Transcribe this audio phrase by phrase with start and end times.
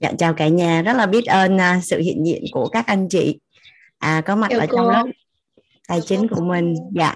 [0.00, 3.08] Dạ chào cả nhà, rất là biết ơn uh, sự hiện diện của các anh
[3.08, 3.38] chị
[3.98, 4.76] à, có mặt chào ở cô.
[4.76, 5.04] trong lớp
[5.88, 6.74] tài chính của mình.
[6.94, 7.14] Dạ.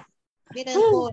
[0.55, 1.09] Biết ơn cô.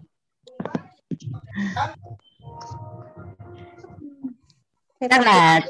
[5.11, 5.61] Chắc là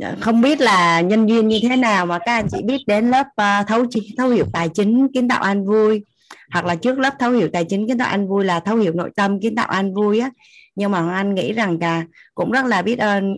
[0.00, 3.10] ờ, không biết là nhân duyên như thế nào mà các anh chị biết đến
[3.10, 3.84] lớp uh, thấu
[4.16, 6.04] thấu hiểu tài chính kiến tạo an vui
[6.52, 8.92] hoặc là trước lớp thấu hiểu tài chính kiến tạo an vui là thấu hiểu
[8.92, 10.30] nội tâm kiến tạo an vui á
[10.74, 13.36] nhưng mà anh nghĩ rằng là cũng rất là biết ơn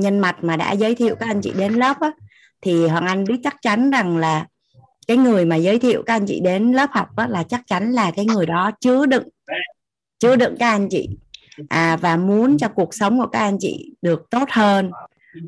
[0.00, 2.10] nhân mặt mà đã giới thiệu các anh chị đến lớp á,
[2.60, 4.46] thì hoàng anh biết chắc chắn rằng là
[5.06, 7.92] cái người mà giới thiệu các anh chị đến lớp học á, là chắc chắn
[7.92, 9.28] là cái người đó chứa đựng
[10.18, 11.08] chứa đựng các anh chị
[11.68, 14.90] à, và muốn cho cuộc sống của các anh chị được tốt hơn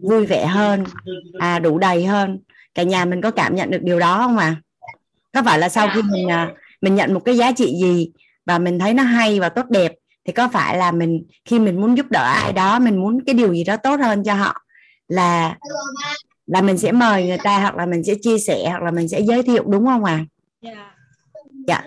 [0.03, 0.85] vui vẻ hơn
[1.39, 2.39] à, đủ đầy hơn
[2.75, 4.61] cả nhà mình có cảm nhận được điều đó không ạ à?
[5.33, 8.11] có phải là sau khi mình à, mình nhận một cái giá trị gì
[8.47, 9.93] và mình thấy nó hay và tốt đẹp
[10.27, 13.35] thì có phải là mình khi mình muốn giúp đỡ ai đó mình muốn cái
[13.35, 14.55] điều gì đó tốt hơn cho họ
[15.09, 15.57] là
[16.47, 19.09] là mình sẽ mời người ta hoặc là mình sẽ chia sẻ hoặc là mình
[19.09, 20.25] sẽ giới thiệu đúng không ạ?
[20.63, 20.93] À?
[21.69, 21.83] dạ.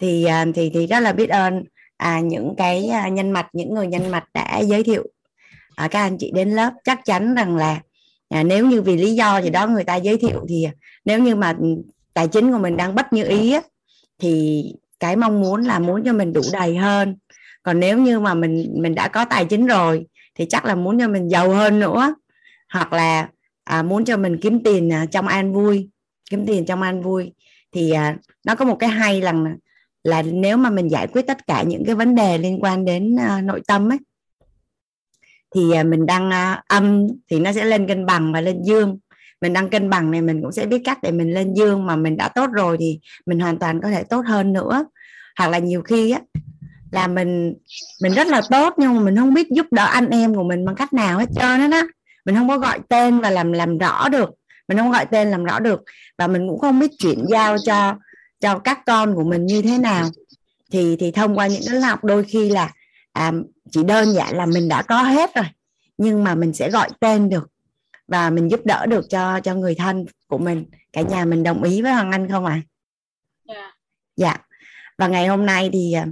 [0.00, 1.64] Thì à, thì thì rất là biết ơn
[1.96, 5.06] à, những cái à, nhân mạch những người nhân mạch đã giới thiệu.
[5.76, 7.80] À, các anh chị đến lớp chắc chắn rằng là
[8.28, 10.68] à, nếu như vì lý do gì đó người ta giới thiệu thì
[11.04, 11.56] nếu như mà
[12.14, 13.60] tài chính của mình đang bất như ý á,
[14.18, 14.64] thì
[15.00, 17.16] cái mong muốn là muốn cho mình đủ đầy hơn
[17.62, 21.00] còn nếu như mà mình mình đã có tài chính rồi thì chắc là muốn
[21.00, 22.14] cho mình giàu hơn nữa.
[22.72, 23.28] Hoặc là
[23.64, 25.90] à, muốn cho mình kiếm tiền à, trong an vui
[26.30, 27.32] kiếm tiền trong an vui.
[27.72, 29.34] Thì à, nó có một cái hay là
[30.04, 33.16] là nếu mà mình giải quyết tất cả những cái vấn đề liên quan đến
[33.16, 33.98] à, nội tâm ấy
[35.54, 38.98] thì à, mình đang à, âm thì nó sẽ lên cân bằng và lên dương.
[39.40, 41.86] Mình đang cân bằng này mình cũng sẽ biết cách để mình lên dương.
[41.86, 44.84] Mà mình đã tốt rồi thì mình hoàn toàn có thể tốt hơn nữa.
[45.38, 46.20] Hoặc là nhiều khi á
[46.92, 47.54] là mình
[48.02, 50.64] mình rất là tốt nhưng mà mình không biết giúp đỡ anh em của mình
[50.64, 51.82] bằng cách nào hết trơn á đó.
[52.24, 54.30] Mình không có gọi tên và làm làm rõ được.
[54.68, 55.82] Mình không gọi tên làm rõ được.
[56.18, 57.94] Và mình cũng không biết chuyển giao cho
[58.40, 60.08] cho các con của mình như thế nào.
[60.72, 62.72] Thì thì thông qua những cái học đôi khi là
[63.12, 63.32] à,
[63.70, 65.44] chỉ đơn giản là mình đã có hết rồi
[65.98, 67.50] nhưng mà mình sẽ gọi tên được
[68.08, 70.64] và mình giúp đỡ được cho cho người thân của mình.
[70.92, 72.60] Cả nhà mình đồng ý với hoàng anh không ạ?
[73.46, 73.54] À?
[73.54, 73.74] yeah.
[74.16, 74.36] dạ.
[74.98, 76.06] Và ngày hôm nay thì à,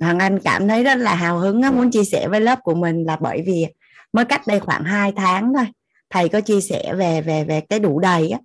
[0.00, 3.04] hoàng anh cảm thấy rất là hào hứng muốn chia sẻ với lớp của mình
[3.04, 3.66] là bởi vì
[4.12, 5.66] mới cách đây khoảng 2 tháng thôi,
[6.10, 8.38] thầy có chia sẻ về về về cái đủ đầy á.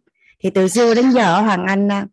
[0.43, 2.05] Thì từ xưa đến giờ hoàng anh à,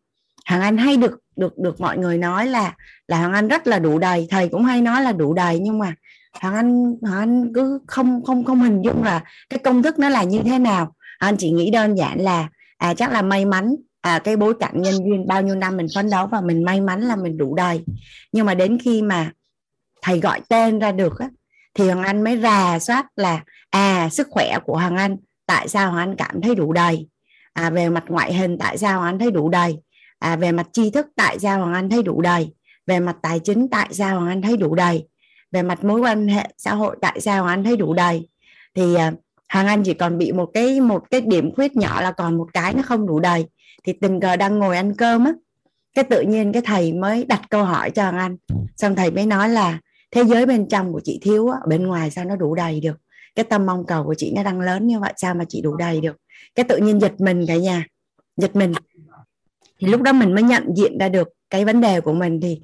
[0.48, 2.74] hoàng anh hay được được được mọi người nói là
[3.08, 5.78] là hoàng anh rất là đủ đầy, thầy cũng hay nói là đủ đầy, nhưng
[5.78, 5.94] mà
[6.40, 10.08] hoàng anh hoàng anh cứ không không không hình dung là cái công thức nó
[10.08, 10.94] là như thế nào.
[11.18, 14.82] Anh chỉ nghĩ đơn giản là à chắc là may mắn à, cái bối cảnh
[14.82, 17.54] nhân duyên bao nhiêu năm mình phấn đấu và mình may mắn là mình đủ
[17.54, 17.84] đầy
[18.32, 19.32] nhưng mà đến khi mà
[20.02, 21.28] thầy gọi tên ra được á,
[21.74, 23.40] thì hoàng anh mới rà soát là
[23.70, 25.16] à sức khỏe của hoàng anh
[25.46, 27.08] tại sao hoàng anh cảm thấy đủ đầy
[27.52, 29.76] à, về mặt ngoại hình tại sao hoàng anh thấy đủ đầy
[30.18, 32.54] à, về mặt tri thức tại sao hoàng anh thấy đủ đầy
[32.86, 35.06] về mặt tài chính tại sao hoàng anh thấy đủ đầy
[35.52, 38.28] về mặt mối quan hệ xã hội tại sao hoàng anh thấy đủ đầy
[38.74, 39.12] thì à,
[39.52, 42.48] hoàng anh chỉ còn bị một cái một cái điểm khuyết nhỏ là còn một
[42.52, 43.46] cái nó không đủ đầy
[43.84, 45.32] thì tình cờ đang ngồi ăn cơm á
[45.94, 48.36] cái tự nhiên cái thầy mới đặt câu hỏi cho anh.
[48.76, 49.78] Xong thầy mới nói là
[50.10, 52.96] thế giới bên trong của chị thiếu á, bên ngoài sao nó đủ đầy được?
[53.34, 55.76] Cái tâm mong cầu của chị nó đang lớn như vậy sao mà chị đủ
[55.76, 56.16] đầy được?
[56.54, 57.86] Cái tự nhiên giật mình cả nhà
[58.36, 58.72] giật mình.
[59.80, 62.40] Thì lúc đó mình mới nhận diện ra được cái vấn đề của mình.
[62.40, 62.60] Thì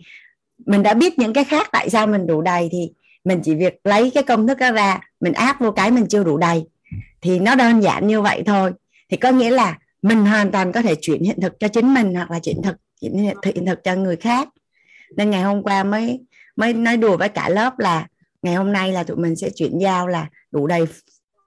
[0.67, 2.93] mình đã biết những cái khác tại sao mình đủ đầy thì
[3.25, 6.25] mình chỉ việc lấy cái công thức đó ra mình áp vô cái mình chưa
[6.25, 6.65] đủ đầy.
[7.21, 8.73] Thì nó đơn giản như vậy thôi.
[9.11, 12.15] Thì có nghĩa là mình hoàn toàn có thể chuyển hiện thực cho chính mình
[12.15, 14.49] hoặc là chuyển thực chuyển hiện thực, hiện thực cho người khác.
[15.17, 16.21] Nên ngày hôm qua mới
[16.57, 18.07] mới nói đùa với cả lớp là
[18.43, 20.87] ngày hôm nay là tụi mình sẽ chuyển giao là đủ đầy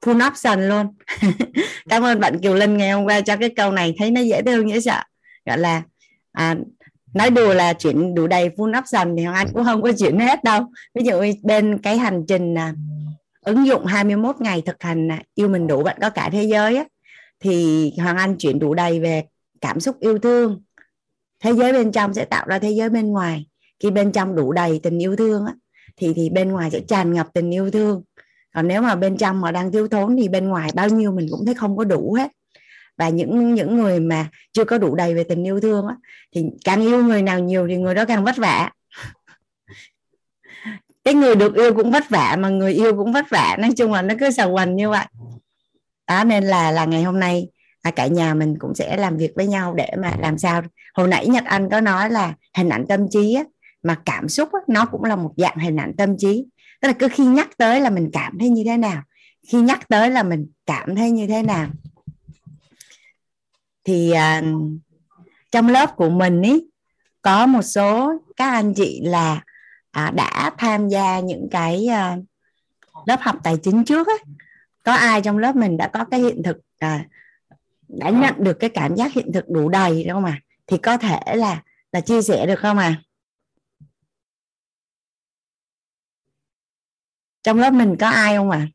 [0.05, 0.95] full option luôn.
[1.89, 4.41] Cảm ơn bạn Kiều Linh ngày hôm qua cho cái câu này thấy nó dễ
[4.41, 5.01] thương dễ sợ.
[5.45, 5.81] Gọi là
[6.31, 6.55] à,
[7.13, 10.43] nói đùa là chuyển đủ đầy full option thì anh cũng không có chuyển hết
[10.43, 10.61] đâu.
[10.95, 12.73] Ví dụ bên cái hành trình à,
[13.41, 16.77] ứng dụng 21 ngày thực hành à, yêu mình đủ bạn có cả thế giới
[16.77, 16.83] á,
[17.39, 19.23] thì Hoàng Anh chuyển đủ đầy về
[19.61, 20.63] cảm xúc yêu thương.
[21.43, 23.45] Thế giới bên trong sẽ tạo ra thế giới bên ngoài.
[23.79, 25.53] Khi bên trong đủ đầy tình yêu thương á,
[25.97, 28.03] thì thì bên ngoài sẽ tràn ngập tình yêu thương.
[28.55, 31.27] Còn nếu mà bên trong mà đang thiếu thốn thì bên ngoài bao nhiêu mình
[31.31, 32.31] cũng thấy không có đủ hết.
[32.97, 35.95] Và những những người mà chưa có đủ đầy về tình yêu thương á,
[36.35, 38.71] thì càng yêu người nào nhiều thì người đó càng vất vả.
[41.03, 43.57] Cái người được yêu cũng vất vả mà người yêu cũng vất vả.
[43.59, 45.05] Nói chung là nó cứ sầu quần như vậy
[46.09, 47.47] đó nên là là ngày hôm nay
[47.81, 50.61] à, cả nhà mình cũng sẽ làm việc với nhau để mà làm sao.
[50.93, 53.43] Hồi nãy nhật anh có nói là hình ảnh tâm trí á,
[53.83, 56.45] mà cảm xúc á, nó cũng là một dạng hình ảnh tâm trí.
[56.81, 59.03] Tức là cứ khi nhắc tới là mình cảm thấy như thế nào
[59.47, 61.67] khi nhắc tới là mình cảm thấy như thế nào.
[63.83, 64.43] Thì à,
[65.51, 66.63] trong lớp của mình ý
[67.21, 69.41] có một số các anh chị là
[69.91, 72.17] à, đã tham gia những cái à,
[73.05, 74.19] lớp học tài chính trước ấy
[74.83, 77.05] có ai trong lớp mình đã có cái hiện thực à,
[77.87, 80.39] đã nhận được cái cảm giác hiện thực đủ đầy đúng không ạ?
[80.67, 81.61] Thì có thể là
[81.91, 83.01] là chia sẻ được không à
[87.43, 88.67] trong lớp mình có ai không à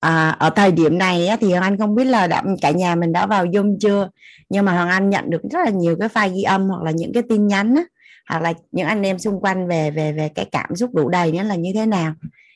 [0.00, 2.94] à, ở thời điểm này á, thì hoàng anh không biết là đã, cả nhà
[2.94, 4.10] mình đã vào zoom chưa?
[4.48, 6.90] Nhưng mà hoàng anh nhận được rất là nhiều cái file ghi âm hoặc là
[6.90, 7.82] những cái tin nhắn á,
[8.28, 11.32] hoặc là những anh em xung quanh về về về cái cảm xúc đủ đầy
[11.32, 12.14] nhất là như thế nào.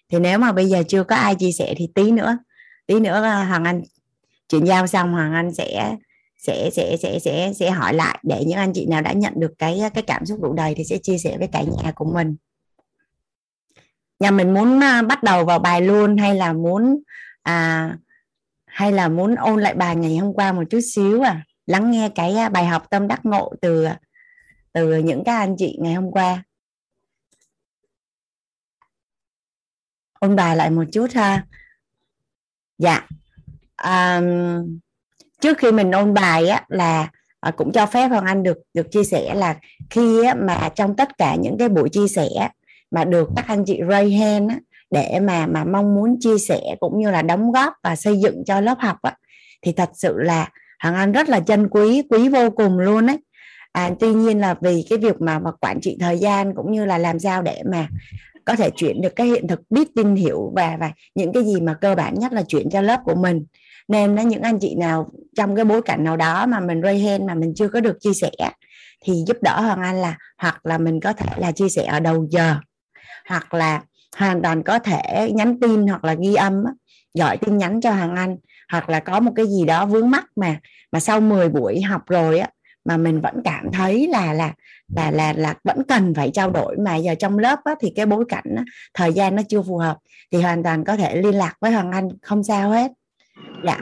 [0.08, 2.38] Thì nếu mà bây giờ chưa có ai chia sẻ thì tí nữa
[2.86, 3.82] tí nữa ờ, hoàng anh
[4.48, 5.96] chuyển giao xong, hoàng anh sẽ
[6.38, 9.52] sẽ sẽ sẽ sẽ sẽ hỏi lại để những anh chị nào đã nhận được
[9.58, 12.36] cái cái cảm xúc đủ đầy thì sẽ chia sẻ với cả nhà của mình.
[14.20, 17.02] Nhà mình muốn ờ, bắt đầu vào bài luôn hay là muốn
[17.42, 17.96] à
[18.66, 21.44] hay là muốn ôn lại bài ngày hôm qua một chút xíu à?
[21.66, 23.86] Lắng nghe cái ờ, bài học tâm đắc ngộ từ
[24.72, 26.42] từ những các anh chị ngày hôm qua.
[30.20, 31.46] Ôn bài lại một chút ha.
[32.78, 33.06] Dạ.
[33.76, 34.20] À,
[35.40, 38.90] trước khi mình ôn bài á là à, cũng cho phép hoàng anh được được
[38.90, 39.56] chia sẻ là
[39.90, 42.28] khi á, mà trong tất cả những cái buổi chia sẻ
[42.90, 44.58] mà được các anh chị ray hand á,
[44.90, 48.42] để mà mà mong muốn chia sẻ cũng như là đóng góp và xây dựng
[48.46, 49.16] cho lớp học á,
[49.62, 50.50] thì thật sự là
[50.82, 53.18] hoàng anh rất là chân quý quý vô cùng luôn ấy
[53.72, 56.84] à, tuy nhiên là vì cái việc mà, mà quản trị thời gian cũng như
[56.84, 57.88] là làm sao để mà
[58.44, 61.60] có thể chuyển được cái hiện thực biết tin hiểu và và những cái gì
[61.60, 63.44] mà cơ bản nhất là chuyển cho lớp của mình.
[63.88, 66.98] Nên là những anh chị nào trong cái bối cảnh nào đó mà mình ray
[66.98, 68.30] hen mà mình chưa có được chia sẻ
[69.04, 72.00] thì giúp đỡ hoàng anh là hoặc là mình có thể là chia sẻ ở
[72.00, 72.54] đầu giờ
[73.28, 73.82] hoặc là
[74.16, 76.64] hoàn toàn có thể nhắn tin hoặc là ghi âm
[77.18, 78.36] gọi tin nhắn cho hoàng anh
[78.72, 80.60] hoặc là có một cái gì đó vướng mắc mà
[80.92, 82.48] mà sau 10 buổi học rồi á
[82.84, 84.52] mà mình vẫn cảm thấy là là
[84.96, 86.76] là là là vẫn cần phải trao đổi.
[86.76, 89.76] Mà giờ trong lớp á, thì cái bối cảnh á, thời gian nó chưa phù
[89.78, 89.96] hợp
[90.32, 92.92] thì hoàn toàn có thể liên lạc với hoàng anh không sao hết.
[93.64, 93.78] Dạ.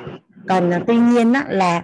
[0.48, 1.82] Còn à, tuy nhiên á, là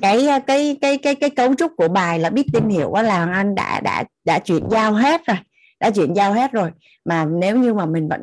[0.00, 3.16] cái à, cái cái cái cái cấu trúc của bài là biết tin hiểu là
[3.16, 5.36] hoàng anh đã đã đã chuyển giao hết rồi
[5.80, 6.70] đã chuyển giao hết rồi.
[7.04, 8.20] Mà nếu như mà mình vẫn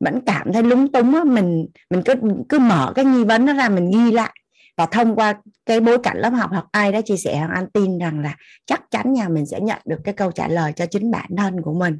[0.00, 2.14] vẫn cảm thấy lúng túng á, mình mình cứ
[2.48, 4.32] cứ mở cái nghi vấn nó ra mình ghi lại
[4.76, 5.34] và thông qua
[5.66, 8.36] cái bối cảnh lớp học hoặc ai đó chia sẻ, hoàng anh tin rằng là
[8.66, 11.62] chắc chắn nhà mình sẽ nhận được cái câu trả lời cho chính bản thân
[11.62, 11.98] của mình.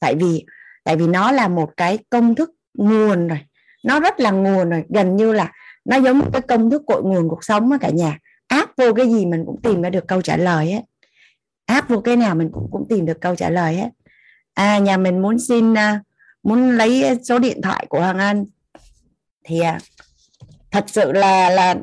[0.00, 0.44] Tại vì
[0.84, 3.38] tại vì nó là một cái công thức nguồn rồi.
[3.84, 4.84] Nó rất là nguồn rồi.
[4.88, 5.52] Gần như là
[5.84, 8.18] nó giống một cái công thức cội nguồn cuộc sống á cả nhà.
[8.46, 10.82] Áp vô cái gì mình cũng tìm ra được câu trả lời hết
[11.66, 13.88] áp vô cái nào mình cũng cũng tìm được câu trả lời hết
[14.54, 16.00] à nhà mình muốn xin à,
[16.42, 18.44] muốn lấy số điện thoại của hoàng anh.
[19.44, 19.78] Thì à,
[20.74, 21.74] thật sự là là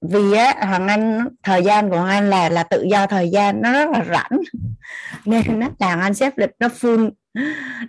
[0.00, 3.62] vì á, hoàng anh, thời gian của hoàng anh là là tự do thời gian,
[3.62, 4.40] nó rất là rảnh.
[5.24, 7.10] Nên nó là anh xếp lịch nó full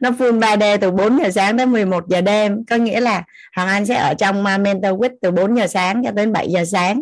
[0.01, 2.65] nó full 3D từ 4 giờ sáng tới 11 giờ đêm.
[2.69, 3.23] Có nghĩa là
[3.55, 6.65] hoàng anh sẽ ở trong mentor week từ 4 giờ sáng cho đến 7 giờ
[6.65, 7.01] sáng.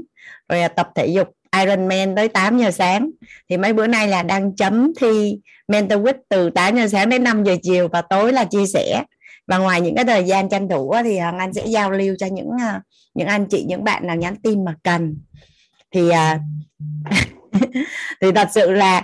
[0.50, 1.28] Rồi tập thể dục
[1.62, 3.10] Ironman tới 8 giờ sáng.
[3.50, 7.24] Thì mấy bữa nay là đang chấm thi mentor week từ 8 giờ sáng đến
[7.24, 9.04] 5 giờ chiều và tối là chia sẻ
[9.48, 12.28] và ngoài những cái thời gian tranh thủ thì hoàng anh sẽ giao lưu cho
[12.28, 12.82] những à,
[13.14, 15.18] những anh chị, những bạn nào nhắn tin mà cần.
[15.92, 16.40] Thì à,
[18.22, 19.04] thì thật sự là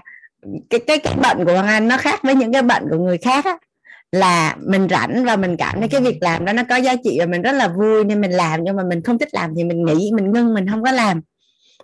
[0.70, 3.18] cái cái cái bệnh của hoàng anh nó khác với những cái bệnh của người
[3.18, 3.58] khác á.
[4.12, 7.16] Là mình rảnh và mình cảm thấy cái việc làm đó nó có giá trị
[7.20, 9.64] và mình rất là vui nên mình làm, nhưng mà mình không thích làm thì
[9.64, 11.22] mình nghĩ, mình ngưng, mình không có làm.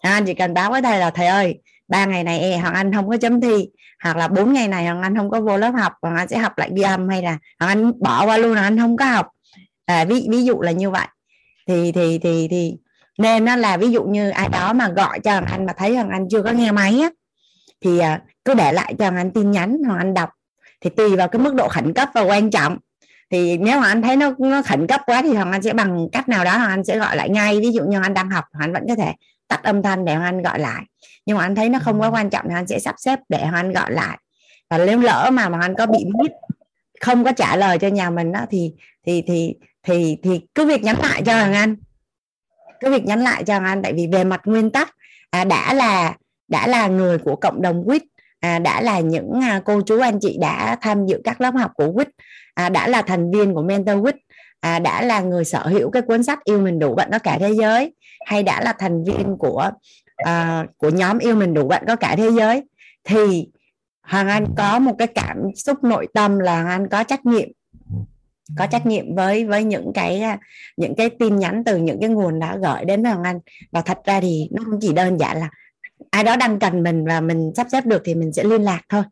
[0.01, 3.10] Anh chỉ cần báo với thầy là, thầy ơi ba ngày này hoàng anh không
[3.10, 3.68] có chấm thi
[4.04, 6.38] hoặc là bốn ngày này hoàng anh không có vô lớp học hoàng anh sẽ
[6.38, 9.06] học lại ghi âm hay là hoàng anh bỏ qua luôn hoàng anh không có
[9.06, 9.27] học
[9.86, 11.08] à, ví ví dụ là như vậy
[11.68, 12.75] thì thì thì thì
[13.18, 15.96] nên nó là ví dụ như ai đó mà gọi cho hoàng anh mà thấy
[15.96, 17.10] hoàng anh chưa có nghe máy á
[17.82, 18.01] thì
[18.46, 20.30] cứ để lại cho hoàng anh tin nhắn hoàng anh đọc
[20.82, 22.77] thì tùy vào cái mức độ khẩn cấp và quan trọng
[23.32, 26.08] thì nếu mà anh thấy nó nó khẩn cấp quá thì hoàng anh sẽ bằng
[26.12, 28.46] cách nào đó hoàng anh sẽ gọi lại ngay ví dụ như anh đang học
[28.54, 29.13] hoàng anh vẫn có thể
[29.48, 30.84] tắt âm thanh để hoàng anh gọi lại
[31.25, 33.38] nhưng mà anh thấy nó không quá quan trọng thì anh sẽ sắp xếp để
[33.38, 34.17] anh gọi lại.
[34.70, 36.32] Và nếu lỡ mà mà anh có bị biết
[37.01, 38.74] không có trả lời cho nhà mình đó thì
[39.05, 39.53] thì thì
[39.84, 41.75] thì thì cứ việc nhắn lại cho hoàng anh.
[42.79, 44.96] Cứ việc nhắn lại cho hoàng anh tại vì về mặt nguyên tắc
[45.32, 46.15] à, đã là
[46.48, 48.03] đã là người của cộng đồng quýt
[48.39, 51.72] à, đã là những à, cô chú anh chị đã tham dự các lớp học
[51.75, 52.08] của quýt
[52.53, 54.15] à, đã là thành viên của mentor quýt
[54.60, 57.38] à, đã là người sở hữu cái cuốn sách yêu mình đủ bạn có cả
[57.39, 57.94] thế giới
[58.25, 59.72] hay đã là thành viên của
[60.24, 62.63] uh, của nhóm yêu mình đủ bạn có cả thế giới.
[63.03, 63.48] Thì
[64.01, 67.50] hoàng anh có một cái cảm xúc nội tâm là hoàng anh có trách nhiệm
[68.57, 70.38] có trách nhiệm với với những cái à,
[70.77, 73.39] những cái tin nhắn từ những cái nguồn đã gửi đến với Hoàng Anh.
[73.72, 75.50] Và thật ra thì nó không chỉ đơn giản là
[76.12, 78.81] ai đó đang cần mình và mình sắp xếp được thì mình sẽ liên lạc
[78.89, 79.03] thôi.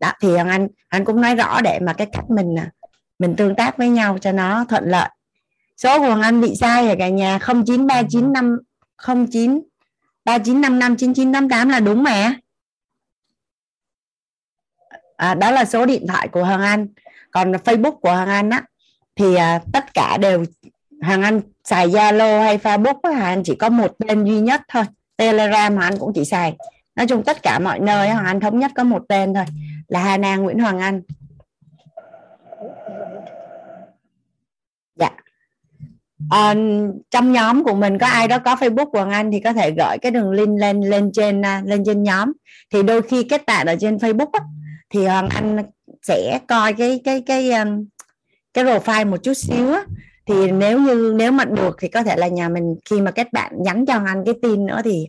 [0.00, 2.70] Đó thì Hoàng Anh anh cũng nói rõ để mà cái cách mình à,
[3.18, 5.08] mình tương tác với nhau cho nó thuận lợi.
[5.76, 8.58] Số của Hoàng Anh bị sai ở cả nhà 09395
[9.30, 9.60] 09
[10.38, 12.34] 3955 9988 là đúng mà
[15.16, 16.88] à, đó là số điện thoại của Hoàng Anh.
[17.30, 18.62] Còn Facebook của Hoàng Anh á
[19.16, 20.44] thì à, tất cả đều
[21.02, 24.60] Hoàng Anh xài Zalo hay Facebook á, Hoàng Anh chỉ có một tên duy nhất
[24.68, 24.84] thôi
[25.16, 26.56] Telegram Hoàng Anh cũng chỉ xài.
[26.96, 29.44] Nói chung tất cả mọi nơi Hoàng Anh thống nhất có một tên thôi
[29.88, 31.02] là Hà Nang Nguyễn Hoàng Anh.
[34.96, 35.10] Dạ
[36.26, 36.56] uh,
[37.10, 39.70] trong nhóm của mình có ai đó có Facebook của Hoàng Anh thì có thể
[39.70, 42.32] gửi cái đường link lên lên trên à, lên trên nhóm.
[42.72, 44.40] Thì đôi khi kết bạn ở trên Facebook á,
[44.90, 45.58] thì Hoàng Anh
[46.02, 47.64] sẽ coi cái cái cái cái,
[48.54, 49.84] cái profile một chút xíu á.
[50.26, 53.32] Thì nếu như nếu mà được thì có thể là nhà mình khi mà kết
[53.32, 55.08] bạn nhắn cho Hoàng Anh cái tin nữa thì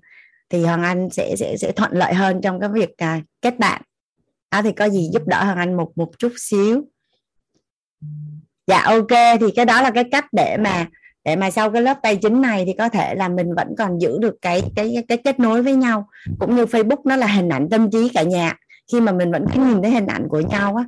[0.50, 3.82] thì Hoàng Anh sẽ sẽ sẽ thuận lợi hơn trong cái việc uh, kết bạn.
[4.50, 6.84] À, thì có gì giúp đỡ Hoàng Anh một một chút xíu.
[8.68, 9.40] Dạ ok.
[9.40, 10.88] Thì cái đó là cái cách để mà
[11.26, 14.02] để mà sau cái lớp tài chính này thì có thể là mình vẫn còn
[14.02, 16.08] giữ được cái cái cái kết nối với nhau.
[16.40, 18.58] Cũng như Facebook nó là hình ảnh tâm trí cả nhà.
[18.92, 20.86] Khi mà mình vẫn cứ nhìn thấy hình ảnh của nhau á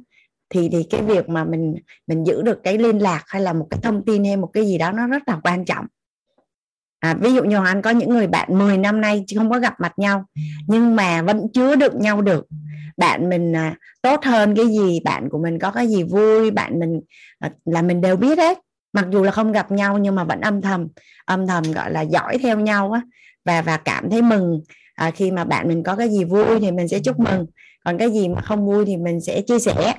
[0.53, 1.75] thì thì cái việc mà mình
[2.07, 4.65] mình giữ được cái liên lạc hay là một cái thông tin hay một cái
[4.65, 5.85] gì đó nó rất là quan trọng.
[6.99, 9.79] À, ví dụ như anh có những người bạn 10 năm nay không có gặp
[9.79, 10.25] mặt nhau
[10.67, 12.47] nhưng mà vẫn chứa được nhau được.
[12.97, 16.79] Bạn mình à, tốt hơn cái gì bạn của mình có cái gì vui bạn
[16.79, 17.01] mình
[17.39, 18.59] à, là mình đều biết hết
[18.93, 20.87] mặc dù là không gặp nhau nhưng mà vẫn âm thầm
[21.25, 23.01] âm thầm gọi là dõi theo nhau á
[23.45, 24.61] và và cảm thấy mừng.
[24.95, 27.45] À, khi mà bạn mình có cái gì vui thì mình sẽ chúc mừng
[27.85, 29.93] còn cái gì mà không vui thì mình sẽ chia sẻ.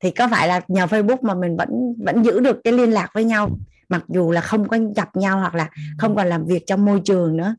[0.00, 1.68] Thì có phải là nhờ Facebook mà mình vẫn
[2.04, 3.50] vẫn giữ được cái liên lạc với nhau
[3.88, 5.68] mặc dù là không có gặp nhau hoặc là
[5.98, 7.54] không còn làm việc trong môi trường nữa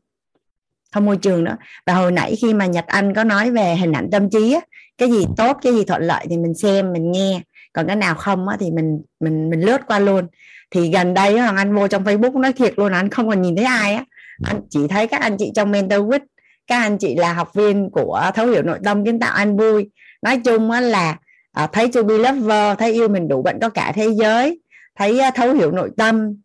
[0.92, 1.56] không môi trường nữa.
[1.86, 4.60] Và hồi nãy khi mà Nhật Anh có nói về hình ảnh tâm trí á,
[4.98, 8.14] cái gì tốt cái gì thuận lợi thì mình xem mình nghe còn cái nào
[8.14, 10.26] không á, thì mình mình mình lướt qua luôn
[10.72, 13.56] thì gần đây hoàng anh vô trong facebook nói thiệt luôn anh không còn nhìn
[13.56, 14.04] thấy ai á.
[14.44, 16.20] Anh chỉ thấy các anh chị trong mentor with
[16.66, 19.90] các anh chị là học viên của thấu hiểu nội tâm kiến tạo anh vui.
[20.22, 21.16] Nói chung á là
[21.52, 24.60] à, thấy to be lover thấy yêu mình đủ bệnh có cả thế giới
[24.96, 26.36] thấy à, thấu hiểu nội tâm.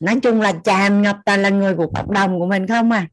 [0.00, 3.06] Nói chung là tràn ngập toàn là người của cộng đồng của mình không à.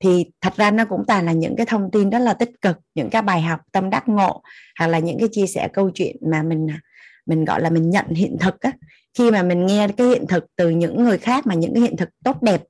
[0.00, 2.76] Thì thật ra nó cũng toàn là những cái thông tin rất là tích cực
[2.94, 4.42] những cái bài học tâm đắc ngộ
[4.78, 6.80] hoặc là những cái chia sẻ câu chuyện mà mình à,
[7.26, 8.72] mình gọi là mình nhận hiện thực á
[9.14, 11.96] khi mà mình nghe cái hiện thực từ những người khác mà những cái hiện
[11.96, 12.62] thực tốt đẹp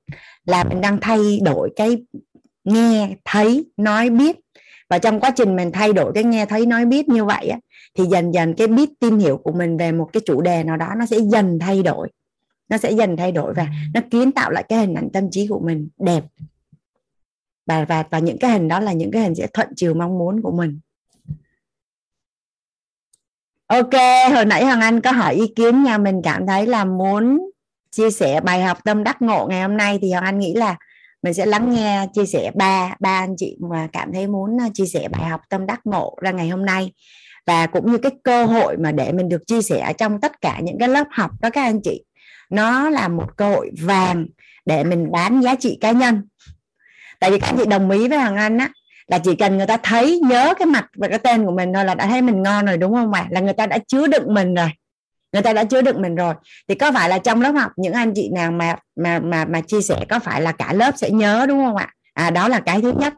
[0.45, 1.97] là mình đang thay đổi cái
[2.63, 4.35] nghe thấy nói biết.
[4.89, 7.59] Và trong quá trình mình thay đổi cái nghe thấy nói biết như vậy á
[7.97, 10.77] thì dần dần cái biết tin hiểu của mình về một cái chủ đề nào
[10.77, 12.07] đó nó sẽ dần thay đổi.
[12.69, 15.47] Nó sẽ dần thay đổi và nó kiến tạo lại cái hình ảnh tâm trí
[15.47, 16.23] của mình đẹp.
[17.65, 20.17] Và và và những cái hình đó là những cái hình sẽ thuận chiều mong
[20.17, 20.79] muốn của mình
[23.69, 23.93] ok,
[24.33, 27.39] hồi nãy hoàng anh có hỏi ý kiến nhà mình cảm thấy là muốn
[27.91, 30.75] chia sẻ bài học tâm đắc ngộ ngày hôm nay thì hoàng anh nghĩ là
[31.23, 34.65] mình sẽ lắng nghe, chia sẻ ba ba anh chị mà cảm thấy muốn ờ,
[34.73, 36.93] chia sẻ bài học tâm đắc ngộ ra ngày hôm nay.
[37.47, 40.59] Và cũng như cái cơ hội mà để mình được chia sẻ trong tất cả
[40.63, 42.03] những cái lớp học đó các anh chị,
[42.49, 44.25] nó là một cơ hội vàng
[44.65, 46.27] để mình bán giá trị cá nhân.
[47.19, 48.69] Tại vì các anh chị đồng ý với hoàng anh á
[49.09, 51.85] là chỉ cần người ta thấy, nhớ cái mặt và cái tên của mình thôi
[51.85, 54.33] là đã thấy mình ngon rồi, đúng không ạ là người ta đã chứa đựng
[54.33, 54.69] mình rồi.
[55.33, 56.33] Người ta đã chứa đựng mình rồi.
[56.67, 59.61] Thì có phải là trong lớp học, những anh chị nào mà mà mà mà
[59.61, 61.89] chia sẻ, có phải là cả lớp sẽ nhớ, đúng không ạ?
[62.13, 63.13] À đó là cái thứ nhất.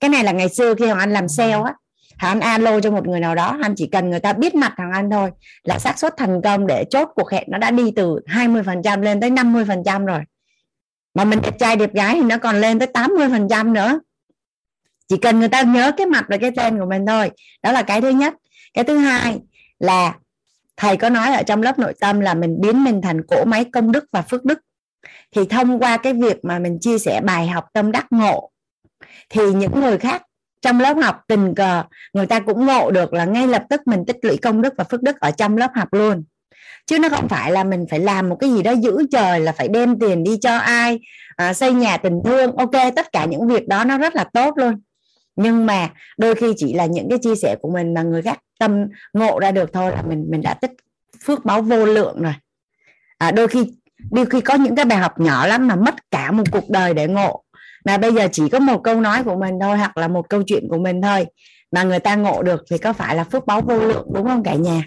[0.00, 1.74] Cái này là ngày xưa khi hoàng anh làm sale á
[2.18, 4.90] anh alo cho một người nào đó anh chỉ cần người ta biết mặt thằng
[4.92, 5.30] anh thôi,
[5.64, 9.20] là xác suất thành công để chốt cuộc hẹn nó đã đi từ 20% lên
[9.20, 10.20] tới 50% rồi.
[11.14, 13.98] Mà mình đẹp trai đẹp gái thì nó còn lên tới 80% nữa
[15.08, 17.30] chỉ cần người ta nhớ cái mặt và cái tên của mình thôi.
[17.62, 18.34] Đó là cái thứ nhất.
[18.74, 19.38] Cái thứ hai
[19.78, 20.14] là
[20.76, 23.64] thầy có nói ở trong lớp nội tâm là mình biến mình thành cỗ máy
[23.72, 24.58] công đức và phước đức.
[25.36, 28.50] Thì thông qua cái việc mà mình chia sẻ bài học tâm đắc ngộ
[29.30, 30.22] thì những người khác
[30.60, 34.04] trong lớp học tình cờ người ta cũng ngộ được là ngay lập tức mình
[34.06, 36.24] tích lũy công đức và phước đức ở trong lớp học luôn.
[36.86, 39.52] Chứ nó không phải là mình phải làm một cái gì đó giữ trời là
[39.52, 40.98] phải đem tiền đi cho ai
[41.36, 42.56] à, xây nhà tình thương.
[42.56, 44.80] Ok tất cả những việc đó nó rất là tốt luôn
[45.38, 48.38] nhưng mà đôi khi chỉ là những cái chia sẻ của mình mà người khác
[48.58, 50.70] tâm ngộ ra được thôi là mình mình đã tích
[51.24, 52.34] phước báo vô lượng rồi.
[53.18, 53.72] À, đôi khi
[54.10, 56.94] đôi khi có những cái bài học nhỏ lắm mà mất cả một cuộc đời
[56.94, 57.42] để ngộ.
[57.84, 60.42] Mà bây giờ chỉ có một câu nói của mình thôi hoặc là một câu
[60.46, 61.26] chuyện của mình thôi
[61.72, 64.42] mà người ta ngộ được thì có phải là phước báo vô lượng đúng không
[64.42, 64.82] cả nhà?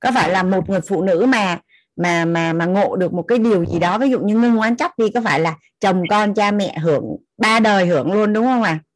[0.00, 1.58] Có phải là một người phụ nữ mà
[1.96, 4.76] mà mà mà ngộ được một cái điều gì đó ví dụ như ngưng oán
[4.76, 7.04] chấp đi có phải là chồng con cha mẹ hưởng
[7.38, 8.70] ba đời hưởng luôn đúng không ạ?
[8.70, 8.89] à?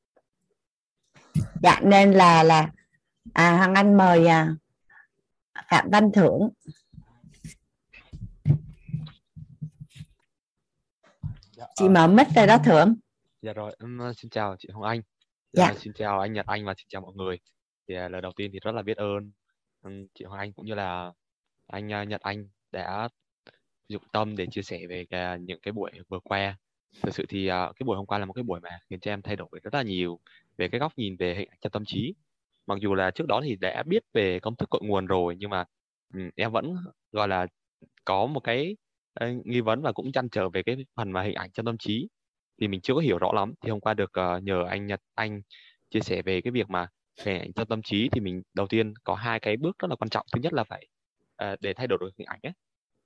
[1.62, 2.70] Dạ nên là là
[3.32, 4.54] à hoàng anh mời à,
[5.70, 6.48] phạm văn thưởng.
[11.56, 12.94] Dạ, chị mở mic rồi đó thưởng.
[13.42, 15.02] Dạ rồi em uh, xin chào chị hồng anh.
[15.52, 15.66] Dạ.
[15.72, 15.74] dạ.
[15.80, 17.38] xin chào anh nhật anh và xin chào mọi người.
[17.88, 19.30] Thì uh, lời đầu tiên thì rất là biết ơn
[19.82, 21.12] um, chị hồng anh cũng như là
[21.66, 23.08] anh uh, nhật anh đã
[23.88, 26.56] dụng tâm để chia sẻ về cái, những cái buổi vừa qua.
[27.02, 29.12] Thực sự thì uh, cái buổi hôm qua là một cái buổi mà khiến cho
[29.12, 30.20] em thay đổi rất là nhiều
[30.56, 32.14] về cái góc nhìn về hình ảnh trong tâm trí.
[32.66, 35.50] Mặc dù là trước đó thì đã biết về công thức cội nguồn rồi nhưng
[35.50, 35.64] mà
[36.14, 36.76] um, em vẫn
[37.12, 37.46] gọi là
[38.04, 38.76] có một cái
[39.24, 41.78] uh, nghi vấn và cũng chăn trở về cái phần mà hình ảnh trong tâm
[41.78, 42.08] trí.
[42.60, 43.54] Thì mình chưa có hiểu rõ lắm.
[43.60, 45.42] Thì hôm qua được uh, nhờ anh Nhật Anh
[45.90, 46.88] chia sẻ về cái việc mà
[47.24, 49.96] hình ảnh trong tâm trí thì mình đầu tiên có hai cái bước rất là
[49.96, 50.26] quan trọng.
[50.32, 50.86] Thứ nhất là phải
[51.44, 52.52] uh, để thay đổi được hình ảnh ấy.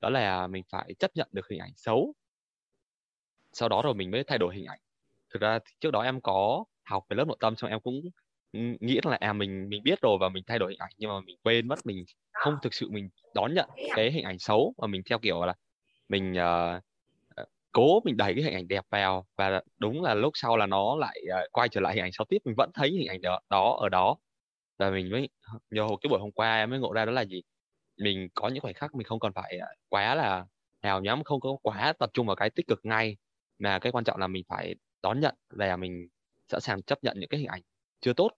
[0.01, 2.15] Đó là mình phải chấp nhận được hình ảnh xấu.
[3.53, 4.79] Sau đó rồi mình mới thay đổi hình ảnh.
[5.35, 8.03] Thực ra trước đó em có học về lớp nội tâm xong em cũng
[8.53, 11.11] ừ, nghĩ là à mình mình biết rồi và mình thay đổi hình ảnh nhưng
[11.11, 14.75] mà mình quên mất mình không thực sự mình đón nhận cái hình ảnh xấu
[14.79, 15.55] mà mình theo kiểu là
[16.09, 16.83] mình uh,
[17.73, 20.97] cố mình đẩy cái hình ảnh đẹp vào và đúng là lúc sau là nó
[20.97, 23.41] lại uh, quay trở lại hình ảnh xấu tiếp mình vẫn thấy hình ảnh đó,
[23.51, 24.17] đó ở đó.
[24.79, 25.29] Và mình mới
[25.71, 27.43] nhờ cái buổi hôm qua em mới ngộ ra đó là gì?
[27.97, 30.47] Mình có những khoảnh khắc mình không cần phải quá là
[30.83, 33.17] hào nhắm không có quá tập trung vào cái tích cực ngay
[33.59, 36.09] mà cái quan trọng là mình phải đón nhận và mình
[36.49, 37.63] sẵn sàng chấp nhận những cái hình ảnh
[38.01, 38.31] chưa tốt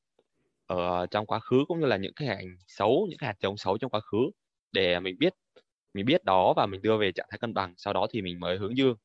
[0.67, 3.37] ở trong quá khứ cũng như là những cái hình ảnh xấu những cái hạt
[3.41, 4.31] giống xấu trong quá khứ
[4.73, 5.35] để mình biết
[5.95, 8.41] mình biết đó và mình đưa về trạng thái cân bằng sau đó thì mình
[8.41, 8.97] mới hướng dương.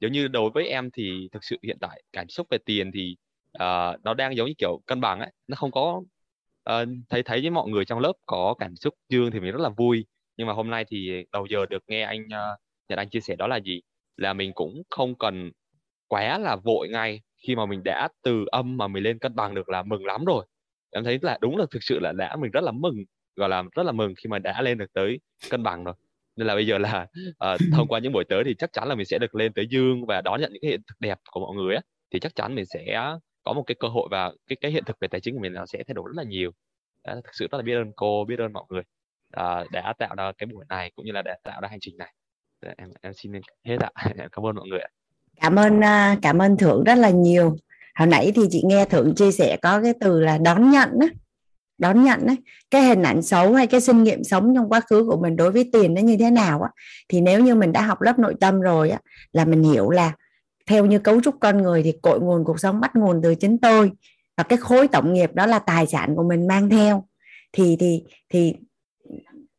[0.00, 3.16] Giống như đối với em thì thực sự hiện tại cảm xúc về tiền thì
[3.56, 6.02] uh, nó đang giống như kiểu cân bằng ấy nó không có
[6.70, 9.60] uh, thấy thấy với mọi người trong lớp có cảm xúc dương thì mình rất
[9.60, 10.06] là vui.
[10.36, 13.36] Nhưng mà hôm nay thì đầu giờ được nghe anh uh, Nhật Anh chia sẻ
[13.36, 13.80] đó là gì?
[14.16, 15.50] Là mình cũng không cần
[16.08, 19.54] quá là vội ngay khi mà mình đã từ âm mà mình lên cân bằng
[19.54, 20.46] được là mừng lắm rồi.
[20.90, 22.96] Em thấy là đúng là thực sự là đã mình rất là mừng
[23.36, 25.94] gọi là rất là mừng khi mà đã lên được tới cân bằng rồi.
[26.36, 28.94] Nên là bây giờ là uh, thông qua những buổi tới thì chắc chắn là
[28.94, 31.40] mình sẽ được lên tới dương và đón nhận những cái hiện thực đẹp của
[31.40, 31.82] mọi người á.
[32.12, 34.96] Thì chắc chắn mình sẽ có một cái cơ hội và cái cái hiện thực
[35.00, 36.50] về tài chính của mình nó sẽ thay đổi rất là nhiều.
[37.02, 38.82] À, thực sự rất là biết ơn cô biết ơn mọi người
[39.32, 41.96] à, đã tạo ra cái buổi này cũng như là đã tạo ra hành trình
[41.98, 42.14] này.
[42.62, 43.32] Dạ, em em xin
[43.64, 43.90] hết ạ.
[44.32, 44.88] Cảm ơn mọi người ạ
[45.40, 47.56] cảm ơn à, cảm ơn thượng rất là nhiều.
[47.94, 51.06] Hồi nãy thì chị nghe thượng chia sẻ có cái từ là đón nhận đó
[51.80, 52.36] đón nhận ấy,
[52.70, 55.50] cái hình ảnh xấu hay cái kinh nghiệm sống trong quá khứ của mình đối
[55.50, 56.70] với tiền nó như thế nào á.
[57.08, 58.98] Thì nếu như mình đã học lớp nội tâm rồi á
[59.32, 60.12] là mình hiểu là
[60.66, 63.58] theo như cấu trúc con người thì cội nguồn cuộc sống bắt nguồn từ chính
[63.58, 63.90] tôi.
[64.36, 67.04] Và cái khối tổng nghiệp đó là tài sản của mình mang theo.
[67.52, 68.54] Thì thì thì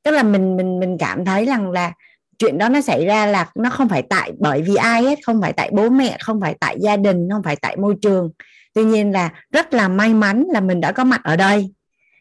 [0.04, 1.94] tức là mình mình mình cảm thấy rằng là
[2.42, 5.42] chuyện đó nó xảy ra là nó không phải tại bởi vì ai hết không
[5.42, 8.32] phải tại bố mẹ không phải tại gia đình không phải tại môi trường.
[8.74, 11.74] Tuy nhiên là rất là may mắn là mình đã có mặt ở đây.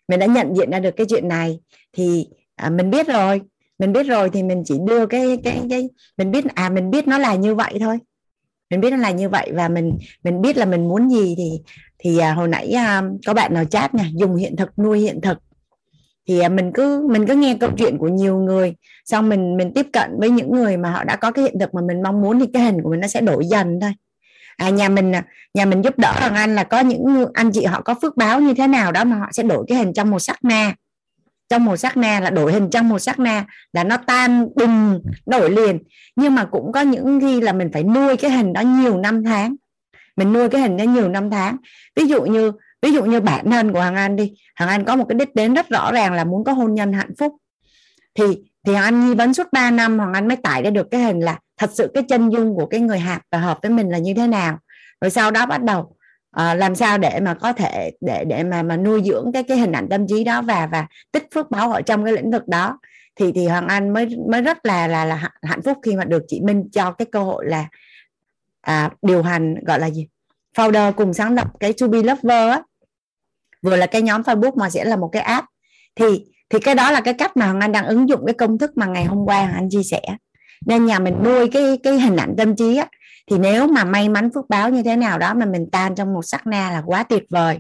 [0.08, 1.60] Mình đã nhận diện ra được cái chuyện này.
[1.92, 3.40] Thì à, mình biết rồi.
[3.78, 7.08] Mình biết rồi thì mình chỉ đưa cái cái cái mình biết à mình biết
[7.08, 7.98] nó là như vậy thôi.
[8.70, 11.50] Mình biết nó là như vậy và mình mình biết là mình muốn gì thì
[11.98, 15.20] thì à, hồi nãy à, có bạn nào chat nha dùng hiện thực nuôi hiện
[15.20, 15.38] thực
[16.30, 19.72] thì à, mình cứ mình cứ nghe câu chuyện của nhiều người xong mình mình
[19.74, 22.20] tiếp cận với những người mà họ đã có cái hiện thực mà mình mong
[22.20, 23.92] muốn thì cái hình của mình nó sẽ đổi dần thôi.
[24.56, 27.64] À, nhà mình à, nhà mình giúp đỡ thằng anh là có những anh chị
[27.64, 30.10] họ có phước báo như thế nào đó mà họ sẽ đổi cái hình trong
[30.10, 30.74] một sắc na.
[31.48, 35.00] Trong một sắc na là đổi hình trong một sắc na là nó tan bùng
[35.26, 35.78] đổi liền.
[36.16, 39.24] Nhưng mà cũng có những khi là mình phải nuôi cái hình đó nhiều năm
[39.24, 39.56] tháng.
[40.16, 41.56] Mình nuôi cái hình đó nhiều năm tháng.
[41.96, 44.96] Ví dụ như ví dụ như bản thân của hàng Anh đi hàng Anh có
[44.96, 47.36] một cái đích đến rất rõ ràng là muốn có hôn nhân hạnh phúc.
[48.14, 48.24] Thì
[48.66, 51.00] thì hoàng Anh nghi vấn suốt 3 năm Hoàng Anh mới tải ra được cái
[51.00, 53.88] hình là thật sự cái chân dung của cái người hạt và hợp với mình
[53.88, 54.58] là như thế nào.
[55.00, 58.62] Rồi sau đó bắt đầu uh, làm sao để mà có thể để để mà
[58.62, 61.72] mà nuôi dưỡng cái cái hình ảnh tâm trí đó và và tích phước báo
[61.72, 62.78] ở trong cái lĩnh vực đó.
[63.16, 66.22] Thì thì hoàng anh mới mới rất là là là hạnh phúc khi mà được
[66.28, 67.68] chị minh cho cái cơ hội là
[68.60, 70.08] à, điều hành gọi là gì?
[70.56, 72.62] Founder cùng sáng lập cái to be lover á
[73.62, 75.46] vừa là cái nhóm facebook mà sẽ là một cái app.
[75.96, 78.58] Thì thì cái đó là cái cách mà hoàng anh đang ứng dụng cái công
[78.58, 80.00] thức mà ngày hôm qua hoàng anh chia sẻ.
[80.66, 82.86] Nên nhà mình nuôi cái cái hình ảnh tâm trí á
[83.30, 86.14] thì nếu mà may mắn phước báo như thế nào đó mà mình tan trong
[86.14, 87.58] một sắc na là quá tuyệt vời.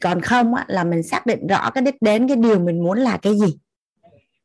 [0.00, 2.98] Còn không á, là mình xác định rõ cái đích đến cái điều mình muốn
[2.98, 3.58] là cái gì.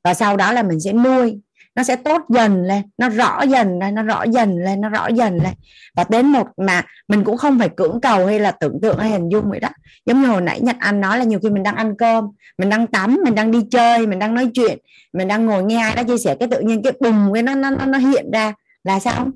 [0.04, 1.40] Và sau đó là mình sẽ nuôi
[1.78, 5.08] nó sẽ tốt dần lên nó rõ dần lên nó rõ dần lên nó rõ
[5.08, 5.54] dần lên.
[5.96, 9.10] Và đến một mà mình cũng không phải cưỡng cầu hay là tưởng tượng hay
[9.10, 9.70] hình dung vậy đó.
[10.06, 12.26] Giống như hồi nãy nhật anh nói là nhiều khi mình đang ăn cơm
[12.58, 14.78] mình đang tắm mình đang đi chơi mình đang nói chuyện
[15.14, 17.56] mình đang ngồi nghe ai đó chia sẻ cái tự nhiên cái bùng cái nó
[17.56, 19.28] nó nó, hiện ra là sao?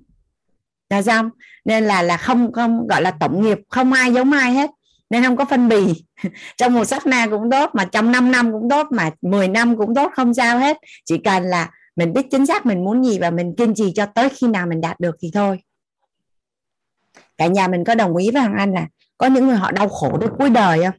[0.89, 1.29] Là sao?
[1.65, 4.69] Nên là là không không gọi là tổng nghiệp không ai giống ai hết
[5.09, 6.03] nên không có phân bì.
[6.57, 9.77] Trong một sát na cũng tốt mà trong 5 năm cũng tốt mà 10 năm
[9.77, 10.77] cũng tốt không sao hết.
[11.05, 14.05] Chỉ cần là mình biết chính xác mình muốn gì và mình kiên trì cho
[14.05, 15.59] tới khi nào mình đạt được thì thôi.
[17.37, 19.89] Cả nhà mình có đồng ý với thằng anh là có những người họ đau
[19.89, 20.95] khổ đến cuối đời không?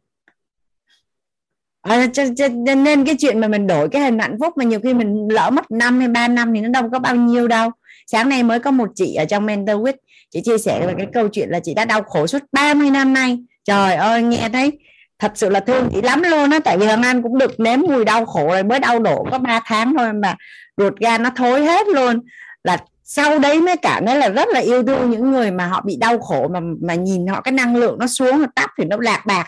[1.83, 4.81] À, cho, cho, nên cái chuyện mà mình đổi cái hình hạnh phúc mà nhiều
[4.81, 7.71] khi mình lỡ mất năm hay ba năm thì nó đâu có bao nhiêu đâu.
[8.07, 9.97] Sáng nay mới có một chị ở trong mentor with
[10.31, 13.15] chị chia sẻ về cái câu chuyện là chị đã đau khổ suốt 30 năm
[13.15, 13.39] nay.
[13.65, 14.79] Trời ơi nghe thấy
[15.23, 17.81] thật sự là thương chị lắm luôn á, tại vì thằng Anh cũng được nếm
[17.81, 20.37] mùi đau khổ rồi mới đau đổ có 3 tháng thôi mà
[20.77, 22.21] ruột gan nó thối hết luôn.
[22.65, 25.83] Là sau đấy mới cảm thấy là rất là yêu thương những người mà họ
[25.87, 28.85] bị đau khổ mà mà nhìn họ cái năng lượng nó xuống, nó tắt thì
[28.85, 29.47] nó lạc bạc.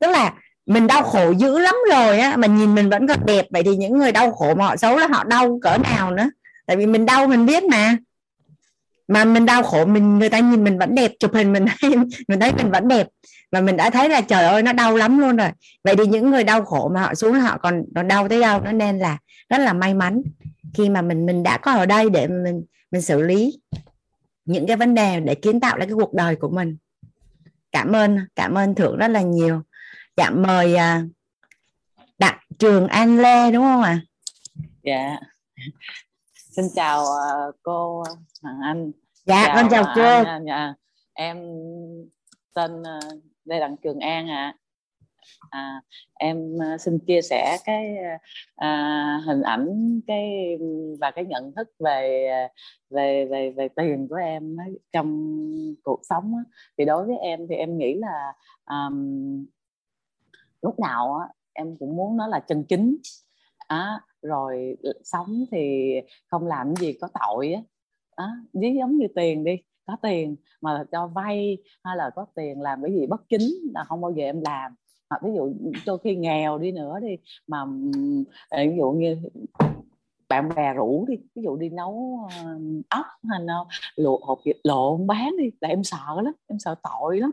[0.00, 0.32] Tức là
[0.66, 3.76] mình đau khổ dữ lắm rồi á, mà nhìn mình vẫn còn đẹp, vậy thì
[3.76, 6.30] những người đau khổ mà họ xấu là họ đau cỡ nào nữa?
[6.66, 7.96] Tại vì mình đau mình biết mà
[9.08, 11.90] mà mình đau khổ, mình, người ta nhìn mình vẫn đẹp, chụp hình mình thấy
[12.28, 13.08] mình thấy mình vẫn đẹp.
[13.52, 15.48] Và mình đã thấy là trời ơi, nó đau lắm luôn rồi.
[15.84, 18.60] Vậy thì những người đau khổ mà họ xuống họ còn còn đau tới đâu,
[18.60, 19.18] nó nên là
[19.48, 20.22] rất là may mắn
[20.74, 23.58] khi mà mình mình đã có ở đây để mình mình xử lý
[24.44, 26.76] những cái vấn đề để kiến tạo lại cái cuộc đời của mình.
[27.72, 29.62] Cảm ơn cảm ơn thượng rất là nhiều.
[30.16, 31.02] Dạ mời à,
[32.18, 33.90] đặng trường an lê, đúng không ạ?
[33.90, 34.00] À?
[34.82, 35.16] dạ
[36.50, 38.02] xin chào uh, cô
[38.42, 38.92] Hằng Anh
[39.24, 40.74] dạ chào, con chào cô anh, dạ.
[41.12, 41.36] em
[42.54, 44.54] tên uh, Lê Đặng Trường An ạ à.
[45.50, 45.82] À,
[46.14, 47.96] em uh, xin chia sẻ cái
[48.54, 50.56] uh, hình ảnh cái
[51.00, 52.28] và cái nhận thức về
[52.90, 54.56] về về về tiền của em
[54.92, 55.38] trong
[55.82, 56.34] cuộc sống
[56.78, 58.32] thì đối với em thì em nghĩ là
[58.70, 59.46] um,
[60.62, 61.20] lúc nào
[61.52, 62.96] em cũng muốn nó là chân chính
[63.58, 65.92] à, rồi sống thì
[66.26, 67.62] không làm gì có tội á.
[68.16, 72.60] À, ví giống như tiền đi có tiền mà cho vay hay là có tiền
[72.60, 74.74] làm cái gì bất chính là không bao giờ em làm.
[75.10, 75.52] Hoặc ví dụ
[75.86, 77.58] đôi khi nghèo đi nữa đi mà
[78.48, 79.16] à, ví dụ như
[80.28, 82.20] bạn bè rủ đi ví dụ đi nấu
[82.88, 86.74] ốc hay nào luộc hộp vịt lộn bán đi là em sợ lắm em sợ
[86.82, 87.30] tội lắm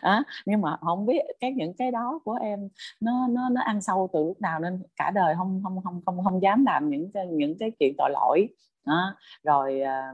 [0.00, 2.68] à, nhưng mà không biết cái những cái đó của em
[3.00, 6.24] nó nó nó ăn sâu từ lúc nào nên cả đời không không không không
[6.24, 8.48] không dám làm những những cái chuyện tội lỗi
[8.86, 9.16] đó.
[9.42, 10.12] rồi à,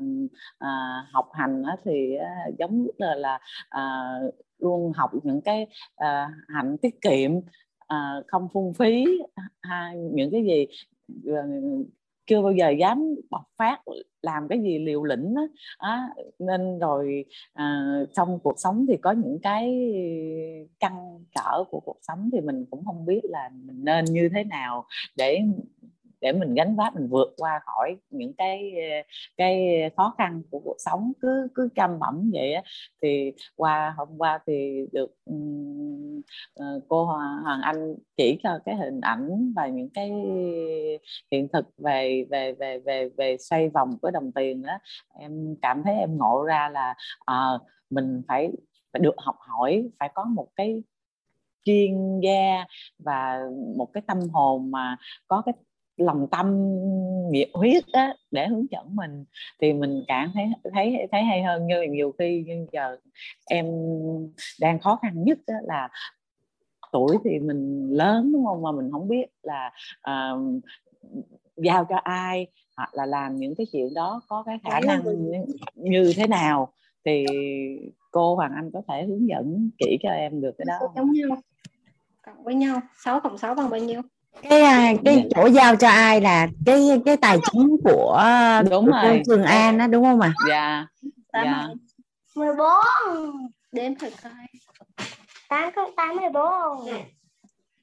[0.58, 0.68] à,
[1.12, 3.38] học hành á, thì à, giống là là
[3.68, 4.14] à,
[4.58, 7.30] luôn học những cái à, hạnh tiết kiệm
[7.86, 9.04] à, không phung phí
[9.62, 10.66] ha, những cái gì
[11.26, 11.42] ờ,
[12.28, 13.80] chưa bao giờ dám bộc phát
[14.22, 15.42] làm cái gì liều lĩnh đó.
[15.78, 19.92] à, nên rồi à, trong cuộc sống thì có những cái
[20.80, 24.44] căng trở của cuộc sống thì mình cũng không biết là mình nên như thế
[24.44, 24.84] nào
[25.16, 25.40] để
[26.20, 29.02] để mình gánh vác mình vượt qua khỏi những cái ờ,
[29.36, 32.62] cái khó khăn của cuộc sống cứ cứ chăm bẩm vậy á.
[33.02, 36.20] Thì qua hôm qua thì được um,
[36.88, 40.10] cô Hoàng Anh chỉ cho cái hình ảnh và những cái
[41.32, 44.78] hiện thực về về về về về xoay vòng của đồng tiền đó
[45.18, 46.94] em cảm thấy em ngộ ra là
[47.26, 47.50] à,
[47.90, 48.50] mình phải
[48.92, 50.82] phải được học hỏi phải có một cái
[51.64, 52.64] chuyên gia
[52.98, 53.40] và
[53.76, 54.96] một cái tâm hồn mà
[55.28, 55.54] có cái
[55.98, 56.76] lòng tâm
[57.30, 59.24] nhiệt huyết á, để hướng dẫn mình
[59.60, 61.66] thì mình càng thấy thấy thấy hay hơn.
[61.66, 62.96] Như nhiều khi nhưng giờ
[63.50, 63.66] em
[64.60, 65.88] đang khó khăn nhất là
[66.92, 68.62] tuổi thì mình lớn đúng không?
[68.62, 69.72] Mà mình không biết là
[70.10, 70.62] uh,
[71.56, 75.02] giao cho ai hoặc là làm những cái chuyện đó có cái khả năng
[75.74, 76.72] như thế nào?
[77.04, 77.26] Thì
[78.10, 81.36] cô Hoàng Anh có thể hướng dẫn chỉ cho em được cái đó giống nhau.
[82.22, 82.80] Cộng với nhau.
[83.04, 84.02] 6 cộng 6 bằng bao nhiêu
[84.42, 85.22] cái à, cái dạ.
[85.34, 88.22] chỗ giao cho ai là cái cái tài chính của
[88.70, 90.32] đúng của rồi Trường An đó đúng không ạ?
[90.36, 90.46] À?
[90.48, 90.86] Dạ.
[91.32, 91.68] Dạ.
[92.36, 92.68] 14
[93.72, 94.32] đếm thử coi.
[95.48, 96.42] 8 8 14.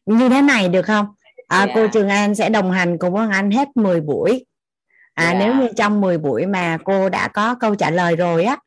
[0.06, 1.08] Như thế này được không?
[1.48, 1.74] À, dạ.
[1.76, 4.46] cô Trường An sẽ đồng hành cùng với anh hết 10 buổi.
[5.14, 5.40] À dạ.
[5.40, 8.58] nếu như trong 10 buổi mà cô đã có câu trả lời rồi á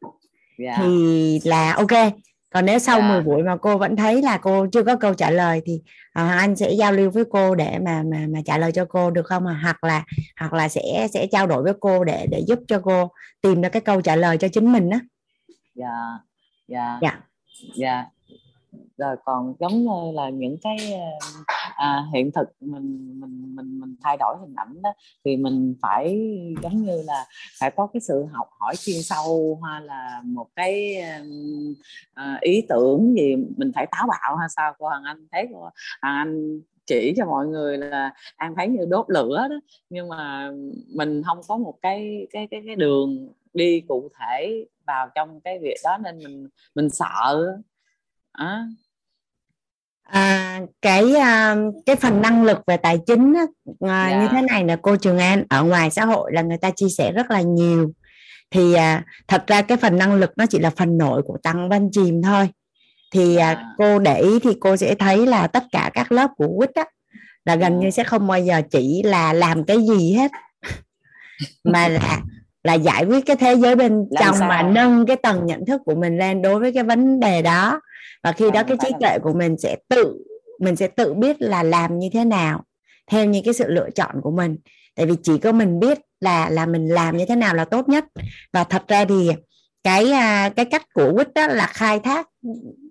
[0.59, 0.77] dạ.
[0.79, 2.13] thì là ok
[2.51, 3.11] còn nếu sau yeah.
[3.11, 3.15] Dạ.
[3.15, 5.83] 10 buổi mà cô vẫn thấy là cô chưa có câu trả lời thì uh,
[6.15, 9.27] anh sẽ giao lưu với cô để mà mà mà trả lời cho cô được
[9.27, 10.05] không à hoặc là
[10.41, 13.11] hoặc là sẽ sẽ trao đổi với cô để để giúp cho cô
[13.43, 14.99] tìm ra cái câu trả lời cho chính mình đó
[15.75, 16.19] dạ
[16.69, 17.21] dạ dạ
[17.75, 18.05] dạ
[18.99, 20.77] rồi còn giống như là những cái
[21.79, 24.91] à, hiện thực mình mình mình mình thay đổi hình ảnh đó
[25.25, 26.21] thì mình phải
[26.63, 27.27] giống như là
[27.61, 30.97] phải có cái sự học hỏi chuyên sâu hay là một cái
[32.13, 35.71] uh, ý tưởng gì mình phải táo bạo hay sao cô Hằng Anh thấy cô
[36.03, 39.57] Hằng Anh chỉ cho mọi người là ăn thấy như đốt lửa đó
[39.91, 40.51] nhưng mà
[40.97, 45.59] mình không có một cái cái cái cái đường đi cụ thể vào trong cái
[45.63, 47.57] việc đó nên mình mình sợ
[48.33, 48.67] à.
[50.09, 53.35] À, cái à, cái phần năng lực về tài chính
[53.81, 54.21] à, yeah.
[54.21, 54.33] như dạ.
[54.33, 57.13] thế này là cô Trường An ở ngoài xã hội là người ta chia sẻ
[57.13, 57.93] rất là nhiều
[58.51, 61.69] thì à, thật ra cái phần năng lực nó chỉ là phần nổi của tăng
[61.69, 62.49] văn chìm thôi
[63.13, 63.65] thì à, à.
[63.79, 66.85] cô để ý thì cô sẽ thấy là tất cả các lớp của quýt á
[67.45, 70.31] là gần như sẽ không bao giờ chỉ là làm cái gì hết
[71.65, 72.21] mà là
[72.65, 74.49] là giải quyết cái thế giới bên làm trong sao?
[74.49, 77.81] mà nâng cái tầng nhận thức của mình lên đối với cái vấn đề đó
[78.23, 80.25] và khi đó cái trí tuệ của mình sẽ tự
[80.61, 82.65] mình sẽ tự biết là làm như thế nào
[83.11, 84.57] theo những cái sự lựa chọn của mình.
[84.97, 87.89] Tại vì chỉ có mình biết là là mình làm như thế nào là tốt
[87.89, 88.05] nhất.
[88.53, 89.31] Và thật ra thì
[89.85, 92.29] cái à, cái cách của quýt đó là khai thác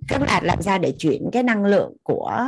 [0.07, 2.45] các bạn làm sao để chuyển cái năng lượng của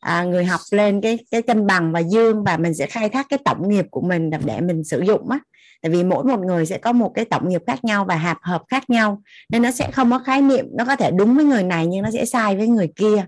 [0.00, 3.26] à, người học lên cái cái cân bằng và dương và mình sẽ khai thác
[3.28, 5.38] cái tổng nghiệp của mình để mình sử dụng á
[5.84, 8.38] tại vì mỗi một người sẽ có một cái tổng nghiệp khác nhau và hạp
[8.42, 11.44] hợp khác nhau nên nó sẽ không có khái niệm nó có thể đúng với
[11.44, 13.26] người này nhưng nó sẽ sai với người kia.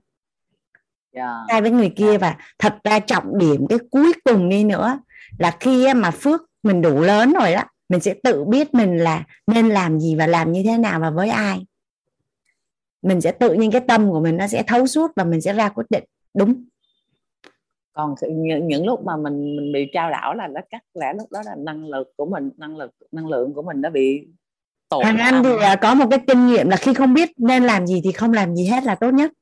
[1.12, 1.30] Yeah.
[1.48, 4.98] Sai với người kia và thật ra trọng điểm cái cuối cùng đi nữa
[5.38, 9.24] là khi mà phước mình đủ lớn rồi đó mình sẽ tự biết mình là
[9.46, 11.66] nên làm gì và làm như thế nào và với ai.
[13.02, 15.52] Mình sẽ tự nhiên cái tâm của mình nó sẽ thấu suốt và mình sẽ
[15.52, 16.04] ra quyết định.
[16.34, 16.64] Đúng
[17.96, 21.32] còn những, những lúc mà mình mình bị trao đảo là nó chắc lẽ lúc
[21.32, 24.26] đó là năng lực của mình năng lực năng lượng của mình nó bị
[24.88, 27.86] tổn hàng anh thì có một cái kinh nghiệm là khi không biết nên làm
[27.86, 29.32] gì thì không làm gì hết là tốt nhất.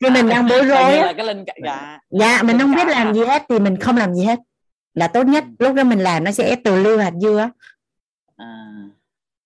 [0.00, 1.44] Khi mình đang bối rối á cái linh...
[1.64, 4.38] dạ, dạ mình không biết làm gì hết thì mình không làm gì hết
[4.94, 5.44] là tốt nhất.
[5.58, 5.66] Ừ.
[5.66, 7.50] lúc đó mình làm nó sẽ từ lưu hạt dưa
[8.36, 8.66] à,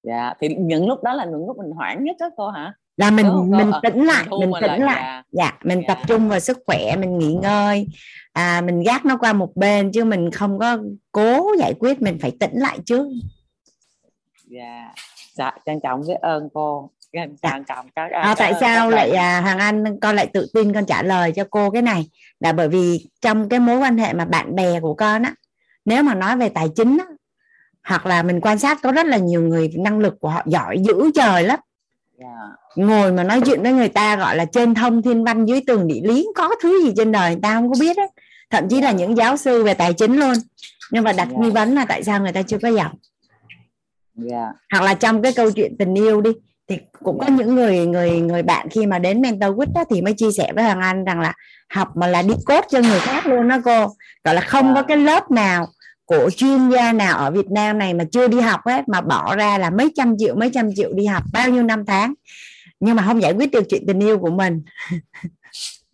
[0.03, 0.35] dạ.
[0.41, 3.27] Thì những lúc đó là những lúc mình hoảng nhất đó cô hả là mình
[3.27, 5.95] Đúng mình tỉnh lại mình tỉnh lại dạ, dạ mình dạ.
[5.95, 7.87] tập trung vào sức khỏe mình nghỉ ngơi
[8.33, 10.79] à mình gác nó qua một bên chứ mình không có
[11.13, 13.07] cố giải quyết mình phải tỉnh lại trước
[14.45, 14.95] dạ
[15.35, 17.61] dạ trân trọng biết ơn cô trân dạ.
[17.69, 21.03] trọng các à, tại sao lại à, hàng anh con lại tự tin con trả
[21.03, 22.09] lời cho cô cái này
[22.41, 25.35] là bởi vì trong cái mối quan hệ mà bạn bè của con á
[25.85, 27.07] nếu mà nói về tài chính á
[27.85, 30.79] hoặc là mình quan sát có rất là nhiều người năng lực của họ giỏi
[30.87, 31.61] dữ trời lắm yeah.
[31.61, 31.68] Dạ.
[32.77, 35.87] Ngồi mà nói chuyện với người ta gọi là trên thông thiên văn dưới tường
[35.87, 38.09] địa lý có thứ gì trên đời người ta không có biết ấy.
[38.51, 40.33] thậm chí là những giáo sư về tài chính luôn
[40.91, 41.31] nhưng mà đặt yeah.
[41.33, 41.39] Dạ.
[41.41, 44.31] nghi vấn là tại sao người ta chưa có giàu yeah.
[44.31, 44.53] Dạ.
[44.73, 46.31] hoặc là trong cái câu chuyện tình yêu đi
[46.69, 50.03] thì cũng có những người người người bạn khi mà đến mentor quýt đó thì
[50.03, 51.33] mới chia sẻ với hoàng anh rằng là
[51.71, 53.87] học mà là đi cốt cho người khác luôn đó cô
[54.25, 55.69] gọi là không có cái lớp nào
[56.09, 59.37] của chuyên gia nào ở Việt Nam này mà chưa đi học hết mà bỏ
[59.37, 62.15] ra là mấy trăm triệu mấy trăm triệu đi học bao nhiêu năm tháng
[62.81, 64.63] nhưng mà không giải quyết được chuyện tình yêu của mình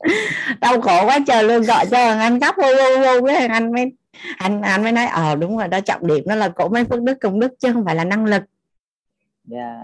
[0.60, 3.50] đau khổ quá trời luôn gọi cho thằng anh khóc hô hô hô với thằng
[3.50, 3.92] anh mới
[4.36, 7.02] anh anh mới nói ờ đúng rồi đó trọng điểm đó là cổ mấy phước
[7.02, 8.42] đức công đức chứ không phải là năng lực
[9.52, 9.76] yeah.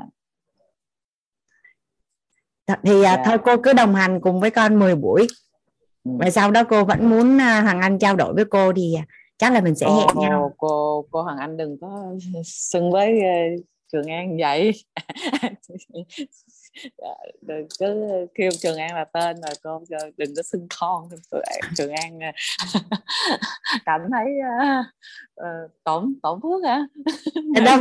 [2.66, 2.76] Dạ.
[2.84, 3.18] thì yeah.
[3.18, 3.22] Dạ.
[3.24, 5.26] thôi cô cứ đồng hành cùng với con 10 buổi
[6.04, 6.10] ừ.
[6.18, 8.96] và sau đó cô vẫn muốn à, thằng anh trao đổi với cô thì
[9.40, 10.54] chắc là mình sẽ hẹn cô, nhau.
[10.58, 14.72] cô cô Hoàng Anh đừng có xưng với uh, Trường An vậy.
[17.40, 19.82] Đừng cứ kêu Trường An là tên rồi cô
[20.16, 21.08] đừng có xưng con
[21.76, 22.18] Trường An.
[23.84, 24.86] Cảm thấy uh,
[25.40, 26.80] uh, tổn tổn phước hả?
[27.64, 27.78] Đâu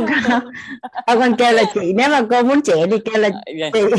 [1.06, 3.60] con con kêu là chị nếu mà cô muốn trẻ thì kêu là chị.
[3.72, 3.90] Ừ,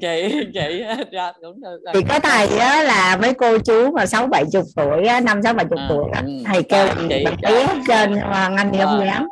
[0.00, 4.26] chị chị ra cũng được thì có thầy á là mấy cô chú mà sáu
[4.26, 6.42] bảy chục tuổi năm sáu bảy chục à, tuổi ừ.
[6.46, 9.28] thầy kêu chị bé hết trơn mà anh thì không dám.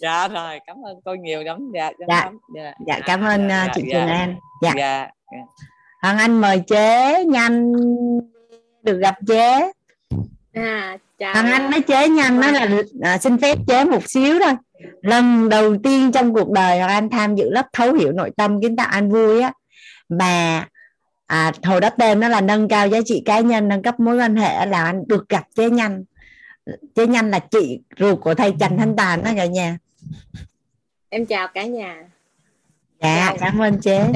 [0.00, 1.58] Dạ rồi cảm ơn cô nhiều lắm.
[1.74, 2.72] Dạ dạ, dạ.
[2.86, 3.98] Dạ cảm ơn dạ, chị dạ.
[3.98, 4.36] Trường An.
[4.62, 5.08] Dạ, dạ.
[6.02, 7.72] Hoàng Anh mời chế nhanh
[8.82, 9.72] được gặp chế
[10.54, 11.32] à, chào.
[11.32, 12.68] Hoàng Anh nói chế nhanh nó là
[13.02, 14.52] à, xin phép chế một xíu thôi.
[15.02, 18.60] Lần đầu tiên trong cuộc đời Hoàng Anh tham dự lớp thấu hiểu nội tâm
[18.62, 19.52] kiến tạo an vui á
[20.08, 20.66] mà
[21.26, 24.16] à, hồi đó tên nó là nâng cao giá trị cá nhân nâng cấp mối
[24.16, 26.04] quan hệ là anh được gặp chế nhanh.
[26.94, 29.78] Chế nhanh là chị ruột của thầy Trần Thanh Tàn đó cả nhà.
[31.08, 32.04] Em chào cả nhà.
[33.00, 33.36] Dạ chào.
[33.40, 34.08] cảm ơn chế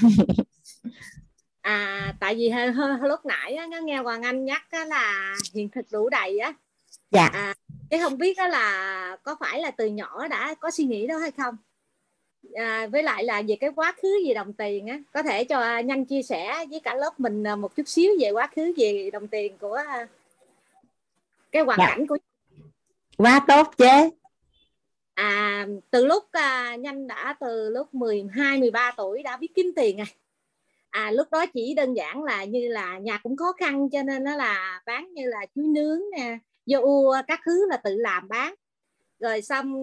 [1.68, 5.34] à tại vì hơi, hơi, hơi lúc nãy á, nghe hoàng anh nhắc á, là
[5.54, 6.52] hiện thực đủ đầy á.
[7.10, 7.26] Dạ.
[7.32, 7.54] À,
[7.90, 11.18] cái không biết á là có phải là từ nhỏ đã có suy nghĩ đó
[11.18, 11.56] hay không?
[12.54, 15.78] À, với lại là về cái quá khứ về đồng tiền á có thể cho
[15.78, 19.10] nhanh chia sẻ với cả lớp mình à, một chút xíu về quá khứ về
[19.12, 20.08] đồng tiền của à,
[21.52, 21.86] cái hoàn dạ.
[21.88, 22.18] cảnh của
[23.16, 24.10] quá tốt chế
[25.14, 29.96] à từ lúc à, nhanh đã từ lúc 12 13 tuổi đã biết kiếm tiền
[29.96, 30.06] rồi
[30.90, 34.24] à lúc đó chỉ đơn giản là như là nhà cũng khó khăn cho nên
[34.24, 38.54] nó là bán như là chuối nướng nè dâu các thứ là tự làm bán.
[39.20, 39.74] Rồi xong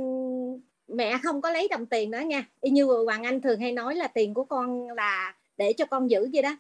[0.88, 2.46] mẹ không có lấy đồng tiền đó nha.
[2.62, 6.10] Y như hoàng anh thường hay nói là tiền của con là để cho con
[6.10, 6.58] giữ vậy đó.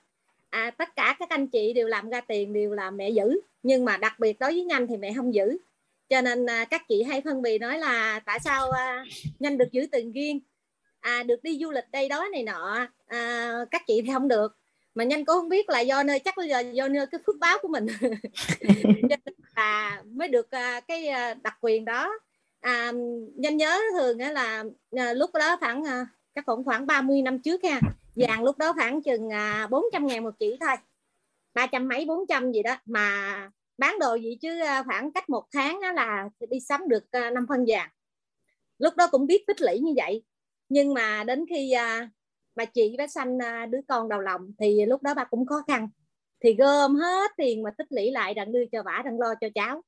[0.49, 3.39] À, tất cả các anh chị đều làm ra tiền đều là mẹ giữ.
[3.63, 5.57] Nhưng mà đặc biệt đối với nhanh thì mẹ không giữ.
[6.09, 9.05] Cho nên à, các chị hay phân bì nói là tại sao à,
[9.39, 10.39] nhanh được giữ tiền riêng?
[11.05, 12.87] À, được đi du lịch đây đó này nọ.
[13.07, 14.57] À, các chị thì không được.
[14.95, 17.57] Mà nhanh cũng không biết là do nơi chắc là do nơi cái phước báo
[17.61, 17.85] của mình.
[19.55, 22.11] Là mới được à, cái à, đặc quyền đó.
[22.61, 22.91] À,
[23.35, 24.63] nhanh nhớ thường là
[24.97, 25.83] à, lúc đó khoảng
[26.35, 27.81] chắc cũng khoảng 30 năm trước ha.
[28.15, 30.75] Vàng lúc đó khoảng chừng à, 400 ngàn một chỉ thôi.
[31.53, 32.77] Ba trăm mấy 400 gì đó.
[32.85, 37.65] Mà bán đồ gì chứ khoảng cách một tháng là đi sắm được năm phân
[37.67, 37.89] vàng.
[38.79, 40.23] Lúc đó cũng biết tích lũy như vậy
[40.69, 42.09] nhưng mà đến khi à,
[42.55, 45.63] bà chị bé sanh à, đứa con đầu lòng thì lúc đó bà cũng khó
[45.67, 45.89] khăn.
[46.43, 49.47] Thì gom hết tiền mà tích lũy lại đặng đưa cho bà đặng lo cho
[49.55, 49.81] cháu.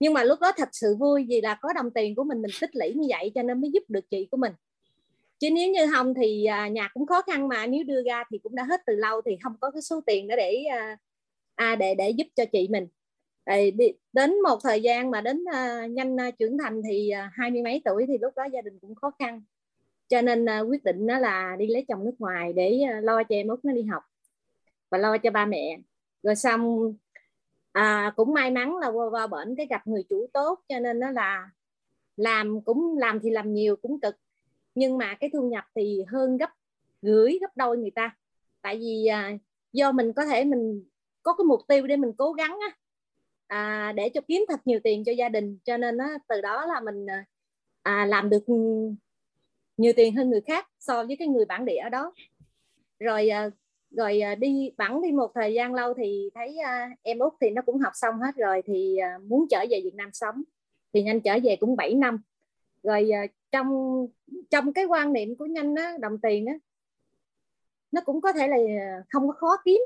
[0.00, 2.50] Nhưng mà lúc đó thật sự vui vì là có đồng tiền của mình mình
[2.60, 4.52] tích lũy như vậy cho nên mới giúp được chị của mình.
[5.38, 8.38] Chứ nếu như không thì à, nhà cũng khó khăn mà nếu đưa ra thì
[8.38, 10.96] cũng đã hết từ lâu thì không có cái số tiền đó để à,
[11.54, 12.86] à để để giúp cho chị mình.
[14.12, 17.62] Đến một thời gian mà đến à, nhanh à, trưởng thành thì à, hai mươi
[17.62, 19.42] mấy tuổi thì lúc đó gia đình cũng khó khăn
[20.14, 23.22] cho nên uh, quyết định đó là đi lấy chồng nước ngoài để uh, lo
[23.22, 24.02] cho em út nó đi học
[24.90, 25.78] và lo cho ba mẹ.
[26.22, 26.94] Rồi xong
[27.72, 30.98] à, cũng may mắn là qua, qua bệnh cái gặp người chủ tốt cho nên
[30.98, 31.50] nó là
[32.16, 34.16] làm cũng làm thì làm nhiều cũng cực.
[34.74, 36.50] Nhưng mà cái thu nhập thì hơn gấp
[37.02, 38.16] gửi gấp đôi người ta.
[38.62, 39.32] Tại vì à,
[39.72, 40.84] do mình có thể mình
[41.22, 42.76] có cái mục tiêu để mình cố gắng á,
[43.46, 45.58] à, để cho kiếm thật nhiều tiền cho gia đình.
[45.64, 47.16] Cho nên á, từ đó là mình ờ,
[47.82, 48.54] à, làm được ừ,
[49.76, 52.12] nhiều tiền hơn người khác so với cái người bản địa ở đó.
[52.98, 53.50] Rồi à,
[53.90, 57.50] rồi à, đi bẵng đi một thời gian lâu thì thấy à, em út thì
[57.50, 60.42] nó cũng học xong hết rồi thì muốn trở về Việt Nam sống.
[60.92, 62.22] Thì nhanh trở về cũng 7 năm.
[62.82, 63.10] Rồi
[63.50, 63.68] trong
[64.50, 66.54] trong cái quan niệm của nhanh á, đồng tiền á
[67.94, 68.56] nó cũng có thể là
[69.10, 69.80] không có khó kiếm.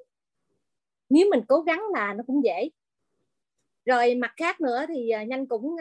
[1.11, 2.71] Nếu mình cố gắng là nó cũng dễ.
[3.85, 5.77] Rồi mặt khác nữa thì nhanh cũng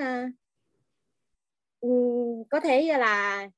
[1.82, 3.50] uh, có thể là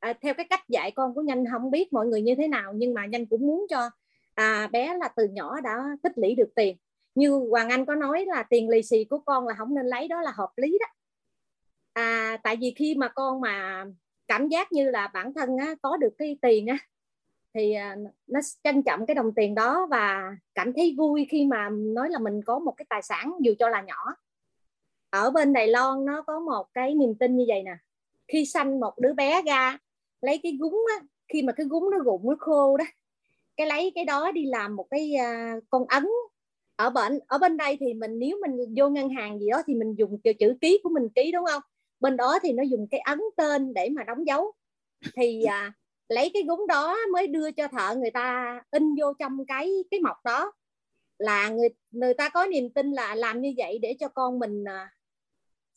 [0.00, 2.72] à, theo cái cách dạy con của nhanh không biết mọi người như thế nào
[2.76, 3.90] nhưng mà nhanh cũng muốn cho
[4.34, 6.76] à, bé là từ nhỏ đã tích lũy được tiền.
[7.14, 10.08] Như hoàng anh có nói là tiền lì xì của con là không nên lấy
[10.08, 10.86] đó là hợp lý đó.
[11.92, 13.84] À, tại vì khi mà con mà
[14.28, 16.78] cảm giác như là bản thân á, có được cái tiền á
[17.54, 21.68] thì à, nó trân trọng cái đồng tiền đó và cảm thấy vui khi mà
[21.72, 24.14] nói là mình có một cái tài sản dù cho là nhỏ.
[25.10, 27.76] Ở bên Đài Loan nó có một cái niềm tin như vậy nè.
[28.28, 29.78] Khi sanh một đứa bé ra
[30.20, 32.84] lấy cái gúng á khi mà cái gúng nó rụng nó khô đó
[33.60, 36.06] cái lấy cái đó đi làm một cái uh, con ấn.
[36.76, 39.74] Ở bên ở bên đây thì mình nếu mình vô ngân hàng gì đó thì
[39.74, 41.62] mình dùng chữ, chữ ký của mình ký đúng không?
[42.00, 44.52] Bên đó thì nó dùng cái ấn tên để mà đóng dấu.
[45.16, 45.72] Thì uh,
[46.08, 50.00] lấy cái gúng đó mới đưa cho thợ người ta in vô trong cái cái
[50.00, 50.52] mộc đó.
[51.18, 54.62] Là người người ta có niềm tin là làm như vậy để cho con mình
[54.62, 54.88] uh,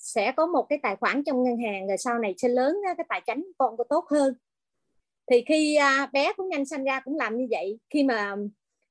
[0.03, 3.05] sẽ có một cái tài khoản trong ngân hàng rồi sau này sẽ lớn cái
[3.09, 4.33] tài chính con có tốt hơn.
[5.31, 8.35] Thì khi à, bé cũng nhanh sanh ra cũng làm như vậy khi mà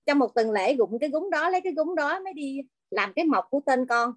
[0.06, 3.12] trong một tuần lễ gụng cái gúng đó lấy cái gúng đó mới đi làm
[3.16, 4.12] cái mộc của tên con.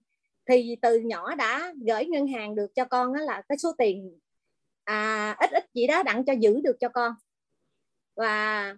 [0.49, 4.19] Thì từ nhỏ đã gửi ngân hàng được cho con đó là cái số tiền
[4.83, 7.13] à, ít ít gì đó đặng cho giữ được cho con.
[8.15, 8.73] Và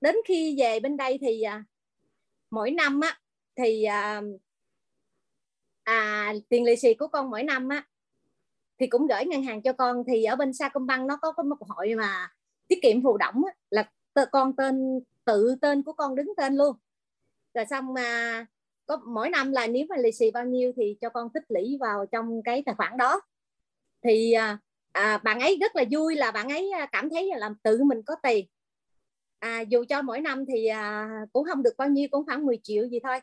[0.00, 1.64] đến khi về bên đây thì à,
[2.50, 3.18] mỗi năm á
[3.56, 4.22] thì à,
[5.86, 7.86] à, tiền lì xì của con mỗi năm á
[8.78, 10.04] thì cũng gửi ngân hàng cho con.
[10.06, 12.32] Thì ở bên Sacombank nó có có một hội mà
[12.68, 13.90] tiết kiệm thụ động á, là
[14.32, 16.76] con tên tự tên của con đứng tên luôn.
[17.54, 18.46] Rồi xong mà
[18.86, 21.76] có mỗi năm là nếu mà lì xì bao nhiêu thì cho con tích lũy
[21.80, 23.20] vào trong cái tài khoản đó.
[24.02, 24.58] Thì à,
[24.92, 27.84] à, bạn ấy rất là vui là bạn ấy à, cảm thấy là làm tự
[27.84, 28.46] mình có tiền.
[29.38, 32.58] À, dù cho mỗi năm thì à, cũng không được bao nhiêu cũng khoảng 10
[32.62, 33.20] triệu gì thôi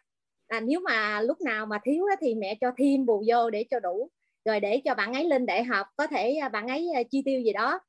[0.54, 3.80] à, nếu mà lúc nào mà thiếu thì mẹ cho thêm bù vô để cho
[3.80, 4.10] đủ.
[4.46, 7.42] Rồi để cho bạn ấy lên đại học có thể à, bạn ấy chi tiêu
[7.42, 7.80] gì đó.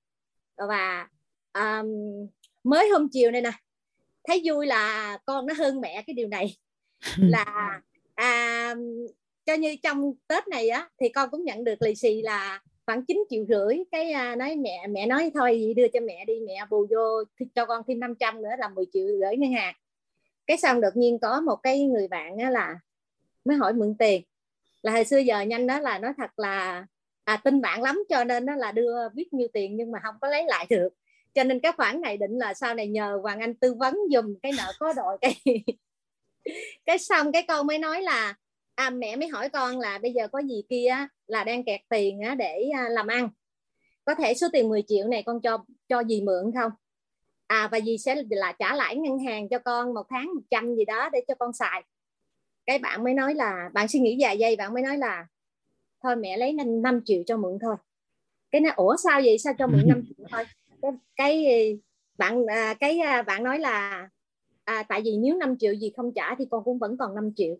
[0.56, 1.08] Và
[1.54, 1.88] um,
[2.64, 3.50] mới hôm chiều này nè
[4.28, 6.56] thấy vui là con nó hơn mẹ cái điều này.
[7.18, 7.80] Là
[8.14, 8.74] à,
[9.46, 13.04] cho như trong tết này á thì con cũng nhận được lì xì là khoảng
[13.06, 13.78] 9 triệu rưỡi.
[13.90, 17.66] Cái à, nói mẹ mẹ nói thôi đưa cho mẹ đi mẹ bù vô cho
[17.66, 19.74] con thêm 500 nữa là 10 triệu gửi ngân hàng
[20.46, 22.78] cái xong đột nhiên có một cái người bạn á là
[23.44, 24.22] mới hỏi mượn tiền.
[24.82, 26.86] Là hồi xưa giờ nhanh đó là nói thật là
[27.24, 30.14] à, tin bạn lắm cho nên nó là đưa biết nhiêu tiền nhưng mà không
[30.20, 30.88] có lấy lại được.
[31.34, 34.34] Cho nên cái khoản này định là sau này nhờ hoàng anh tư vấn dùm
[34.42, 35.40] cái nợ có đội cái
[36.86, 38.34] cái xong cái câu mới nói là
[38.74, 42.20] à, mẹ mới hỏi con là bây giờ có gì kia là đang kẹt tiền
[42.38, 43.28] để à, làm ăn.
[44.04, 46.70] Có thể số tiền 10 triệu này con cho cho gì mượn không?
[47.46, 50.84] À và dì sẽ là trả lãi ngân hàng cho con một tháng 100 gì
[50.84, 51.82] đó để cho con xài.
[52.66, 55.26] Cái bạn mới nói là bạn suy nghĩ dài dây bạn mới nói là
[56.02, 57.76] thôi mẹ lấy 5, 5 triệu cho mượn thôi.
[58.50, 59.38] Cái nó ủa sao vậy?
[59.38, 60.44] Sao cho mượn 5 triệu thôi?
[60.82, 61.78] Cái, cái
[62.18, 64.08] bạn à, cái à, bạn nói là
[64.64, 67.30] à, tại vì nếu 5 triệu gì không trả thì con cũng vẫn còn 5
[67.36, 67.56] triệu.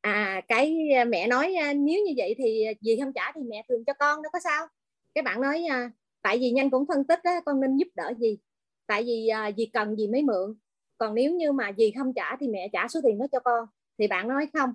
[0.00, 0.76] À cái
[1.08, 4.30] mẹ nói nếu như vậy thì gì không trả thì mẹ thường cho con đâu
[4.32, 4.66] có sao.
[5.14, 5.66] Cái bạn nói
[6.22, 8.38] tại vì nhanh cũng phân tích đó, con nên giúp đỡ gì?
[8.86, 10.54] Tại vì à, gì cần gì mới mượn.
[10.98, 13.66] Còn nếu như mà gì không trả thì mẹ trả số tiền đó cho con.
[13.98, 14.70] Thì bạn nói không.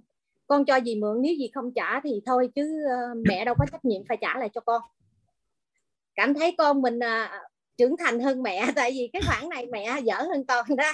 [0.47, 3.65] Con cho gì mượn nếu gì không trả thì thôi chứ ờ, mẹ đâu có
[3.71, 4.81] trách nhiệm phải trả lại cho con.
[6.15, 7.41] Cảm thấy con mình à,
[7.77, 10.93] trưởng thành hơn mẹ tại vì cái khoản này mẹ dở hơn con đó.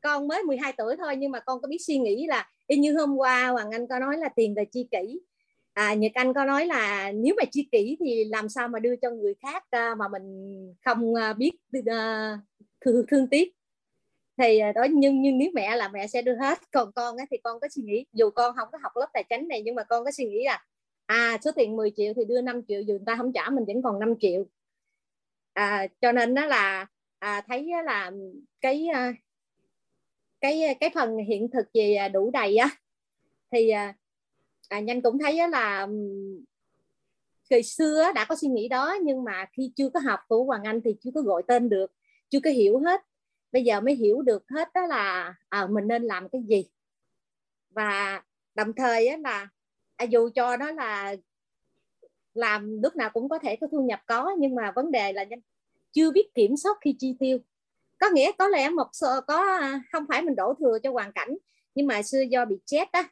[0.00, 2.96] Con mới 12 tuổi thôi nhưng mà con có biết suy nghĩ là y như
[2.96, 5.20] hôm qua hoàng anh có nói là tiền về chi kỷ
[5.74, 8.96] à, nhật anh có nói là nếu mà chi kỷ thì làm sao mà đưa
[8.96, 12.40] cho người khác uh, mà mình không uh, biết uh,
[12.80, 13.52] thương, thương tiếc.
[14.38, 16.58] Thì đó nhưng nhưng nếu mẹ là mẹ sẽ đưa hết.
[16.70, 19.24] Còn con á, thì con có suy nghĩ dù con không có học lớp tài
[19.30, 20.64] chính này nhưng mà con có suy nghĩ là
[21.06, 23.64] à số tiền 10 triệu thì đưa 5 triệu dù người ta không trả mình
[23.66, 24.46] vẫn còn 5 triệu.
[25.52, 26.86] À, cho nên đó là
[27.18, 28.10] à, thấy là
[28.60, 28.88] cái
[30.40, 32.70] cái cái phần hiện thực gì đủ đầy á.
[33.52, 33.72] Thì
[34.72, 35.88] à, nhanh cũng thấy là
[37.50, 40.62] thời xưa đã có suy nghĩ đó nhưng mà khi chưa có học của Hoàng
[40.64, 41.92] Anh thì chưa có gọi tên được
[42.28, 43.00] chưa có hiểu hết.
[43.52, 46.64] Bây giờ mới hiểu được hết đó là à, mình nên làm cái gì.
[47.70, 48.22] Và
[48.54, 49.48] đồng thời á, là
[49.96, 51.16] à, dù cho đó là
[52.34, 55.24] làm lúc nào cũng có thể có thu nhập có nhưng mà vấn đề là
[55.92, 57.38] chưa biết kiểm soát khi chi tiêu.
[57.98, 61.12] Có nghĩa có lẽ một số có à, không phải mình đổ thừa cho hoàn
[61.12, 61.36] cảnh
[61.74, 63.08] nhưng mà xưa do bị chết á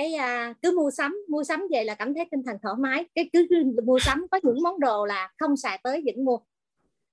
[0.00, 3.04] cái à, cứ mua sắm mua sắm về là cảm thấy tinh thần thoải mái.
[3.14, 6.38] Cái cứ, cứ mua sắm có những món đồ là không xài tới vẫn mua.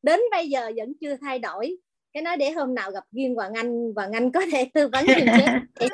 [0.03, 1.77] Đến bây giờ vẫn chưa thay đổi.
[2.13, 5.05] Cái nói để hôm nào gặp duyên hoàng anh hoàng anh có thể tư vấn
[5.07, 5.25] giùm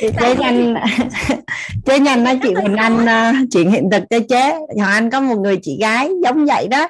[0.00, 0.74] chế chế nhanh
[1.86, 4.52] chế nhanh nói chuyện mình anh uh, chuyện hiện thực cho chế.
[4.76, 6.88] Hoàng anh có một người chị gái giống vậy đó.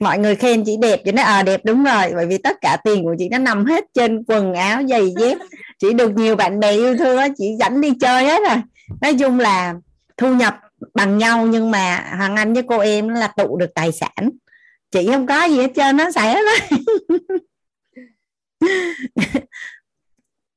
[0.00, 2.56] Mọi người khen chị đẹp chị nói ờ à, đẹp đúng rồi bởi vì tất
[2.60, 5.38] cả tiền của chị nó nằm hết trên quần áo giày dép
[5.84, 8.56] chị được nhiều bạn bè yêu thương đó chị dẫn đi chơi hết rồi.
[9.00, 9.74] Nói chung là
[10.16, 10.60] thu nhập
[10.94, 14.30] bằng nhau nhưng mà hoàng anh với cô em là tụ được tài sản.
[14.90, 16.76] Chị không có gì hết trơn nó xài hết đó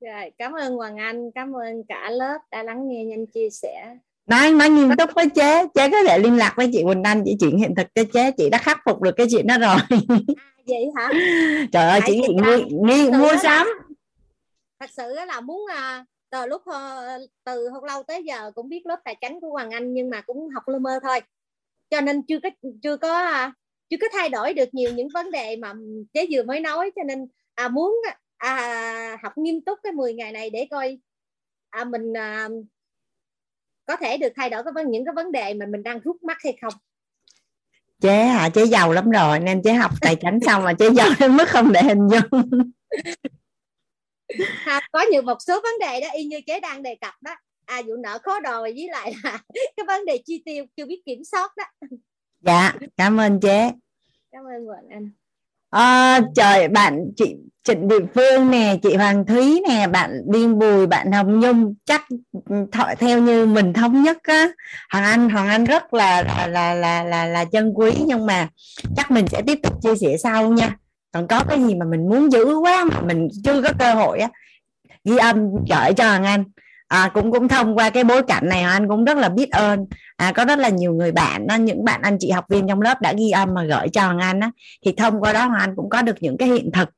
[0.01, 3.97] rồi cảm ơn hoàng anh cảm ơn cả lớp đã lắng nghe nhanh chia sẻ.
[4.27, 5.65] Nói nói nghiêm túc với chế.
[5.73, 8.31] Chế có thể liên lạc với chị Quỳnh Anh chị chuyện hiện thực cho chế.
[8.31, 9.75] Chị đã khắc phục được cái chuyện đó rồi.
[9.89, 9.97] À,
[10.67, 11.09] vậy hả?
[11.71, 12.21] Trời ơi chị
[12.83, 13.67] nghĩ mua sắm
[14.79, 18.85] thật sự là muốn à, từ lúc ờ, từ hôm lâu tới giờ cũng biết
[18.85, 21.19] lớp tài chính của Hoàng Anh nhưng mà cũng học lơ mơ thôi.
[21.89, 22.49] Cho nên chưa có
[22.83, 23.53] chưa có à,
[23.89, 25.73] chưa có thay đổi được nhiều những vấn đề mà
[26.13, 26.91] chế vừa mới nói.
[26.95, 27.95] Cho nên à, muốn
[28.37, 30.99] à, học nghiêm túc cái 10 ngày này để coi
[31.69, 32.49] à, mình à,
[33.85, 36.37] có thể được thay đổi cái những cái vấn đề mà mình đang rút mắt
[36.43, 36.73] hay không.
[38.01, 38.49] Chế hả?
[38.49, 41.47] Chế giàu lắm rồi nên chế học tài chính xong mà chế giàu đến mức
[41.47, 42.41] không để hình dung
[44.91, 47.35] có nhiều một số vấn đề đó y như chế đang đề cập đó.
[47.65, 49.39] À vụ nợ khó đòi với lại là
[49.77, 51.63] cái vấn đề chi tiêu chưa biết kiểm soát đó.
[52.41, 53.71] Dạ cảm ơn chế
[54.31, 55.11] cảm ơn Quỳnh Anh.
[55.69, 60.87] À, trời bạn chị Trịnh Địa Phương nè chị Hoàng Thúy nè bạn Điên Bùi
[60.87, 62.05] bạn Hồng Nhung chắc
[62.71, 64.49] thọ theo như mình thống nhất á.
[64.91, 68.49] Hoàng Anh Hoàng Anh rất là là là là là, là chân quý nhưng mà
[68.95, 70.77] chắc mình sẽ tiếp tục chia sẻ sau nha
[71.17, 74.19] còn có cái gì mà mình muốn giữ quá mà mình chưa có cơ hội
[74.19, 74.29] á.
[75.03, 76.23] Ghi âm gửi cho anh.
[76.23, 76.43] Anh
[76.87, 79.85] à, cũng cũng thông qua cái bối cảnh này anh cũng rất là biết ơn.
[80.17, 83.01] À, có rất là nhiều người bạn những bạn anh chị học viên trong lớp
[83.01, 84.51] đã ghi âm mà gửi cho Hoàng Anh á,
[84.85, 86.89] thì thông qua đó Hoàng Anh cũng có được những cái hiện thực.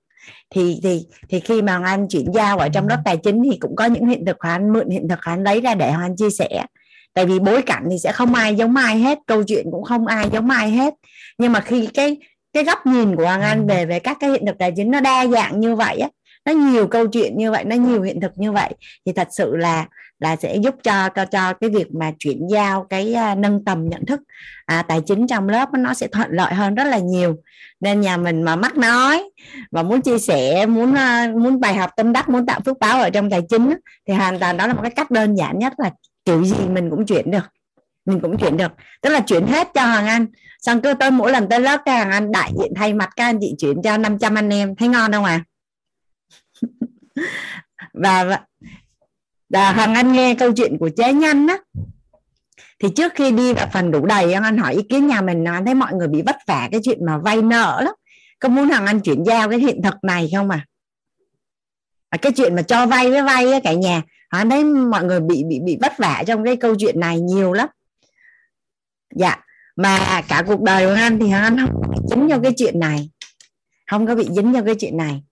[0.50, 3.58] Thì thì thì khi mà Hoàng Anh chuyển giao ở trong lớp tài chính thì
[3.58, 5.92] cũng có những hiện thực Hoàng Anh mượn hiện thực Hoàng Anh lấy ra để
[5.92, 6.66] Hoàng Anh chia sẻ.
[7.14, 10.08] Tại vì bối cảnh thì sẽ không ai giống ai hết câu chuyện cũng không
[10.08, 10.94] ai giống ai hết.
[11.38, 12.18] Nhưng mà khi cái
[12.54, 15.00] cái góc nhìn của Hoàng Anh về về các cái hiện thực tài chính nó
[15.00, 16.10] đa dạng như vậy á
[16.46, 18.74] nó nhiều câu chuyện như vậy nó nhiều hiện thực như vậy
[19.06, 19.86] thì thật sự là
[20.20, 23.90] là sẽ giúp cho cho cho cái việc mà chuyển giao cái uh, nâng tầm
[23.90, 24.22] nhận thức
[24.66, 27.36] à, tài chính trong lớp nó sẽ thuận lợi hơn rất là nhiều.
[27.80, 29.30] Nên nhà mình mà mắc nói
[29.72, 33.02] và muốn chia sẻ muốn uh, muốn bài học tâm đắc muốn tạo phước báo
[33.02, 33.74] ở trong tài chính
[34.08, 35.92] thì hoàn toàn đó là một cái cách đơn giản nhất là
[36.26, 37.46] kiểu gì mình cũng chuyển được
[38.06, 38.72] mình cũng chuyển được.
[39.02, 40.26] Tức là chuyển hết cho hoàng anh
[40.60, 43.26] xong cứ tới mỗi lần tới lớp các hoàng anh đại diện thay mặt các
[43.26, 44.76] anh chị chuyển cho 500 anh em.
[44.76, 45.44] Thấy ngon không à
[47.94, 48.40] và
[49.50, 51.58] và hoàng anh nghe câu chuyện của chế nhanh á.
[52.80, 55.62] Thì trước khi đi vào phần đủ đầy, anh hỏi ý kiến nhà mình nói
[55.66, 57.94] thấy mọi người bị vất vả cái chuyện mà vay nợ lắm.
[58.40, 60.66] Có muốn hoàng anh chuyển giao cái hiện thực này không à?
[62.10, 65.20] à cái chuyện mà cho vay với vay á cả nhà, anh thấy mọi người
[65.20, 67.68] bị bị bị vất vả trong cái câu chuyện này nhiều lắm.
[69.16, 69.38] Dạ
[69.80, 73.10] mà cả cuộc đời của anh thì anh không bị dính vào cái chuyện này.
[73.92, 75.24] Không có bị dính vào cái chuyện này.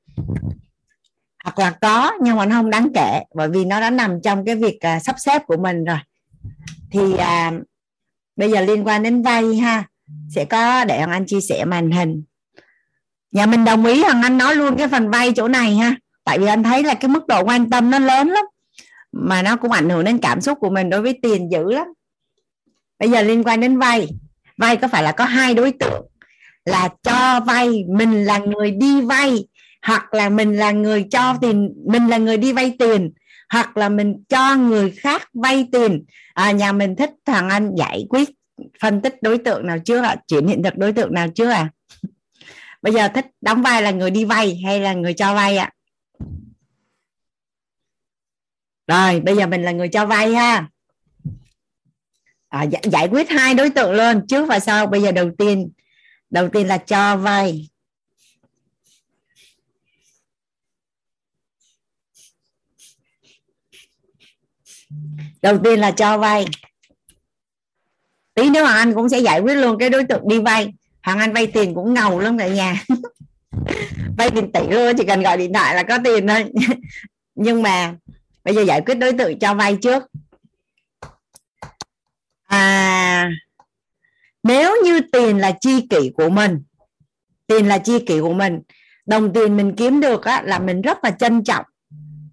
[1.44, 4.46] Hoặc là có nhưng mà nó không đáng kể bởi vì nó đã nằm trong
[4.46, 5.98] cái việc à, sắp xếp của mình rồi.
[6.92, 7.52] Thì à,
[8.36, 9.84] bây giờ liên quan đến vay ha
[10.30, 12.24] sẽ có để hoàng anh chia sẻ màn hình.
[13.32, 15.96] Nhà mình đồng ý hoàng anh nói luôn cái phần vay chỗ này ha.
[16.24, 18.46] Tại vì anh thấy là cái mức độ quan tâm nó lớn lắm
[19.12, 21.88] mà nó cũng ảnh hưởng đến cảm xúc của mình đối với tiền dữ lắm.
[23.00, 24.08] Bây giờ liên quan đến vay
[24.58, 26.06] vay có phải là có hai đối tượng
[26.66, 29.48] là cho vay mình là người đi vay
[29.82, 33.12] hoặc là mình là người cho tiền mình là người đi vay tiền
[33.50, 38.06] hoặc là mình cho người khác vay tiền à, nhà mình thích thằng anh giải
[38.10, 38.30] quyết
[38.80, 40.16] phân tích đối tượng nào chưa ạ à?
[40.28, 41.70] chuyển hiện thực đối tượng nào chưa à
[42.82, 45.72] bây giờ thích đóng vai là người đi vay hay là người cho vay ạ
[48.88, 49.08] à?
[49.12, 50.68] rồi bây giờ mình là người cho vay ha
[52.50, 54.88] à, dạ, giải quyết hai đối tượng luôn trước và sau.
[54.88, 55.70] Bây giờ đầu tiên
[56.30, 57.70] đầu tiên là cho vay.
[65.42, 66.46] Đầu tiên là cho vay.
[68.34, 70.74] Tí nữa hoàng anh cũng sẽ giải quyết luôn cái đối tượng đi vay.
[71.04, 72.84] Hoàng anh vay tiền cũng ngầu lắm cả nhà.
[74.18, 76.46] Vay tiền tỷ luôn chỉ cần gọi điện thoại là có tiền thôi.
[77.36, 77.96] Nhưng mà
[78.44, 80.04] bây giờ giải quyết đối tượng cho vay trước
[82.48, 83.30] à
[84.44, 86.64] nếu như tiền là chi kỷ của mình
[87.48, 88.62] tiền là chi kỷ của mình
[89.06, 91.66] đồng tiền mình kiếm được á, là mình rất là trân trọng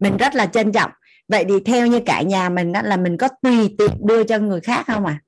[0.01, 0.91] mình rất là trân trọng.
[1.29, 4.39] Vậy thì theo như cả nhà mình á, là mình có tùy tiện đưa cho
[4.39, 5.21] người khác không à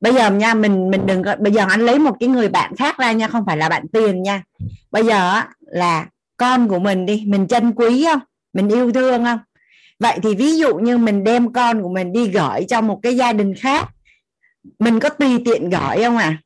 [0.00, 2.76] bây giờ nha mình mình đừng có bây giờ anh lấy một cái người bạn
[2.76, 4.42] khác ra nha không phải là bạn tiền nha.
[4.90, 8.20] Bây giờ là con của mình đi mình trân quý không?
[8.52, 9.38] Mình yêu thương không?
[9.98, 13.16] Vậy thì ví dụ như mình đem con của mình đi gửi cho một cái
[13.16, 13.88] gia đình khác,
[14.78, 16.38] mình có tùy tiện gửi không à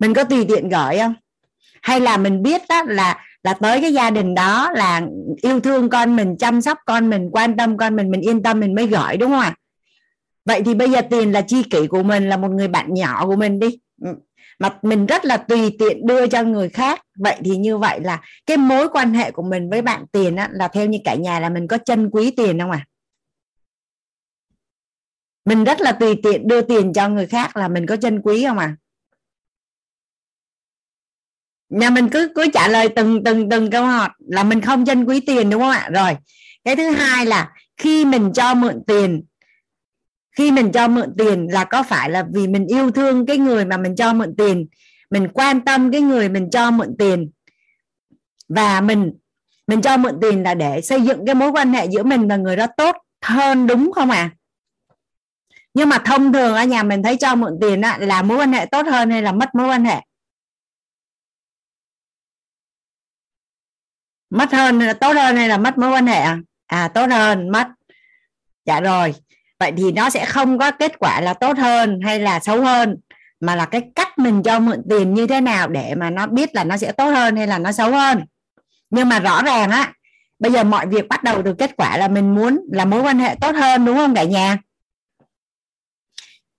[0.00, 1.14] mình có tùy tiện gửi không?
[1.82, 5.02] Hay là mình biết đó là là tới cái gia đình đó là
[5.42, 8.60] yêu thương con mình, chăm sóc con mình, quan tâm con mình mình yên tâm
[8.60, 9.54] mình mới gửi, đúng không ạ?
[10.44, 13.26] Vậy thì bây giờ tiền là chi kỷ của mình là một người bạn nhỏ
[13.26, 13.78] của mình đi.
[14.02, 14.14] Ừ
[14.60, 17.00] mà mình rất là tùy tiện đưa cho người khác.
[17.18, 20.48] Vậy thì như vậy là cái mối quan hệ của mình với bạn tiền á,
[20.52, 22.86] là theo như cả nhà là mình có chân quý tiền không à
[25.44, 28.44] mình rất là tùy tiện đưa tiền cho người khác là mình có chân quý
[28.44, 28.76] không à
[31.68, 35.04] nhà mình cứ cứ trả lời từng từng từng câu hỏi là mình không chân
[35.04, 35.90] quý tiền đúng không ạ?
[35.94, 36.16] Rồi
[36.64, 39.22] cái thứ hai là khi mình cho mượn tiền
[40.36, 43.64] khi mình cho mượn tiền là có phải là vì mình yêu thương cái người
[43.64, 44.66] mà mình cho mượn tiền,
[45.10, 47.30] mình quan tâm cái người mình cho mượn tiền.
[48.48, 49.12] Và mình
[49.66, 52.36] mình cho mượn tiền là để xây dựng cái mối quan hệ giữa mình và
[52.36, 54.30] người đó tốt hơn đúng không ạ?
[54.34, 54.36] À?
[55.74, 58.66] nhưng mà thông thường ở nhà mình thấy cho mượn tiền là mối quan hệ
[58.66, 60.00] tốt hơn hay là mất mối quan hệ?
[64.30, 67.48] Mất hơn là tốt hơn hay là mất mối quan hệ à à tốt hơn,
[67.48, 67.68] mất.
[68.64, 69.14] Dạ rồi
[69.60, 72.96] vậy thì nó sẽ không có kết quả là tốt hơn hay là xấu hơn,
[73.40, 76.54] mà là cái cách mình cho mượn tiền như thế nào để mà nó biết
[76.54, 78.24] là nó sẽ tốt hơn hay là nó xấu hơn.
[78.90, 79.92] Nhưng mà rõ ràng á,
[80.38, 83.18] bây giờ mọi việc bắt đầu từ kết quả là mình muốn là mối quan
[83.18, 84.58] hệ tốt hơn, đúng không cả nhà?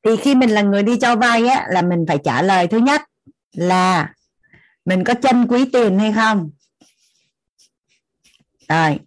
[0.04, 2.78] Thì khi mình là người đi cho vay á, là mình phải trả lời thứ
[2.78, 3.02] nhất
[3.52, 4.14] là
[4.86, 6.52] mình có chân quý tiền hay không?
[8.70, 9.00] Rồi,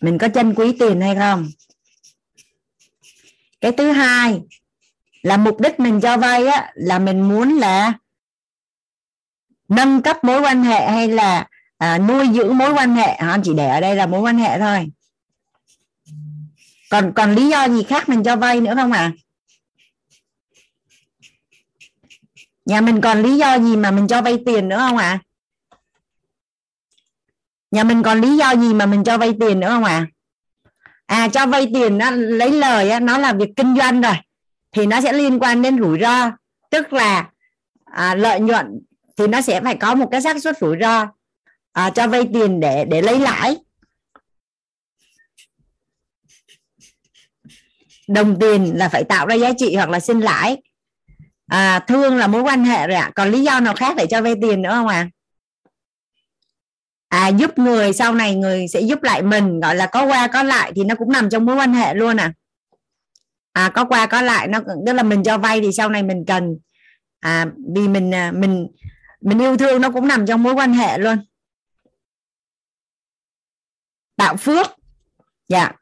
[0.00, 1.48] mình có chân quý tiền hay không?
[3.60, 4.40] Cái thứ hai
[5.22, 7.92] là mục đích mình cho vay á là mình muốn là
[9.68, 11.48] nâng cấp mối quan hệ hay là
[11.78, 14.58] à, nuôi dưỡng mối quan hệ anh chỉ để ở đây là mối quan hệ
[14.58, 14.90] thôi
[16.90, 19.12] còn còn lý do gì khác mình cho vay nữa không à
[22.64, 25.18] nhà mình còn lý do gì mà mình cho vay tiền nữa không ạ à?
[27.70, 30.06] nhà mình còn lý do gì mà mình cho vay tiền nữa không ạ à?
[31.10, 34.14] À cho vay tiền nó lấy lời á, nó là việc kinh doanh rồi
[34.72, 36.30] thì nó sẽ liên quan đến rủi ro
[36.70, 37.30] tức là
[37.84, 38.80] à, lợi nhuận
[39.16, 41.06] thì nó sẽ phải có một cái xác suất rủi ro
[41.72, 43.56] à, cho vay tiền để để lấy lãi
[48.08, 50.56] đồng tiền là phải tạo ra giá trị hoặc là sinh lãi
[51.46, 53.12] à, thương là mối quan hệ rồi ạ à.
[53.14, 55.08] còn lý do nào khác để cho vay tiền nữa không ạ à?
[57.10, 59.60] À giúp người sau này người sẽ giúp lại mình.
[59.60, 62.16] Gọi là có qua có lại thì nó cũng nằm trong mối quan hệ luôn
[62.16, 62.32] à.
[63.52, 66.24] À có qua có lại nó tức là mình cho vay thì sau này mình
[66.26, 66.58] cần.
[67.20, 68.68] À vì mình à, mình
[69.20, 71.18] mình yêu thương nó cũng nằm trong mối quan hệ luôn.
[74.16, 74.66] Tạo phước.
[75.48, 75.72] Dạ.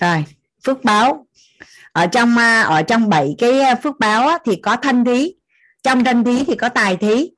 [0.00, 0.24] Rồi
[0.64, 1.26] phước báo.
[1.92, 5.34] Ở trong à, ở trong bảy cái à, phước báo á, thì có thân thí.
[5.82, 7.30] Trong thân thí thì có tài thí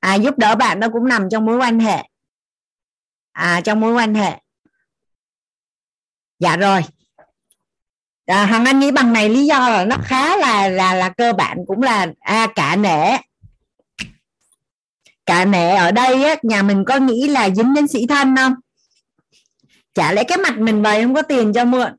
[0.00, 2.02] à, giúp đỡ bạn nó cũng nằm trong mối quan hệ.
[3.32, 4.40] À trong mối quan hệ.
[6.38, 6.84] Dạ rồi.
[8.26, 11.32] À, hằng anh nghĩ bằng này lý do là nó khá là là là cơ
[11.32, 13.16] bản cũng là à, cả nể.
[15.26, 18.54] Cả nể ở đây á, nhà mình có nghĩ là dính đến sĩ thân không?
[19.94, 21.96] Chả lẽ cái mặt mình vậy không có tiền cho mượn?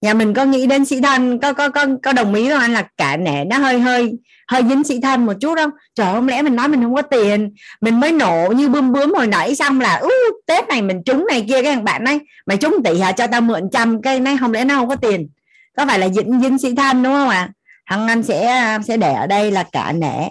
[0.00, 2.60] Nhà mình có nghĩ đến sĩ thân có có có có đồng ý không?
[2.60, 4.12] Anh là cả nể nó hơi hơi
[4.54, 7.02] hơi dính sĩ thân một chút không trời không lẽ mình nói mình không có
[7.02, 7.54] tiền?
[7.80, 10.08] Mình mới nổ như bươm bướm hồi nãy xong là ú
[10.46, 12.18] tết này mình trúng này kia các bạn ấy.
[12.46, 13.12] Mày trúng tỷ hả?
[13.12, 15.28] Cho tao mượn trăm cây này không lẽ nó không có tiền?
[15.76, 17.36] Có phải là dính dính sĩ thân đúng không ạ?
[17.36, 17.52] À?
[17.86, 20.28] thằng anh sẽ sẽ để ở đây là cả nể.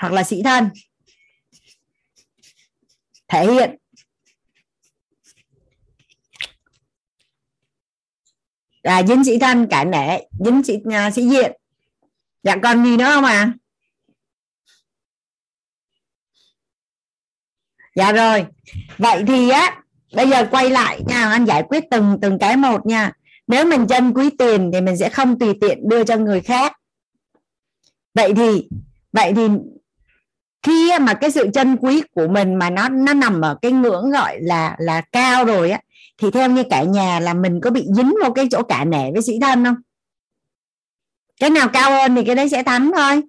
[0.00, 0.68] Hoặc là sĩ thân.
[3.28, 3.76] Thể hiện.
[8.82, 11.57] À, dính sĩ thân cả nể dính sĩ uh, sĩ diện
[12.48, 13.52] dạ còn gì nữa không à
[17.94, 18.46] dạ rồi.
[18.98, 19.82] Vậy thì á,
[20.14, 23.12] bây giờ quay lại nha, anh giải quyết từng từng cái một nha.
[23.46, 26.72] Nếu mình chân quý tiền thì mình sẽ không tùy tiện đưa cho người khác.
[28.14, 28.68] Vậy thì
[29.12, 29.48] vậy thì
[30.62, 34.10] khi mà cái sự chân quý của mình mà nó nó nằm ở cái ngưỡng
[34.10, 35.80] gọi là là cao rồi á,
[36.18, 39.12] thì theo như cả nhà là mình có bị dính vào cái chỗ cả nể
[39.12, 39.76] với sĩ thân không?
[41.40, 43.22] Cái nào cao hơn thì cái đấy sẽ thắng thôi.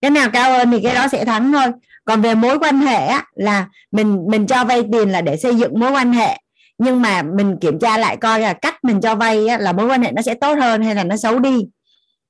[0.00, 1.66] Cái nào cao hơn thì cái đó sẽ thắng thôi.
[2.04, 5.54] Còn về mối quan hệ á, là mình mình cho vay tiền là để xây
[5.54, 6.38] dựng mối quan hệ.
[6.78, 9.86] Nhưng mà mình kiểm tra lại coi là cách mình cho vay á, là mối
[9.86, 11.58] quan hệ nó sẽ tốt hơn hay là nó xấu đi.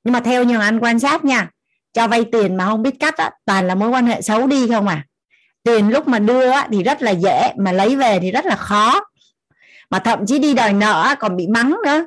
[0.05, 1.51] Nhưng mà theo như anh quan sát nha
[1.93, 4.69] cho vay tiền mà không biết cách á, toàn là mối quan hệ xấu đi
[4.69, 5.07] không à.
[5.63, 8.57] Tiền lúc mà đưa á, thì rất là dễ mà lấy về thì rất là
[8.57, 9.01] khó.
[9.91, 12.05] Mà thậm chí đi đòi nợ còn bị mắng nữa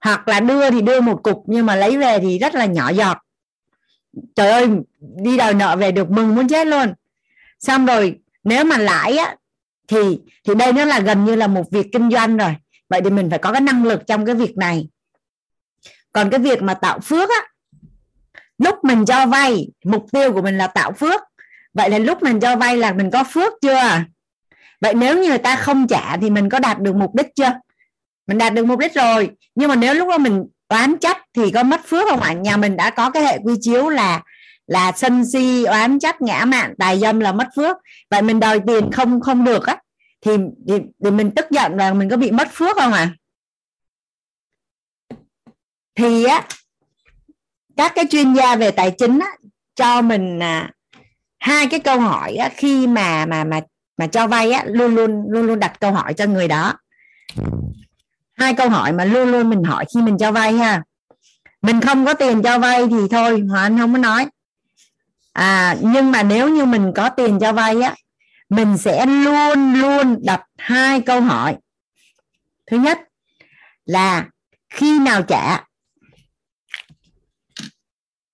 [0.00, 2.90] hoặc là đưa thì đưa một cục, nhưng mà lấy về thì rất là nhỏ
[2.90, 3.18] giọt.
[4.34, 4.68] Trời ơi,
[5.00, 6.94] đi đòi nợ về được mừng muốn chết luôn.
[7.58, 9.36] Xong rồi, nếu mà lãi á,
[9.88, 12.56] thì thì đây nó là gần như là một việc kinh doanh rồi.
[12.88, 14.88] Vậy thì mình phải có cái năng lực trong cái việc này.
[16.12, 17.48] Còn cái việc mà tạo phước á,
[18.58, 21.20] lúc mình cho vay, mục tiêu của mình là tạo phước.
[21.74, 24.00] Vậy là lúc mình cho vay là mình có phước chưa?
[24.80, 27.52] Vậy nếu như người ta không trả thì mình có đạt được mục đích chưa?
[28.26, 29.30] Mình đạt được mục đích rồi.
[29.54, 32.32] Nhưng mà nếu lúc đó mình oán trách thì có mất phước không ạ?
[32.32, 34.22] Nhà mình đã có cái hệ quy chiếu là
[34.66, 37.76] là sân si oán trách ngã mạn tài dâm là mất phước.
[38.10, 39.76] Vậy mình đòi tiền không không được á
[40.20, 40.32] thì,
[40.68, 40.74] thì
[41.04, 43.10] thì mình tức giận là mình có bị mất phước không ạ?
[45.94, 46.44] Thì á
[47.76, 49.28] các cái chuyên gia về tài chính á,
[49.74, 50.70] cho mình à,
[51.38, 53.60] hai cái câu hỏi á, khi mà mà mà
[53.98, 56.74] mà cho vay á luôn luôn luôn luôn đặt câu hỏi cho người đó
[58.36, 60.82] hai câu hỏi mà luôn luôn mình hỏi khi mình cho vay ha.
[61.62, 64.26] Mình không có tiền cho vay thì thôi hòa anh không có nói.
[65.32, 67.94] À nhưng mà nếu như mình có tiền cho vay á,
[68.48, 71.56] mình sẽ luôn luôn đặt hai câu hỏi.
[72.66, 72.98] Thứ nhất
[73.84, 74.26] là
[74.68, 75.64] khi nào trả?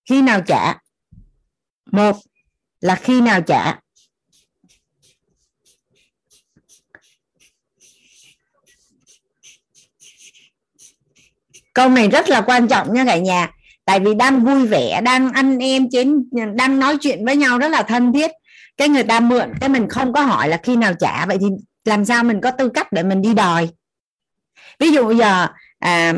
[0.09, 0.75] Khi nào trả?
[1.91, 2.15] Một
[2.79, 3.79] là khi nào trả?
[11.73, 13.49] Câu này rất là quan trọng nha cả nhà.
[13.85, 17.67] Tại vì đang vui vẻ đang ăn em trên đang nói chuyện với nhau rất
[17.67, 18.31] là thân thiết.
[18.77, 21.25] Cái người ta mượn cái mình không có hỏi là khi nào trả.
[21.25, 21.47] Vậy thì
[21.85, 23.69] làm sao mình có tư cách để mình đi đòi?
[24.79, 25.47] Ví dụ giờ
[25.79, 26.13] à,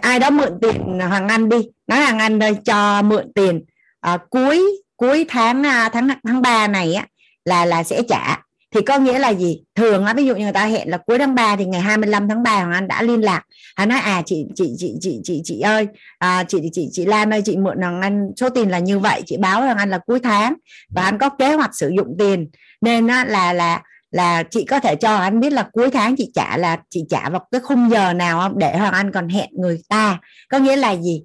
[0.00, 1.56] ai đó mượn tiền hoàng anh đi.
[1.86, 3.64] Nói hoàng anh đây cho mượn tiền
[4.00, 4.62] à, cuối
[4.96, 7.06] cuối tháng à, tháng tháng ba này á
[7.44, 8.43] là là sẽ trả
[8.74, 9.62] thì có nghĩa là gì?
[9.74, 12.28] Thường á ví dụ như người ta hẹn là cuối tháng 3 thì ngày 25
[12.28, 13.42] tháng 3 Hoàng Anh đã liên lạc.
[13.76, 15.86] Hắn nói à chị chị chị chị chị chị ơi
[16.18, 19.22] à, chị chị chị Lan ơi chị mượn Hoàng Anh số tiền là như vậy
[19.26, 20.54] chị báo Hoàng Anh là cuối tháng
[20.94, 22.50] và anh có kế hoạch sử dụng tiền.
[22.80, 26.30] Nên á, là là là chị có thể cho anh biết là cuối tháng chị
[26.34, 29.48] trả là chị trả vào cái khung giờ nào không để Hoàng Anh còn hẹn
[29.52, 30.18] người ta.
[30.48, 31.22] Có nghĩa là gì?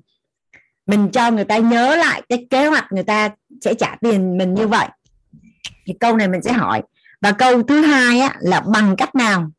[0.85, 3.29] Mình cho người ta nhớ lại cái kế hoạch người ta
[3.61, 4.87] sẽ trả tiền mình như vậy.
[5.85, 6.81] Thì câu này mình sẽ hỏi
[7.21, 9.51] và câu thứ hai á, là bằng cách nào?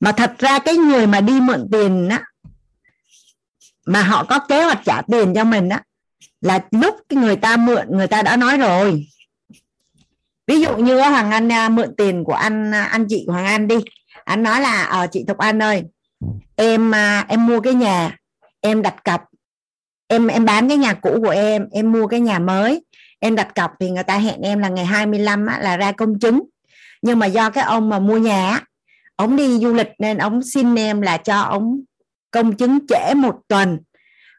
[0.00, 2.22] Mà thật ra cái người mà đi mượn tiền á
[3.86, 5.82] mà họ có kế hoạch trả tiền cho mình á
[6.40, 9.06] là lúc cái người ta mượn người ta đã nói rồi.
[10.46, 13.68] Ví dụ như hoàng anh à, mượn tiền của anh à, anh chị hoàng anh
[13.68, 13.76] đi.
[14.24, 15.82] Anh nói là ở chị thục anh ơi
[16.56, 18.16] em à, em mua cái nhà
[18.60, 19.24] em đặt cọc
[20.08, 22.84] em em bán cái nhà cũ của em em mua cái nhà mới
[23.26, 26.18] em đặt cọc thì người ta hẹn em là ngày 25 á, là ra công
[26.18, 26.42] chứng.
[27.02, 28.60] Nhưng mà do cái ông mà mua nhà
[29.16, 31.80] ông đi du lịch nên ông xin em là cho ông
[32.30, 33.78] công chứng trễ một tuần.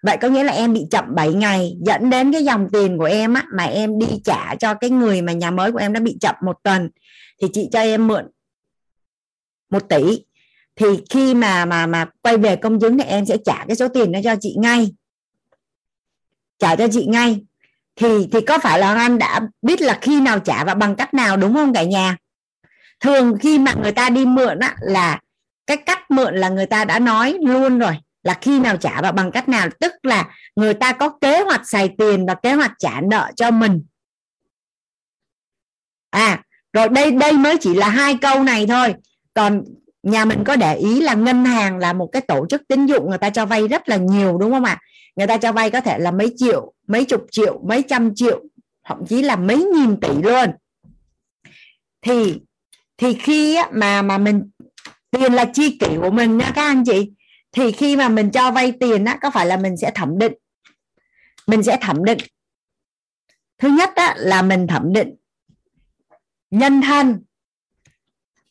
[0.04, 3.06] Vậy có nghĩa là em bị chậm 7 ngày dẫn đến cái dòng tiền của
[3.06, 6.00] em á mà em đi trả cho cái người mà nhà mới của em đã
[6.00, 6.90] bị chậm một tuần
[7.42, 8.28] thì chị cho em mượn
[9.70, 10.24] một tỷ.
[10.76, 13.88] Thì khi mà mà mà quay về công chứng thì em sẽ trả cái số
[13.88, 14.94] tiền đó cho chị ngay.
[16.60, 17.42] Trả cho chị ngay
[17.98, 21.14] thì thì có phải là anh đã biết là khi nào trả và bằng cách
[21.14, 22.18] nào đúng không cả nhà?
[23.00, 25.20] Thường khi mà người ta đi mượn á, là
[25.68, 29.12] cái cách mượn là người ta đã nói luôn rồi, là khi nào trả và
[29.12, 29.70] bằng cách nào.
[29.80, 30.26] Tức là
[30.56, 33.84] người ta có kế hoạch xài tiền và kế hoạch trả nợ cho mình.
[36.10, 36.44] À
[36.74, 38.96] rồi đây đây mới chỉ là hai câu này thôi.
[39.34, 39.64] Còn
[40.04, 43.10] nhà mình có để ý là ngân hàng là một cái tổ chức tín dụng,
[43.10, 44.78] người ta cho vay rất là nhiều, đúng không ạ?
[45.18, 48.44] Người ta cho vay có thể là mấy triệu mấy chục triệu mấy trăm triệu
[48.84, 50.52] thậm chí là mấy nghìn tỷ luôn.
[52.02, 52.42] Thì
[52.98, 54.50] thì khi mà mà mình
[55.12, 57.12] tiền là chi kỷ của mình nha các anh chị
[57.52, 60.34] thì khi mà mình cho vay tiền á có phải là mình sẽ thẩm định?
[61.48, 62.18] Mình sẽ thẩm định.
[63.58, 65.16] Thứ nhất á, là mình thẩm định
[66.52, 67.24] nhân thân.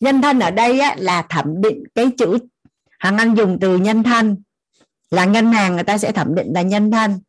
[0.00, 2.38] Nhân thân ở đây á, là thẩm định cái chữ
[2.98, 4.42] hàng anh dùng từ nhân thân
[5.10, 7.20] là ngân hàng người ta sẽ thẩm định là nhân thân.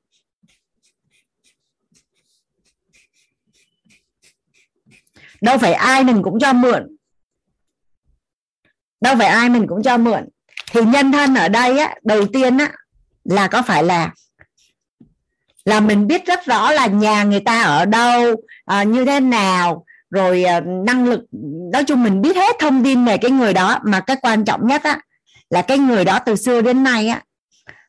[5.41, 6.97] Đâu phải ai mình cũng cho mượn.
[9.01, 10.29] Đâu phải ai mình cũng cho mượn.
[10.71, 12.71] Thì nhân thân ở đây á đầu tiên á
[13.23, 14.13] là có phải là
[15.65, 19.85] là mình biết rất rõ là nhà người ta ở đâu à, như thế nào
[20.09, 21.21] rồi à, năng lực
[21.73, 24.67] nói chung mình biết hết thông tin về cái người đó mà cái quan trọng
[24.67, 24.99] nhất á
[25.49, 27.21] là cái người đó từ xưa đến nay á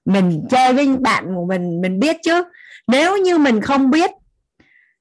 [0.08, 2.42] mình chơi với bạn của mình mình biết chứ.
[2.86, 4.10] Nếu như mình không biết,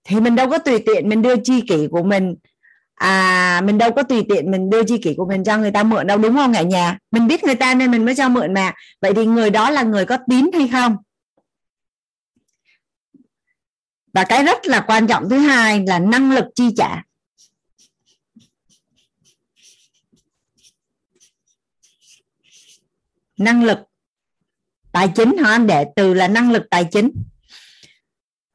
[0.04, 2.36] thì mình đâu có tùy tiện mình đưa chi kỷ của mình.
[2.96, 5.84] À mình đâu có tùy tiện mình đưa chi kỷ của mình cho người ta
[5.84, 6.98] mượn đâu, đúng không cả nhà?
[7.12, 8.74] Mình biết người ta nên mình mới cho mượn mà.
[9.02, 10.98] Vậy thì người đó là người có tín hay không?
[14.14, 17.04] Và cái rất là quan trọng thứ hai là năng lực chi trả.
[23.38, 23.78] Năng lực
[24.98, 25.68] tài chính họ anh?
[25.68, 27.12] Để từ là năng lực tài chính.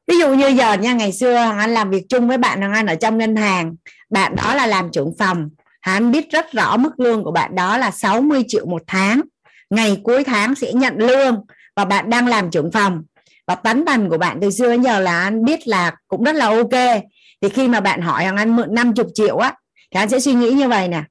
[0.07, 2.73] Ví dụ như giờ nha ngày xưa hoàng anh làm việc chung với bạn hoàng
[2.73, 3.75] anh ở trong ngân hàng
[4.09, 5.49] bạn đó là làm trưởng phòng.
[5.79, 9.21] Anh biết rất rõ mức lương của bạn đó là 60 triệu một tháng.
[9.69, 13.03] Ngày cuối tháng sẽ nhận lương và bạn đang làm trưởng phòng.
[13.47, 16.35] Và tánh tần của bạn từ xưa đến giờ là anh biết là cũng rất
[16.35, 17.03] là ok.
[17.41, 19.53] Thì khi mà bạn hỏi hoàng anh mượn 50 triệu á
[19.91, 21.03] thì anh sẽ suy nghĩ như vậy nè.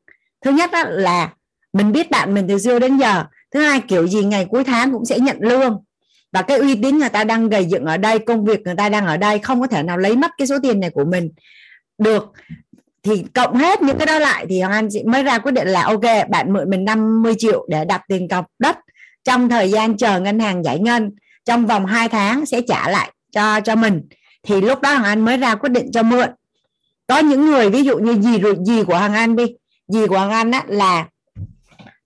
[0.45, 1.31] Thứ nhất á, là
[1.73, 3.25] mình biết bạn mình từ xưa đến giờ
[3.55, 5.83] thứ hai kiểu gì ngày cuối tháng cũng sẽ nhận lương.
[6.33, 8.89] Và cái uy tín người ta đang gây dựng ở đây công việc người ta
[8.89, 11.31] đang ở đây không có thể nào lấy mất cái số tiền này của mình
[11.99, 12.33] được.
[13.03, 15.83] Thì cộng hết những cái đó lại thì Hoàng Anh mới ra quyết định là
[15.83, 18.77] ok bạn mượn mình 50 triệu để đặt tiền cọc đất
[19.25, 21.11] trong thời gian chờ ngân hàng giải ngân.
[21.45, 24.03] Trong vòng 2 tháng sẽ trả lại cho cho mình.
[24.43, 26.31] Thì lúc đó Hoàng Anh mới ra quyết định cho mượn.
[27.07, 29.45] Có những người ví dụ như gì rồi gì của Hoàng Anh đi.
[29.89, 31.07] Gì của Hoàng Anh á, là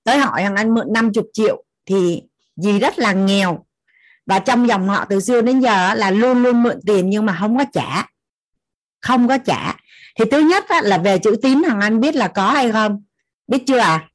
[0.07, 2.23] tới hỏi Hoàng Anh mượn 50 triệu thì
[2.57, 3.67] gì rất là nghèo.
[4.27, 7.37] Và trong dòng họ từ xưa đến giờ là luôn luôn mượn tiền nhưng mà
[7.41, 8.07] không có trả.
[9.01, 9.77] Không có trả.
[10.19, 13.03] Thì thứ nhất là về chữ tín thằng anh biết là có hay không?
[13.49, 14.09] Biết chưa à?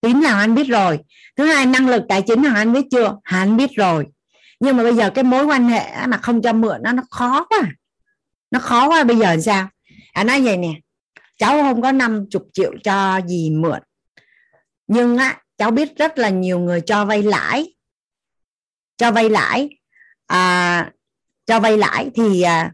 [0.00, 0.98] Tín là anh biết rồi.
[1.36, 3.16] Thứ hai, năng lực tài chính thằng anh biết chưa?
[3.22, 4.06] Anh biết rồi.
[4.60, 7.46] Nhưng mà bây giờ cái mối quan hệ mà không cho mượn nó nó khó
[7.48, 7.62] quá.
[8.50, 9.04] Nó khó quá.
[9.04, 9.68] Bây giờ sao?
[10.12, 10.72] À nói vậy nè.
[11.38, 13.78] Cháu không có 50 triệu cho gì mượn
[14.86, 17.74] nhưng á cháu biết rất là nhiều người cho vay lãi.
[18.96, 19.68] Cho vay lãi.
[20.26, 20.90] À,
[21.46, 22.72] cho vay lãi thì à,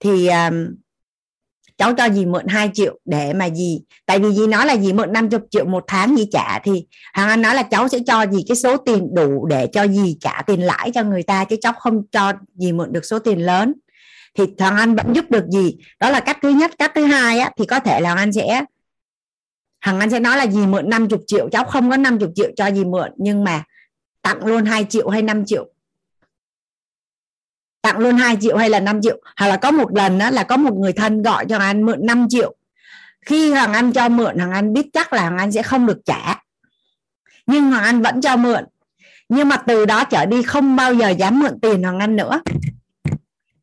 [0.00, 0.50] thì à,
[1.78, 4.92] cháu cho dì mượn 2 triệu để mà dì tại vì dì nói là dì
[4.92, 8.26] mượn 50 triệu một tháng dì trả thì Hoàng Anh nói là cháu sẽ cho
[8.32, 11.56] dì cái số tiền đủ để cho dì trả tiền lãi cho người ta chứ
[11.60, 13.72] cháu không cho dì mượn được số tiền lớn.
[14.38, 16.70] Thì Hoàng Anh vẫn giúp được gì đó là cách thứ nhất.
[16.78, 18.64] Cách thứ hai á, thì có thể là Hoàng Anh sẽ
[19.84, 22.66] Hằng Anh sẽ nói là gì mượn 50 triệu, cháu không có 50 triệu cho
[22.66, 23.64] gì mượn, nhưng mà
[24.22, 25.68] tặng luôn 2 triệu hay 5 triệu?
[27.82, 29.20] Tặng luôn 2 triệu hay là 5 triệu?
[29.36, 32.06] Hoặc là có một lần đó là có một người thân gọi cho anh mượn
[32.06, 32.54] 5 triệu.
[33.20, 35.98] Khi Hoàng Anh cho mượn Hoàng Anh biết chắc là Hoàng Anh sẽ không được
[36.04, 36.42] trả.
[37.46, 38.64] Nhưng Hoàng Anh vẫn cho mượn.
[39.28, 42.42] Nhưng mà từ đó trở đi không bao giờ dám mượn tiền Hoàng Anh nữa.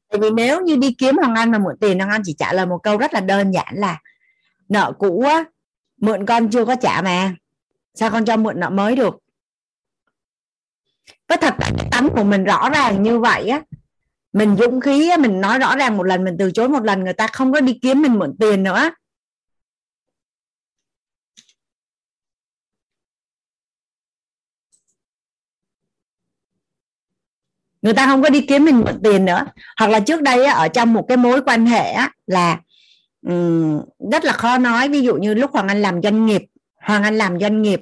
[0.10, 2.54] Tại vì nếu như đi kiếm Hoàng Anh mà mượn tiền Hoàng Anh chỉ trả
[2.54, 4.00] lời một câu rất là đơn giản là
[4.70, 5.44] nợ cũ á
[6.02, 7.36] mượn con chưa có trả mà.
[7.94, 9.18] Sao con cho mượn nợ mới được?
[11.28, 13.62] Với thật là cái tánh của mình rõ ràng như vậy á.
[14.34, 17.04] Mình dũng khí á, mình nói rõ ràng một lần mình từ chối một lần
[17.04, 18.92] người ta không có đi kiếm mình mượn tiền nữa.
[27.82, 29.46] Người ta không có đi kiếm mình mượn tiền nữa.
[29.78, 32.60] Hoặc là trước đây á, ở trong một cái mối quan hệ á, là
[33.28, 34.90] um, rất là khó nói.
[34.90, 36.42] Ví dụ như lúc hoàng anh làm doanh nghiệp
[36.82, 37.82] hoàng anh làm doanh nghiệp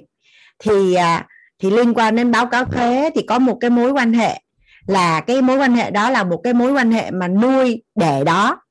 [0.59, 1.27] thì à,
[1.59, 4.41] thì liên quan đến báo cáo thuế thì có một cái mối quan hệ
[4.87, 8.23] là cái mối quan hệ đó là một cái mối quan hệ mà nuôi để
[8.23, 8.61] đó.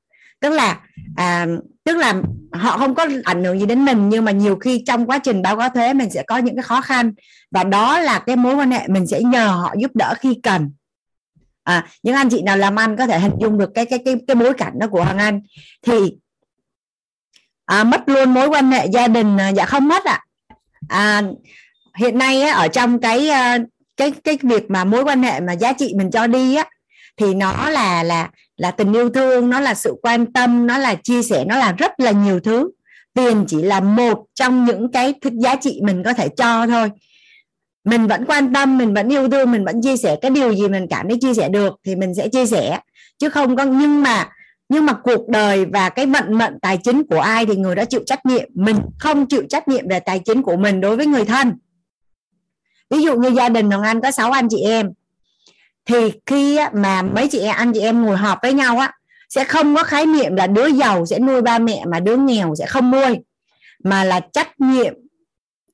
[0.40, 0.80] Tức là
[1.16, 1.46] à,
[1.84, 5.06] tức là họ không có ảnh hưởng gì đến mình nhưng mà nhiều khi trong
[5.06, 7.12] quá trình báo cáo thuế mình sẽ có những cái khó khăn.
[7.50, 10.70] Và đó là cái mối quan hệ mình sẽ nhờ họ giúp đỡ khi cần.
[11.64, 14.14] À, những anh chị nào làm ăn có thể hình dung được cái cái cái
[14.26, 15.40] cái bối cảnh đó của hoàng anh.
[15.86, 15.94] Thì
[17.68, 20.24] à, mất luôn mối quan hệ gia đình à, dạ không mất ạ.
[20.88, 20.98] À.
[20.98, 21.22] à,
[21.98, 23.58] hiện nay á, ở trong cái à,
[23.96, 26.64] cái cái việc mà mối quan hệ mà giá trị mình cho đi á
[27.16, 30.94] thì nó là là là tình yêu thương nó là sự quan tâm nó là
[30.94, 32.70] chia sẻ nó là rất là nhiều thứ.
[33.14, 36.90] Tiền chỉ là một trong những cái giá trị mình có thể cho thôi.
[37.84, 40.68] Mình vẫn quan tâm mình vẫn yêu thương mình vẫn chia sẻ cái điều gì
[40.68, 42.80] mình cảm thấy chia sẻ được thì mình sẽ chia sẻ.
[43.18, 44.28] Chứ không có nhưng mà
[44.68, 47.84] nhưng mà cuộc đời và cái vận mệnh tài chính của ai thì người đó
[47.84, 48.48] chịu trách nhiệm.
[48.54, 51.52] Mình không chịu trách nhiệm về tài chính của mình đối với người thân.
[52.90, 54.92] Ví dụ như gia đình hoàng Anh có 6 anh chị em.
[55.86, 58.92] Thì khi mà mấy chị em anh chị em ngồi họp với nhau á,
[59.28, 62.54] sẽ không có khái niệm là đứa giàu sẽ nuôi ba mẹ mà đứa nghèo
[62.58, 63.18] sẽ không nuôi.
[63.84, 64.94] Mà là trách nhiệm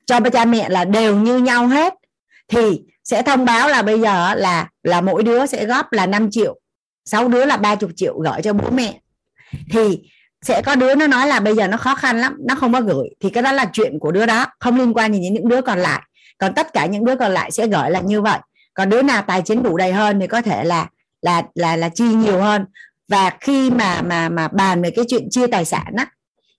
[0.07, 1.95] cho ba cha mẹ là đều như nhau hết.
[2.49, 6.31] Thì sẽ thông báo là bây giờ là là mỗi đứa sẽ góp là 5
[6.31, 6.61] triệu
[7.05, 9.01] sáu đứa là 30 triệu gửi cho bố mẹ.
[9.71, 10.01] Thì
[10.43, 12.81] sẽ có đứa nó nói là bây giờ nó khó khăn lắm, nó không có
[12.81, 13.09] gửi.
[13.21, 15.61] Thì cái đó là chuyện của đứa đó, không liên quan gì đến những đứa
[15.61, 16.03] còn lại.
[16.39, 18.39] Còn tất cả những đứa còn lại sẽ gửi là như vậy.
[18.75, 20.89] Còn đứa nào tài chính đủ đầy hơn thì có thể là
[21.23, 22.65] là là là chi nhiều hơn.
[23.09, 26.07] Và khi mà mà mà bàn về cái chuyện chia tài sản á,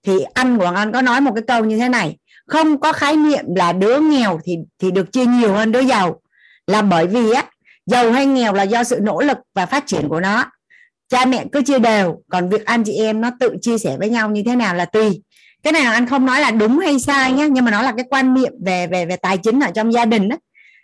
[0.03, 2.17] thì anh của anh có nói một cái câu như thế này.
[2.47, 6.21] Không có khái niệm là đứa nghèo thì thì được chia nhiều hơn đứa giàu.
[6.67, 7.43] Là bởi vì á
[7.85, 10.45] giàu hay nghèo là do sự nỗ lực và phát triển của nó.
[11.09, 14.09] Cha mẹ cứ chia đều, còn việc anh chị em nó tự chia sẻ với
[14.09, 15.21] nhau như thế nào là tùy.
[15.63, 18.05] Cái này anh không nói là đúng hay sai nhé nhưng mà nó là cái
[18.09, 20.37] quan niệm về về về tài chính ở trong gia đình đó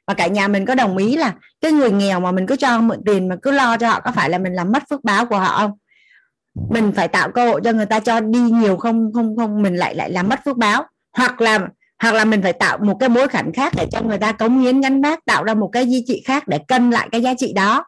[0.07, 2.81] và cả nhà mình có đồng ý là cái người nghèo mà mình cứ cho
[2.81, 5.25] mượn tiền mà cứ lo cho họ có phải là mình làm mất phước báo
[5.25, 5.71] của họ không?
[6.69, 9.75] Mình phải tạo cơ hội cho người ta cho đi nhiều không không không, mình
[9.75, 10.83] lại lại làm mất phước báo.
[11.17, 11.59] Hoặc là
[12.01, 14.59] hoặc là mình phải tạo một cái bối cảnh khác để cho người ta cống
[14.59, 17.33] hiến gắn vác tạo ra một cái giá trị khác để cân lại cái giá
[17.37, 17.85] trị đó.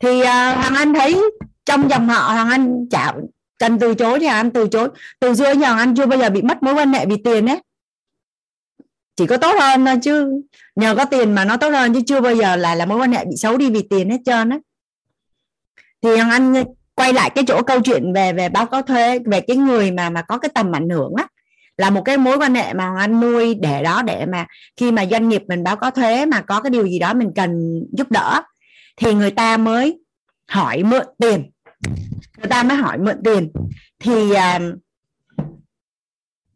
[0.00, 1.22] Thì uh, hoàng anh thấy
[1.64, 3.12] trong dòng họ hoàng anh chả
[3.58, 4.88] cần từ chối thì hoàng anh từ chối.
[5.20, 7.46] Từ xưa nhà hoàng anh chưa bao giờ bị mất mối quan hệ vì tiền
[7.46, 7.62] ấy.
[9.16, 10.42] Chỉ có tốt hơn thôi chứ
[10.76, 13.12] nhờ có tiền mà nó tốt hơn chứ chưa bao giờ là là mối quan
[13.12, 14.58] hệ bị xấu đi vì tiền hết trơn á.
[16.02, 16.64] Thì hoàng anh
[16.94, 20.10] quay lại cái chỗ câu chuyện về về báo cáo thuế về cái người mà
[20.10, 21.26] mà có cái tầm ảnh hưởng á
[21.82, 24.92] là một cái mối quan hệ mà Hoàng Anh nuôi để đó để mà khi
[24.92, 27.80] mà doanh nghiệp mình báo cáo thuế mà có cái điều gì đó mình cần
[27.92, 28.42] giúp đỡ
[28.96, 29.98] thì người ta mới
[30.48, 31.50] hỏi mượn tiền.
[32.38, 33.50] Người ta mới hỏi mượn tiền.
[33.98, 34.62] Thì uh,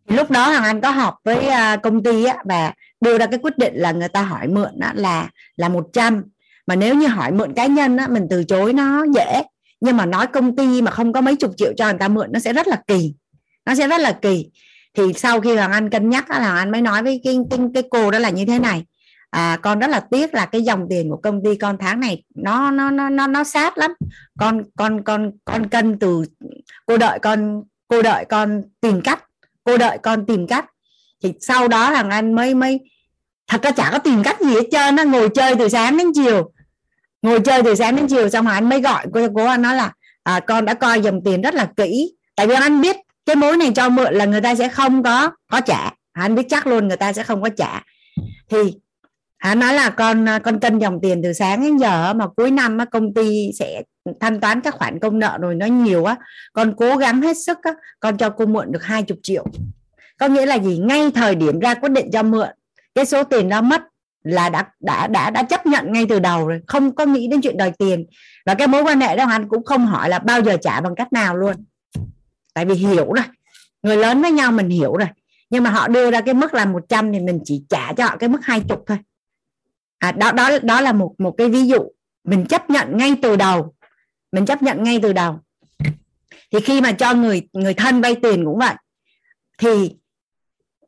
[0.09, 3.39] lúc đó Hoàng Anh có họp với uh, công ty á, và đưa ra cái
[3.43, 6.23] quyết định là người ta hỏi mượn á, là là 100
[6.67, 9.43] mà nếu như hỏi mượn cá nhân á, mình từ chối nó dễ.
[9.81, 12.33] Nhưng mà nói công ty mà không có mấy chục triệu cho người ta mượn
[12.33, 13.15] nó sẽ rất là kỳ.
[13.67, 14.51] Nó sẽ rất là kỳ
[14.97, 17.59] thì sau khi hoàng anh cân nhắc là hoàng anh mới nói với cái cái,
[17.75, 18.85] cái cô đó là như thế này.
[19.31, 22.23] À, con rất là tiếc là cái dòng tiền của công ty con tháng này
[22.35, 23.95] nó nó nó nó nó sát lắm.
[24.39, 26.23] Con con con con cân từ
[26.87, 29.25] cô đợi con cô đợi con tìm cách
[29.65, 30.67] cô đợi con tìm cách.
[31.23, 32.81] Thì sau đó thằng anh mới mới
[33.49, 36.07] thật ra chả có tìm cách gì hết trơn nó ngồi chơi từ sáng đến
[36.15, 36.51] chiều.
[37.23, 39.75] Ngồi chơi từ sáng đến chiều xong rồi anh mới gọi cô cô anh nói
[39.75, 39.93] là
[40.23, 42.15] à, con đã coi dòng tiền rất là kỹ.
[42.37, 42.97] Tại vì anh biết
[43.27, 45.91] cái mối này cho mượn là người ta sẽ không có có trả.
[46.13, 47.83] Anh biết chắc luôn người ta sẽ không có trả.
[48.49, 48.59] Thì
[49.39, 52.79] hắn nói là con con cân dòng tiền từ sáng đến giờ mà cuối năm
[52.91, 53.83] công ty sẽ
[54.21, 56.17] thanh toán các khoản công nợ rồi, nó nhiều á.
[56.53, 59.47] Con cố gắng hết sức á, con cho cô mượn được hai chục triệu.
[60.19, 60.79] Có nghĩa là gì?
[60.79, 62.49] Ngay thời điểm ra quyết định cho mượn,
[62.95, 63.83] cái số tiền đó mất
[64.23, 67.41] là đã đã đã đã chấp nhận ngay từ đầu rồi, không có nghĩ đến
[67.41, 68.07] chuyện đòi tiền.
[68.47, 70.95] Và cái mối quan hệ đó hắn cũng không hỏi là bao giờ trả bằng
[70.95, 71.55] cách nào luôn
[72.57, 73.25] tại vì hiểu rồi.
[73.83, 75.09] Người lớn với nhau mình hiểu rồi.
[75.51, 78.17] Nhưng mà họ đưa ra cái mức là 100 thì mình chỉ trả cho họ
[78.17, 78.99] cái mức hai chục thôi.
[79.99, 81.79] À, đó đó đó là một một cái ví dụ.
[82.25, 83.75] Mình chấp nhận ngay từ đầu.
[84.33, 85.39] Mình chấp nhận ngay từ đầu.
[86.53, 88.75] Thì khi mà cho người người thân vay tiền cũng vậy.
[89.59, 89.97] Thì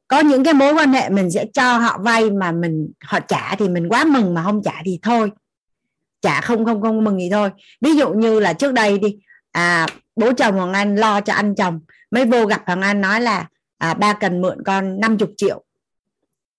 [0.09, 3.55] có những cái mối quan hệ mình sẽ cho họ vay mà mình họ trả
[3.55, 5.31] thì mình quá mừng mà không trả thì thôi.
[6.21, 7.51] Trả không không không mừng gì thôi.
[7.81, 9.19] Ví dụ như là trước đây đi
[9.59, 9.87] à,
[10.17, 11.81] bố chồng hoàng anh lo cho anh chồng.
[12.11, 13.47] Mới vô gặp hoàng anh nói là
[13.79, 15.65] à, ba cần mượn con 50 triệu.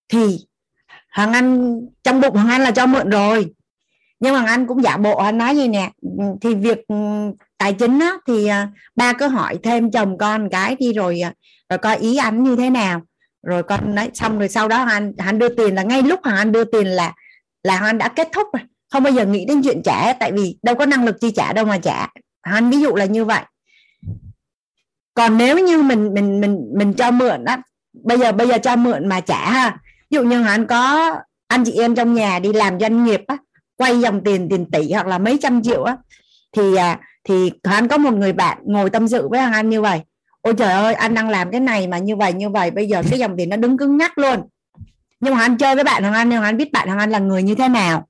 [0.09, 0.37] Thì
[1.15, 3.53] hoàng anh trong bụng hoàng anh là cho mượn rồi.
[4.19, 5.91] Nhưng hoàng anh cũng giả bộ hắn nói gì nè?
[6.41, 6.95] Thì việc ừ,
[7.57, 11.33] tài chính á, thì à, ba cứ hỏi thêm chồng con cái đi rồi à,
[11.69, 13.01] rồi coi ý anh như thế nào.
[13.43, 16.37] Rồi con nói xong rồi sau đó anh hắn đưa tiền là ngay lúc hoàng
[16.37, 17.13] anh đưa tiền là
[17.63, 18.63] là hoàng anh đã kết thúc rồi.
[18.91, 21.53] Không bao giờ nghĩ đến chuyện trả tại vì đâu có năng lực chi trả
[21.53, 22.07] đâu mà trả
[22.53, 23.41] anh ví dụ là như vậy.
[25.13, 27.61] Còn nếu như mình mình mình mình cho mượn á,
[28.03, 29.77] bây giờ bây giờ cho mượn mà trả ha.
[30.11, 31.11] Ví dụ như anh có
[31.47, 33.37] anh chị em trong nhà đi làm doanh nghiệp á,
[33.77, 35.97] quay dòng tiền tiền tỷ hoặc là mấy trăm triệu á,
[36.57, 40.01] thì à, thì anh có một người bạn ngồi tâm sự với anh như vậy.
[40.41, 43.03] Ôi trời ơi, anh đang làm cái này mà như vậy như vậy, bây giờ
[43.09, 44.41] cái dòng tiền nó đứng cứng nhắc luôn.
[45.19, 47.09] Nhưng mà anh chơi với bạn thằng anh, nhưng mà anh biết bạn thằng anh
[47.09, 48.07] là người như thế nào.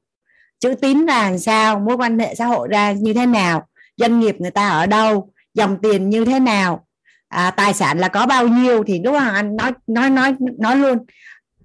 [0.59, 3.67] Chữ tín là làm sao, mối quan hệ xã hội ra như thế nào
[3.99, 6.85] doanh nghiệp người ta ở đâu dòng tiền như thế nào
[7.29, 10.75] à, tài sản là có bao nhiêu thì lúc hoàng anh nói nói nói nói
[10.75, 10.97] luôn.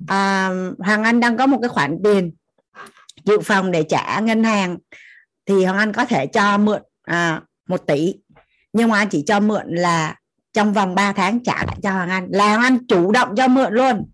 [0.09, 2.33] À, hoàng anh đang có một cái khoản tiền
[3.25, 4.79] dự phòng để trả ngân hàng
[5.47, 8.15] thì hoàng anh có thể cho mượn à, một tỷ.
[8.73, 10.17] Nhưng mà anh chỉ cho mượn là
[10.53, 12.29] trong vòng 3 tháng trả lại cho hoàng anh.
[12.31, 14.11] Là hoàng anh chủ động cho mượn luôn.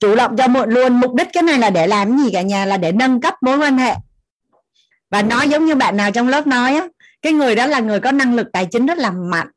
[0.00, 1.00] Chủ động cho mượn luôn.
[1.00, 2.64] Mục đích cái này là để làm gì cả nhà?
[2.64, 3.94] Là để nâng cấp mối quan hệ
[5.12, 6.88] và nói giống như bạn nào trong lớp nói á,
[7.22, 9.48] cái người đó là người có năng lực tài chính rất là mạnh.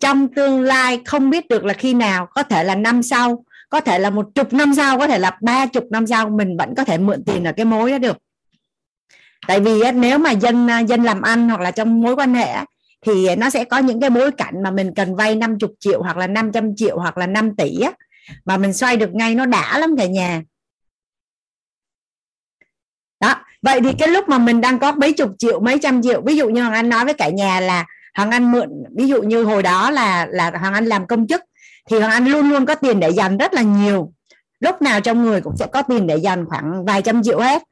[0.00, 3.80] Trong tương lai không biết được là khi nào, có thể là năm sau, có
[3.80, 6.74] thể là một chục năm sau, có thể là ba chục năm sau, mình vẫn
[6.76, 8.16] có thể mượn tiền ở cái mối đó được.
[9.46, 12.56] Tại vì nếu mà dân à, dân làm ăn hoặc là trong mối quan hệ
[13.06, 16.16] thì nó sẽ có những cái bối cảnh mà mình cần vay 50 triệu hoặc
[16.16, 17.92] là 500 triệu hoặc là 5 tỷ á,
[18.44, 20.42] mà mình xoay được ngay, nó đã lắm cả nhà
[23.20, 26.22] đó vậy thì cái lúc mà mình đang có mấy chục triệu, mấy trăm triệu,
[26.26, 27.84] ví dụ như hoàng anh nói với cả nhà là
[28.16, 31.42] hoàng anh mượn, ví dụ như hồi đó là là hoàng anh làm công chức,
[31.90, 34.12] thì hoàng anh luôn luôn có tiền để dành rất là nhiều.
[34.60, 37.62] Lúc nào trong người cũng sẽ có tiền để dành khoảng vài trăm triệu hết.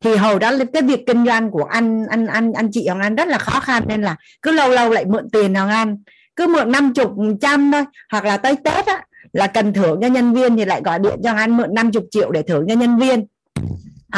[0.00, 3.14] Thì hồi đó cái việc kinh doanh của anh anh anh anh chị hoàng anh
[3.14, 5.96] rất là khó khăn nên là cứ lâu lâu lại mượn tiền hoàng anh.
[6.36, 10.06] Cứ mượn năm chục, trăm thôi, hoặc là tới tết á, là cần thưởng cho
[10.06, 12.98] nhân viên thì lại gọi điện cho anh mượn 50 triệu để thưởng cho nhân
[12.98, 13.26] viên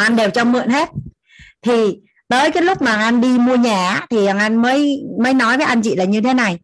[0.03, 0.89] anh đều cho mượn hết.
[1.63, 5.67] Thì tới cái lúc mà anh đi mua nhà thì anh mới mới nói với
[5.67, 6.59] anh chị là như thế này.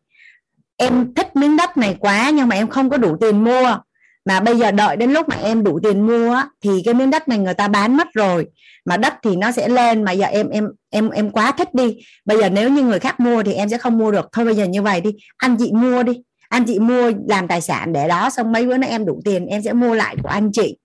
[0.77, 3.79] Em thích miếng đất này quá nhưng mà em không có đủ tiền mua.
[4.25, 7.29] Mà bây giờ đợi đến lúc mà em đủ tiền mua thì cái miếng đất
[7.29, 8.47] này người ta bán mất rồi.
[8.85, 11.97] Mà đất thì nó sẽ lên, mà giờ em em em em quá thích đi.
[12.25, 14.29] Bây giờ nếu như người khác mua thì em sẽ không mua được.
[14.33, 16.13] Thôi bây giờ như vậy đi, anh chị mua đi.
[16.49, 19.47] Anh chị mua làm tài sản để đó, xong mấy bữa nữa em đủ tiền,
[19.47, 20.77] em sẽ mua lại của anh chị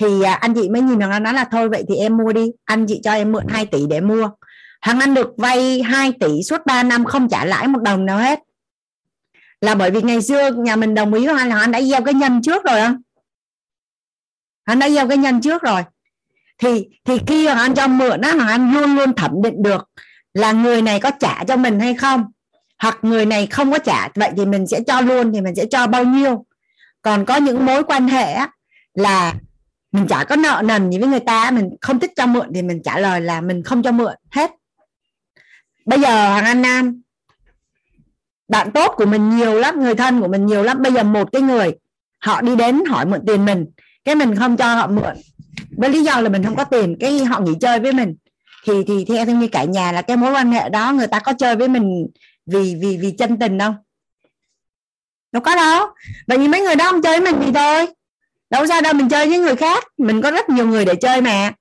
[0.00, 2.32] thì à, anh chị mới nhìn thằng anh nói là thôi vậy thì em mua
[2.32, 2.50] đi.
[2.64, 4.30] Anh chị cho em mượn 2 tỷ để mua.
[4.82, 8.18] Thằng anh được vay 2 tỷ suốt 3 năm không trả lãi một đồng nào
[8.18, 8.40] hết.
[9.60, 12.02] Là bởi vì ngày xưa nhà mình đồng ý với anh là anh đã gieo
[12.02, 13.02] cái nhân trước rồi không
[14.66, 15.82] anh đã gieo cái nhân trước rồi.
[16.58, 19.88] Thì thì khi hoàng anh cho mượn á hoàng anh luôn luôn thẩm định được
[20.34, 22.24] là người này có trả cho mình hay không.
[22.78, 25.66] Hoặc người này không có trả vậy thì mình sẽ cho luôn thì mình sẽ
[25.70, 26.46] cho bao nhiêu.
[27.02, 28.50] Còn có những mối quan hệ á,
[28.94, 29.34] là
[29.92, 32.62] mình chả có nợ nần gì với người ta, mình không thích cho mượn thì
[32.62, 34.50] mình trả lời là mình không cho mượn, hết.
[35.86, 37.02] Bây giờ hoàng anh nam,
[38.48, 40.82] bạn tốt của mình nhiều lắm, người thân của mình nhiều lắm.
[40.82, 41.74] Bây giờ một cái người,
[42.18, 43.66] họ đi đến hỏi mượn tiền mình,
[44.04, 45.14] cái mình không cho họ mượn.
[45.76, 48.16] Với lý do là mình không có tiền, cái họ nghỉ chơi với mình.
[48.66, 51.32] Thì thì theo như cả nhà là cái mối quan hệ đó, người ta có
[51.32, 52.06] chơi với mình
[52.46, 53.74] vì vì vì chân tình không?
[55.32, 55.86] Đâu có đâu.
[56.26, 57.86] Vậy thì mấy người đó không chơi với mình thì thôi
[58.50, 59.84] đâu sao đâu, mình chơi với người khác.
[59.98, 61.52] Mình có rất nhiều người để chơi mà.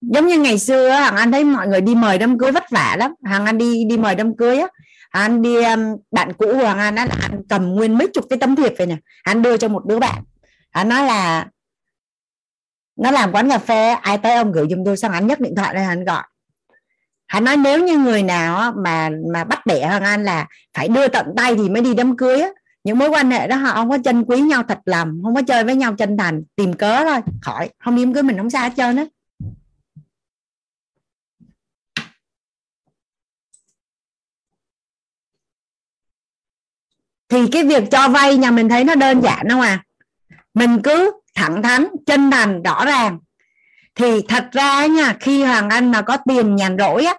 [0.00, 2.96] Giống như ngày xưa hàng anh thấy mọi người đi mời đám cưới vất vả
[2.98, 3.14] lắm.
[3.24, 4.66] Hàng anh đi đi mời đám cưới á.
[5.10, 5.80] Anh đi um,
[6.10, 8.86] bạn cũ của hàng anh là anh cầm nguyên mấy chục cái tấm thiệp về
[8.86, 8.96] nè.
[9.22, 10.22] Anh đưa cho một đứa bạn.
[10.70, 11.48] Anh nói là,
[12.96, 15.54] nó làm quán cà phê ai tới ông gửi giùm tôi xong anh nhấc điện
[15.56, 16.22] thoại lên anh gọi
[17.32, 21.08] hắn nói nếu như người nào mà mà bắt bẻ hoàng an là phải đưa
[21.08, 22.48] tận tay thì mới đi đám cưới á.
[22.84, 25.42] Những mối quan hệ đó họ không có chân quý nhau thật lòng, không có
[25.46, 28.50] chơi với nhau chân thành, tìm cớ thôi, khỏi, không đi đám cưới mình không
[28.50, 29.04] xa hết trơn á.
[37.28, 39.84] Thì cái việc cho vay nhà mình thấy nó đơn giản không à?
[40.54, 43.18] Mình cứ thẳng thắn, chân thành, rõ ràng.
[43.94, 47.14] Thì thật ra nha, khi hoàng anh mà có tiền nhàn rỗi á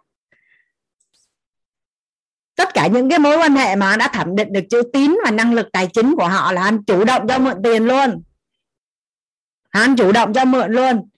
[2.55, 5.31] tất cả những cái mối quan hệ mà đã thẩm định được chữ tín và
[5.31, 8.23] năng lực tài chính của họ là anh chủ động cho mượn tiền luôn.
[9.69, 11.09] Hắn chủ động cho mượn luôn.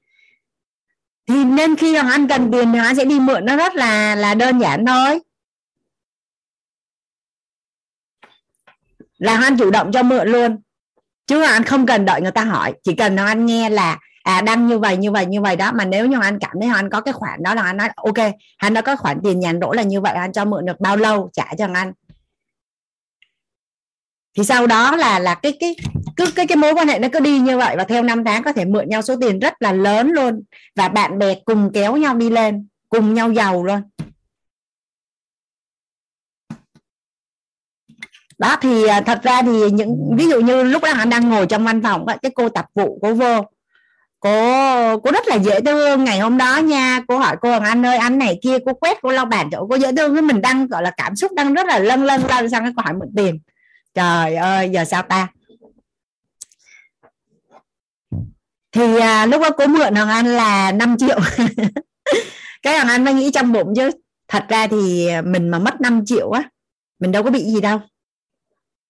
[1.27, 4.15] Thì nên khi mà anh cần tiền thì hắn sẽ đi mượn, nó rất là
[4.15, 5.19] là đơn giản thôi.
[9.17, 10.61] Là hắn chủ động cho mượn luôn.
[11.27, 14.67] Chứ anh không cần đợi người ta hỏi, chỉ cần anh nghe là à đăng
[14.67, 15.71] như vậy như vậy như vậy đó.
[15.71, 18.33] Mà nếu như anh cảm thấy anh có cái khoản đó là anh nói, ok,
[18.57, 20.97] anh đã có khoản tiền nhàn rỗi là như vậy, anh cho mượn được bao
[20.97, 21.93] lâu, trả cho anh.
[24.37, 25.75] Thì sau đó là là cái cái,
[26.17, 28.43] cứ cái cái mối quan hệ nó cứ đi như vậy và theo năm tháng
[28.43, 30.43] có thể mượn nhau số tiền rất là lớn luôn.
[30.75, 33.81] Và bạn bè cùng kéo nhau đi lên, cùng nhau giàu luôn.
[38.37, 41.47] Đó, thì à, thật ra thì những, ví dụ như lúc đó anh đang ngồi
[41.47, 43.41] trong văn phòng cái cô tập vụ cô vô
[44.25, 47.01] cô cô rất là dễ thương ngày hôm đó nha.
[47.07, 49.75] Cô hỏi cô anh ơi anh này kia cô quét cô lau bàn chỗ cô
[49.75, 50.13] dễ thương.
[50.13, 52.73] Với mình đang gọi là cảm xúc đang rất là lân lân lân sang cái
[52.75, 53.39] cô hỏi mượn tiền
[53.93, 55.27] trời ơi giờ sao ta?
[58.71, 61.19] Thì à, lúc đó cô mượn thằng anh là 5 triệu.
[62.61, 63.91] Cái thằng anh mới nghĩ trong bụng chứ.
[64.27, 66.49] Thật ra thì mình mà mất 5 triệu á
[66.99, 67.79] mình đâu có bị gì đâu.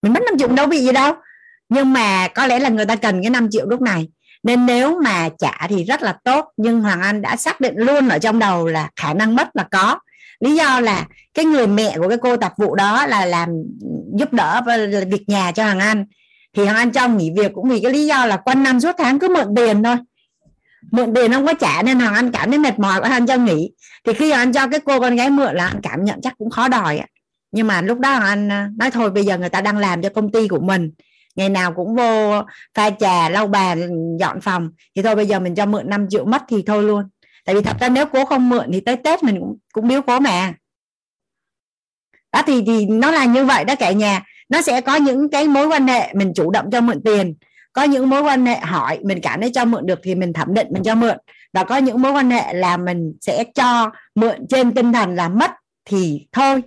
[0.02, 1.14] Mình mất 5 triệu đâu bị gì đâu.
[1.70, 4.08] Nhưng mà có lẽ là người ta cần cái 5 triệu lúc này
[4.46, 8.10] nên nếu mà trả thì rất là tốt, nhưng hoàng anh đã xác định luôn
[8.10, 10.00] ở trong đầu là khả năng mất là có.
[10.40, 13.50] Lý do là cái người mẹ của cái cô tạp vụ đó là làm
[14.20, 14.62] giúp đỡ
[15.08, 16.06] việc nhà cho hoàng anh.
[16.54, 18.96] Thì hoàng anh cho nghỉ việc cũng vì cái lý do là quanh năm suốt
[18.98, 19.96] tháng cứ mượn tiền thôi.
[20.92, 23.36] Mượn tiền không có trả nên hoàng anh cảm thấy mệt mỏi của anh cho
[23.36, 23.72] nghỉ.
[24.06, 26.38] Thì khi hoàng anh cho cái cô con gái mượn là anh cảm nhận chắc
[26.38, 27.02] cũng khó đòi
[27.56, 30.02] nhưng mà lúc đó hoàng anh à, nói thôi bây giờ người ta đang làm
[30.02, 30.92] cho công ty của mình
[31.36, 32.42] ngày nào cũng vô
[32.74, 34.70] pha trà, lau bàn, dọn phòng.
[34.96, 37.10] Thì thôi, bây giờ mình cho mượn 5 triệu mất thì thôi luôn.
[37.46, 40.02] Tại vì thật ra nếu cố không mượn thì tới tết mình cũng cũng biếu
[40.02, 40.54] cố mà.
[42.34, 44.24] Đó, thì thì nó là như vậy đó cả nhà.
[44.50, 47.36] Nó sẽ có những cái mối quan hệ, mình chủ động cho mượn tiền.
[47.74, 50.54] Có những mối quan hệ hỏi, mình cảm thấy cho mượn được thì mình thẩm
[50.54, 51.18] định mình cho mượn.
[51.54, 55.30] Và có những mối quan hệ là mình sẽ cho mượn trên tinh thần là
[55.30, 55.52] mất
[55.86, 56.62] thì thôi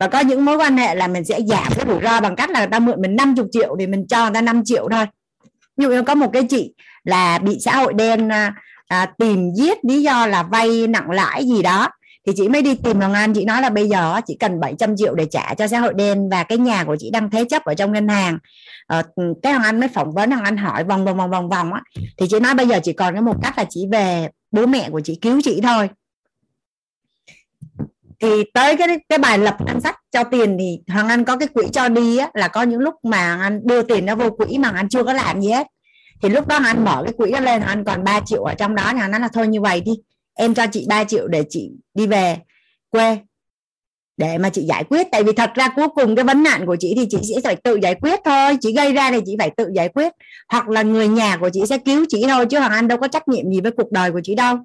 [0.00, 2.50] và có những mối quan hệ là mình sẽ giảm cái rủi ro bằng cách
[2.50, 5.06] là người ta mượn mình 50 triệu thì mình cho người ta 5 triệu thôi.
[5.76, 6.74] Ví dụ như có một cái chị
[7.04, 8.54] là bị xã hội đen à,
[8.88, 11.88] à, tìm giết lý do là vay nặng lãi gì đó
[12.26, 14.96] thì chị mới đi tìm Hoàng anh chị nói là bây giờ chị cần 700
[14.96, 17.64] triệu để trả cho xã hội đen và cái nhà của chị đang thế chấp
[17.64, 18.38] ở trong ngân hàng.
[18.86, 19.02] Ờ,
[19.42, 21.82] cái Hoàng anh mới phỏng vấn Hoàng anh hỏi vòng vòng vòng vòng vòng á.
[22.18, 24.90] Thì chị nói bây giờ chỉ còn cái một cách là chị về bố mẹ
[24.90, 25.88] của chị cứu chị thôi
[28.20, 31.48] thì tới cái cái bài lập ngân sách cho tiền thì hoàng anh có cái
[31.48, 34.30] quỹ cho đi á, là có những lúc mà hoàng anh đưa tiền nó vô
[34.30, 35.66] quỹ mà hoàng anh chưa có làm gì hết.
[36.22, 38.74] Thì lúc đó anh mở cái quỹ đó lên anh còn 3 triệu ở trong
[38.74, 39.92] đó thì nó nói là thôi như vậy đi
[40.34, 42.36] em cho chị 3 triệu để chị đi về
[42.90, 43.18] quê
[44.16, 45.06] để mà chị giải quyết.
[45.12, 47.56] Tại vì thật ra cuối cùng cái vấn nạn của chị thì chị sẽ phải
[47.56, 50.12] tự giải quyết thôi chị gây ra thì chị phải tự giải quyết.
[50.48, 53.08] Hoặc là người nhà của chị sẽ cứu chị thôi chứ hoàng anh đâu có
[53.08, 54.56] trách nhiệm gì với cuộc đời của chị đâu.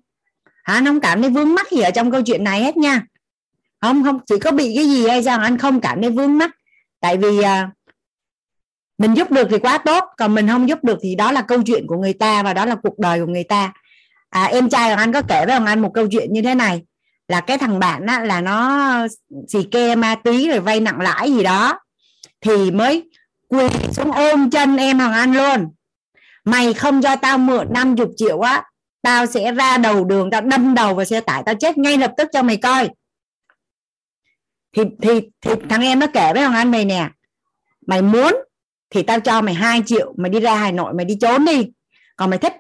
[0.64, 0.82] Hả?
[0.86, 3.06] Không cảm thấy vướng mắc gì ở trong câu chuyện này hết nha
[3.82, 6.52] không không chỉ có bị cái gì hay sao anh không cảm thấy vướng mắc.
[7.02, 7.70] Tại vì à,
[8.98, 11.62] mình giúp được thì quá tốt còn mình không giúp được thì đó là câu
[11.66, 13.74] chuyện của người ta và đó là cuộc đời của người ta.
[14.30, 16.82] À, em trai của anh có kể với anh một câu chuyện như thế này
[17.28, 19.08] là cái thằng bạn á, là nó
[19.48, 21.80] xì ke ma túy rồi vay nặng lãi gì đó
[22.42, 23.10] thì mới
[23.48, 25.70] quỳ xuống ôm chân em hoàng anh luôn.
[26.46, 28.64] Mày không cho tao mượn 50 triệu á
[29.02, 32.12] tao sẽ ra đầu đường tao đâm đầu vào xe tải tao chết ngay lập
[32.18, 32.90] tức cho mày coi
[34.74, 37.10] thì thì thì thằng em nó kể với thằng anh mày nè,
[37.88, 38.36] mày muốn
[38.90, 41.72] thì tao cho mày 2 triệu, mày đi ra Hà Nội, mày đi trốn đi.
[42.16, 42.54] Còn mày thích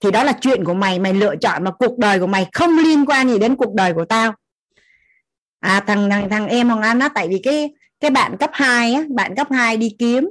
[0.00, 2.78] thì đó là chuyện của mày mày lựa chọn mà cuộc đời của mày không
[2.78, 4.32] liên quan gì đến cuộc đời của tao.
[5.60, 8.94] À thằng thằng thằng em Hoàng Anh nó tại vì cái cái bạn cấp 2
[8.94, 10.30] á, bạn cấp 2 đi kiếm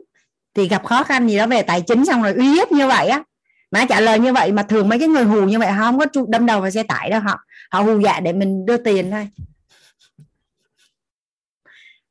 [0.53, 3.07] thì gặp khó khăn gì đó về tài chính xong rồi uy hiếp như vậy
[3.07, 3.23] á.
[3.71, 5.99] Má trả lời như vậy mà thường mấy cái người hù như vậy, họ không
[5.99, 7.39] có đâm đầu vào xe tải đâu, họ
[7.71, 9.27] họ hù dạ để mình đưa tiền thôi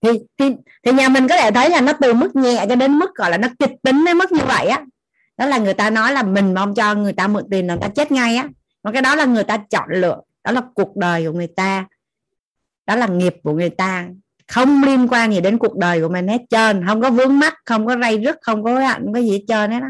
[0.02, 2.98] thì, thì thì nhà mình có thể thấy là nó từ mức nhẹ cho đến
[2.98, 4.84] mức gọi là nó kịch tính đến mức như vậy á.
[5.36, 7.82] Đó là người ta nói là mình mong cho người ta mượn tiền là người
[7.82, 8.48] ta chết ngay á.
[8.82, 10.20] Mà cái đó là người ta chọn lựa.
[10.44, 11.86] Đó là cuộc đời của người ta.
[12.86, 14.08] Đó là nghiệp của người ta.
[14.48, 16.86] Không liên quan gì đến cuộc đời của mình hết trơn.
[16.86, 19.30] Không có vướng mắc không có ray rứt không có hối hận không có gì
[19.30, 19.88] hết trơn hết đó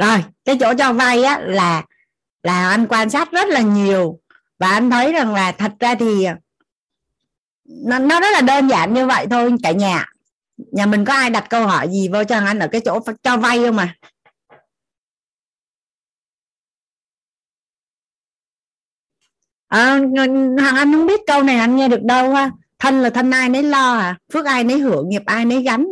[0.00, 1.84] rồi cái chỗ cho vay á là
[2.42, 4.20] là anh quan sát rất là nhiều.
[4.58, 6.26] Và anh thấy rằng là thật ra thì
[7.84, 10.06] nó, nó rất là đơn giản như vậy thôi cả nhà.
[10.72, 13.36] Nhà mình có ai đặt câu hỏi gì vô cho anh ở cái chỗ cho
[13.36, 13.96] vay không à
[19.68, 19.98] à,
[20.58, 22.50] thằng anh không biết câu này anh nghe được đâu ha.
[22.78, 24.18] Thân là thân ai nấy lo à?
[24.32, 25.86] Phước ai nấy hưởng nghiệp ai nấy gánh.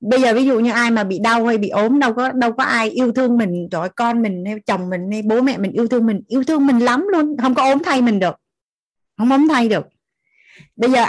[0.00, 2.52] Bây giờ ví dụ như ai mà bị đau hay bị ốm đâu có đâu
[2.52, 5.72] có ai yêu thương mình rồi con mình hay chồng mình hay bố mẹ mình
[5.72, 7.36] yêu thương mình yêu thương mình lắm luôn.
[7.42, 8.34] Không có ốm thay mình được.
[9.18, 9.86] Không ốm thay được
[10.76, 11.04] bây giờ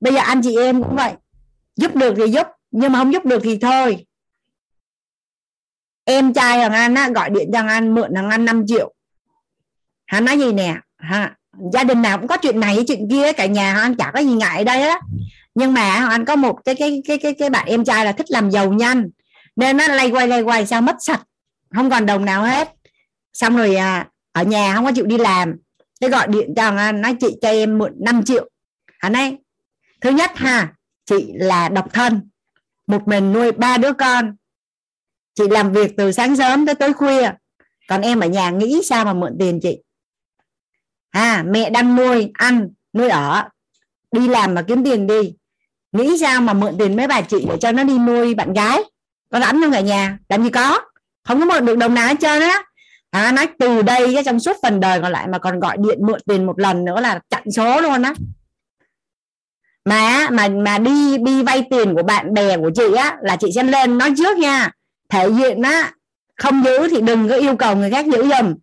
[0.00, 1.12] bây giờ anh chị em cũng vậy.
[1.76, 4.06] Giúp được thì giúp nhưng mà không giúp được thì thôi.
[6.04, 8.94] Em trai thằng anh á, gọi điện cho thằng anh mượn thằng anh 5 triệu.
[10.06, 10.74] Hắn nói gì nè?
[10.96, 11.36] Ha
[11.72, 14.32] gia đình nào cũng có chuyện này chuyện kia cả nhà anh chả có gì
[14.32, 15.00] ngại đây á.
[15.54, 18.30] Nhưng mà anh có một cái cái cái cái cái bạn em trai là thích
[18.30, 19.10] làm giàu nhanh.
[19.56, 21.22] Nên nó lay quay lay quay sao mất sạch.
[21.74, 22.68] Không còn đồng nào hết.
[23.32, 25.56] Xong rồi à, ở nhà không có chịu đi làm.
[26.00, 28.48] Thế gọi điện cho anh nói chị cho em mượn 5 triệu
[29.04, 29.38] ở đây
[30.00, 30.72] thứ nhất ha
[31.06, 32.28] chị là độc thân.
[32.86, 34.36] Một mình nuôi ba đứa con.
[35.34, 37.30] Chị làm việc từ sáng sớm tới tối khuya.
[37.88, 39.82] Còn em ở nhà nghĩ sao mà mượn tiền chị?
[41.10, 43.48] À mẹ đang nuôi ăn nuôi ở.
[44.12, 45.34] Đi làm mà kiếm tiền đi.
[45.92, 48.82] Nghĩ sao mà mượn tiền mấy bà chị để cho nó đi nuôi bạn gái?
[49.30, 50.18] Con rảnh không ở nhà?
[50.28, 50.80] Làm gì có.
[51.24, 52.62] Không có mượn được đồng nào hết trơn á.
[53.10, 56.20] À, nói từ đây trong suốt phần đời còn lại mà còn gọi điện mượn
[56.26, 58.14] tiền một lần nữa là chặn số luôn á
[59.84, 63.48] mà mà mà đi đi vay tiền của bạn bè của chị á, là chị
[63.54, 64.70] sẽ lên nói trước nha.
[65.08, 65.92] Thể hiện á,
[66.36, 68.54] không giữ thì đừng có yêu cầu người khác giữ giùm.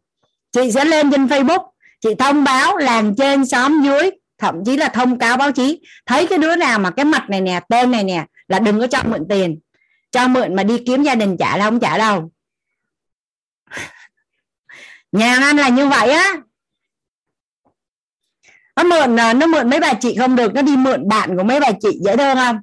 [0.51, 1.67] Chị sẽ lên trên facebook,
[2.01, 5.81] chị thông báo làng trên xóm dưới, thậm chí là thông cáo báo chí.
[6.05, 8.87] Thấy cái đứa nào mà cái mặt này nè, tên này nè, là đừng có
[8.87, 9.59] cho mượn tiền.
[10.11, 12.31] Cho mượn mà đi kiếm gia đình trả là không trả đâu.
[15.11, 16.33] Nhà anh là như vậy á
[18.75, 21.43] nó mượn à, nó mượn mấy bà chị không được nó đi mượn bạn của
[21.43, 22.57] mấy bà chị dễ thương không?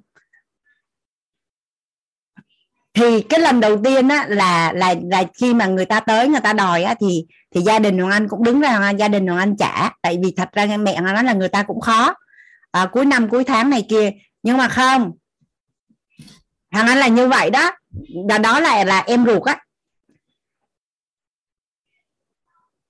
[2.94, 6.40] Thì cái lần đầu tiên á là là là khi mà người ta tới người
[6.40, 7.24] ta đòi á thì
[7.55, 9.90] thì gia đình hoàng anh cũng đứng ra gia đình hoàng anh trả.
[10.02, 12.14] Tại vì thật ra mẹ hoàng nói là người ta cũng khó.
[12.70, 14.10] À, cuối năm cuối tháng này kia.
[14.43, 15.12] Nhưng mà không.
[16.70, 17.72] Hoàng anh là như vậy đó.
[18.28, 19.59] Và đó là là em ruột á.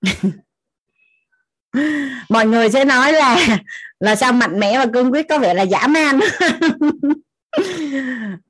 [2.29, 3.59] mọi người sẽ nói là
[3.99, 6.19] là sao mạnh mẽ và cương quyết có vẻ là giả man.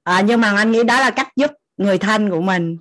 [0.04, 2.78] À, nhưng mà anh nghĩ đó là cách giúp người thân của mình.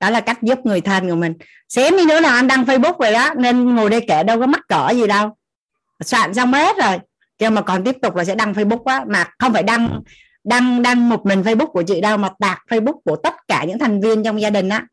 [0.00, 1.34] Đó là cách giúp người thân của mình.
[1.68, 4.46] Xém đi nữa là anh đăng facebook vậy đó nên ngồi đây kể đâu có
[4.46, 5.36] mắc cỡ gì đâu.
[6.04, 6.98] Soạn xong hết rồi
[7.38, 9.04] nhưng mà còn tiếp tục là sẽ đăng facebook á.
[9.08, 10.00] Mà không phải đăng
[10.44, 13.78] đăng đăng một mình facebook của chị đâu mà tạc facebook của tất cả những
[13.78, 14.86] thành viên trong gia đình á.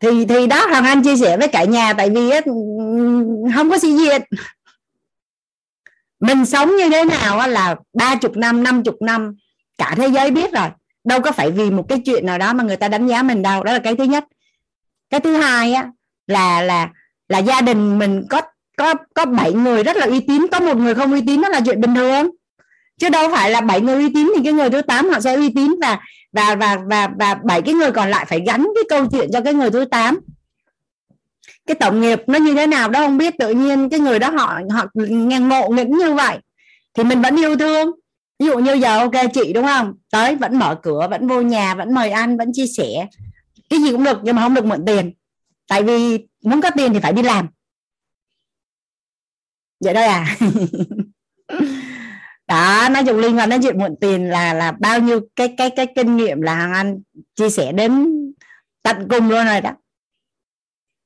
[0.00, 2.40] Thì thì đó hoàng anh chia sẻ với cả nhà tại vì á,
[3.54, 4.22] không có suy diện.
[6.20, 9.36] Mình sống như thế nào là ba chục năm năm chục năm
[9.78, 10.68] cả thế giới biết rồi.
[11.04, 13.42] Đâu có phải vì một cái chuyện nào đó mà người ta đánh giá mình
[13.42, 14.24] đâu đó là cái thứ nhất.
[15.10, 15.90] Cái thứ hai á
[16.26, 16.88] là là
[17.28, 18.40] là gia đình mình có
[18.76, 20.46] có có bảy người rất là uy tín.
[20.52, 22.30] Có một người không uy tín đó là chuyện bình thường.
[22.98, 25.34] Chứ đâu phải là bảy người uy tín thì cái người thứ tám họ sẽ
[25.34, 26.00] uy tín và
[26.32, 29.40] và và và và bảy cái người còn lại phải gắn cái câu chuyện cho
[29.40, 30.20] cái người thứ tám.
[31.66, 34.30] Cái tổng nghiệp nó như thế nào đó không biết, tự nhiên cái người đó
[34.30, 36.38] họ họ nghe ngộ nghĩnh như vậy.
[36.94, 37.90] Thì mình vẫn yêu thương.
[38.38, 39.94] Ví dụ như giờ ok chị đúng không?
[40.10, 43.06] Tới vẫn mở cửa, vẫn vô nhà, vẫn mời ăn, vẫn chia sẻ.
[43.70, 45.12] Cái gì cũng được nhưng mà không được mượn tiền.
[45.68, 47.48] Tại vì muốn có tiền thì phải đi làm.
[49.80, 50.36] Vậy đó à?
[52.50, 55.70] đó, nói chung liên quan đến chuyện mượn tiền là là bao nhiêu cái cái
[55.76, 57.02] cái kinh nghiệm là hàng anh
[57.34, 58.10] chia sẻ đến
[58.82, 59.70] tận cùng luôn rồi đó.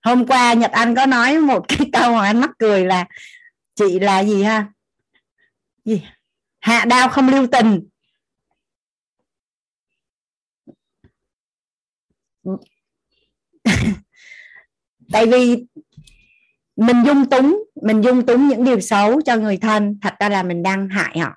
[0.04, 3.06] Hôm qua nhật anh có nói một cái câu mà anh mắc cười là,
[3.74, 4.72] chị là gì ha?
[5.84, 6.02] Gì?
[6.60, 7.88] Hạ đao không lưu tình.
[15.12, 15.66] Tại vì
[16.76, 20.42] mình dung túng mình dung túng những điều xấu cho người thân thật ra là
[20.42, 21.34] mình đang hại họ.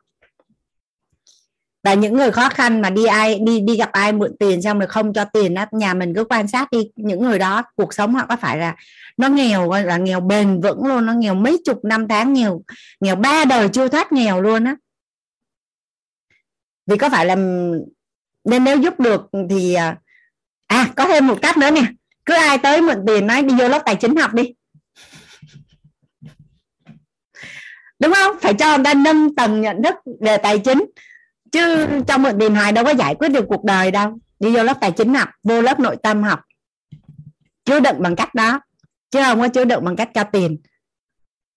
[1.84, 4.80] Và những người khó khăn mà đi ai đi đi gặp ai mượn tiền xong
[4.80, 7.94] rồi không cho tiền á nhà mình cứ quan sát đi những người đó cuộc
[7.94, 8.76] sống họ có phải là
[9.18, 12.62] nó nghèo gọi là nghèo bền vững luôn nó nghèo mấy chục năm tháng nghèo
[13.00, 14.76] nghèo ba đời chưa thoát nghèo luôn á.
[16.86, 17.36] Vì có phải là
[18.44, 19.98] nên nếu giúp được thì à,
[20.68, 21.84] à có thêm một cách nữa nè.
[22.26, 24.54] Cứ ai tới mượn tiền nói đi vô lớp tài chính học đi.
[27.99, 28.40] Đúng không?
[28.41, 30.86] Phải cho người ta nâng tầng nhận thức về tài chính.
[31.52, 34.18] Chứ trong mượn tiền thoại đâu có giải quyết được cuộc đời đâu.
[34.40, 36.40] Đi vô lớp tài chính học vô lớp nội tâm học.
[37.65, 38.60] Chứa đựng bằng cách đó.
[39.11, 40.57] Chứ không có chứa đựng bằng cách cho tiền.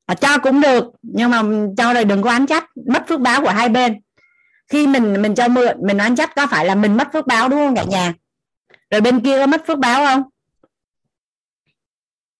[0.06, 1.42] À, cho cũng được nhưng mà
[1.76, 2.64] cho rồi đừng có án trách.
[2.86, 4.00] Mất phước báo của hai bên.
[4.68, 7.48] Khi mình mình cho mượn mình án trách có phải là mình mất phước báo
[7.48, 8.14] đúng không cả nhà?
[8.90, 10.22] Rồi bên kia có mất phước báo không?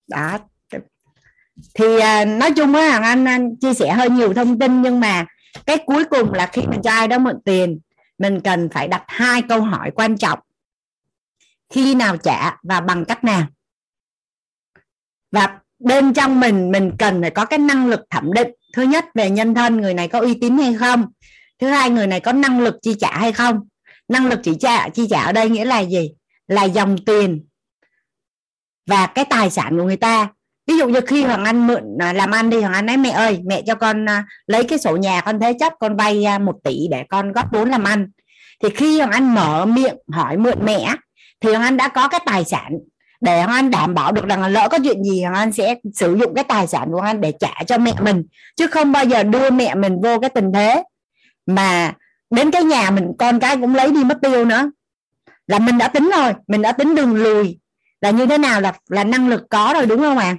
[0.09, 0.39] Đó
[1.75, 5.27] thì à, nói chung á anh, anh chia sẻ hơi nhiều thông tin nhưng mà
[5.67, 7.81] cái cuối cùng là khi mình cho ai đó mượn tiền
[8.19, 10.39] mình cần phải đặt hai câu hỏi quan trọng.
[11.71, 13.47] Khi nào trả và bằng cách nào?
[15.33, 18.49] Và bên trong mình mình cần phải có cái năng lực thẩm định.
[18.73, 21.07] Thứ nhất về nhân thân người này có uy tín hay không?
[21.59, 23.69] Thứ hai người này có năng lực chi trả hay không?
[24.09, 26.11] Năng lực chi trả chi trả ở đây nghĩa là gì?
[26.49, 27.47] Là dòng tiền
[28.87, 30.29] và cái tài sản của người ta
[30.71, 33.11] ví dụ như khi hoàng anh mượn à, làm ăn đi, hoàng anh nói, mẹ
[33.11, 36.39] ơi, mẹ cho con à, lấy cái sổ nhà con thế chấp, con vay à,
[36.39, 38.11] một tỷ để con góp vốn làm ăn.
[38.63, 40.95] Thì khi hoàng anh mở miệng hỏi mượn mẹ,
[41.41, 42.73] thì hoàng anh đã có cái tài sản
[43.21, 45.75] để hoàng anh đảm bảo được rằng là lỡ có chuyện gì hoàng anh sẽ
[45.95, 48.25] sử dụng cái tài sản của hoàng anh để trả cho mẹ mình,
[48.57, 50.83] chứ không bao giờ đưa mẹ mình vô cái tình thế.
[51.47, 51.95] Mà
[52.31, 54.71] đến cái nhà mình, con cái cũng lấy đi mất tiêu nữa.
[55.47, 57.59] Là mình đã tính rồi, mình đã tính đường lùi.
[58.01, 60.27] Là như thế nào là là năng lực có rồi, đúng không ạ?
[60.27, 60.37] à?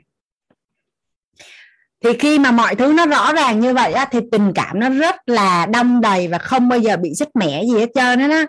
[2.04, 4.90] Thì khi mà mọi thứ nó rõ ràng như vậy á, thì tình cảm nó
[4.90, 8.28] rất là đông đầy và không bao giờ bị xích mẻ gì hết trơn đó,
[8.28, 8.46] đó.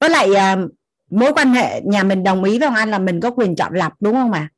[0.00, 0.68] với lại ờ,
[1.10, 3.74] mối quan hệ nhà mình đồng ý với ông anh là mình có quyền chọn
[3.74, 4.48] lọc đúng không ạ?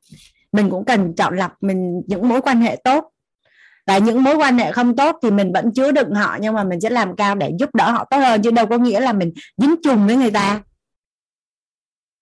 [0.51, 3.09] Mình cũng cần chọn lọc mình những mối quan hệ tốt.
[3.87, 6.63] Và những mối quan hệ không tốt thì mình vẫn chứa đựng họ nhưng mà
[6.63, 9.13] mình sẽ làm cao để giúp đỡ họ tốt hơn chứ đâu có nghĩa là
[9.13, 10.61] mình dính chung với người ta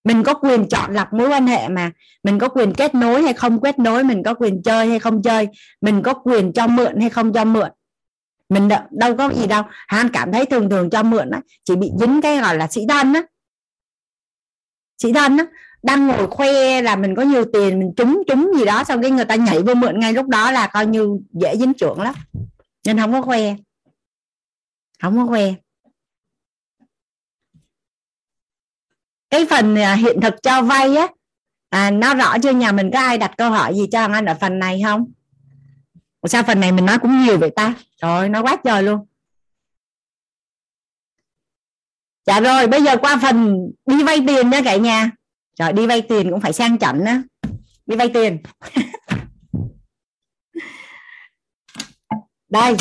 [0.04, 1.90] mình có quyền chọn lọc mối quan hệ mà.
[2.22, 5.22] Mình có quyền kết nối hay không kết nối, mình có quyền chơi hay không
[5.22, 5.48] chơi.
[5.80, 7.70] Mình có quyền cho mượn hay không cho mượn.
[8.48, 9.62] Mình đâu có gì đâu.
[9.88, 12.80] Han cảm thấy thường thường cho mượn á, chỉ bị dính cái gọi là sĩ
[12.88, 13.22] thân á.
[14.98, 15.46] Sĩ thân á,
[15.82, 19.10] đang ngồi khoe là mình có nhiều tiền, mình trúng trúng gì đó, xong cái
[19.10, 22.14] người ta nhảy vô mượn ngay lúc đó là coi như dễ dính trưởng lắm.
[22.86, 23.54] Nên không có khoe.
[25.02, 25.52] Không có khoe.
[29.32, 31.08] Cái phần à, hiện thực cho vay á
[31.68, 32.50] à, nó rõ chưa?
[32.50, 35.12] Nhà mình có ai đặt câu hỏi gì cho anh ở phần này không?
[36.26, 37.74] Sao phần này mình nói cũng nhiều vậy ta?
[37.96, 39.06] Trời nó quá trời luôn.
[42.26, 43.56] Dạ rồi bây giờ qua phần
[43.86, 45.10] đi vay tiền nha cả nhà.
[45.56, 47.22] Trời đi vay tiền cũng phải sang chảnh á.
[47.86, 48.42] Đi vay tiền.
[52.48, 52.76] Đây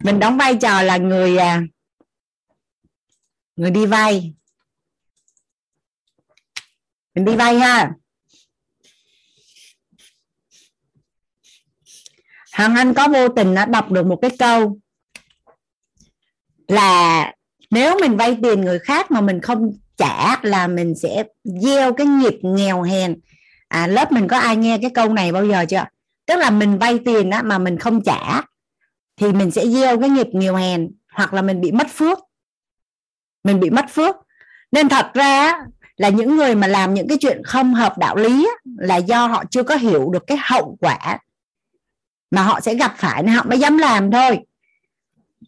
[0.00, 1.62] mình đóng vai trò là người à,
[3.56, 4.34] người đi vay
[7.14, 7.90] mình đi vay ha.
[12.52, 14.78] Hằng Anh có vô tình đã đọc được một cái câu
[16.68, 17.32] là
[17.70, 22.06] nếu mình vay tiền người khác mà mình không trả là mình sẽ gieo cái
[22.06, 23.20] nghiệp nghèo hèn.
[23.68, 25.84] À lớp mình có ai nghe cái câu này bao giờ chưa?
[26.26, 28.42] Tức là mình vay tiền á mà mình không trả
[29.16, 32.18] thì mình sẽ gieo cái nghiệp nghèo hèn hoặc là mình bị mất phước.
[33.44, 34.16] Mình bị mất phước.
[34.72, 35.58] Nên thật ra
[35.96, 38.48] là những người mà làm những cái chuyện không hợp đạo lý
[38.78, 41.18] là do họ chưa có hiểu được cái hậu quả
[42.30, 44.38] mà họ sẽ gặp phải nên họ mới dám làm thôi.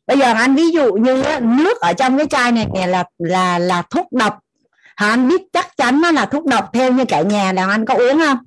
[0.07, 3.83] Bây giờ anh ví dụ như nước ở trong cái chai này là là là
[3.83, 4.39] thuốc độc.
[4.97, 7.85] Hả, anh biết chắc chắn nó là thuốc độc theo như cả nhà đàn anh
[7.87, 8.39] có uống không?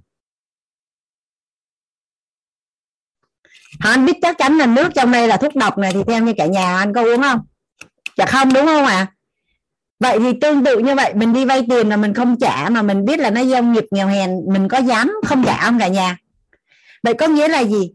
[3.80, 6.24] Hả, anh biết chắc chắn là nước trong đây là thuốc độc này thì theo
[6.24, 7.40] như cả nhà anh có uống không?
[8.18, 8.96] Dạ không, đúng không ạ?
[8.96, 9.08] à?
[10.00, 12.82] Vậy thì tương tự như vậy, mình đi vay tiền mà mình không trả mà
[12.82, 15.88] mình biết là nó doanh nghiệp nghèo hèn, mình có dám không trả không cả
[15.88, 16.18] nhà?
[17.04, 17.92] Vậy có nghĩa là gì?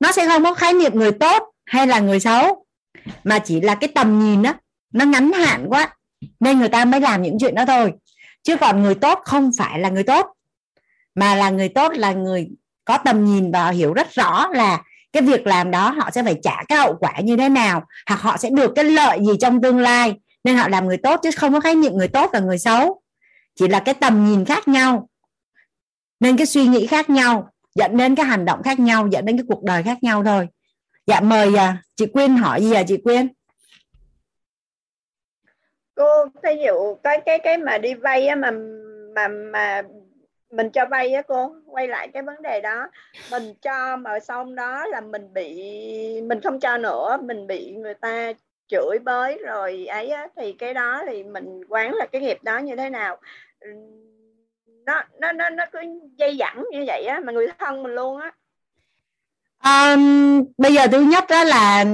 [0.00, 2.66] Nó sẽ không có khái niệm người tốt hay là người xấu,
[3.24, 4.54] mà chỉ là cái tầm nhìn đó
[4.92, 5.96] nó ngắn hạn quá,
[6.40, 7.92] nên người ta mới làm những chuyện đó thôi.
[8.42, 10.26] Chứ còn người tốt không phải là người tốt,
[11.14, 12.48] mà là người tốt là người
[12.84, 16.36] có tầm nhìn và hiểu rất rõ là cái việc làm đó họ sẽ phải
[16.42, 19.62] trả cái hậu quả như thế nào, hoặc họ sẽ được cái lợi gì trong
[19.62, 20.14] tương lai
[20.46, 23.00] nên họ làm người tốt chứ không có khái niệm người tốt và người xấu.
[23.54, 25.08] Chỉ là cái tầm nhìn khác nhau.
[26.20, 29.36] Nên cái suy nghĩ khác nhau dẫn đến cái hành động khác nhau dẫn đến
[29.36, 30.48] cái cuộc đời khác nhau thôi.
[31.06, 33.28] Dạ mời à, chị quyên hỏi gì à chị quyên?
[35.94, 38.50] Cô thí dụ cái cái cái mà đi vay á mà
[39.14, 39.82] mà mà
[40.50, 42.90] mình cho vay á cô quay lại cái vấn đề đó.
[43.30, 45.54] Mình cho mà xong đó là mình bị
[46.20, 48.32] mình không cho nữa mình bị người ta
[48.68, 52.58] chửi bới rồi ấy á, thì cái đó thì mình quán là cái nghiệp đó
[52.58, 53.16] như thế nào.
[54.86, 55.78] Nó nó nó nó cứ
[56.16, 58.32] dây dẳng như vậy á mà người thân mình luôn á.
[59.64, 61.84] Um, bây giờ thứ nhất đó là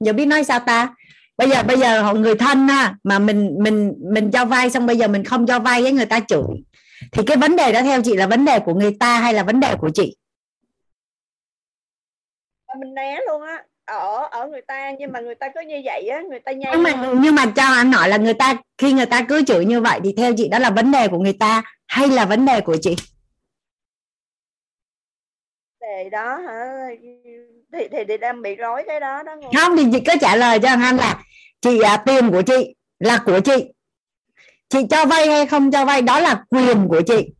[0.00, 0.94] giờ biết nói sao ta?
[1.36, 4.86] Bây giờ bây giờ họ người thân á, mà mình mình mình cho vay xong
[4.86, 6.64] bây giờ mình không cho vay với người ta chửi
[7.12, 9.42] thì cái vấn đề đó theo chị là vấn đề của người ta hay là
[9.42, 10.16] vấn đề của chị?
[12.78, 13.64] Mình né luôn á
[13.98, 16.72] ở ở người ta nhưng mà người ta cứ như vậy á người ta nhai
[16.72, 19.64] nhưng mà nhưng mà cho anh hỏi là người ta khi người ta cứ chửi
[19.64, 22.46] như vậy thì theo chị đó là vấn đề của người ta hay là vấn
[22.46, 22.96] đề của chị?
[25.80, 26.86] Đề đó hả?
[27.72, 30.58] Thì thì, thì đang bị rối cái đó đó không thì chị cứ trả lời
[30.58, 31.22] cho anh là
[31.60, 33.72] chị à, tiền của chị là của chị.
[34.68, 37.32] Chị cho vay hay không cho vay đó là quyền của chị.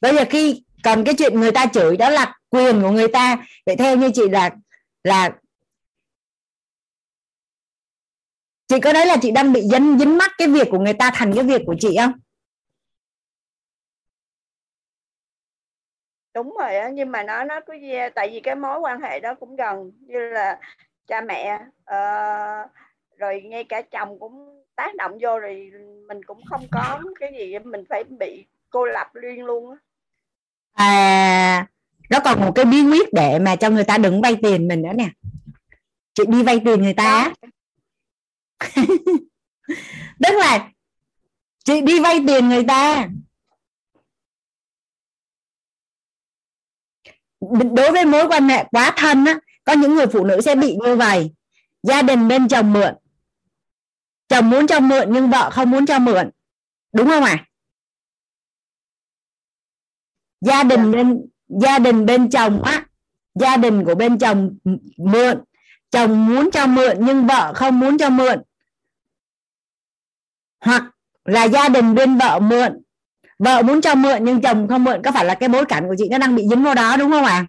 [0.00, 3.46] Bây giờ khi còn cái chuyện người ta chửi đó là quyền của người ta.
[3.66, 4.50] Vậy theo như chị là
[5.04, 5.30] là
[8.72, 11.10] chị có đấy là chị đang bị dính dính mắc cái việc của người ta
[11.14, 12.12] thành cái việc của chị không?
[16.34, 17.72] Đúng rồi á nhưng mà nó nó cứ
[18.14, 20.58] tại vì cái mối quan hệ đó cũng gần như là
[21.06, 22.70] cha mẹ uh,
[23.18, 25.70] rồi ngay cả chồng cũng tác động vô rồi
[26.08, 29.76] mình cũng không có cái gì mình phải bị cô lập liên luôn á.
[30.72, 31.66] À
[32.10, 34.82] nó còn một cái bí quyết để mà cho người ta đừng vay tiền mình
[34.82, 35.08] nữa nè.
[36.14, 37.32] Chị đi vay tiền người ta
[40.22, 40.70] tức là
[41.64, 43.08] chị đi vay tiền người ta.
[47.74, 50.76] Đối với mối quan hệ quá thân á, có những người phụ nữ sẽ bị
[50.84, 51.30] như vậy.
[51.82, 52.94] Gia đình bên chồng mượn.
[54.28, 56.30] Chồng muốn cho mượn nhưng vợ không muốn cho mượn.
[56.92, 57.36] Đúng không ạ?
[57.38, 57.46] À?
[60.42, 62.86] gia đình bên, gia đình bên chồng á,
[63.34, 64.56] gia đình của bên chồng
[64.96, 65.38] mượn.
[65.90, 68.42] Chồng muốn cho mượn nhưng vợ không muốn cho mượn
[70.62, 70.82] hoặc
[71.24, 72.82] là gia đình bên vợ mượn.
[73.38, 75.94] Vợ muốn cho mượn nhưng chồng không mượn có phải là cái bối cảnh của
[75.98, 77.32] chị nó đang bị dính vào đó đúng không ạ?
[77.32, 77.46] À?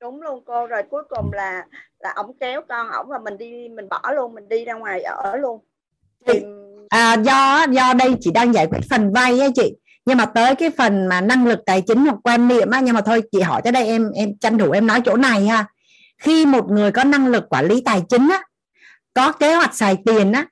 [0.00, 1.64] đúng luôn cô rồi cuối cùng là
[1.98, 5.02] là ổng kéo con ổng và mình đi mình bỏ luôn mình đi ra ngoài
[5.02, 5.60] ở luôn.
[6.26, 6.42] Thì
[6.88, 9.74] à, do do đây chỉ đang giải quyết phần vay ấy chị.
[10.04, 12.94] Nhưng mà tới cái phần mà năng lực tài chính hoặc quan niệm á nhưng
[12.94, 15.66] mà thôi chị hỏi tới đây em em tranh thủ em nói chỗ này ha.
[16.18, 18.42] Khi một người có năng lực quản lý tài chính á
[19.14, 20.46] có kế hoạch xài tiền á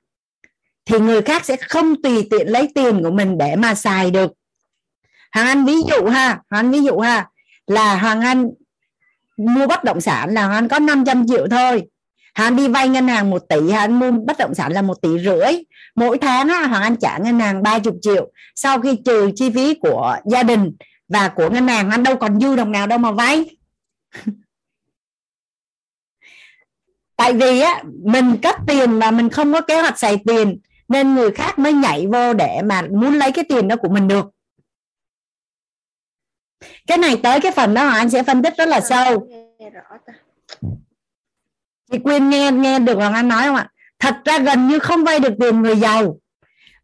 [0.87, 4.31] thì người khác sẽ không tùy tiện lấy tiền của mình để mà xài được.
[5.33, 7.29] Hoàng anh ví dụ ha hoàng anh ví dụ ha
[7.67, 8.49] là hoàng anh
[9.37, 11.83] mua bất động sản là hoàng anh có 500 triệu thôi.
[12.35, 14.81] Hoàng anh đi vay ngân hàng 1 tỷ hoàng anh mua bất động sản là
[14.81, 15.53] một tỷ rưỡi.
[15.95, 18.31] Mỗi tháng á, hoàng anh trả ngân hàng 30 triệu.
[18.55, 20.75] Sau khi trừ chi phí của gia đình
[21.07, 23.57] và của ngân hàng anh đâu còn dư đồng nào đâu mà vay.
[27.15, 31.15] Tại vì á mình cất tiền mà mình không có kế hoạch xài tiền nên
[31.15, 34.25] người khác mới nhảy vô để mà muốn lấy cái tiền đó của mình được.
[36.87, 39.27] Cái này tới cái phần đó anh sẽ phân tích rất là sâu.
[41.91, 43.69] chị quyên nghe nghe được hoàng anh nói không ạ?
[43.99, 46.19] Thật ra gần như không vay được tiền người giàu.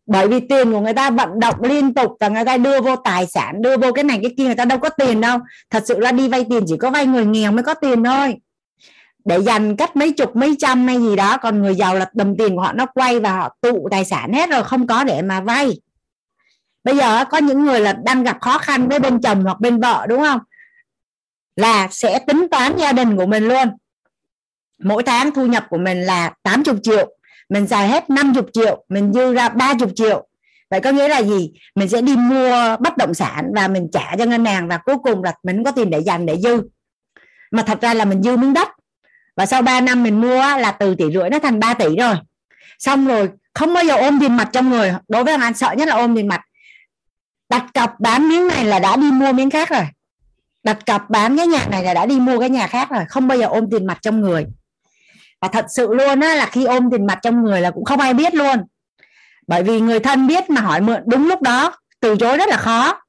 [0.05, 2.95] Bởi vì tiền của người ta vận động liên tục và người ta đưa vô
[2.95, 5.39] tài sản đưa vô cái này cái kia người ta đâu có tiền đâu.
[5.69, 8.35] Thật sự là đi vay tiền chỉ có vay người nghèo mới có tiền thôi
[9.25, 12.37] để dành cách mấy chục, mấy trăm hay gì đó, còn người giàu là đồng
[12.37, 15.21] tiền của họ nó quay và họ tụ tài sản hết rồi, không có để
[15.21, 15.79] mà vay.
[16.83, 19.79] Bây giờ có những người là đang gặp khó khăn với bên chồng hoặc bên
[19.79, 20.39] vợ, đúng không?
[21.55, 23.69] Là sẽ tính toán gia đình của mình luôn.
[24.79, 27.17] Mỗi tháng thu nhập của mình là 80 triệu,
[27.49, 30.27] mình xài hết 50 triệu, mình dư ra 30 triệu.
[30.69, 31.53] Vậy có nghĩa là gì?
[31.75, 34.95] Mình sẽ đi mua bất động sản và mình trả cho ngân hàng và cuối
[35.03, 36.61] cùng là mình có tiền để dành để dư.
[37.51, 38.67] Mà thật ra là mình dư miếng đất
[39.35, 42.15] và sau 3 năm mình mua là từ tỷ rưỡi nó thành 3 tỷ rồi.
[42.79, 44.93] Xong rồi, không bao giờ ôm tiền mặt trong người.
[45.07, 46.41] Đối với anh, sợ nhất là ôm tiền mặt.
[47.49, 49.87] Đặt cọc bán miếng này là đã đi mua miếng khác rồi.
[50.63, 53.03] Đặt cọc bán cái nhà này là đã đi mua cái nhà khác rồi.
[53.09, 54.45] Không bao giờ ôm tiền mặt trong người.
[55.41, 57.99] Và thật sự luôn á, là khi ôm tiền mặt trong người là cũng không
[57.99, 58.57] ai biết luôn.
[59.47, 62.57] Bởi vì người thân biết mà hỏi mượn, đúng lúc đó, từ chối rất là
[62.57, 62.99] khó.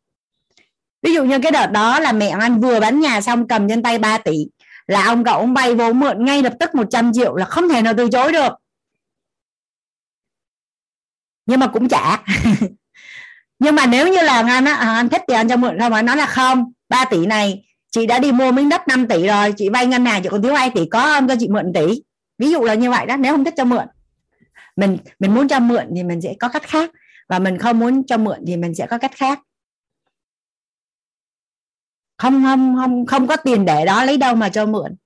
[1.03, 3.83] Ví dụ như cái đợt đó là mẹ anh vừa bán nhà xong cầm trên
[3.83, 4.47] tay 3 tỷ
[4.87, 7.83] là ông cậu ông bay vốn mượn ngay lập tức 100 triệu là không thể
[7.83, 8.53] nào từ chối được.
[11.47, 12.23] Nhưng mà cũng trả
[13.59, 15.93] nhưng mà nếu như là anh á à, anh thích thì anh cho mượn không
[15.93, 19.27] mà nói là không 3 tỷ này, chị đã đi mua miếng đất 5 tỷ
[19.27, 21.73] rồi, chị vay ngân hàng, chị còn thiếu 2 tỷ, có không cho chị mượn
[21.75, 22.03] tỷ.
[22.39, 23.87] Ví dụ là như vậy đó, nếu không thích cho mượn.
[24.77, 26.91] Mình mình muốn cho mượn thì mình sẽ có cách khác,
[27.29, 29.41] và mình không muốn cho mượn thì mình sẽ có cách khác
[32.17, 34.97] không không không không có tiền để đó lấy đâu mà cho mượn.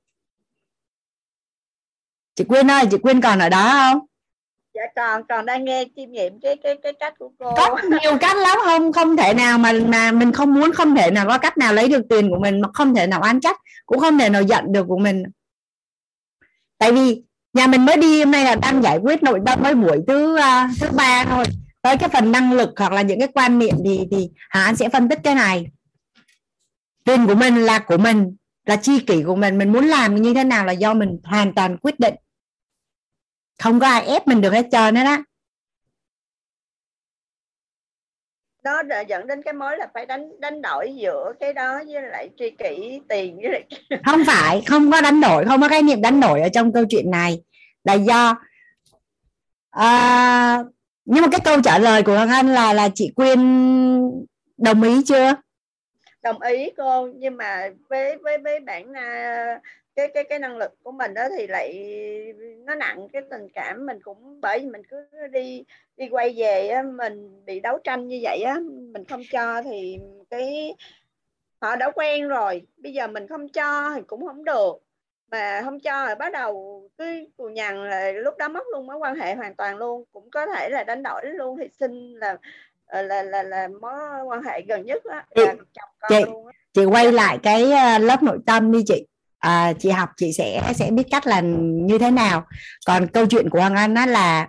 [2.35, 4.07] Chị Quyên ơi chị Quyên còn ở đó không?
[4.75, 7.55] Dạ còn còn đang nghe chiêm nghiệm cái cái cái cách của cô.
[7.57, 11.11] Có nhiều cách lắm không không thể nào mà mà mình không muốn không thể
[11.11, 13.57] nào có cách nào lấy được tiền của mình mà không thể nào ăn trách
[13.87, 15.23] cũng không thể nào giận được của mình.
[16.79, 17.23] Tại vì
[17.53, 20.37] nhà mình mới đi hôm nay là đang giải quyết nội tâm mới buổi thứ
[20.37, 21.45] uh, thứ ba thôi.
[21.83, 24.77] Tới cái phần năng lực hoặc là những cái quan niệm thì thì hà anh
[24.77, 25.67] sẽ phân tích cái này
[27.09, 28.37] tiền của mình là của mình
[28.67, 29.59] là chi kỷ của mình.
[29.59, 32.15] Mình muốn làm như thế nào là do mình hoàn toàn quyết định.
[33.59, 35.17] Không có ai ép mình được hết trơn hết đó
[38.83, 42.31] nó dẫn đến cái mối là phải đánh đánh đổi giữa cái đó với lại
[42.39, 43.65] tri kỷ tiền với lại
[44.05, 46.85] không phải không có đánh đổi không có khái niệm đánh đổi ở trong câu
[46.89, 47.43] chuyện này.
[47.85, 48.37] Là do
[49.71, 50.65] à,
[51.05, 53.39] nhưng mà cái câu trả lời của Anh là là chị Quyên
[54.57, 55.35] đồng ý chưa
[56.23, 57.09] đồng ý cô.
[57.15, 59.61] Nhưng mà với với với bản à,
[59.97, 61.73] cái cái cái năng lực của mình đó thì lại
[62.66, 65.65] nó nặng cái tình cảm mình cũng bởi vì mình cứ đi
[65.97, 68.59] đi quay về á, mình bị đấu tranh như vậy á
[68.93, 69.99] mình không cho thì
[70.31, 70.74] cái
[71.61, 74.73] họ đã quen rồi bây giờ mình không cho thì cũng không được.
[75.31, 77.05] Mà không cho rồi bắt đầu cứ
[77.36, 80.47] cù nhằn là lúc đó mất luôn mối quan hệ hoàn toàn luôn cũng có
[80.47, 82.36] thể là đánh đổi luôn thì xin là
[82.93, 86.47] là là là, là mối quan hệ gần nhất á, là chồng con chị, luôn
[86.47, 86.52] á.
[86.73, 89.06] chị quay lại cái ờ, lớp nội tâm đi chị
[89.39, 91.40] à, chị học chị sẽ sẽ biết cách là
[91.86, 92.47] như thế nào
[92.86, 94.48] còn câu chuyện của hoàng anh á là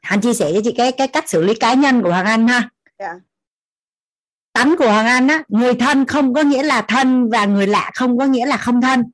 [0.00, 2.48] anh chia sẻ cho chị cái cái cách xử lý cá nhân của hoàng anh
[2.48, 2.70] ha yeah.
[2.98, 3.14] Dạ.
[4.52, 7.90] tánh của hoàng anh á người thân không có nghĩa là thân và người lạ
[7.94, 9.04] không có nghĩa là không thân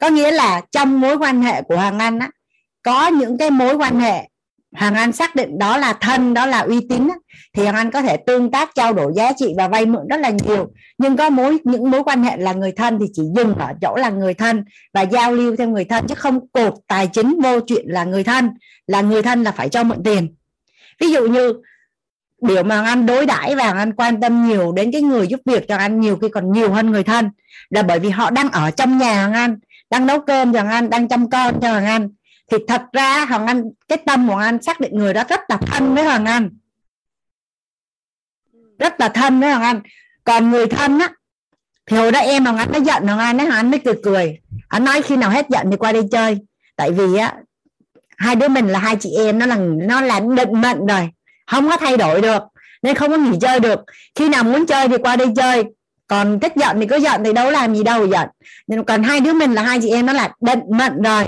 [0.00, 2.30] có nghĩa là trong mối quan hệ của hoàng anh á
[2.82, 4.28] có những cái mối quan hệ
[4.74, 7.08] Hoàng Anh xác định đó là thân, đó là uy tín
[7.52, 10.20] thì Hoàng Anh có thể tương tác, trao đổi giá trị và vay mượn rất
[10.20, 10.72] là nhiều.
[10.98, 13.96] Nhưng có mối, những mối quan hệ là người thân thì chỉ dừng ở chỗ
[13.96, 14.64] là người thân
[14.94, 18.24] và giao lưu theo người thân chứ không cột tài chính vô chuyện là người
[18.24, 18.50] thân.
[18.86, 20.34] Là người thân là phải cho mượn tiền.
[21.00, 21.54] Ví dụ như
[22.42, 25.26] điều mà Hoàng Anh đối đãi và Hoàng Anh quan tâm nhiều đến cái người
[25.26, 27.30] giúp việc cho anh nhiều khi còn nhiều hơn người thân
[27.70, 29.58] là bởi vì họ đang ở trong nhà Hoàng Anh,
[29.90, 32.08] đang nấu cơm cho Hoàng Anh, đang chăm con cho Hoàng Anh
[32.50, 35.40] thì thật ra hoàng anh, cái tâm của hoàng anh xác định người đó rất
[35.48, 36.50] là thân với hoàng anh.
[38.78, 39.80] Rất là thân với hoàng anh.
[40.24, 41.10] Còn người thân á,
[41.86, 43.94] thì hồi đó em hoàng anh nó giận hoàng anh nó hoàng anh mới cười
[44.02, 44.40] cười.
[44.68, 46.38] Anh nói khi nào hết giận thì qua đây chơi.
[46.76, 47.34] Tại vì á,
[48.16, 51.10] hai đứa mình là hai chị em, nó là nó là định mệnh rồi.
[51.46, 52.42] Không có thay đổi được,
[52.82, 53.80] nên không có nghỉ chơi được.
[54.14, 55.64] Khi nào muốn chơi thì qua đây chơi.
[56.06, 58.28] Còn thích giận thì cứ giận, thì đâu làm gì đâu giận.
[58.66, 61.24] Nhưng còn hai đứa mình là hai chị em, nó là định mệnh rồi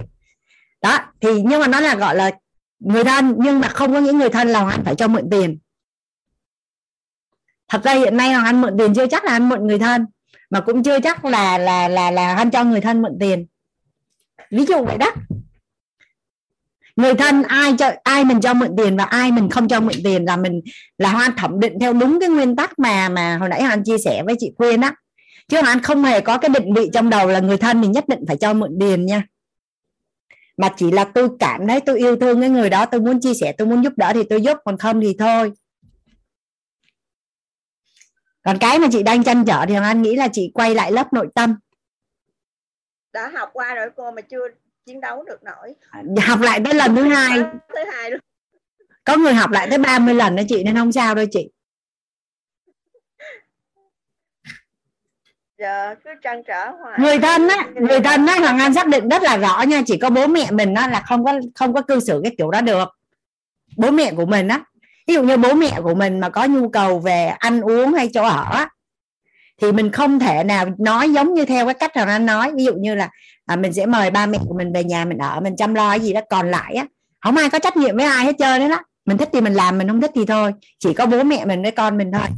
[0.86, 2.30] đó, thì nhưng mà nó là, gọi là,
[2.78, 5.30] người thân, nhưng mà không có những người thân là hoàng anh phải cho mượn
[5.30, 5.58] tiền.
[7.68, 10.06] Thật ra hiện nay hoàng anh mượn tiền chưa chắc là anh mượn người thân,
[10.50, 13.46] mà cũng chưa chắc là là là là anh cho người thân mượn tiền.
[14.50, 15.12] Ví dụ vậy đó.
[16.96, 19.94] Người thân ai cho, ai mình cho mượn tiền và ai mình không cho mượn
[20.04, 20.60] tiền là mình,
[20.98, 23.98] là hoan thẩm định theo đúng cái nguyên tắc mà mà hồi nãy anh chia
[23.98, 24.94] sẻ với chị Quyên á.
[25.48, 28.08] Chứ anh không hề có cái định vị trong đầu là người thân mình nhất
[28.08, 29.22] định phải cho mượn tiền nha
[30.57, 33.35] mà chỉ là tôi cảm thấy tôi yêu thương cái người đó tôi muốn chia
[33.35, 35.53] sẻ tôi muốn giúp đỡ thì tôi giúp còn không thì thôi.
[38.43, 41.12] Còn cái mà chị đang chăn trở thì anh nghĩ là chị quay lại lớp
[41.12, 41.57] nội tâm.
[43.12, 44.49] Đã học qua rồi cô mà chưa
[44.87, 45.74] chiến đấu được nổi.
[46.27, 47.39] Học lại tới lần thứ hai.
[47.69, 48.20] Thứ hai luôn.
[49.05, 51.51] Có người học lại tới 30 lần đó chị nên không sao đâu chị
[55.59, 56.99] giờ cứ trăn trở hoài.
[57.01, 59.99] Người thân á người thân á hoàng anh xác định rất là rõ nha chỉ
[59.99, 62.61] có bố mẹ mình á là không có không có cư xử cái kiểu đó
[62.61, 62.89] được.
[63.77, 64.61] Bố mẹ của mình á
[65.07, 68.11] ví dụ như bố mẹ của mình mà có nhu cầu về ăn uống hay
[68.15, 68.70] chỗ ở á,
[69.62, 72.53] thì mình không thể nào nói giống như theo cái cách hoàng anh nói.
[72.57, 73.11] Ví dụ như là
[73.47, 75.91] à, mình sẽ mời ba mẹ của mình về nhà mình ở mình chăm lo
[75.91, 76.20] cái gì đó.
[76.31, 76.85] Còn lại á
[77.20, 78.78] không ai có trách nhiệm với ai hết trơn đấy đó.
[79.05, 80.53] Mình thích thì mình làm mình không thích thì thôi.
[80.78, 82.28] Chỉ có bố mẹ mình với con mình thôi.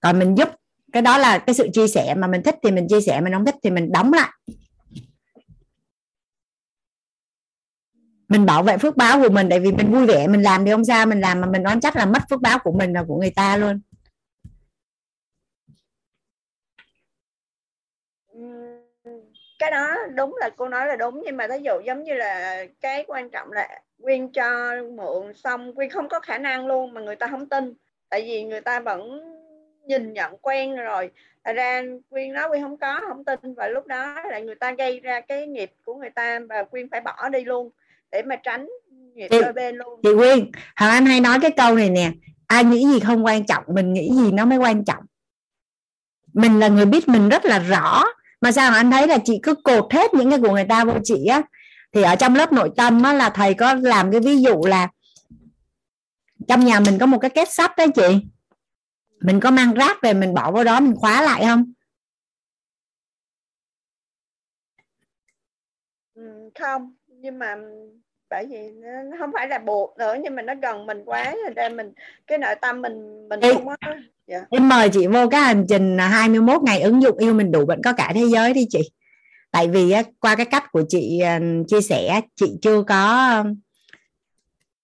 [0.00, 0.48] Còn mình giúp
[0.92, 3.32] cái đó là cái sự chia sẻ mà mình thích thì mình chia sẻ, mình
[3.32, 4.30] không thích thì mình đóng lại.
[8.28, 10.70] Mình bảo vệ phước báo của mình, tại vì mình vui vẻ, mình làm thì
[10.70, 13.04] không sao, mình làm mà mình đoán chắc là mất phước báo của mình và
[13.08, 13.80] của người ta luôn.
[19.58, 22.64] Cái đó đúng là cô nói là đúng, nhưng mà thí dụ giống như là
[22.80, 27.00] cái quan trọng là quyên cho mượn xong, quyên không có khả năng luôn mà
[27.00, 27.74] người ta không tin.
[28.08, 29.20] Tại vì người ta vẫn
[29.88, 31.10] nhìn nhận quen rồi.
[31.44, 33.54] Ra quyên nói quyên không có không tin.
[33.54, 36.88] Và lúc đó là người ta gây ra cái nghiệp của người ta và quyên
[36.90, 37.70] phải bỏ đi luôn
[38.12, 38.68] để mà tránh
[39.14, 40.00] nghiệp chị, đôi bên luôn.
[40.02, 42.10] chị quyên hoàng anh hay nói cái câu này nè
[42.46, 45.04] ai nghĩ gì không quan trọng mình nghĩ gì nó mới quan trọng.
[46.32, 48.04] Mình là người biết mình rất là rõ.
[48.40, 50.94] Mà sao anh thấy là chị cứ cột hết những cái của người ta vô
[51.04, 51.42] chị á?
[51.92, 54.88] Thì ở trong lớp nội tâm á là thầy có làm cái ví dụ là
[56.48, 58.26] trong nhà mình có một cái két sắt đấy chị
[59.20, 61.72] mình có mang rác về mình bỏ vào đó mình khóa lại không?
[66.14, 67.56] Ừ, không nhưng mà
[68.30, 68.70] bởi vì
[69.10, 71.92] nó không phải là buộc nữa nhưng mà nó gần mình quá nên mình
[72.26, 73.76] cái nội tâm mình mình Ê, không có
[74.26, 74.38] dạ.
[74.50, 77.82] em mời chị vô cái hành trình 21 ngày ứng dụng yêu mình đủ vẫn
[77.84, 78.90] có cả thế giới đi chị.
[79.50, 81.38] Tại vì qua cái cách của chị ờ,
[81.68, 83.44] chia sẻ chị chưa có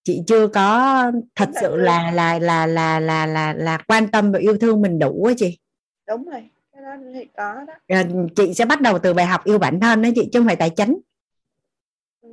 [0.04, 4.38] chị chưa có thật sự là là là là là là là quan tâm và
[4.38, 5.58] yêu thương mình đủ á chị.
[6.06, 7.74] Đúng rồi cái đó thì có đó.
[7.88, 8.02] Ờ,
[8.36, 10.56] chị sẽ bắt đầu từ bài học yêu bản thân đấy chị chứ không phải
[10.56, 11.00] tài chính.
[12.20, 12.28] Ừ.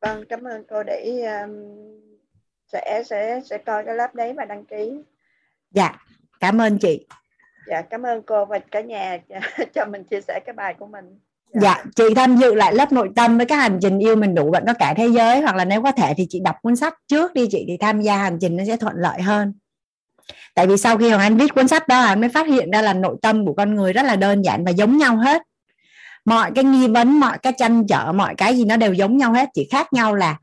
[0.00, 1.50] vâng cảm ơn cô để um,
[2.72, 5.02] sẽ sẽ sẽ coi cái lớp đấy và đăng ký.
[5.70, 5.96] Dạ
[6.40, 7.06] cảm ơn chị.
[7.66, 9.18] Dạ cảm ơn cô và cả nhà
[9.74, 11.18] cho mình chia sẻ cái bài của mình
[11.60, 11.74] Dạ.
[11.74, 11.84] dạ.
[11.96, 14.64] chị tham dự lại lớp nội tâm với các hành trình yêu mình đủ bạn
[14.66, 17.34] có cả thế giới, hoặc là nếu có thể thì chị đọc cuốn sách trước
[17.34, 19.52] đi chị, thì tham gia hành trình nó sẽ thuận lợi hơn.
[20.54, 22.82] Tại vì sau khi hoàng anh viết cuốn sách đó anh mới phát hiện ra
[22.82, 25.42] là nội tâm của con người rất là đơn giản và giống nhau hết.
[26.24, 29.32] Mọi cái nghi vấn, mọi cái tranh trở, mọi cái gì nó đều giống nhau
[29.32, 30.36] hết, chỉ khác nhau là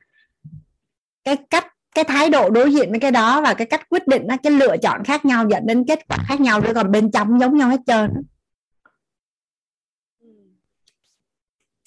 [1.24, 4.28] cái cách, cái thái độ đối diện với cái đó và cái cách quyết định
[4.44, 7.40] cái lựa chọn khác nhau dẫn đến kết quả khác nhau chứ còn bên trong
[7.40, 8.10] giống nhau hết trơn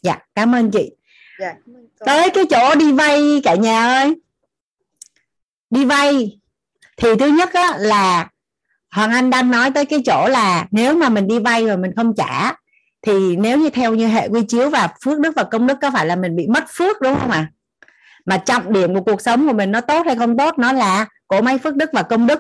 [0.03, 0.91] dạ cảm ơn chị.
[1.41, 1.55] Dạ,
[1.99, 4.15] tới cái chỗ đi vay cả nhà ơi.
[5.71, 6.39] Đi vay.
[6.97, 8.29] Thì thứ nhất á, là
[8.91, 11.91] hoàng anh đang nói tới cái chỗ là nếu mà mình đi vay và mình
[11.97, 12.53] không trả
[13.03, 15.91] thì nếu như theo như hệ quy chiếu và phước đức và công đức có
[15.91, 17.39] phải là mình bị mất phước đúng không ạ?
[17.39, 17.53] À?
[18.27, 21.07] mà trọng điểm của cuộc sống của mình nó tốt hay không tốt nó là
[21.29, 22.39] cổ máy phước đức và công đức.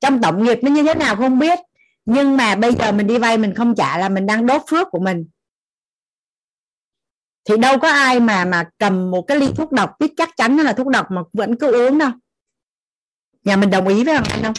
[0.00, 1.58] Trong tổng nghiệp nó như thế nào không biết
[2.04, 4.88] nhưng mà bây giờ mình đi vay mình không trả là mình đang đốt phước
[4.90, 5.26] của mình
[7.44, 10.56] thì đâu có ai mà mà cầm một cái ly thuốc độc, biết chắc chắn
[10.56, 12.10] nó là thuốc độc mà vẫn cứ uống đâu.
[13.44, 14.54] Nhà mình đồng ý với không anh không?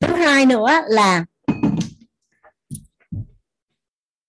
[0.00, 1.24] Thứ hai nữa là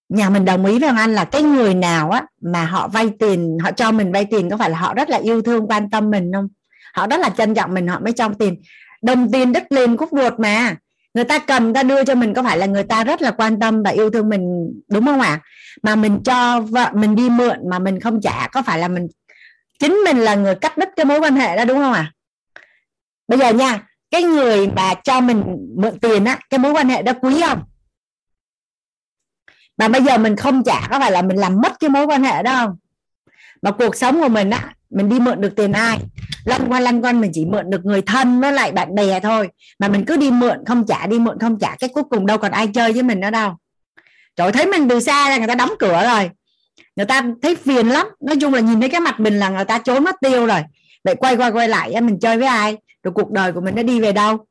[0.09, 3.57] nhà mình đồng ý với anh là cái người nào á mà họ vay tiền,
[3.63, 6.09] họ cho mình vay tiền có phải là họ rất là yêu thương, quan tâm
[6.09, 6.47] mình không?
[6.93, 8.61] Họ rất là trân trọng mình, họ mới cho tiền.
[9.01, 10.75] Đồng tiền đất liền cúc ruột mà
[11.13, 13.31] người ta cần người ta đưa cho mình có phải là người ta rất là
[13.31, 15.39] quan tâm và yêu thương mình, đúng không ạ?
[15.83, 19.07] Mà mình cho vợ mình đi mượn mà mình không trả, có phải là mình,
[19.79, 22.11] chính mình là người cắt đứt cái mối quan hệ đó, đúng không ạ?
[23.27, 25.43] Bây giờ nha, cái người mà cho mình
[25.77, 27.63] mượn tiền á, cái mối quan hệ đó quý không?
[29.77, 32.23] Mà bây giờ mình không trả, có phải là mình làm mất cái mối quan
[32.23, 32.77] hệ đó không?
[33.63, 35.99] Mà cuộc sống của mình á, mình đi mượn được tiền ai?
[36.45, 39.49] Lăn qua lăn quanh mình chỉ mượn được người thân với lại bạn bè thôi.
[39.79, 42.37] Mà mình cứ đi mượn, không trả, đi mượn, không trả, cái cuối cùng đâu
[42.37, 43.55] còn ai chơi với mình nữa đâu.
[44.35, 46.29] Trời thấy mình từ xa là người ta đóng cửa rồi.
[46.95, 48.07] Người ta thấy phiền lắm.
[48.21, 50.63] Nói chung là nhìn thấy cái mặt mình là người ta trốn mất tiêu rồi.
[51.03, 52.77] Vậy quay qua quay lại mình chơi với ai?
[53.03, 54.45] Rồi cuộc đời của mình nó đi về đâu?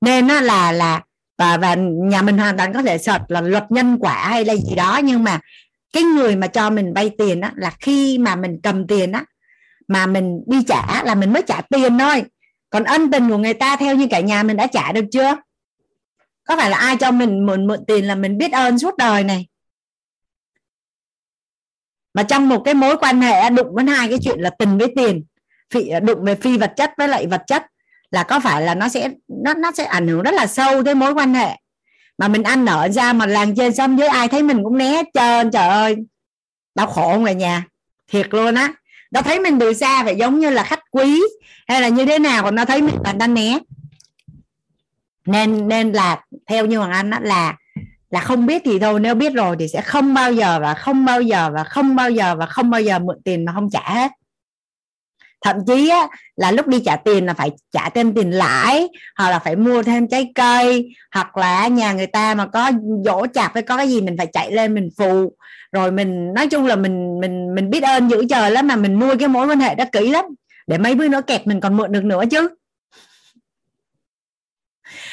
[0.00, 1.02] Nên nó là là,
[1.38, 1.74] và và
[2.10, 5.00] nhà mình hoàn toàn có thể search là luật nhân quả hay là gì đó,
[5.04, 5.40] nhưng mà
[5.92, 9.24] cái người mà cho mình vay tiền á, là khi mà mình cầm tiền á,
[9.88, 12.24] mà mình đi trả là mình mới trả tiền thôi.
[12.70, 15.36] Còn ân tình của người ta theo như cả nhà mình đã trả được chưa?
[16.48, 19.24] Có phải là ai cho mình mượn mượn tiền là mình biết ơn suốt đời
[19.24, 19.46] này?
[22.14, 24.92] Mà trong một cái mối quan hệ đụng với hai cái chuyện là tình với
[24.96, 25.24] tiền,
[25.70, 27.66] phi, đụng về phi vật chất với lại vật chất,
[28.10, 30.94] là có phải là nó sẽ, nó nó sẽ ảnh hưởng rất là sâu tới
[30.94, 31.56] mối quan hệ?
[32.20, 34.88] Mà mình ăn nợ ra mà làng trên xong với ai thấy mình cũng né
[34.88, 35.96] hết trơn, trời ơi.
[36.74, 37.64] Đau khổ người nhà?
[38.08, 38.72] Thiệt luôn á.
[39.10, 41.20] Nó thấy mình từ xa phải giống như là khách quý
[41.68, 43.58] hay là như thế nào còn nó thấy mình là đang né.
[45.26, 47.56] Nên nên là theo như hoàng anh đó là
[48.10, 49.00] là không biết thì thôi.
[49.00, 52.10] Nếu biết rồi thì sẽ không bao giờ và không bao giờ và không bao
[52.10, 54.10] giờ và không bao giờ mượn tiền mà không trả hết
[55.42, 59.30] thậm chí á, là lúc đi trả tiền là phải trả thêm tiền lãi hoặc
[59.30, 62.70] là phải mua thêm trái cây hoặc là nhà người ta mà có
[63.04, 65.36] dỗ chạp hay có cái gì mình phải chạy lên mình phụ.
[65.72, 68.98] Rồi mình nói chung là mình mình mình biết ơn giữ trời lắm mà mình
[68.98, 70.24] nuôi cái mối quan hệ đó kỹ lắm.
[70.66, 72.48] Để mấy bữa nữa kẹt mình còn mượn được nữa chứ.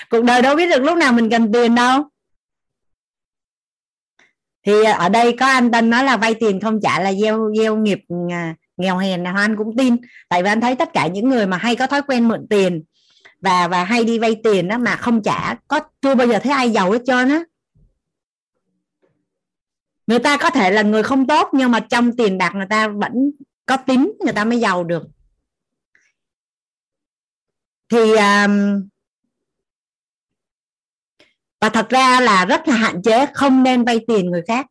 [0.10, 2.04] Cuộc đời đâu biết được lúc nào mình cần tiền đâu.
[4.66, 7.78] Thì ở đây có anh Tân nói là vay tiền không trả là gieo gieo
[7.78, 8.00] nghiệp
[8.32, 9.96] à, nghèo hèn nào Hoan cũng tin.
[10.30, 12.84] Tại vì anh thấy tất cả những người mà hay có thói quen mượn tiền
[13.42, 16.52] và và hay đi vay tiền đó mà không trả có chưa bao giờ thấy
[16.52, 17.44] ai giàu hết trơn á.
[20.08, 22.88] Người ta có thể là người không tốt nhưng mà trong tiền bạc người ta
[22.88, 23.32] vẫn
[23.66, 25.04] có tính người ta mới giàu được.
[27.90, 28.88] Thì um,
[31.62, 34.66] và thật ra là rất là hạn chế không nên vay tiền người khác.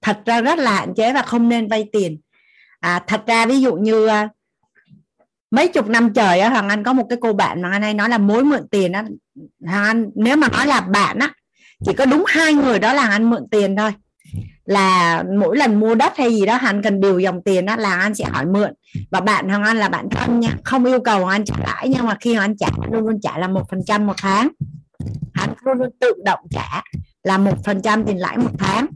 [0.00, 2.20] Thật ra rất là hạn chế và không nên vay tiền
[2.80, 4.28] à, thật ra ví dụ như à,
[5.50, 7.94] mấy chục năm trời á hoàng anh có một cái cô bạn mà anh hay
[7.94, 9.04] nói là mối mượn tiền á.
[9.66, 11.32] Hoàng anh nếu mà nói là bạn á
[11.84, 13.92] chỉ có đúng hai người đó là anh mượn tiền thôi.
[14.64, 17.94] Là mỗi lần mua đất hay gì đó hắn cần điều dòng tiền đó là
[17.94, 18.72] anh sẽ hỏi mượn.
[19.10, 22.06] Và bạn hoàng anh là bạn thân nha không yêu cầu anh trả lãi nhưng
[22.06, 24.48] mà khi anh trả luôn luôn trả là một phần trăm một tháng.
[25.34, 26.82] Hắn luôn luôn tự động trả
[27.22, 28.86] là một phần trăm tiền lãi một tháng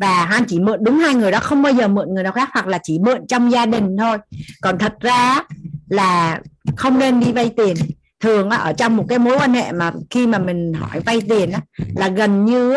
[0.00, 2.48] và han chỉ mượn, đúng hai người đó, không bao giờ mượn người nào khác,
[2.52, 4.18] hoặc là chỉ mượn trong gia đình thôi.
[4.62, 5.42] Còn thật ra
[5.88, 6.40] là
[6.76, 7.76] không nên đi vay tiền.
[8.20, 11.50] Thường ở trong một cái mối quan hệ mà khi mà mình hỏi vay tiền
[11.96, 12.74] là gần như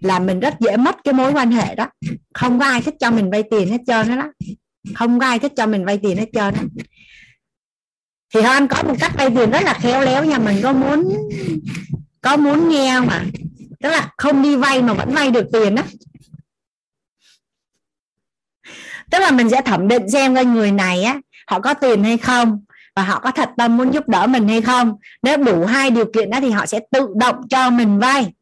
[0.00, 1.86] là mình rất dễ mất cái mối quan hệ đó.
[2.34, 4.32] Không có ai thích cho mình vay tiền hết trơn đó.
[4.94, 6.60] Không có ai thích cho mình vay tiền hết trơn đó.
[8.34, 10.38] thì anh có một cách vay tiền rất là khéo léo nha.
[10.38, 11.16] Mình có muốn
[12.20, 13.24] có muốn nghe mà
[13.82, 15.82] tức là không đi vay mà vẫn vay được tiền đó
[19.12, 22.18] tức là mình sẽ thẩm định xem coi người này á, họ có tiền hay
[22.18, 22.64] không
[22.96, 24.96] và họ có thật tâm muốn giúp đỡ mình hay không.
[25.22, 28.32] Nếu đủ hai điều kiện đó thì họ sẽ tự động cho mình vay.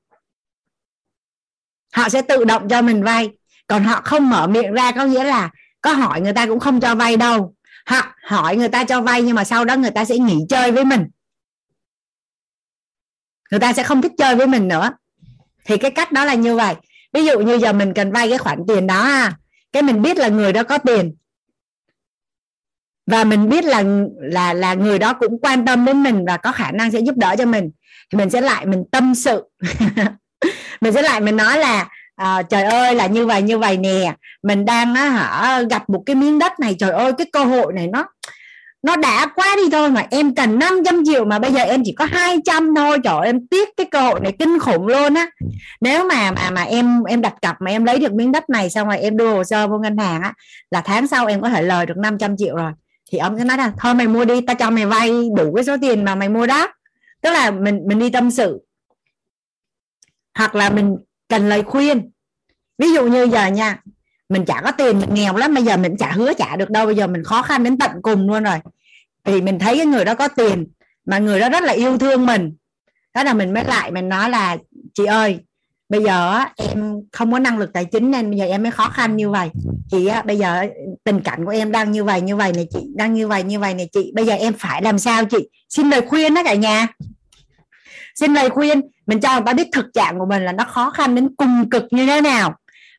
[1.92, 3.30] Họ sẽ tự động cho mình vay.
[3.66, 6.80] Còn họ không mở miệng ra có nghĩa là có hỏi người ta cũng không
[6.80, 7.54] cho vay đâu.
[7.86, 10.72] Hoặc hỏi người ta cho vay nhưng mà sau đó người ta sẽ nghỉ chơi
[10.72, 11.06] với mình.
[13.50, 14.92] Người ta sẽ không thích chơi với mình nữa.
[15.64, 16.74] Thì cái cách đó là như vậy.
[17.12, 19.39] Ví dụ như giờ mình cần vay cái khoản tiền đó ha
[19.72, 21.14] cái mình biết là người đó có tiền.
[23.06, 23.84] Và mình biết là
[24.20, 27.16] là là người đó cũng quan tâm đến mình và có khả năng sẽ giúp
[27.16, 27.70] đỡ cho mình.
[28.12, 29.44] Thì mình sẽ lại mình tâm sự.
[30.80, 34.14] Mình sẽ lại mình nói là à, trời ơi là như vậy như vậy nè.
[34.42, 37.72] Mình đang á hả gặp một cái miếng đất này trời ơi cái cơ hội
[37.72, 38.06] này nó
[38.82, 41.92] nó đã quá đi thôi mà em cần 500 triệu mà bây giờ em chỉ
[41.92, 42.98] có 200 thôi.
[43.04, 45.30] Trời ơi, em tiếc cái cơ hội này kinh khủng luôn á.
[45.80, 48.70] Nếu mà mà mà em em đặt cọc mà em lấy được miếng đất này
[48.70, 50.34] xong rồi em đưa hồ sơ vô ngân hàng á
[50.70, 52.72] là tháng sau em có thể lời được 500 triệu rồi.
[53.12, 55.64] Thì ông sẽ nói là thôi mày mua đi ta cho mày vay đủ cái
[55.64, 56.68] số tiền mà mày mua đó.
[57.22, 58.60] Tức là mình mình đi tâm sự.
[60.34, 60.96] Hoặc là mình
[61.28, 62.10] cần lời khuyên.
[62.78, 63.82] Ví dụ như giờ nha
[64.30, 66.86] mình chả có tiền, mình nghèo lắm, bây giờ mình chả hứa trả được đâu.
[66.86, 68.58] Bây giờ mình khó khăn đến tận cùng luôn rồi.
[69.24, 70.66] Thì mình thấy cái người đó có tiền,
[71.06, 72.52] mà người đó rất là yêu thương mình.
[73.14, 74.56] Đó là mình mới lại, mình nói là,
[74.94, 75.38] chị ơi,
[75.88, 78.88] bây giờ em không có năng lực tài chính nên bây giờ em mới khó
[78.88, 79.50] khăn như vậy.
[79.90, 80.64] Chị bây giờ
[81.04, 83.58] tình cảnh của em đang như vậy như vậy này chị, đang như vậy như
[83.58, 84.12] vậy này chị.
[84.14, 85.48] Bây giờ em phải làm sao chị?
[85.68, 86.86] Xin lời khuyên đó cả nhà.
[88.14, 90.90] Xin lời khuyên, mình cho người ta biết thực trạng của mình là nó khó
[90.90, 92.54] khăn đến cùng cực như thế nào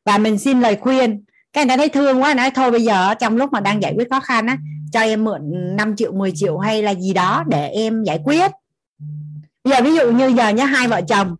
[0.06, 1.24] và mình xin lời khuyên.
[1.54, 3.94] Cái người ta thấy thương quá, nói thôi bây giờ trong lúc mà đang giải
[3.98, 4.58] quyết khó khăn á,
[4.92, 5.42] cho em mượn
[5.76, 8.52] 5 triệu 10 triệu hay là gì đó để em giải quyết.
[9.64, 11.36] Bây giờ ví dụ như giờ nhá, hai vợ chồng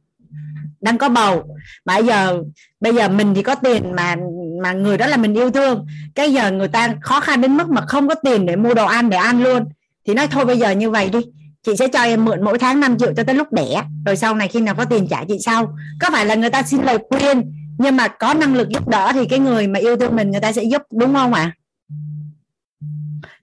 [0.82, 1.44] đang có bầu,
[1.86, 2.44] mà bây giờ
[2.80, 4.16] bây giờ mình thì có tiền mà
[4.62, 5.86] mà người đó là mình yêu thương.
[6.16, 8.86] Cái giờ người ta khó khăn đến mức mà không có tiền để mua đồ
[8.86, 9.66] ăn, để ăn luôn.
[10.08, 11.20] Thì nói thôi bây giờ như vậy đi,
[11.64, 13.84] chị sẽ cho em mượn mỗi tháng 5 triệu cho tới lúc đẻ.
[14.06, 15.76] Rồi sau này khi nào có tiền trả chị sau.
[16.00, 19.12] Có phải là người ta xin lời khuyên nhưng mà có năng lực giúp đỡ
[19.14, 21.42] thì cái người mà yêu thương mình, người ta sẽ giúp, đúng không ạ?
[21.42, 21.56] À?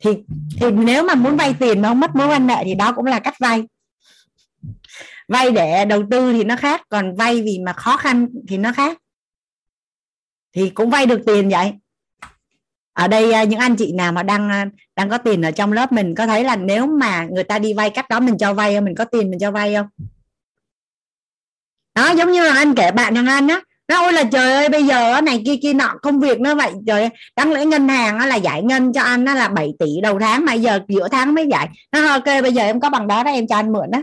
[0.00, 0.10] thì
[0.60, 3.04] thì nếu mà muốn vay tiền mà không mất mối quan hệ thì đó cũng
[3.04, 3.64] là cách vay.
[5.28, 8.72] Vay để đầu tư thì nó khác, còn vay vì mà khó khăn thì nó
[8.72, 8.98] khác.
[10.52, 11.72] Thì cũng vay được tiền vậy.
[12.92, 15.72] Ở đây à, những anh chị nào mà đang à, đang có tiền ở trong
[15.72, 18.54] lớp mình có thấy là nếu mà người ta đi vay cách đó mình cho
[18.54, 18.84] vay không?
[18.84, 19.86] Mình có tiền mình cho vay không?
[21.94, 24.68] Đó, giống như là anh kể bạn thằng anh á nó ôi là trời ơi,
[24.68, 28.18] bây giờ này kia kia nọ, công việc nó vậy, trời đáng lẽ ngân hàng
[28.18, 31.34] là giải ngân cho anh nó là 7 tỷ đầu tháng, mà giờ giữa tháng
[31.34, 31.68] mới giải.
[31.92, 34.02] Nó, ok, bây giờ em có bằng đó đó, em cho anh mượn đó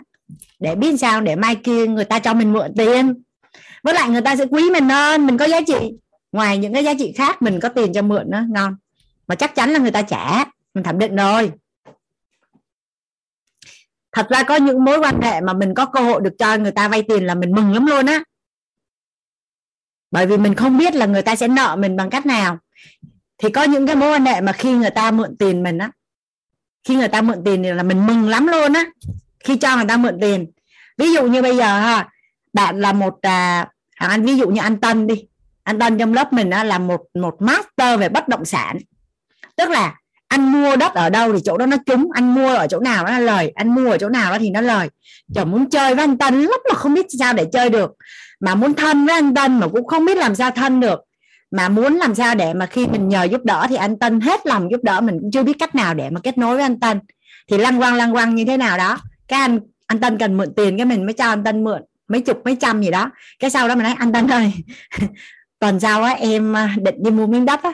[0.59, 3.23] để biết sao, để mai kia người ta cho mình mượn tiền.
[3.83, 5.91] Với lại người ta sẽ quý mình hơn, mình có giá trị.
[6.31, 8.75] Ngoài những cái giá trị khác, mình có tiền cho mượn nữa ngon.
[9.27, 11.51] Mà chắc chắn là người ta trả, mình thẩm định rồi.
[14.11, 16.71] Thật ra có những mối quan hệ mà mình có cơ hội được cho người
[16.71, 18.23] ta vay tiền là mình mừng lắm luôn á
[20.11, 22.57] bởi vì mình không biết là người ta sẽ nợ mình bằng cách nào.
[23.37, 25.91] Thì có những cái mối quan hệ mà khi người ta mượn tiền mình á
[26.85, 28.85] khi người ta mượn tiền thì là mình mừng lắm luôn á
[29.39, 30.51] khi cho người ta mượn tiền.
[30.97, 32.09] Ví dụ như bây giờ ha
[32.53, 35.25] bạn là một à, anh ví dụ như anh Tân đi.
[35.63, 38.77] Anh Tân trong lớp mình là một một master về bất động sản.
[39.55, 39.95] Tức là
[40.27, 43.05] anh mua đất ở đâu thì chỗ đó nó trúng anh mua ở chỗ nào
[43.05, 44.89] nó lời anh mua ở chỗ nào đó thì nó lời.
[45.35, 47.91] Chồng muốn chơi với anh Tân lúc mà không biết sao để chơi được
[48.39, 50.99] mà muốn thân với anh Tân mà cũng không biết làm sao thân được.
[51.51, 54.45] Mà muốn làm sao để mà khi mình nhờ giúp đỡ thì anh Tân hết
[54.45, 56.79] lòng giúp đỡ mình, cũng chưa biết cách nào để mà kết nối với anh
[56.79, 56.99] Tân.
[57.51, 58.97] Thì lăng quăng lăng quăng như thế nào đó,
[59.27, 62.21] cái anh anh Tân cần mượn tiền cái mình mới cho anh Tân mượn, mấy
[62.21, 63.11] chục, mấy trăm gì đó.
[63.39, 64.51] Cái sau đó mình nói, anh Tân ơi,
[65.59, 67.71] tuần sau á, em à, định đi mua miếng đất á.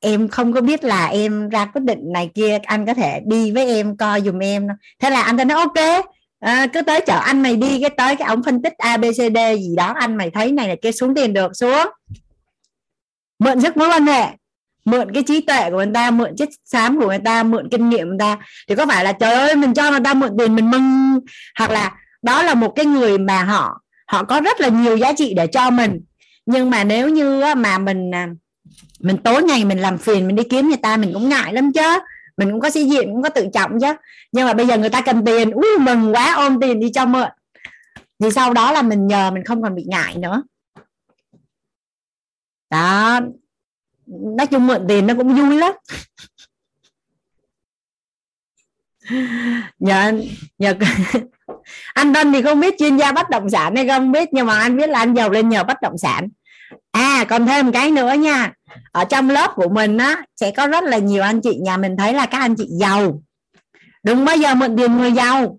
[0.00, 3.50] Em không có biết là em ra quyết định này kia, anh có thể đi
[3.50, 4.66] với em, coi dùm em.
[5.02, 6.06] Thế là anh ta nói, ok
[6.44, 9.74] à, cứ tới chợ anh mày đi cái tới cái ông phân tích abcd gì
[9.76, 11.86] đó anh mày thấy này là kia xuống tiền được xuống.
[13.38, 14.26] Mượn sức mối quan hệ
[14.84, 17.88] mượn cái trí tuệ của người ta mượn chất xám của người ta mượn kinh
[17.88, 18.38] nghiệm của người ta.
[18.68, 21.20] Thì có phải là trời ơi mình cho người ta mượn tiền mình mừng
[21.58, 21.92] hoặc là
[22.22, 25.46] đó là một cái người mà họ họ có rất là nhiều giá trị để
[25.46, 26.00] cho mình.
[26.46, 28.28] Nhưng mà nếu như mà mình à,
[29.00, 31.72] mình tối ngày mình làm phiền mình đi kiếm người ta mình cũng ngại lắm
[31.72, 31.98] chứ
[32.36, 33.94] mình cũng có sĩ diện, cũng có tự trọng chứ.
[34.32, 35.50] Nhưng mà bây giờ người ta cần tiền.
[35.50, 37.28] Ui mừng quá, ôm tiền đi cho mượn.
[38.18, 40.42] Thì sau đó là mình nhờ, mình không còn bị ngại nữa.
[42.70, 43.20] Đó.
[44.06, 45.72] Nói chung mượn tiền nó cũng vui lắm.
[49.78, 50.12] Nhờ
[50.58, 50.74] nhờ
[51.94, 54.58] anh Tân thì không biết chuyên gia bất động sản hay không biết, nhưng mà
[54.58, 56.28] anh biết là anh giàu lên nhờ bất động sản
[56.92, 58.52] à còn thêm một cái nữa nha.
[58.92, 61.96] Ở trong lớp của mình á, sẽ có rất là nhiều anh chị nhà mình
[61.96, 63.22] thấy là các anh chị giàu.
[64.02, 65.58] Đừng bao giờ mượn tiền người giàu.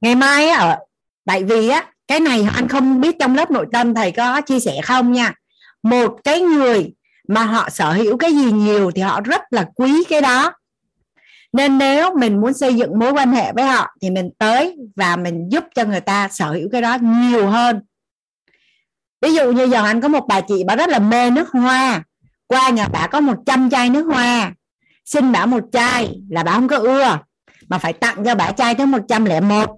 [0.00, 0.78] Ngày mai á, ở,
[1.24, 4.60] tại vì á, cái này anh không biết trong lớp nội tâm thầy có chia
[4.60, 5.32] sẻ không nha.
[5.82, 6.92] Một cái người
[7.28, 10.52] mà họ sở hữu cái gì nhiều thì họ rất là quý cái đó.
[11.52, 15.16] Nên nếu mình muốn xây dựng mối quan hệ với họ thì mình tới và
[15.16, 17.80] mình giúp cho người ta sở hữu cái đó nhiều hơn
[19.24, 22.02] ví dụ như giờ anh có một bà chị bà rất là mê nước hoa,
[22.46, 24.52] qua nhà bà có 100 chai nước hoa,
[25.04, 27.18] xin bà một chai là bà không có ưa,
[27.68, 29.70] mà phải tặng cho bà chai tới 101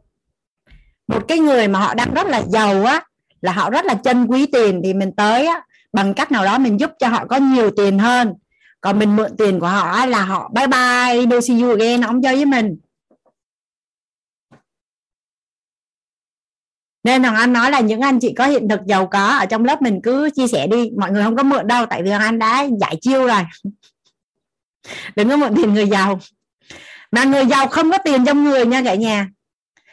[1.08, 1.28] một.
[1.28, 3.02] Cái người mà họ đang rất là giàu á,
[3.40, 5.62] là họ rất là chân quý tiền thì mình tới á,
[5.92, 8.34] bằng cách nào đó mình giúp cho họ có nhiều tiền hơn.
[8.80, 12.22] Còn mình mượn tiền của họ là họ bye bye, no see you again không
[12.22, 12.76] chơi với mình.
[17.06, 19.64] Nên thằng anh nói là những anh chị có hiện thực giàu có ở trong
[19.64, 20.90] lớp mình cứ chia sẻ đi.
[20.98, 23.42] Mọi người không có mượn đâu tại vì anh đã giải chiêu rồi.
[25.16, 26.20] Đừng có mượn tiền người giàu.
[27.12, 29.28] Mà người giàu không có tiền trong người nha cả nhà.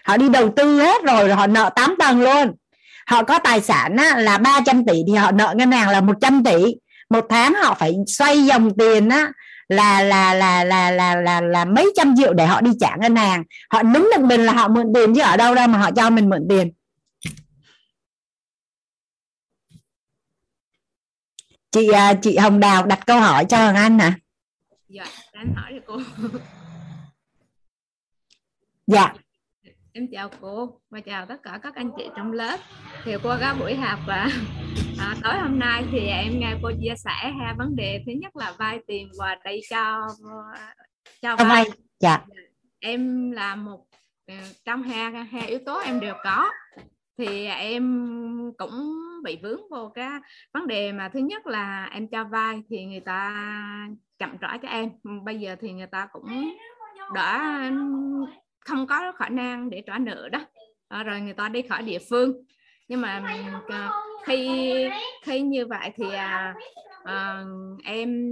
[0.05, 2.51] Họ đi đầu tư hết rồi, rồi họ nợ 8 tầng luôn.
[3.07, 6.43] Họ có tài sản á, là 300 tỷ thì họ nợ ngân hàng là 100
[6.43, 6.75] tỷ.
[7.09, 9.31] Một tháng họ phải xoay dòng tiền á
[9.67, 13.15] là là là là là là là mấy trăm triệu để họ đi trả ngân
[13.15, 13.43] hàng.
[13.69, 16.09] Họ đứng được mình là họ mượn tiền chứ ở đâu đâu mà họ cho
[16.09, 16.71] mình mượn tiền.
[21.73, 24.11] Chị à, chị Hồng Đào đặt câu hỏi cho Hoàng Anh nè
[24.89, 25.99] dạ em hỏi cho cô.
[28.87, 29.13] Dạ.
[29.93, 32.57] Em chào cô và chào tất cả các anh chị trong lớp.
[33.03, 34.29] Thì qua các buổi học và
[34.99, 38.03] à, tối hôm nay thì em nghe cô chia sẻ hai vấn đề.
[38.05, 40.07] Thứ nhất là vay tiền và đây cho
[41.21, 41.65] cho vay.
[41.99, 42.19] dạ
[42.79, 43.85] em là một
[44.27, 44.35] ờ,
[44.65, 46.49] trong hai hai yếu tố em đều có
[47.17, 48.11] thì em
[48.57, 50.09] cũng bị vướng vô cái
[50.53, 53.33] vấn đề mà thứ nhất là em cho vay thì người ta
[54.19, 54.89] chậm trả cho em.
[55.23, 56.55] Bây giờ thì người ta cũng
[57.13, 57.71] đã
[58.65, 60.39] không có khả năng để trả nợ đó.
[60.87, 62.33] À, rồi người ta đi khỏi địa phương.
[62.87, 63.23] Nhưng mà
[63.67, 63.89] ờ,
[64.23, 64.61] khi
[65.23, 66.55] khi như vậy thì à,
[67.03, 67.43] à,
[67.83, 68.31] em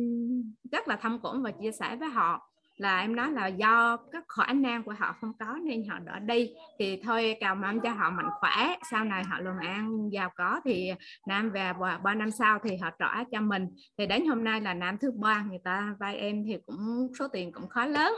[0.71, 2.50] rất là thâm cũng và chia sẻ với họ
[2.81, 6.19] là em nói là do các khả năng của họ không có nên họ đỡ
[6.19, 6.53] đi.
[6.79, 10.61] Thì thôi cầu mong cho họ mạnh khỏe sau này họ làm ăn giàu có.
[10.65, 10.91] Thì
[11.27, 11.71] nam về
[12.03, 13.67] ba năm sau thì họ trả cho mình.
[13.97, 17.27] Thì đến hôm nay là năm thứ ba người ta vay em thì cũng số
[17.27, 18.13] tiền cũng khá lớn.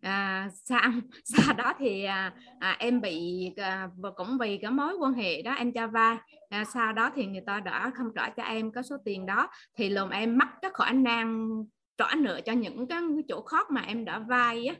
[0.00, 0.90] À, sau
[1.24, 5.52] sau đó thì à, à, em bị à, cũng vì cái mối quan hệ đó
[5.52, 6.16] em cho vay.
[6.48, 9.48] À, sau đó thì người ta đã không trả cho em có số tiền đó.
[9.76, 11.48] Thì lùm em mất cái khả năng
[11.98, 14.74] trả nợ cho những cái chỗ khó mà em đã vay á.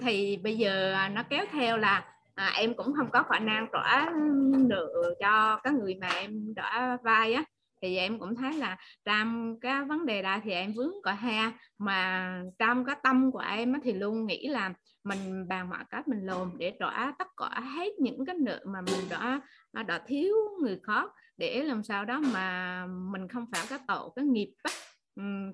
[0.00, 2.04] Thì bây giờ à, nó kéo theo là
[2.34, 4.10] à, em cũng không có khả năng trả
[4.58, 7.44] nợ cho các người mà em đã vay á.
[7.82, 11.52] Thì em cũng thấy là trong cái vấn đề đó thì em vướng cả ha.
[11.78, 12.28] Mà
[12.58, 14.72] trong cái tâm của em thì luôn nghĩ là
[15.04, 18.80] mình bàn mọi cách mình lồn để trả tất cả hết những cái nợ mà
[18.80, 19.40] mình đã
[19.72, 24.10] à, đã thiếu người khác để làm sao đó mà mình không phải cái tội
[24.16, 24.70] cái nghiệp á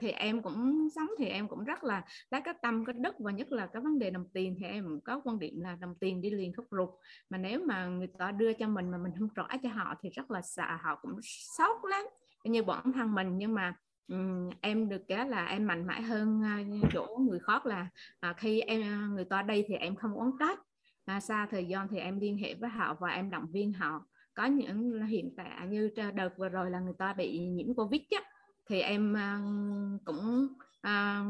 [0.00, 3.30] thì em cũng sống thì em cũng rất là lấy cái tâm cái đức và
[3.32, 6.20] nhất là cái vấn đề đồng tiền thì em có quan điểm là đồng tiền
[6.20, 6.88] đi liền khúc ruột.
[7.30, 10.10] Mà nếu mà người ta đưa cho mình mà mình không rõ cho họ thì
[10.10, 11.12] rất là sợ họ cũng
[11.56, 12.04] sốc lắm.
[12.44, 13.74] Như bản thân mình nhưng mà
[14.08, 16.42] um, em được cái là em mạnh mẽ hơn
[16.82, 17.88] uh, chỗ người khác là
[18.30, 20.60] uh, khi em à, người ta đây thì em không oán trách.
[21.04, 24.06] À, xa thời gian thì em liên hệ với họ và em động viên họ.
[24.34, 28.22] Có những hiện tại như đợt vừa rồi là người ta bị nhiễm covid á,
[28.68, 30.48] thì em uh, cũng
[30.86, 31.26] uh,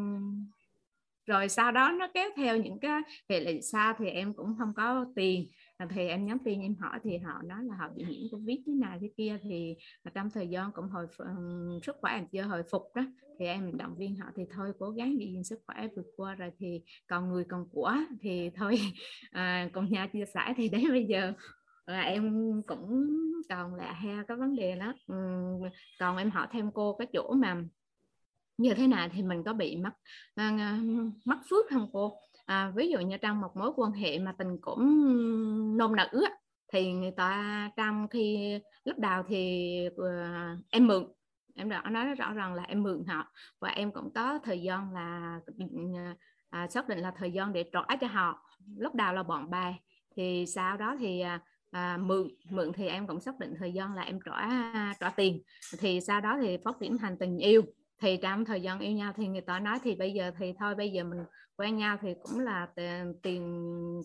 [1.29, 4.73] rồi sau đó nó kéo theo những cái hệ lụy xa thì em cũng không
[4.77, 5.51] có tiền.
[5.77, 8.59] À, thì em nhắn tin em hỏi thì họ nói là họ bị nhiễm covid
[8.67, 9.77] thế này thế kia thì
[10.15, 11.07] trong thời gian cũng hồi
[11.83, 13.03] sức khỏe em chưa hồi phục đó
[13.39, 16.35] thì em động viên họ thì thôi cố gắng giữ gìn sức khỏe vượt qua
[16.35, 18.81] rồi thì còn người còn của thì thôi.
[19.31, 21.33] À, còn nhà chia sẻ thì đến bây giờ
[21.89, 23.05] là em cũng
[23.49, 24.93] còn là ha cái vấn đề đó.
[25.07, 25.15] Ừ,
[25.99, 27.57] còn em hỏi thêm cô cái chỗ mà
[28.57, 29.91] như thế nào thì mình có bị mất
[30.35, 30.79] à,
[31.25, 32.17] mất phước không cô?
[32.47, 34.79] À, ví dụ như trong một mối quan hệ mà tình cũng
[35.77, 36.25] nôn nữ
[36.73, 41.05] thì người ta trong khi lúc đầu thì uh, em mượn.
[41.55, 44.93] Em đã nói rõ ràng là em mượn họ và em cũng có thời gian
[44.93, 45.41] là
[46.51, 48.43] à, xác định là thời gian để trả cho họ.
[48.77, 49.81] Lúc đầu là bọn bài
[50.17, 51.41] thì sau đó thì à,
[51.71, 54.49] à, mượn mượn thì em cũng xác định thời gian là em trả
[55.01, 55.43] trả tiền.
[55.79, 57.63] Thì sau đó thì phát triển thành tình yêu.
[58.01, 60.75] Thì trong thời gian yêu nhau thì người ta nói thì bây giờ thì thôi
[60.75, 61.19] bây giờ mình
[61.57, 62.69] quen nhau thì cũng là
[63.23, 63.43] tiền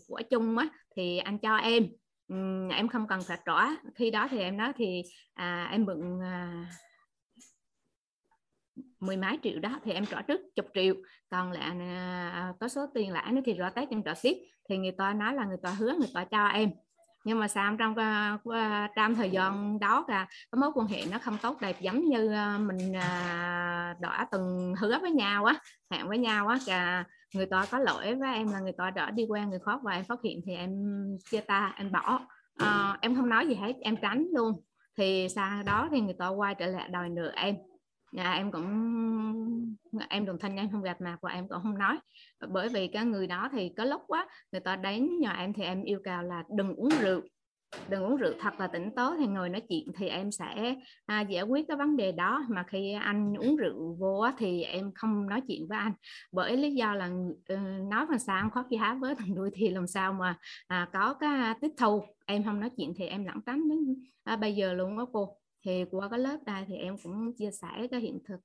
[0.07, 1.87] của chung á thì anh cho em.
[2.27, 2.35] Ừ,
[2.71, 3.69] em không cần phải trả.
[3.95, 5.01] Khi đó thì em nói thì
[5.33, 6.65] à, em mượn à,
[8.99, 10.95] mười mấy triệu đó thì em trả trước chục triệu.
[11.29, 14.37] Còn lại à, có số tiền lãi nữa thì rõ tết em trả tiếp.
[14.69, 16.69] Thì người ta nói là người ta hứa người ta cho em
[17.23, 21.17] nhưng mà sao trong uh, trong thời gian đó cả cái mối quan hệ nó
[21.17, 22.93] không tốt đẹp giống như uh, mình
[23.99, 25.55] đã từng hứa với nhau á
[25.91, 29.11] hẹn với nhau á cả người ta có lỗi với em là người ta đã
[29.11, 30.71] đi quen người khác và em phát hiện thì em
[31.31, 32.19] chia ta em bỏ.
[32.63, 34.53] Uh, em không nói gì hết em tránh luôn.
[34.97, 37.55] Thì sau đó thì người ta quay trở lại đòi nợ em
[38.17, 38.65] à, em cũng
[40.09, 41.97] em đồng thanh em không gặp mặt và em cũng không nói.
[42.47, 45.63] Bởi vì cái người đó thì có lúc quá người ta đến nhà em thì
[45.63, 47.21] em yêu cầu là đừng uống rượu.
[47.89, 50.75] Đừng uống rượu thật là tỉnh táo thì ngồi nói chuyện thì em sẽ
[51.05, 52.45] à, giải quyết cái vấn đề đó.
[52.49, 55.93] Mà khi anh uống rượu vô thì em không nói chuyện với anh.
[56.31, 57.09] Bởi lý do là
[57.53, 57.59] uh,
[57.91, 60.37] nói mà sao khó giá với thằng đuôi thì làm sao mà
[60.67, 63.79] à, có cái tiếp thu em không nói chuyện thì em lẳng tránh đến
[64.23, 67.51] à, bây giờ luôn đó cô thì qua cái lớp đây thì em cũng chia
[67.51, 68.39] sẻ cái hiện thực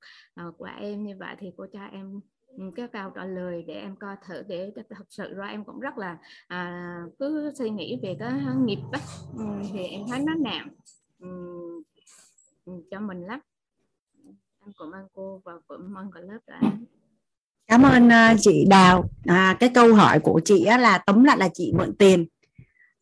[0.49, 3.75] uh, của em như vậy thì cô cho em ừ, cái câu trả lời để
[3.75, 6.19] em coi thử để thật sự ra em cũng rất là
[6.49, 8.33] à, cứ suy nghĩ về cái
[8.65, 8.99] nghiệp đó
[9.39, 10.69] ừ, thì em thấy nó nặng.
[11.21, 11.83] Um,
[12.91, 13.41] cho mình lắm
[14.61, 16.61] em cảm ơn cô và cảm ơn cả lớp đã
[17.69, 19.11] cảm ơn uh, chị Đào.
[19.27, 22.27] À, cái câu hỏi của chị á, là tóm lại là chị mượn tiền.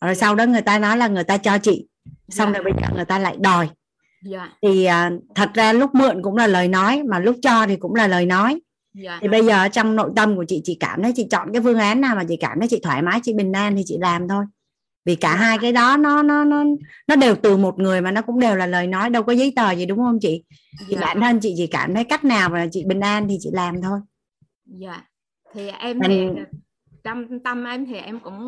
[0.00, 1.88] Rồi sau đó người ta nói là người ta cho chị.
[2.28, 2.58] Xong dạ.
[2.58, 3.68] rồi bây giờ người ta lại đòi
[4.30, 4.50] yeah.
[4.62, 4.68] Dạ.
[4.68, 7.94] thì à, thật ra lúc mượn cũng là lời nói mà lúc cho thì cũng
[7.94, 8.60] là lời nói yeah.
[8.94, 9.18] Dạ.
[9.22, 11.78] thì bây giờ trong nội tâm của chị chị cảm thấy chị chọn cái phương
[11.78, 14.28] án nào mà chị cảm thấy chị thoải mái chị bình an thì chị làm
[14.28, 14.44] thôi
[15.04, 15.30] vì cả.
[15.32, 15.36] Dạ.
[15.36, 16.64] hai cái đó nó nó nó
[17.08, 19.52] nó đều từ một người mà nó cũng đều là lời nói đâu có giấy
[19.56, 20.44] tờ gì đúng không chị
[20.88, 21.00] thì yeah.
[21.06, 23.82] bản thân chị chỉ cảm thấy cách nào mà chị bình an thì chị làm
[23.82, 24.00] thôi
[24.64, 25.02] dạ
[25.54, 26.28] thì em thì
[27.04, 28.38] trong tâm em thì em cũng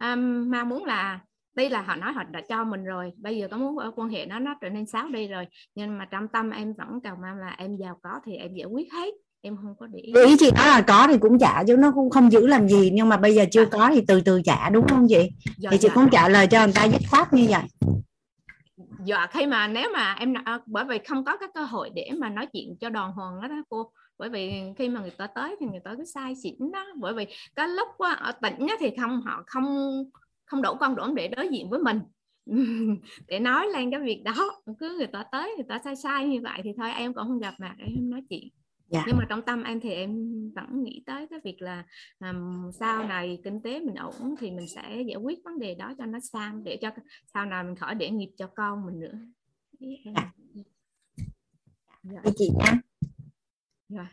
[0.00, 1.20] um, mong muốn là
[1.58, 4.26] tuy là họ nói họ đã cho mình rồi bây giờ có mối quan hệ
[4.26, 7.38] nó nó trở nên xấu đi rồi nhưng mà trong tâm em vẫn cầu mong
[7.38, 10.12] là em giàu có thì em giải quyết hết em không có để ý.
[10.26, 12.90] ý chị nói là có thì cũng trả chứ nó cũng không giữ làm gì
[12.92, 15.78] nhưng mà bây giờ chưa có thì từ từ trả đúng không chị dạ, thì
[15.78, 15.94] chị dạ.
[15.94, 17.62] cũng trả lời cho người ta dứt khoát như vậy
[19.04, 22.10] dạ khi mà nếu mà em à, bởi vì không có cái cơ hội để
[22.18, 25.26] mà nói chuyện cho đòn hoàng đó, đó cô bởi vì khi mà người ta
[25.26, 27.26] tới thì người ta cứ sai xỉn đó bởi vì
[27.56, 29.64] cái lúc ở tỉnh thì không họ không
[30.48, 32.00] không đủ con đủ để đối diện với mình
[33.28, 36.40] để nói lên cái việc đó cứ người ta tới người ta sai sai như
[36.42, 38.48] vậy thì thôi em cũng không gặp mặt em không nói chuyện
[38.88, 39.04] dạ.
[39.06, 40.10] nhưng mà trong tâm em thì em
[40.54, 41.84] vẫn nghĩ tới cái việc là
[42.20, 45.92] um, sau này kinh tế mình ổn thì mình sẽ giải quyết vấn đề đó
[45.98, 46.90] cho nó sang để cho
[47.34, 49.18] sau này mình khỏi để nghiệp cho con mình nữa
[49.80, 50.32] dạ.
[52.02, 52.20] Dạ.
[52.36, 52.80] chị nha
[53.88, 54.08] dạ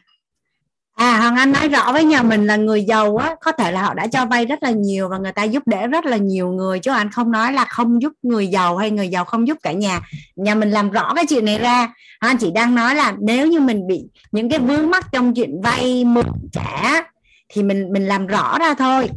[0.95, 3.81] à hoàng anh nói rõ với nhà mình là người giàu á, có thể là
[3.81, 6.49] họ đã cho vay rất là nhiều và người ta giúp đỡ rất là nhiều
[6.49, 9.57] người, chứ anh không nói là không giúp người giàu hay người giàu không giúp
[9.63, 10.01] cả nhà.
[10.35, 11.93] Nhà mình làm rõ cái chuyện này ra.
[12.19, 15.61] Anh chỉ đang nói là nếu như mình bị những cái vướng mắc trong chuyện
[15.63, 17.03] vay mượn trả
[17.49, 19.09] thì mình mình làm rõ ra thôi.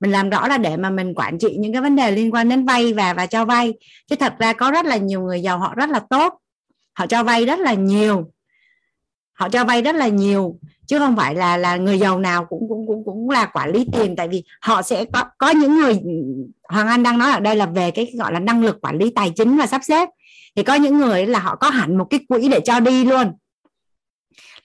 [0.00, 2.48] Mình làm rõ là để mà mình quản trị những cái vấn đề liên quan
[2.48, 3.74] đến vay và và cho vay.
[4.10, 6.38] Chứ thật ra có rất là nhiều người giàu, họ rất là tốt.
[6.98, 8.30] Họ cho vay rất là nhiều.
[9.32, 12.68] Họ cho vay rất là nhiều chứ không phải là là người giàu nào cũng
[12.68, 14.16] cũng cũng cũng là quản lý tiền.
[14.16, 16.00] Tại vì họ sẽ có có những người,
[16.68, 19.10] Hoàng Anh đang nói ở đây là về cái gọi là năng lực quản lý
[19.10, 20.08] tài chính và sắp xếp.
[20.56, 23.32] Thì có những người là họ có hẳn một cái quỹ để cho đi luôn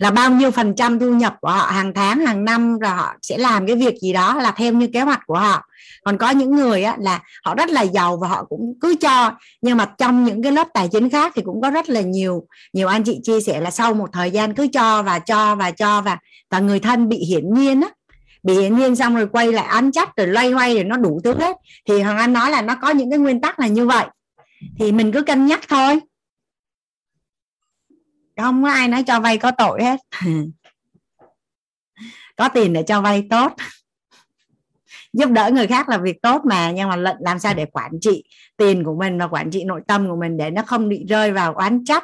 [0.01, 3.13] là bao nhiêu phần trăm thu nhập của họ hàng tháng hàng năm rồi họ
[3.21, 5.63] sẽ làm cái việc gì đó là theo như kế hoạch của họ.
[6.03, 9.31] Còn có những người á, là họ rất là giàu và họ cũng cứ cho
[9.61, 12.43] nhưng mà trong những cái lớp tài chính khác thì cũng có rất là nhiều
[12.73, 15.71] nhiều anh chị chia sẻ là sau một thời gian cứ cho và cho và
[15.71, 16.17] cho và
[16.49, 17.89] và người thân bị hiển nhiên á
[18.43, 21.21] bị hiển nhiên xong rồi quay lại ăn chắc rồi loay hoay rồi nó đủ
[21.23, 21.57] thứ hết.
[21.87, 24.05] Thì hoàng anh nói là nó có những cái nguyên tắc là như vậy.
[24.79, 25.99] Thì mình cứ cân nhắc thôi
[28.41, 29.99] không có ai nói cho vay có tội hết.
[32.37, 33.53] Có tiền để cho vay tốt.
[35.13, 38.23] Giúp đỡ người khác là việc tốt mà, nhưng mà làm sao để quản trị
[38.57, 41.31] tiền của mình và quản trị nội tâm của mình để nó không bị rơi
[41.31, 42.03] vào oán trách,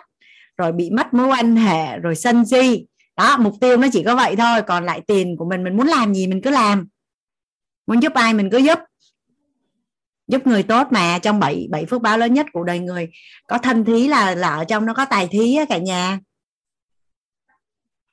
[0.58, 2.86] rồi bị mất mối quan hệ, rồi sân si.
[3.18, 5.88] Đó, mục tiêu nó chỉ có vậy thôi, còn lại tiền của mình mình muốn
[5.88, 6.88] làm gì mình cứ làm.
[7.88, 8.80] Muốn giúp ai mình cứ giúp.
[10.28, 13.10] Giúp người tốt mà, trong bảy bảy phước báo lớn nhất của đời người,
[13.48, 16.20] có thân thí là là ở trong nó có tài thí á cả nhà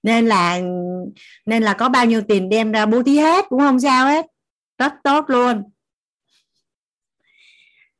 [0.04, 0.60] nên là
[1.46, 3.80] nên là có bao nhiêu tiền đem ra bố thí hết cũng không?
[3.80, 4.26] Sao hết?
[4.78, 5.62] Rất tốt luôn.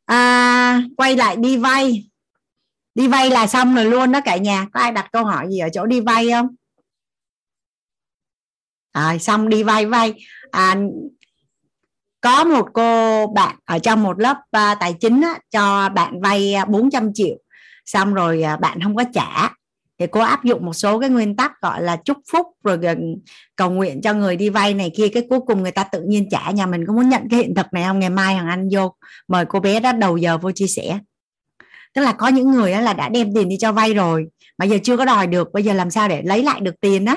[0.05, 2.11] À, quay lại đi vay.
[2.95, 4.67] Đi vay là xong rồi luôn đó cả nhà.
[4.73, 6.49] Có ai đặt câu hỏi gì ở chỗ đi vay không?
[8.93, 10.15] À, xong đi vay vay.
[10.51, 10.77] À,
[12.21, 16.55] có một cô bạn ở trong một lớp à, tài chính á, cho bạn vay
[16.55, 17.37] à, 400 triệu.
[17.85, 19.51] Xong rồi à, bạn không có trả
[19.99, 22.79] thì cô áp dụng một số cái nguyên tắc gọi là chúc phúc, rồi
[23.57, 26.29] cầu nguyện cho người đi vay này kia, cái cuối cùng người ta tự nhiên
[26.31, 26.51] trả.
[26.51, 27.99] Nhà mình có muốn nhận cái hiện thực này không?
[27.99, 28.95] Ngày mai hằng anh vô
[29.29, 30.99] mời cô bé đó đầu giờ vô chia sẻ.
[31.95, 34.27] Tức là có những người là đã đem tiền đi cho vay rồi,
[34.59, 37.05] mà giờ chưa có đòi được, bây giờ làm sao để lấy lại được tiền
[37.05, 37.17] á?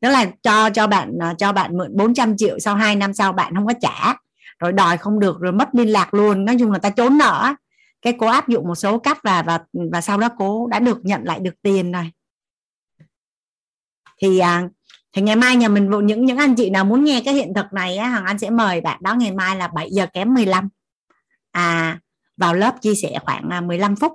[0.00, 3.32] Tức là cho cho bạn à, cho bạn mượn 400 triệu sau 2 năm sau
[3.32, 4.14] bạn không có trả,
[4.58, 6.44] rồi đòi không được, rồi mất liên lạc luôn.
[6.44, 7.54] Nói chung là ta trốn nợ
[8.02, 10.98] cái cô áp dụng một số cách và và và sau đó cô đã được
[11.02, 12.10] nhận lại được tiền rồi.
[14.22, 14.68] Thì à,
[15.12, 17.72] thì ngày mai nhà mình những những anh chị nào muốn nghe cái hiện thực
[17.72, 20.68] này á hằng anh sẽ mời bạn đó ngày mai là 7 giờ kém 15
[21.50, 21.98] à
[22.36, 24.12] vào lớp chia sẻ khoảng à, 15 phút.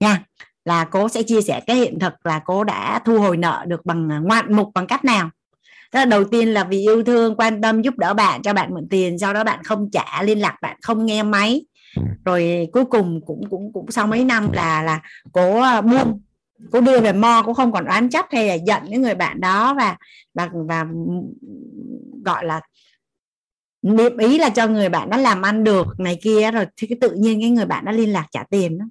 [0.00, 0.24] Nha
[0.64, 3.86] là cô sẽ chia sẻ cái hiện thực là cô đã thu hồi nợ được
[3.86, 5.30] bằng à, ngoạn mục bằng cách nào.
[5.92, 8.74] Thế là đầu tiên là vì yêu thương quan tâm giúp đỡ bạn cho bạn
[8.74, 11.64] mượn tiền sau đó bạn không trả liên lạc bạn không nghe máy.
[12.24, 15.00] Rồi cuối cùng cũng cũng cũng sau mấy năm là là
[15.32, 16.22] cố à, buông
[16.72, 19.40] cố đưa về mo cũng không còn oán trách hay là giận những người bạn
[19.40, 19.96] đó và
[20.34, 20.86] và và
[22.24, 22.60] gọi là
[23.82, 26.98] niệm ý là cho người bạn đó làm ăn được này kia rồi thì cái
[27.00, 28.84] tự nhiên cái người bạn đã liên lạc trả tiền đó.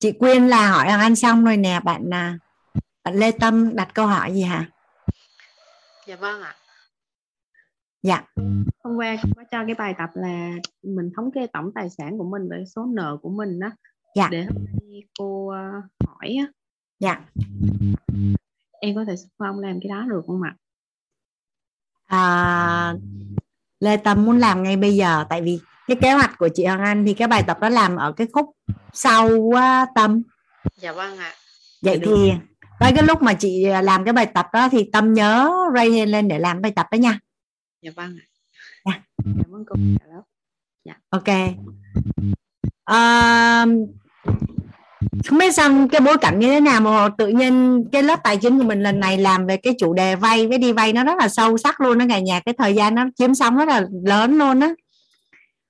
[0.00, 2.38] Chị quyên là hỏi anh xong rồi nè bạn bạn
[3.10, 4.70] lê tâm đặt câu hỏi gì hả?
[6.06, 6.54] Dạ vâng ạ.
[8.02, 8.24] Dạ.
[8.84, 10.50] Hôm qua cũng có cho cái bài tập là
[10.82, 13.70] mình thống kê tổng tài sản của mình với số nợ của mình đó
[14.14, 14.28] dạ.
[14.30, 15.70] Để hôm nay cô ờ,
[16.06, 16.46] hỏi á.
[17.00, 17.20] Dạ.
[18.80, 20.54] Em có thể phong làm cái đó được không ạ?
[22.06, 22.94] À,
[23.80, 26.80] Lê Tâm muốn làm ngay bây giờ tại vì cái kế hoạch của chị Hoàng
[26.80, 28.50] Anh thì cái bài tập đó làm ở cái khúc
[28.92, 30.22] sau uh, Tâm.
[30.76, 31.32] Dạ vâng ạ.
[31.82, 32.32] Vậy thì
[32.80, 36.28] tới cái lúc mà chị làm cái bài tập đó thì Tâm nhớ ray lên
[36.28, 37.18] để làm bài tập đó nha.
[37.82, 38.24] Dạ vâng ạ.
[38.84, 39.00] Dạ.
[39.24, 39.76] cảm ơn cô
[40.84, 40.94] dạ.
[41.10, 41.28] Ok.
[42.84, 43.66] À,
[45.26, 48.36] không biết xong cái bối cảnh như thế nào mà tự nhiên cái lớp tài
[48.36, 51.04] chính của mình lần này làm về cái chủ đề vay với đi vay nó
[51.04, 53.68] rất là sâu sắc luôn đó cả nhà cái thời gian nó chiếm xong rất
[53.68, 54.68] là lớn luôn á.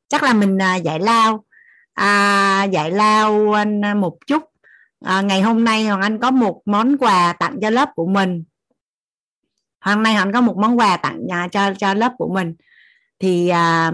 [0.09, 1.45] Chắc là mình à, giải lao.
[1.95, 4.43] À, giải lao anh à, một chút
[5.05, 8.45] à, ngày hôm nay hoàng anh có một món quà tặng cho lớp của mình.
[9.81, 12.55] Hôm nay hoàng anh có một món quà tặng nhà cho cho lớp của mình.
[13.19, 13.93] Thì à,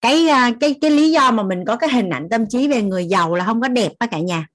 [0.00, 2.82] cái à, cái cái lý do mà mình có cái hình ảnh tâm trí về
[2.82, 4.46] người giàu là không có đẹp đó cả nhà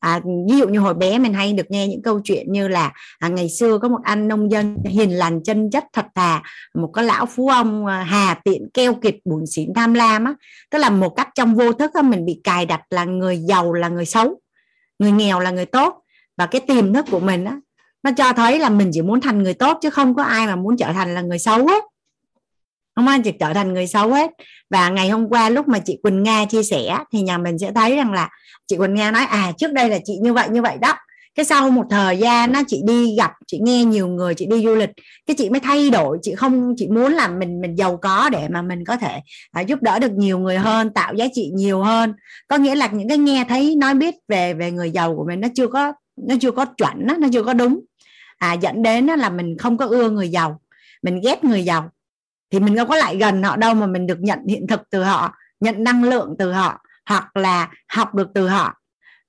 [0.00, 2.92] à, ví dụ như hồi bé mình hay được nghe những câu chuyện như là
[3.18, 6.42] à, ngày xưa có một anh nông dân hiền lành chân chất thật thà
[6.74, 10.34] một cái lão phú ông à, hà tiện keo kiệt buồn xỉn tham lam á.
[10.70, 13.72] Tức là một cách trong vô thức á, mình bị cài đặt là người giàu
[13.72, 14.40] là người xấu
[14.98, 16.02] người nghèo là người tốt.
[16.36, 17.56] Và cái tiềm thức của mình á
[18.02, 20.56] nó cho thấy là mình chỉ muốn thành người tốt chứ không có ai mà
[20.56, 21.84] muốn trở thành là người xấu hết.
[22.96, 24.30] Không ai chỉ trở thành người xấu hết.
[24.70, 27.72] Và ngày hôm qua lúc mà chị Quỳnh Nga chia sẻ thì nhà mình sẽ
[27.72, 28.28] thấy rằng là
[28.68, 30.94] chị còn nghe nói à trước đây là chị như vậy như vậy đó.
[31.34, 34.64] Cái sau một thời gian nó chị đi gặp chị nghe nhiều người chị đi
[34.64, 34.90] du lịch
[35.26, 38.48] cái chị mới thay đổi chị không chị muốn là mình mình giàu có để
[38.48, 39.20] mà mình có thể
[39.52, 42.14] à, giúp đỡ được nhiều người hơn tạo giá trị nhiều hơn.
[42.48, 45.40] Có nghĩa là những cái nghe thấy nói biết về về người giàu của mình
[45.40, 47.80] nó chưa có nó chưa có chuẩn nó nó chưa có đúng.
[48.38, 50.60] À, dẫn đến là mình không có ưa người giàu
[51.02, 51.90] mình ghét người giàu.
[52.50, 55.02] Thì mình không có lại gần họ đâu mà mình được nhận hiện thực từ
[55.02, 56.78] họ nhận năng lượng từ họ
[57.08, 58.74] hoặc là học được từ họ.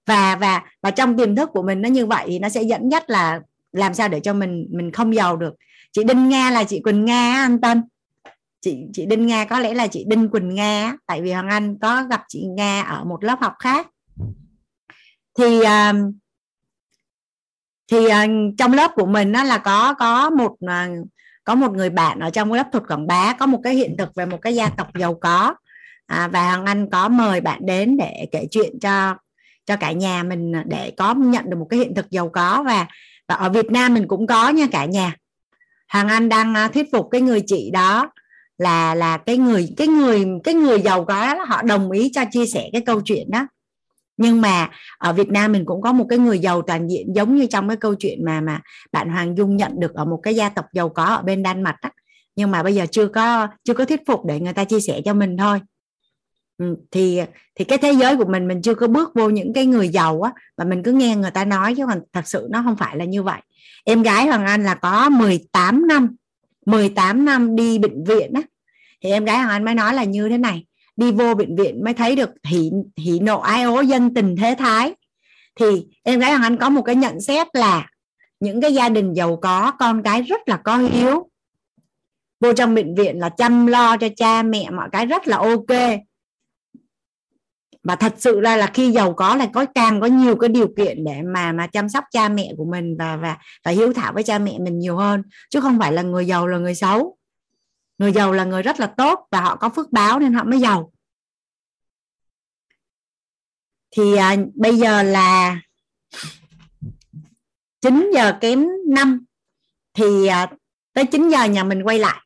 [0.05, 2.89] Và và và trong tiềm thức của mình nó như vậy thì nó sẽ dẫn
[2.91, 3.39] dắt là
[3.71, 5.53] làm sao để cho mình mình không giàu được.
[5.91, 7.83] Chị đinh nga là chị quỳnh nga anh tân
[8.61, 11.79] chị chị đinh nga có lẽ là chị đinh quỳnh nga tại vì hoàng anh
[11.79, 13.87] có gặp chị nga ở một lớp học khác.
[15.37, 15.93] Thì ờ,
[17.91, 18.25] thì ờ,
[18.57, 20.87] trong lớp của mình nó là có có một ờ,
[21.43, 24.15] có một người bạn ở trong lớp thuật quảng bá, có một cái hiện thực
[24.15, 25.55] về một cái gia tộc giàu có
[26.09, 29.15] à, và hoàng anh có mời bạn đến để kể chuyện cho
[29.65, 32.87] cho cả nhà mình để có nhận được một cái hiện thực giàu có và
[33.27, 35.15] và ở Việt Nam mình cũng có nha cả nhà.
[35.91, 38.11] Hoàng Anh đang à, thuyết phục cái người chị đó
[38.57, 42.21] là là cái người cái người cái người giàu có đó, họ đồng ý cho
[42.31, 43.47] chia sẻ cái câu chuyện đó.
[44.17, 47.35] Nhưng mà ở Việt Nam mình cũng có một cái người giàu toàn diện giống
[47.35, 48.61] như trong cái câu chuyện mà mà
[48.91, 51.63] bạn Hoàng Dung nhận được ở một cái gia tộc giàu có ở bên Đan
[51.63, 51.89] Mạch đó.
[52.35, 55.01] nhưng mà bây giờ chưa có chưa có thuyết phục để người ta chia sẻ
[55.05, 55.59] cho mình thôi.
[56.59, 57.21] Ừ, thì
[57.55, 60.21] thì cái thế giới của mình mình chưa có bước vô những cái người giàu
[60.21, 62.97] á, mà mình cứ nghe người ta nói chứ còn thật sự nó không phải
[62.97, 63.41] là như vậy.
[63.85, 66.15] Em gái Hoàng Anh là có 18 năm
[66.65, 68.41] 18 năm đi bệnh viện á.
[69.03, 70.65] Thì em gái Hoàng Anh mới nói là như thế này,
[70.95, 74.55] đi vô bệnh viện mới thấy được thị thị nộ ai ố dân tình thế
[74.59, 74.93] thái.
[75.55, 77.87] Thì em gái Hoàng Anh có một cái nhận xét là
[78.39, 81.29] những cái gia đình giàu có, con cái rất là có hiếu.
[82.39, 85.99] Vô trong bệnh viện là chăm lo cho cha mẹ, mọi cái rất là ok
[87.89, 90.67] và thật sự ra là khi giàu có là có càng có nhiều cái điều
[90.77, 94.13] kiện để mà mà chăm sóc cha mẹ của mình và và và hiếu thảo
[94.13, 95.23] với cha mẹ mình nhiều hơn.
[95.49, 97.17] Chứ không phải là người giàu là người xấu.
[97.97, 100.59] Người giàu là người rất là tốt và họ có phước báo nên họ mới
[100.59, 100.91] giàu.
[103.91, 105.59] Thì à, bây giờ là
[107.81, 109.25] 9 giờ kém 5
[109.93, 110.47] thì à,
[110.93, 112.21] tới 9 giờ nhà mình quay lại.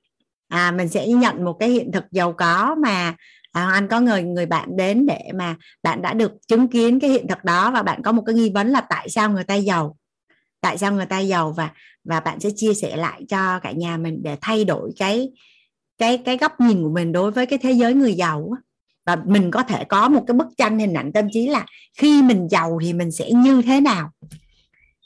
[0.48, 3.16] À, mình sẽ nhận một cái hiện thực giàu có mà
[3.54, 7.10] à, anh có người người bạn đến để mà bạn đã được chứng kiến cái
[7.10, 9.56] hiện thực đó và bạn có một cái nghi vấn là tại sao người ta
[9.56, 9.98] giàu?
[10.62, 11.52] Tại sao người ta giàu?
[11.52, 11.70] Và
[12.04, 15.32] và bạn sẽ chia sẻ lại cho cả nhà mình để thay đổi cái
[15.98, 18.52] cái cái góc nhìn của mình đối với cái thế giới người giàu
[19.06, 21.66] và mình có thể có một cái bức tranh hình ảnh tâm trí là
[21.98, 24.12] khi mình giàu thì mình sẽ như thế nào?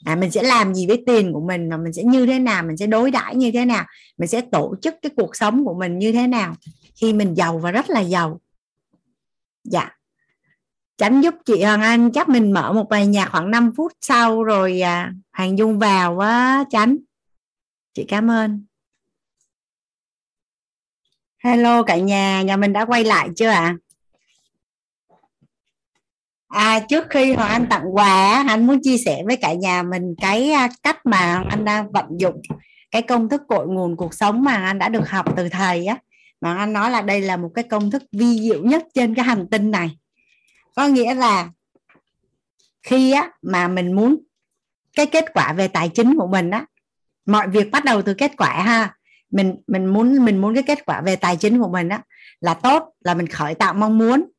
[0.04, 2.62] À, mình sẽ làm gì với tiền của mình và mình sẽ như thế nào?
[2.62, 3.84] Mình sẽ đối đãi như thế nào?
[4.18, 6.54] Mình sẽ tổ chức cái cuộc sống của mình như thế nào?
[7.00, 8.40] Khi mình giàu và rất là giàu.
[9.64, 9.90] Dạ.
[10.98, 14.42] Tránh giúp chị Hoàng Anh chắc mình mở một bài nhạc khoảng 5 phút sau
[14.42, 16.96] rồi à, Hoàng Dung vào quá tránh
[17.94, 18.64] chị cảm ơn.
[21.44, 23.76] Hello cả nhà nhà mình đã quay lại chưa ạ?
[26.48, 26.76] À?
[26.78, 30.14] à trước khi Hoàng Anh tặng quà anh muốn chia sẻ với cả nhà mình
[30.20, 32.42] cái à, cách mà anh đang vận dụng
[32.90, 35.96] cái công thức cội nguồn cuộc sống mà anh đã được học từ thầy á
[36.40, 39.24] mà anh nói là đây là một cái công thức vi diệu nhất trên cái
[39.24, 39.98] hành tinh này.
[40.76, 41.50] Có nghĩa là
[42.82, 44.16] khi á mà mình muốn
[44.94, 46.66] cái kết quả về tài chính của mình á,
[47.26, 48.94] mọi việc bắt đầu từ kết quả ha.
[49.30, 52.02] Mình mình muốn mình muốn cái kết quả về tài chính của mình á
[52.40, 54.30] là tốt, là mình khởi tạo mong muốn.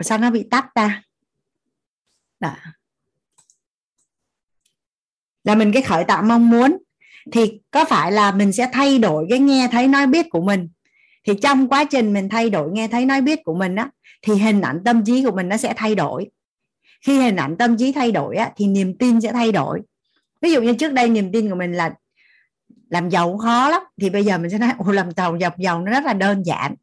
[0.00, 1.02] Sao nó bị tắt ta?
[2.40, 2.56] Đó.
[5.44, 6.78] là mình cái khởi tạo mong muốn
[7.32, 10.68] thì có phải là mình sẽ thay đổi cái nghe thấy nói biết của mình?
[11.26, 13.90] Thì trong quá trình mình thay đổi nghe thấy nói biết của mình á
[14.22, 16.30] thì hình ảnh tâm trí của mình nó sẽ thay đổi.
[17.06, 19.80] Khi hình ảnh tâm trí thay đổi á, thì niềm tin sẽ thay đổi.
[20.40, 21.94] Ví dụ như trước đây niềm tin của mình là
[22.90, 23.82] làm giàu khó lắm.
[24.00, 26.74] Thì bây giờ mình sẽ nói làm giàu dọc giàu nó rất là đơn giản.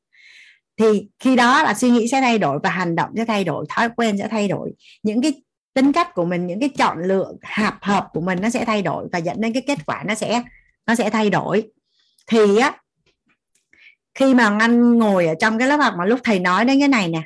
[0.77, 3.65] Thì khi đó là suy nghĩ sẽ thay đổi và hành động sẽ thay đổi
[3.69, 4.71] thói quen sẽ thay đổi.
[5.03, 8.49] Những cái tính cách của mình, những cái chọn lựa hợp hợp của mình nó
[8.49, 10.43] sẽ thay đổi và dẫn đến cái kết quả nó sẽ
[10.87, 11.63] nó sẽ thay đổi.
[12.27, 12.77] Thì á,
[14.15, 16.87] khi mà anh ngồi ở trong cái lớp học mà lúc thầy nói đến cái
[16.87, 17.21] này nè,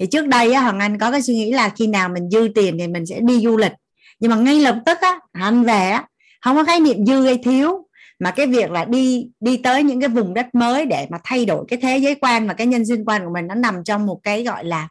[0.00, 2.48] thì trước đây á hoàng anh có cái suy nghĩ là khi nào mình dư
[2.54, 3.72] tiền thì mình sẽ đi du lịch.
[4.20, 6.06] Nhưng mà ngay lập tức á anh về á,
[6.40, 7.88] không có khái niệm dư hay thiếu,
[8.18, 11.46] mà cái việc là đi đi tới những cái vùng đất mới để mà thay
[11.46, 14.06] đổi cái thế giới quan và cái nhân duyên quan của mình nó nằm trong
[14.06, 14.88] một cái gọi là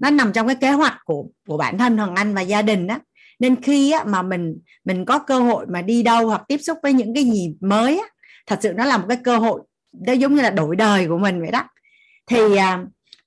[0.00, 2.86] nó nằm trong cái kế hoạch của của bản thân Hoàng Anh và gia đình
[2.86, 2.98] á.
[3.38, 6.78] Nên khi á, mà mình mình có cơ hội mà đi đâu hoặc tiếp xúc
[6.82, 8.06] với những cái gì mới á,
[8.46, 9.60] thật sự nó là một cái cơ hội
[9.92, 11.64] nó giống như là đổi đời của mình vậy đó.
[12.26, 12.84] Thì à,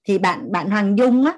[0.08, 1.38] thì bạn bạn Hoàng Dung á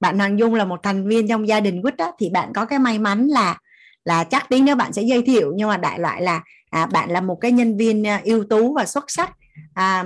[0.00, 2.64] bạn Hoàng Dung là một thành viên trong gia đình quýt á, thì bạn có
[2.64, 3.58] cái may mắn là
[4.04, 5.52] là chắc tí nữa bạn sẽ giới thiệu.
[5.56, 8.74] Nhưng mà đại loại là à, bạn là một cái nhân viên à, ưu tú
[8.74, 9.30] và xuất sắc.
[9.74, 10.04] À,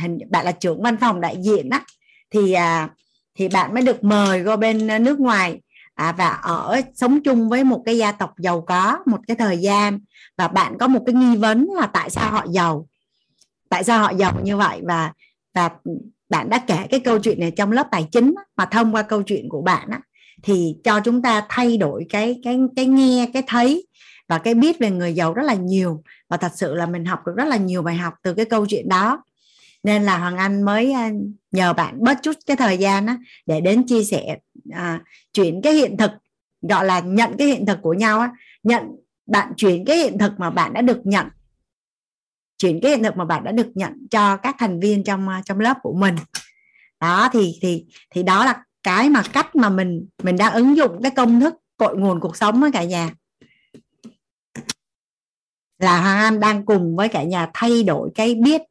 [0.00, 1.84] hình bạn là trưởng văn phòng đại diện á.
[2.30, 2.88] Thì à,
[3.34, 5.60] thì bạn mới được mời qua bên ờ, nước ngoài.
[5.94, 9.58] À, và ở sống chung với một cái gia tộc giàu có một cái thời
[9.58, 9.98] gian.
[10.38, 12.88] Và bạn có một cái nghi vấn là tại sao họ giàu.
[13.68, 14.80] Tại sao họ giàu như vậy?
[14.84, 15.12] Và
[15.54, 15.70] và
[16.28, 19.22] bạn đã kể cái câu chuyện này trong lớp tài chính mà thông qua câu
[19.22, 20.00] chuyện của bạn á,
[20.42, 23.86] thì cho chúng ta thay đổi cái cái cái nghe cái thấy
[24.28, 26.02] và cái biết về người giàu rất là nhiều.
[26.28, 28.66] Và thật sự là mình học được rất là nhiều bài học từ cái câu
[28.66, 29.22] chuyện đó
[29.82, 31.10] nên là hoàng anh mới à,
[31.50, 34.38] nhờ bạn bớt chút cái thời gian á, để đến chia sẻ
[34.72, 35.00] à,
[35.32, 36.10] chuyển cái hiện thực
[36.62, 38.30] gọi là nhận cái hiện thực của nhau á.
[38.62, 38.82] Nhận
[39.26, 41.26] bạn chuyển cái hiện thực mà bạn đã được nhận.
[42.58, 45.42] Chuyển cái hiện thực mà bạn đã được nhận cho các thành viên trong à,
[45.44, 46.16] trong lớp của mình.
[47.00, 51.02] Đó thì thì thì đó là cái mà cách mà mình mình đang ứng dụng
[51.02, 53.10] cái công thức cội nguồn cuộc sống với cả nhà.
[55.78, 58.62] Là Hoàng Anh đang cùng với cả nhà thay đổi cái biết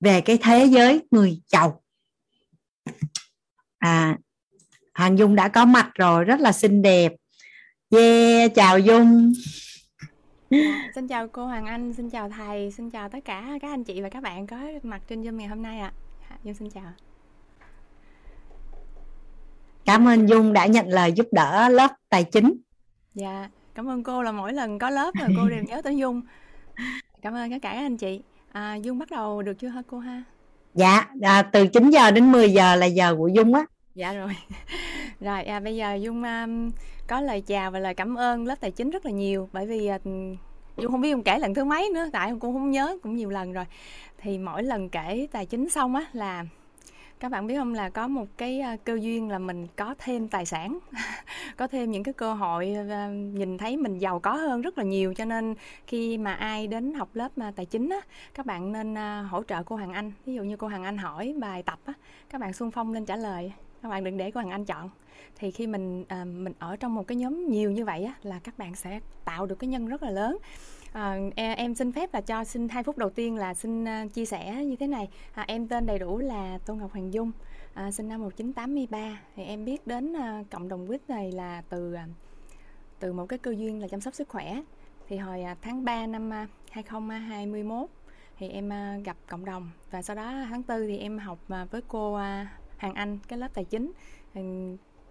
[0.00, 1.82] về cái thế giới người giàu
[3.78, 4.18] à
[4.94, 7.12] Hoàng Dung đã có mặt rồi rất là xinh đẹp
[7.90, 9.32] yeah chào Dung
[10.50, 13.84] Dạ, xin chào cô Hoàng Anh, xin chào thầy, xin chào tất cả các anh
[13.84, 15.92] chị và các bạn có mặt trên Zoom ngày hôm nay ạ.
[16.28, 16.36] À.
[16.44, 16.92] Dung xin chào.
[19.84, 22.56] Cảm ơn Dung đã nhận lời giúp đỡ lớp tài chính.
[23.14, 26.22] Dạ, cảm ơn cô là mỗi lần có lớp là cô đều nhớ tới Dung.
[27.22, 28.20] Cảm ơn tất cả các anh chị.
[28.52, 30.22] À, Dung bắt đầu được chưa hả cô ha?
[30.74, 33.64] Dạ, à, từ 9 giờ đến 10 giờ là giờ của Dung á.
[33.94, 34.36] Dạ rồi.
[35.20, 36.70] rồi, à, bây giờ Dung um,
[37.06, 39.90] có lời chào và lời cảm ơn lớp tài chính rất là nhiều bởi vì
[39.94, 40.02] uh,
[40.76, 43.30] Dung không biết Dung kể lần thứ mấy nữa tại cũng không nhớ cũng nhiều
[43.30, 43.64] lần rồi.
[44.18, 46.44] Thì mỗi lần kể tài chính xong á là
[47.20, 50.46] các bạn biết không là có một cái cơ duyên là mình có thêm tài
[50.46, 50.78] sản
[51.56, 52.66] có thêm những cái cơ hội
[53.32, 55.14] nhìn thấy mình giàu có hơn rất là nhiều.
[55.14, 55.54] Cho nên
[55.86, 58.00] khi mà ai đến học lớp mà tài chính á
[58.34, 58.96] các bạn nên
[59.30, 60.12] hỗ trợ cô Hoàng Anh.
[60.26, 61.92] Ví dụ như cô Hoàng Anh hỏi bài tập á
[62.30, 63.52] các bạn xung phong lên trả lời.
[63.82, 64.90] Các bạn đừng để cô Hoàng Anh chọn.
[65.36, 68.40] Thì khi mình à, mình ở trong một cái nhóm nhiều như vậy á là
[68.44, 70.38] các bạn sẽ tạo được cái nhân rất là lớn.
[70.92, 74.24] À, em xin phép là cho xin hai phút đầu tiên là xin ờ, chia
[74.24, 75.08] sẻ như thế này.
[75.34, 77.32] À, em tên đầy đủ là Tô Ngọc Hoàng Dung,
[77.74, 79.20] à, sinh năm 1983.
[79.36, 81.96] Thì em biết đến ờ, cộng đồng quýt này là từ
[82.98, 84.62] từ một cái cơ duyên là chăm sóc sức khỏe.
[85.08, 87.88] Thì hồi tháng 3 năm uh, 2021
[88.38, 88.70] thì em
[89.04, 91.38] gặp cộng đồng và sau đó tháng 4 thì em học
[91.70, 92.20] với cô uh,
[92.76, 93.92] Hàng Anh cái lớp tài chính.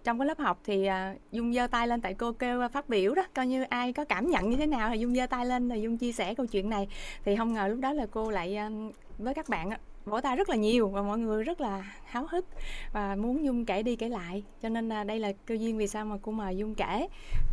[0.03, 3.15] Trong cái lớp học thì à, dung giơ tay lên tại cô kêu phát biểu
[3.15, 5.69] đó, coi như ai có cảm nhận như thế nào thì dung giơ tay lên
[5.69, 6.88] rồi dung chia sẻ câu chuyện này.
[7.26, 8.69] Thì không ngờ lúc đó là cô lại à,
[9.17, 9.69] với các bạn
[10.05, 12.45] vỗ tay rất là nhiều và mọi người rất là háo hức
[12.93, 14.43] và muốn dung kể đi kể lại.
[14.61, 17.07] Cho nên à, đây là cơ duyên vì sao mà cô mời dung kể.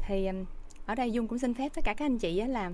[0.06, 0.28] Thì
[0.86, 2.70] ở đây dung cũng xin phép tất cả các anh chị là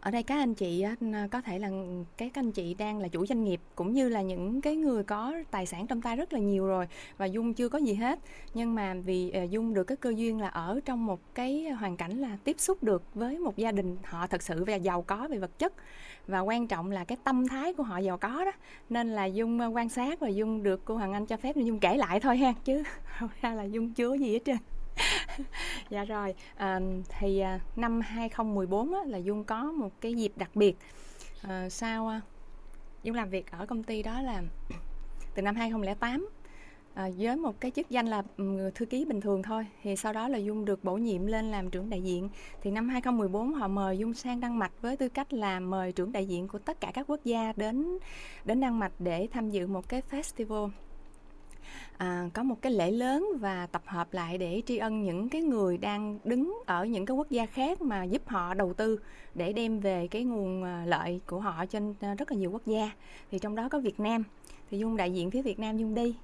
[0.00, 0.84] ở đây các anh chị
[1.30, 1.70] có thể là
[2.16, 5.34] các anh chị đang là chủ doanh nghiệp cũng như là những cái người có
[5.50, 6.86] tài sản trong tay rất là nhiều rồi
[7.18, 8.18] và dung chưa có gì hết.
[8.54, 11.96] Nhưng mà vì ờ, dung được cái cơ duyên là ở trong một cái hoàn
[11.96, 15.28] cảnh là tiếp xúc được với một gia đình họ thật sự là giàu có
[15.30, 15.72] về vật chất.
[16.26, 18.52] Và quan trọng là cái tâm thái của họ giàu có đó.
[18.88, 21.78] Nên là dung ờ, quan sát và dung được cô hoàng anh cho phép dung
[21.78, 22.82] kể lại thôi ha, chứ
[23.18, 24.56] không ra là dung chưa gì hết trơn.
[25.90, 26.80] dạ rồi à,
[27.18, 30.76] thì à, năm 2014 á, là Dung có một cái dịp đặc biệt.
[31.42, 32.20] À, sau à,
[33.02, 34.42] Dung làm việc ở công ty đó là
[35.34, 36.28] từ năm 2008
[36.94, 38.22] à, ờ, với một cái chức danh là
[38.74, 39.66] thư ký bình thường thôi.
[39.82, 42.28] Thì sau đó là Dung được bổ nhiệm lên làm trưởng đại diện.
[42.62, 46.12] Thì năm 2014 họ mời Dung sang Đan Mạch với tư cách là mời trưởng
[46.12, 47.98] đại diện của tất cả các quốc gia đến
[48.44, 50.70] đến Đan Mạch để tham dự một cái festival
[52.00, 55.42] à, có một cái lễ lớn và tập hợp lại để tri ân những cái
[55.42, 59.00] người đang đứng ở những cái quốc gia khác mà giúp họ đầu tư
[59.34, 62.66] để đem về cái nguồn ờ, lợi của họ trên ờ, rất là nhiều quốc
[62.66, 62.90] gia.
[63.30, 64.24] Thì trong đó có Việt Nam.
[64.70, 66.16] Thì Dung đại diện phía Việt Nam Dung đi.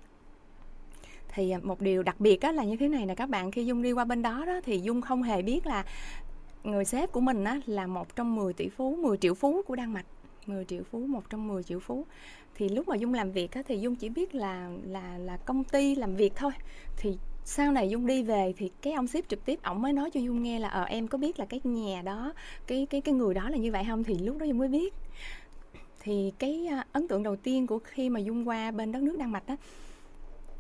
[1.28, 3.66] Thì ờ, một điều đặc biệt á, là như thế này nè các bạn khi
[3.66, 5.84] Dung đi qua bên đó đó thì Dung không hề biết là
[6.64, 9.76] người sếp của mình á, là một trong 10 tỷ phú 10 triệu phú của
[9.76, 10.06] Đan Mạch.
[10.46, 12.06] 10 triệu phú một trong 10 triệu phú
[12.56, 15.64] thì lúc mà dung làm việc á, thì dung chỉ biết là là là công
[15.64, 16.52] ty làm việc thôi.
[16.96, 20.10] Thì sau này dung đi về thì cái ông sếp trực tiếp ổng mới nói
[20.10, 22.32] cho dung nghe là ờ em có biết là cái nhà đó
[22.66, 24.04] cái cái cái người đó là như vậy không?
[24.04, 24.94] Thì lúc đó dung mới biết.
[26.00, 29.16] Thì cái à, ấn tượng đầu tiên của khi mà dung qua bên đất nước
[29.18, 29.56] đan mạch á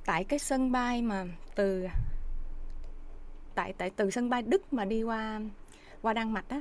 [0.06, 1.86] tại cái sân bay mà từ
[3.54, 5.40] tại tại từ sân bay đức mà đi qua
[6.02, 6.60] qua đan mạch á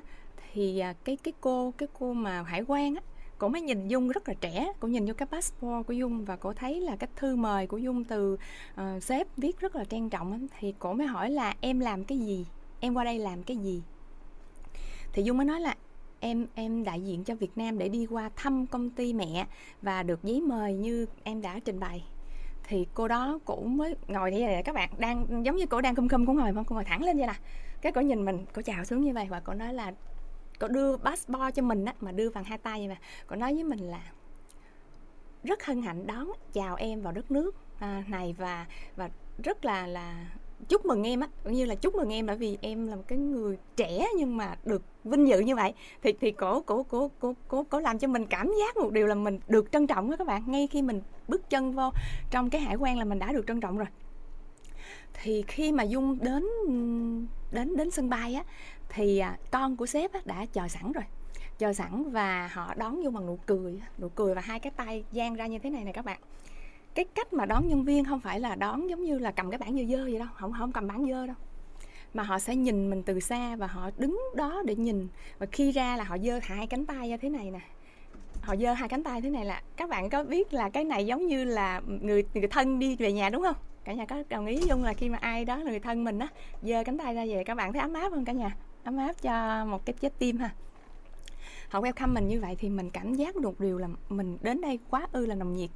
[0.54, 3.02] thì à, cái cái cô cái cô mà hải quan á
[3.46, 6.36] cổ mới nhìn dung rất là trẻ cổ nhìn vô cái passport của dung và
[6.36, 8.38] cổ thấy là cái thư mời của dung từ
[8.74, 12.18] uh, sếp viết rất là trang trọng thì cổ mới hỏi là em làm cái
[12.20, 12.46] gì?
[12.80, 13.84] Em qua đây làm cái gì?
[15.14, 15.76] Thì dung mới nói là
[16.20, 19.48] em em đại diện cho Việt Nam để đi qua thăm công ty mẹ
[19.82, 22.04] và được giấy mời như em đã trình bày.
[22.68, 25.96] Thì cô đó cũng mới ngồi như vậy các bạn đang giống như cổ đang
[25.96, 27.36] cung cung cũng ngồi không cô ngồi thẳng lên vậy nè.
[27.82, 29.94] Cái cổ nhìn mình cổ chào xuống như vậy và cổ nói là
[30.60, 32.98] cô đưa passport cho mình á mà đưa bằng hai tay vậy mà.
[33.28, 34.02] Cô nói với mình là
[35.44, 38.66] rất hân hạnh đón chào em vào đất nước à, này và
[38.96, 39.10] và
[39.44, 40.26] rất là là
[40.70, 41.28] chúc mừng em á.
[41.44, 44.56] Như là chúc mừng em bởi vì em là một cái người trẻ nhưng mà
[44.66, 45.74] được vinh dự như vậy.
[46.02, 49.08] Thì thì cổ cổ cổ cổ cổ cổ làm cho mình cảm giác một điều
[49.08, 50.44] là mình được trân trọng đó các bạn.
[50.48, 51.90] Ngay khi mình bước chân vô
[52.32, 53.88] trong cái hải quan là mình đã được trân trọng rồi.
[55.14, 56.48] Thì khi mà dung đến
[57.52, 58.44] đến đến sân bay á
[58.90, 61.04] thì à, con của sếp đã chờ sẵn rồi.
[61.58, 65.04] Chờ sẵn và họ đón vô bằng nụ cười nụ cười và hai cái tay
[65.12, 66.20] dang ra như thế này này các bạn.
[66.94, 69.58] Cái cách mà đón nhân viên không phải là đón giống như là cầm cái
[69.58, 71.36] bảng dơ dơ vậy đâu không không cầm bảng dơ đâu.
[72.14, 75.08] Mà họ sẽ nhìn mình từ xa và họ đứng đó để nhìn.
[75.40, 77.60] Và khi ra là họ dơ hai cánh tay ra thế này nè.
[78.42, 81.06] Họ dơ hai cánh tay thế này là, các bạn có biết là cái này
[81.06, 83.56] giống như là người người thân đi về nhà đúng không?
[83.84, 86.20] Cả nhà có đồng ý dung là khi mà ai đó là người thân mình
[86.20, 86.28] á,
[86.62, 88.56] dơ cánh tay ra về, các bạn thấy ấm áp không cả nhà?
[88.86, 90.50] Ấm áp cho một cái trái tim ha.
[91.70, 94.80] Họ welcome mình như vậy thì mình cảm giác được điều là mình đến đây
[94.90, 95.70] quá ư là nồng nhiệt.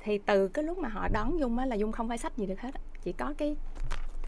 [0.00, 2.46] Thì từ cái lúc mà họ đón dung á là dung không phải sách gì
[2.46, 3.56] được hết chỉ có cái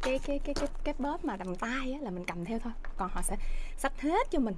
[0.02, 2.72] cái cái cái cái cái bóp mà đầm tay á là mình cầm theo thôi,
[2.96, 3.36] còn họ sẽ
[3.76, 4.54] sách hết cho mình.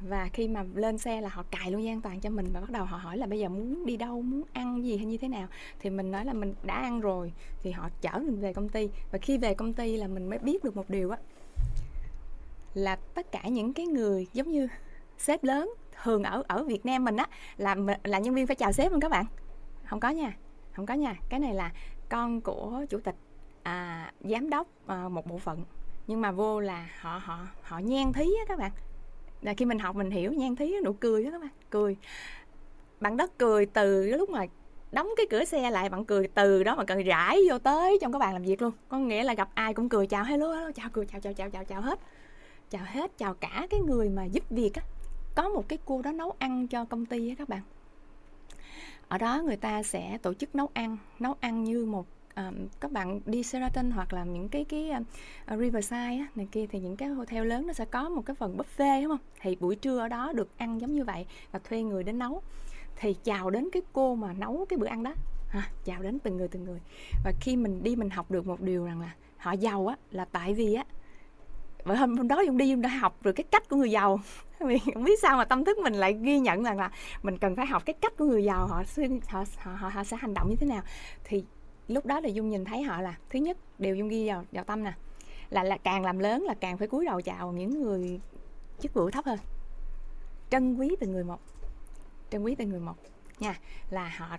[0.00, 2.70] Và khi mà lên xe là họ cài luôn an toàn cho mình và bắt
[2.70, 5.28] đầu họ hỏi là bây giờ muốn đi đâu, muốn ăn gì hay như thế
[5.28, 5.48] nào.
[5.78, 7.32] Thì mình nói là mình đã ăn rồi
[7.62, 10.38] thì họ chở mình về công ty và khi về công ty là mình mới
[10.38, 11.18] biết được một điều á
[12.74, 14.68] là tất cả những cái người giống như
[15.18, 17.26] sếp lớn thường ở ở Việt Nam mình á
[17.56, 19.24] là là nhân viên phải chào sếp không các bạn.
[19.84, 20.36] Không có nha
[20.72, 21.14] không có nha.
[21.28, 21.72] Cái này là
[22.08, 23.14] con của chủ tịch
[23.62, 25.64] à, giám đốc à, một bộ phận.
[26.06, 28.70] Nhưng mà vô là họ họ họ nhan thí á các bạn.
[29.40, 31.50] Là khi mình học mình hiểu nhan thí nụ cười đó các bạn.
[31.70, 31.96] Cười.
[33.00, 34.46] Bạn đất cười từ lúc mà
[34.92, 38.12] đóng cái cửa xe lại bạn cười từ đó mà cần rải vô tới trong
[38.12, 38.72] các bàn làm việc luôn.
[38.88, 41.50] Có nghĩa là gặp ai cũng cười chào hello, hello chào cười chào chào chào
[41.50, 41.98] chào chào hết
[42.74, 44.82] chào hết chào cả cái người mà giúp việc á.
[45.34, 47.60] Có một cái cô đó nấu ăn cho công ty á các bạn.
[49.08, 52.06] Ở đó người ta sẽ tổ chức nấu ăn nấu ăn như một
[52.36, 56.66] um, các bạn đi Sheraton hoặc là những cái cái uh, Riverside á, này kia
[56.66, 59.26] thì những cái hotel lớn nó sẽ có một cái phần buffet đúng không?
[59.40, 62.42] Thì buổi trưa ở đó được ăn giống như vậy và thuê người đến nấu.
[62.96, 65.14] Thì chào đến cái cô mà nấu cái bữa ăn đó.
[65.48, 66.80] Ha, chào đến từng người từng người.
[67.24, 70.24] Và khi mình đi mình học được một điều rằng là họ giàu á là
[70.24, 70.84] tại vì á
[71.84, 74.20] bởi hôm, hôm đó dung đi dung đã học được cái cách của người giàu.
[74.60, 76.90] Mình không biết sao mà tâm thức mình lại ghi nhận rằng là
[77.22, 78.82] mình cần phải học cái cách của người giàu họ
[79.26, 80.82] họ họ họ, họ sẽ hành động như thế nào.
[81.24, 81.44] Thì
[81.88, 84.64] lúc đó là dung nhìn thấy họ là thứ nhất điều dung ghi vào vào
[84.64, 84.92] tâm nè
[85.50, 88.20] là là càng làm lớn là càng phải cúi đầu chào những người
[88.80, 89.38] chức vụ thấp hơn.
[90.50, 91.40] Trân quý từng người một
[92.30, 92.94] trân quý từng người một
[93.38, 93.58] nha
[93.90, 94.36] là họ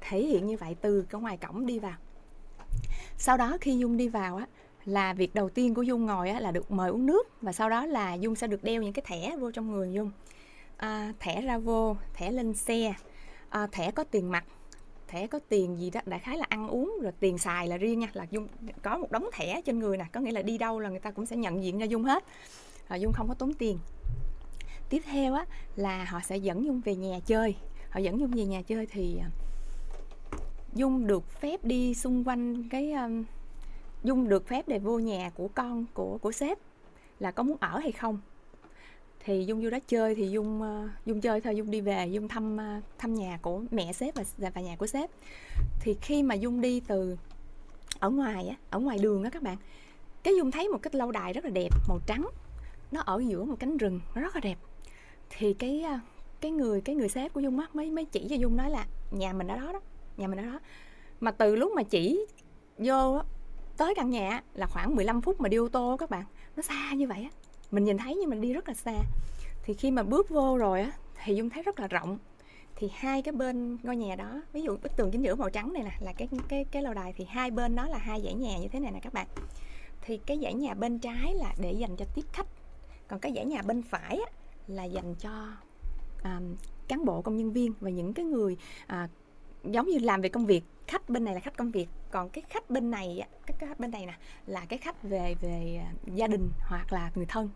[0.00, 1.96] thể hiện như vậy từ cái ngoài cổng đi vào.
[3.16, 4.46] Sau đó khi dung đi vào á
[4.84, 7.70] là việc đầu tiên của dung ngồi á, là được mời uống nước và sau
[7.70, 10.10] đó là dung sẽ được đeo những cái thẻ vô trong người dung.
[10.76, 12.94] À, thẻ ra vô thẻ lên xe.
[13.48, 14.44] À, thẻ có tiền mặt
[15.10, 17.98] thẻ có tiền gì đó đại khái là ăn uống rồi tiền xài là riêng
[17.98, 18.48] nha là dung
[18.82, 21.10] có một đống thẻ trên người nè có nghĩa là đi đâu là người ta
[21.10, 22.24] cũng sẽ nhận diện ra dung hết.
[22.88, 23.78] À, dung không có tốn tiền.
[24.88, 25.44] Tiếp theo á
[25.76, 27.56] là họ sẽ dẫn dung về nhà chơi.
[27.90, 29.30] Họ dẫn dung về nhà chơi thì à,
[30.72, 33.24] dung được phép đi xung quanh cái um,
[34.04, 36.58] dung được phép để vô nhà của con của của sếp
[37.20, 38.20] là có muốn ở hay không?
[39.24, 42.28] Thì dung vô đó chơi thì dung uh, dung chơi thôi dung đi về dung
[42.28, 45.10] thăm uh, thăm nhà của mẹ sếp và và nhà của sếp.
[45.80, 47.16] Thì khi mà dung đi từ
[47.98, 49.56] ở ngoài á ở ngoài đường á các bạn
[50.22, 52.28] cái dung thấy một cái lâu đài rất là đẹp màu trắng.
[52.92, 54.58] Nó ở giữa một cánh rừng nó rất là đẹp.
[55.30, 55.98] Thì cái ờ,
[56.40, 58.86] cái người cái người sếp của dung á mới mới chỉ cho dung nói là
[59.10, 59.80] nhà mình ở đó đó
[60.16, 60.60] nhà mình ở đó.
[61.20, 62.26] Mà từ lúc mà chỉ
[62.78, 63.22] vô á
[63.80, 66.24] tới căn nhà là khoảng 15 phút mà đi ô tô các bạn.
[66.56, 67.30] Nó xa như vậy á.
[67.70, 68.92] Mình nhìn thấy nhưng mình đi rất là xa.
[69.62, 70.92] Thì khi mà bước vô rồi á
[71.24, 72.18] thì dung thấy rất là rộng.
[72.76, 75.72] Thì hai cái bên ngôi nhà đó ví dụ bức tường chính giữa màu trắng
[75.72, 78.34] này nè là cái cái cái lầu đài thì hai bên đó là hai dãy
[78.34, 79.26] nhà như thế này nè các bạn.
[80.00, 82.46] Thì cái dãy nhà bên trái là để dành cho tiếp khách.
[83.08, 84.32] Còn cái dãy nhà bên phải á,
[84.66, 85.52] là dành cho
[86.24, 86.56] um,
[86.88, 89.08] cán bộ công nhân viên và những cái người à,
[89.64, 92.44] giống như làm về công việc khách bên này là khách công việc, còn cái
[92.48, 96.26] khách bên này cái khách bên này nè, là cái khách về về à, gia
[96.26, 97.48] đình hoặc là người thân.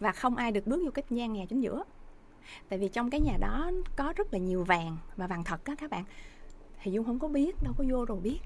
[0.00, 1.84] Và không ai được bước vô cái gian nhà chính giữa.
[2.68, 5.74] Tại vì trong cái nhà đó có rất là nhiều vàng và vàng thật á
[5.78, 6.04] các bạn.
[6.82, 8.38] Thì dung không có biết, đâu có vô rồi biết.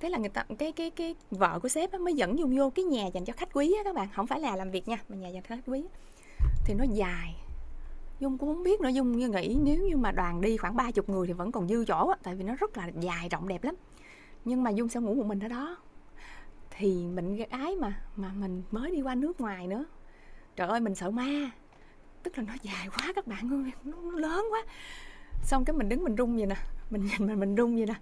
[0.00, 2.84] Thế là người ta, cái cái cái vợ của sếp mới dẫn dung vô cái
[2.84, 4.08] nhà dành cho khách quý á các bạn.
[4.14, 5.84] Không phải là làm việc nha, mà nhà dành cho khách quý.
[6.64, 7.34] Thì nó dài
[8.20, 10.90] dung cũng không biết nữa dung như nghĩ nếu như mà đoàn đi khoảng ba
[10.90, 13.48] chục người thì vẫn còn dư chỗ á tại vì nó rất là dài rộng
[13.48, 13.74] đẹp lắm.
[14.44, 15.76] Nhưng mà dung sẽ ngủ một mình ở đó.
[16.70, 19.84] Thì mình gái mà mà mình mới đi qua nước ngoài nữa.
[20.56, 21.50] Trời ơi mình sợ ma.
[22.22, 24.62] Tức là nó dài quá các bạn ơi nó, nó lớn quá.
[25.42, 26.56] Xong cái mình đứng mình rung vậy nè
[26.90, 27.94] mình nhìn mình mình rung vậy nè.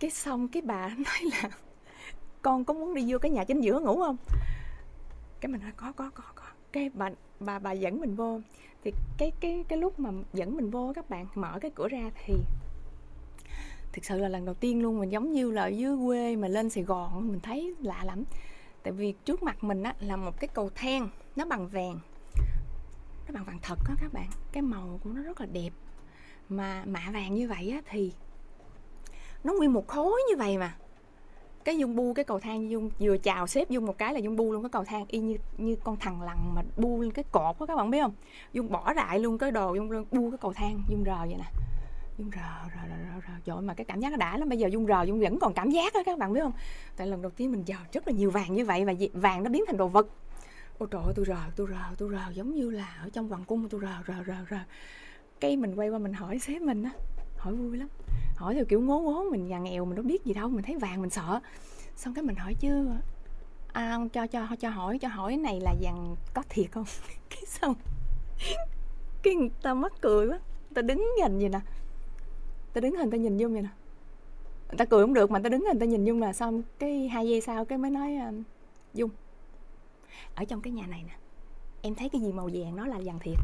[0.00, 1.50] Cái xong cái bà nói là
[2.42, 4.16] con có muốn đi vô cái nhà chính giữa ngủ không?
[5.40, 6.44] Cái mình nói có có có có.
[6.72, 7.10] Cái bà
[7.40, 8.40] bà bà dẫn mình vô
[8.84, 12.10] thì cái cái cái lúc mà dẫn mình vô các bạn, mở cái cửa ra
[12.24, 12.34] thì
[13.92, 16.48] thực sự là lần đầu tiên luôn mình giống như là ở dưới quê mà
[16.48, 18.24] lên Sài Gòn mình thấy lạ lắm.
[18.82, 21.98] Tại vì trước mặt mình á là một cái cầu thang, nó bằng vàng,
[23.26, 24.30] nó bằng vàng thật đó các bạn.
[24.52, 25.70] Cái màu của nó rất là đẹp.
[26.48, 28.12] Mà mạ vàng như vậy á thì
[29.44, 30.76] nó nguyên một khối như vậy mà
[31.64, 34.36] cái dung bu cái cầu thang dung vừa chào xếp dung một cái là dung
[34.36, 37.24] bu luôn cái cầu thang y như như con thằng lằn mà bu lên cái
[37.32, 38.12] cột đó các bạn biết không?
[38.52, 41.50] Dung bỏ lại luôn cái đồ dung bu cái cầu thang dung rờ vậy nè.
[42.18, 43.34] Dung rờ rờ rờ rờ, rờ.
[43.44, 44.48] trời mà cái cảm giác nó đã lắm.
[44.48, 46.52] Bây giờ dung rờ dung vẫn còn cảm giác đó các bạn biết không?
[46.96, 49.50] Tại lần đầu tiên mình giờ rất là nhiều vàng như vậy và vàng nó
[49.50, 50.06] biến thành đồ vật.
[50.78, 53.44] Ôi trời ơi tôi rờ tôi rờ tôi rờ giống như là ở trong hoàng
[53.44, 54.58] cung tôi rờ rờ rờ rờ.
[55.40, 56.90] Cái mình quay qua mình hỏi sếp mình á
[57.38, 57.88] hỏi vui lắm.
[58.36, 60.76] Hỏi theo kiểu ngố ngố mình nhà nghèo mình đâu biết gì đâu mình thấy
[60.76, 61.40] vàng mình sợ.
[61.96, 62.88] Xong cái mình hỏi chứ
[63.72, 66.84] à, cho cho cho hỏi cho hỏi này là vàng có thiệt không?
[67.30, 67.74] Cái xong
[69.22, 70.38] cái người ta mắc cười quá.
[70.74, 71.60] Ta đứng nhìn gì nè.
[72.72, 73.68] Ta đứng hình ta nhìn dung vậy nè.
[74.76, 77.28] Ta cười không được mà ta đứng hình ta nhìn dung là xong cái hai
[77.28, 78.34] giây sau cái mới nói uh,
[78.94, 79.10] dung
[80.34, 81.14] ở trong cái nhà này nè
[81.82, 83.38] em thấy cái gì màu vàng nó là vàng thiệt.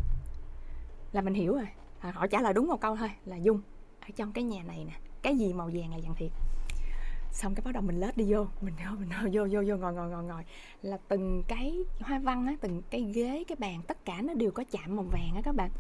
[1.12, 1.68] Là mình hiểu rồi.
[2.00, 3.60] À, họ trả lời đúng một câu thôi là dung
[4.04, 6.30] ở trong cái nhà này nè, cái gì màu vàng là vàng thiệt.
[7.32, 9.92] Xong cái bắt đầu mình lết đi vô, mình vô mình vô vô vô, ngồi
[9.92, 10.42] ngồi ngồi ngồi.
[10.82, 14.50] Là từng cái hoa văn á, từng cái ghế, cái bàn, tất cả nó đều
[14.50, 15.70] có chạm màu vàng á các bạn.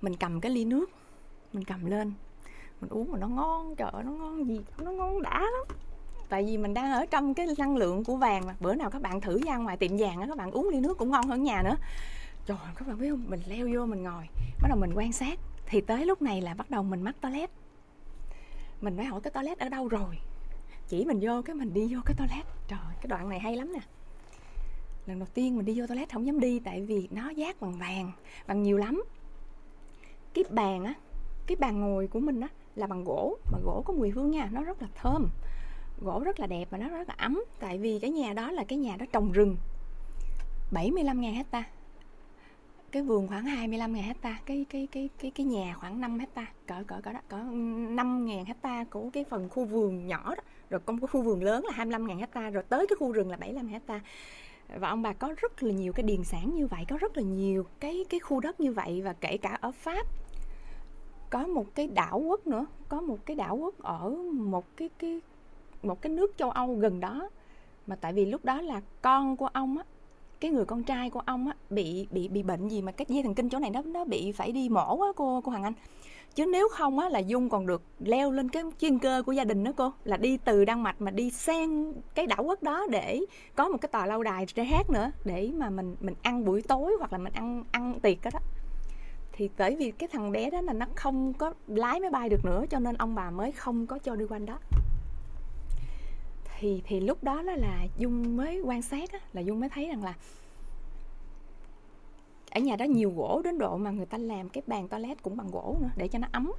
[0.00, 0.90] Mình cầm cái ly nước,
[1.52, 2.12] mình cầm lên.
[2.80, 5.76] Mình uống mà nó ngon, trời ơi, nó ngon gì, nó ngon đã lắm.
[6.28, 9.02] Tại vì mình đang ở trong cái năng lượng của vàng mà, bữa nào các
[9.02, 11.42] bạn thử ra ngoài tiệm vàng á, các bạn uống ly nước cũng ngon hơn
[11.42, 11.76] nhà nữa.
[12.46, 13.24] Trời các bạn biết không?
[13.28, 14.28] Mình leo vô, mình ngồi,
[14.62, 17.50] bắt đầu mình quan sát thì tới lúc này là bắt đầu mình mắc toilet.
[18.80, 20.18] Mình mới hỏi cái toilet ở đâu rồi?
[20.88, 22.46] Chỉ mình vô cái mình đi vô cái toilet.
[22.68, 23.80] Trời, cái đoạn này hay lắm nè.
[25.06, 27.78] Lần đầu tiên mình đi vô toilet không dám đi tại vì nó giác bằng
[27.78, 28.12] vàng,
[28.46, 29.04] bằng nhiều lắm.
[30.34, 30.94] Cái bàn á,
[31.46, 34.48] cái bàn ngồi của mình á là bằng gỗ, mà gỗ có mùi hương nha,
[34.52, 35.28] nó rất là thơm.
[36.00, 38.64] Gỗ rất là đẹp và nó rất là ấm, tại vì cái nhà đó là
[38.64, 39.56] cái nhà đó trồng rừng.
[40.72, 41.64] 75.000 hecta
[42.92, 46.46] cái vườn khoảng 25 ngàn hecta, cái cái cái cái cái nhà khoảng 5 hecta,
[46.66, 50.42] cỡ cỡ cỡ đó, cỡ 5 ngàn hecta của cái phần khu vườn nhỏ đó.
[50.70, 53.30] Rồi công cái khu vườn lớn là 25 ngàn hecta, rồi tới cái khu rừng
[53.30, 54.00] là 75 hecta.
[54.78, 57.22] Và ông bà có rất là nhiều cái điền sản như vậy, có rất là
[57.22, 59.02] nhiều cái cái khu đất như vậy.
[59.02, 60.06] Và kể cả ở Pháp,
[61.30, 65.20] có một cái đảo quốc nữa, có một cái đảo quốc ở một cái cái,
[65.82, 67.30] một cái nước châu Âu gần đó.
[67.86, 69.84] Mà tại vì lúc đó là con của ông á
[70.42, 73.22] cái người con trai của ông á bị bị bị bệnh gì mà cái dây
[73.22, 75.72] thần kinh chỗ này nó nó bị phải đi mổ á cô cô Hoàng Anh.
[76.34, 79.44] Chứ nếu không á là dung còn được leo lên cái chuyên cơ của gia
[79.44, 82.86] đình đó cô là đi từ đan mạch mà đi sang cái đảo quốc đó
[82.90, 83.20] để
[83.56, 86.62] có một cái tòa lâu đài để hát nữa để mà mình mình ăn buổi
[86.62, 88.40] tối hoặc là mình ăn ăn tiệc đó, đó.
[89.32, 92.44] Thì bởi vì cái thằng bé đó là nó không có lái máy bay được
[92.44, 94.58] nữa cho nên ông bà mới không có cho đi quanh đó
[96.62, 99.88] thì thì lúc đó đó là dung mới quan sát đó, là dung mới thấy
[99.88, 100.14] rằng là
[102.50, 105.36] ở nhà đó nhiều gỗ đến độ mà người ta làm cái bàn toilet cũng
[105.36, 106.52] bằng gỗ nữa để cho nó ấm.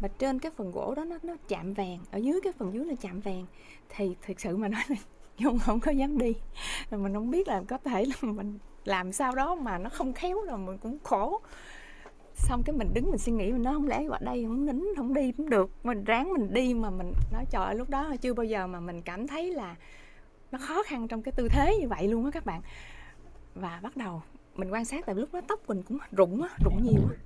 [0.00, 2.84] Và trên cái phần gỗ đó nó nó chạm vàng ở dưới cái phần dưới
[2.84, 3.46] là chạm vàng.
[3.88, 4.96] Thì thực sự mà nói là
[5.38, 6.32] dung không có dám đi.
[6.90, 10.12] Rồi mình không biết là có thể là mình làm sao đó mà nó không
[10.12, 11.40] khéo là mình cũng khổ
[12.42, 14.84] xong cái mình đứng mình suy nghĩ, mình nói, không lẽ qua đây không nín,
[14.96, 15.70] không đi cũng được.
[15.82, 18.80] Mình ráng mình đi mà mình nói, trời ơi, lúc đó chưa bao giờ mà
[18.80, 19.76] mình cảm thấy là
[20.52, 22.60] nó khó khăn trong cái tư thế như vậy luôn á các bạn.
[23.54, 24.22] Và bắt đầu
[24.54, 27.16] mình quan sát tại lúc đó tóc mình cũng rụng á, rụng nhiều á.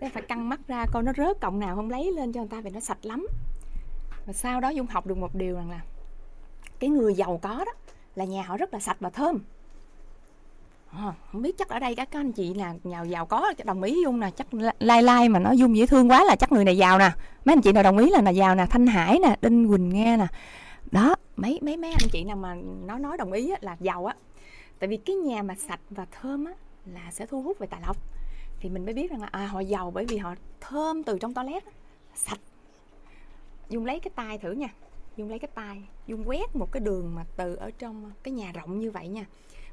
[0.00, 2.48] Nên phải căng mắt ra coi nó rớt cọng nào không lấy lên cho người
[2.48, 3.26] ta vì nó sạch lắm.
[4.26, 5.80] Và sau đó dung học được một điều rằng là
[6.78, 7.72] cái người giàu có đó
[8.14, 9.38] là nhà họ rất là sạch và thơm
[10.96, 14.02] à, không biết chắc ở đây các anh chị là nhà giàu có đồng ý
[14.04, 14.46] dung nè chắc
[14.78, 17.10] lai lai mà nó dung dễ thương quá là chắc người này giàu nè.
[17.44, 19.88] Mấy anh chị nào đồng ý là là giàu nè thanh hải nè đinh quỳnh
[19.88, 20.26] nghe nè.
[20.90, 22.56] Đó mấy mấy mấy anh chị nào mà
[22.86, 24.14] nó nói đồng ý là giàu á.
[24.78, 26.52] Tại vì cái nhà mà sạch và thơm á
[26.86, 27.96] là sẽ thu hút về tài lộc.
[28.60, 31.34] Thì mình mới biết rằng là à, họ giàu bởi vì họ thơm từ trong
[31.34, 31.64] toilet
[32.14, 32.40] sạch.
[33.68, 34.68] Dung lấy cái tay thử nha
[35.16, 38.52] dung lấy cái tay dung quét một cái đường mà từ ở trong cái nhà
[38.52, 39.24] rộng như vậy nha.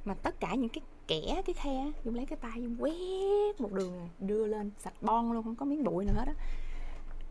[0.06, 3.72] Mà tất cả những cái kẻ cái khe dung lấy cái tay dung quét một
[3.74, 6.34] đường này, đưa lên sạch bon luôn không có miếng bụi nào hết á.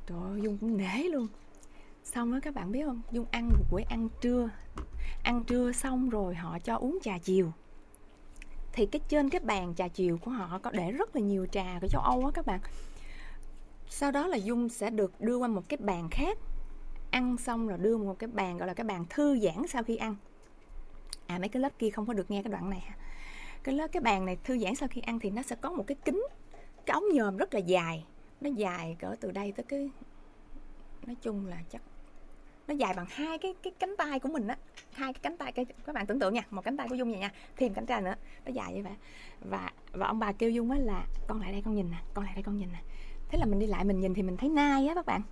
[0.07, 1.27] Trời ơi dung cũng nể luôn.
[2.05, 3.03] Xong đó các bạn biết không?
[3.13, 4.51] Dung ăn một buổi ăn trưa.
[5.23, 7.53] Ăn trưa xong rồi họ cho uống trà chiều.
[8.73, 11.79] Thì cái trên cái bàn trà chiều của họ có để rất là nhiều trà
[11.81, 12.61] của châu Âu á các bạn.
[13.89, 16.39] Sau đó là dung sẽ được đưa qua một cái bàn khác.
[17.11, 19.97] Ăn xong rồi đưa một cái bàn gọi là cái bàn thư giãn sau khi
[19.97, 20.17] ăn.
[21.27, 22.91] À mấy cái lớp kia không có được nghe cái đoạn này
[23.65, 25.85] cái lớp, cái bàn này thư giãn sau khi ăn thì nó sẽ có một
[25.87, 26.27] cái kính
[26.87, 28.05] cái ống nhòm rất là dài.
[28.41, 29.91] Nó dài cỡ từ đây tới cái,
[31.07, 31.83] nói chung là chắc,
[32.69, 34.57] nó dài bằng hai cái cái cánh tay của mình á.
[34.93, 37.11] Hai cái cánh tay, cái, các bạn tưởng tượng nha, một cánh tay của dung
[37.11, 38.15] vậy nha, thêm cánh tay nữa.
[38.45, 38.93] Nó dài như vậy.
[39.41, 42.25] Và và ông bà kêu dung á là, con lại đây con nhìn nè, con
[42.25, 42.83] lại đây con nhìn nè.
[43.29, 45.23] Thế là mình đi lại mình nhìn thì mình thấy nai á các bạn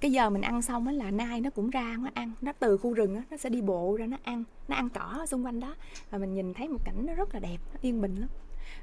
[0.00, 2.32] cái giờ mình ăn xong á là nai nó cũng ra, nó ăn.
[2.40, 4.44] Nó từ khu rừng á, nó sẽ đi bộ ra, nó ăn.
[4.68, 5.74] Nó ăn cỏ xung quanh đó.
[6.10, 8.28] Và mình nhìn thấy một cảnh nó rất là đẹp, nó yên bình lắm.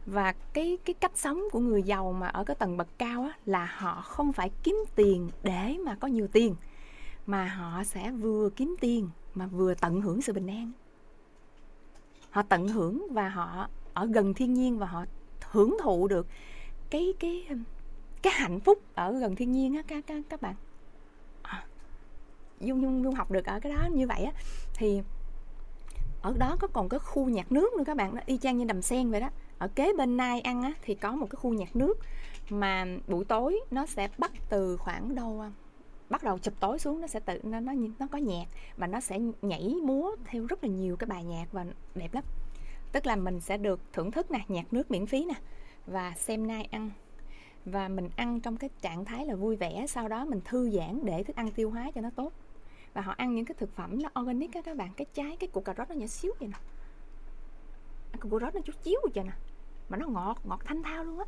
[0.05, 3.31] Và cái cái cách sống của người giàu mà ở cái tầng bậc cao á
[3.45, 6.55] là họ không phải kiếm tiền để mà có nhiều tiền,
[7.25, 10.71] mà họ sẽ vừa kiếm tiền mà vừa tận hưởng sự bình an.
[12.29, 15.05] Họ tận hưởng và họ ở gần thiên nhiên và họ
[15.51, 16.27] hưởng thụ được
[16.89, 17.47] cái cái
[18.21, 20.55] cái hạnh phúc ở gần thiên nhiên á, các các các bạn
[22.63, 24.31] dung dung dung học được ở cái đó như vậy á,
[24.73, 25.01] thì
[26.21, 28.65] ở đó có còn cái khu nhạc nước nữa các bạn nó y chang như
[28.65, 29.29] đầm sen vậy đó.
[29.57, 31.99] Ở kế bên nai ăn á, thì có một cái khu nhạc nước
[32.49, 35.51] mà buổi tối nó sẽ bắt từ khoảng đâu à,
[36.09, 38.45] bắt đầu chụp tối xuống, nó sẽ tự, nó nó nó có nhạc
[38.77, 41.65] và nó sẽ nhảy múa theo rất là nhiều cái bài nhạc và
[41.95, 42.23] đẹp lắm.
[42.91, 45.35] Tức là mình sẽ được thưởng thức nè, nhạc nước miễn phí nè
[45.87, 46.91] và xem nai ăn
[47.65, 50.99] và mình ăn trong cái trạng thái là vui vẻ, sau đó mình thư giãn
[51.05, 52.33] để thức ăn tiêu hóa cho nó tốt
[52.93, 54.89] và họ ăn những cái thực phẩm nó organic á, các bạn.
[54.97, 56.57] Cái trái, cái củ cà rốt nó nhỏ xíu vậy nè.
[58.19, 59.31] Củ cà rốt nó chút xíu vậy nè.
[59.89, 61.25] Mà nó ngọt ngọt thanh thao luôn á.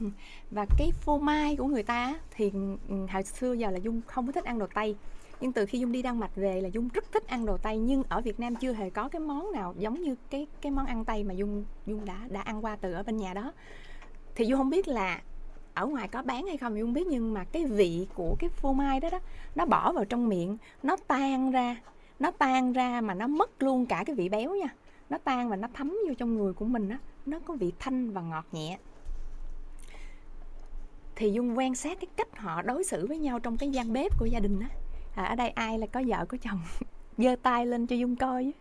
[0.50, 2.52] Và cái phô mai của người ta thì
[2.88, 4.96] ừ, hồi xưa giờ là dung không có thích ăn đồ tây.
[5.40, 7.78] Nhưng từ khi dung đi đan mạch về là dung rất thích ăn đồ tây.
[7.78, 10.86] Nhưng ở việt nam chưa hề có cái món nào giống như cái cái món
[10.86, 13.52] ăn tây mà dung dung đã đã ăn qua từ ở bên nhà đó.
[14.34, 15.20] Thì dung không biết là
[15.76, 18.72] ở ngoài có bán hay không dung biết nhưng mà cái vị của cái phô
[18.72, 19.18] mai đó đó
[19.54, 21.76] nó bỏ vào trong miệng nó tan ra
[22.18, 24.68] nó tan ra mà nó mất luôn cả cái vị béo nha.
[25.10, 28.10] Nó tan và nó thấm vô trong người của mình á nó có vị thanh
[28.10, 28.78] và ngọt nhẹ.
[31.16, 34.18] Thì dung quan sát cái cách họ đối xử với nhau trong cái gian bếp
[34.18, 34.68] của gia đình á.
[35.16, 36.60] À, ở đây ai là có vợ có chồng?
[37.18, 38.52] Giơ tay lên cho dung coi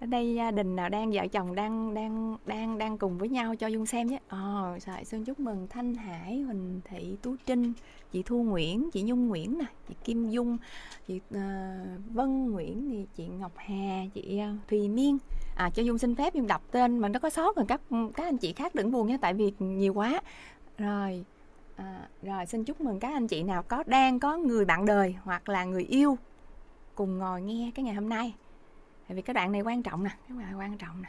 [0.00, 3.56] ở đây gia đình nào đang vợ chồng đang đang đang đang cùng với nhau
[3.56, 4.18] cho dung xem nhé.
[4.28, 7.72] Ờ, Ồ oh, xin chúc mừng thanh hải huỳnh thị tú trinh
[8.12, 10.58] chị thu nguyễn chị nhung nguyễn nè chị kim dung
[11.06, 11.40] chị uh,
[12.10, 15.18] vân nguyễn thì chị ngọc hà chị uh, thùy miên.
[15.56, 18.24] À cho dung xin phép dung đọc tên mà nó có sót rồi các các
[18.24, 20.20] anh chị khác đừng buồn nha tại vì nhiều quá.
[20.78, 21.24] Rồi
[21.80, 25.14] À, rồi xin chúc mừng các anh chị nào có đang có người bạn đời
[25.24, 26.18] hoặc là người yêu
[26.94, 28.34] cùng ngồi nghe cái ngày hôm nay.
[29.10, 31.08] Tại vì cái đoạn này quan trọng nè, các bạn quan trọng nè,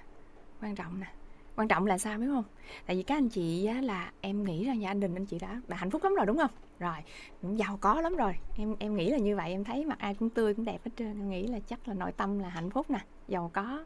[0.62, 1.08] quan trọng nè.
[1.56, 2.44] Quan trọng là sao biết không?
[2.86, 5.62] Tại vì các anh chị á, là em nghĩ rằng anh đình anh chị đã
[5.68, 6.52] đã hạnh phúc lắm rồi đúng không?
[6.80, 6.96] Rồi,
[7.42, 8.34] cũng giàu có lắm rồi.
[8.58, 10.92] Em em nghĩ là như vậy, em thấy mặt ai cũng tươi cũng đẹp hết
[10.98, 11.20] trơn.
[11.20, 13.86] Em nghĩ là chắc là nội tâm là hạnh phúc nè, giàu có.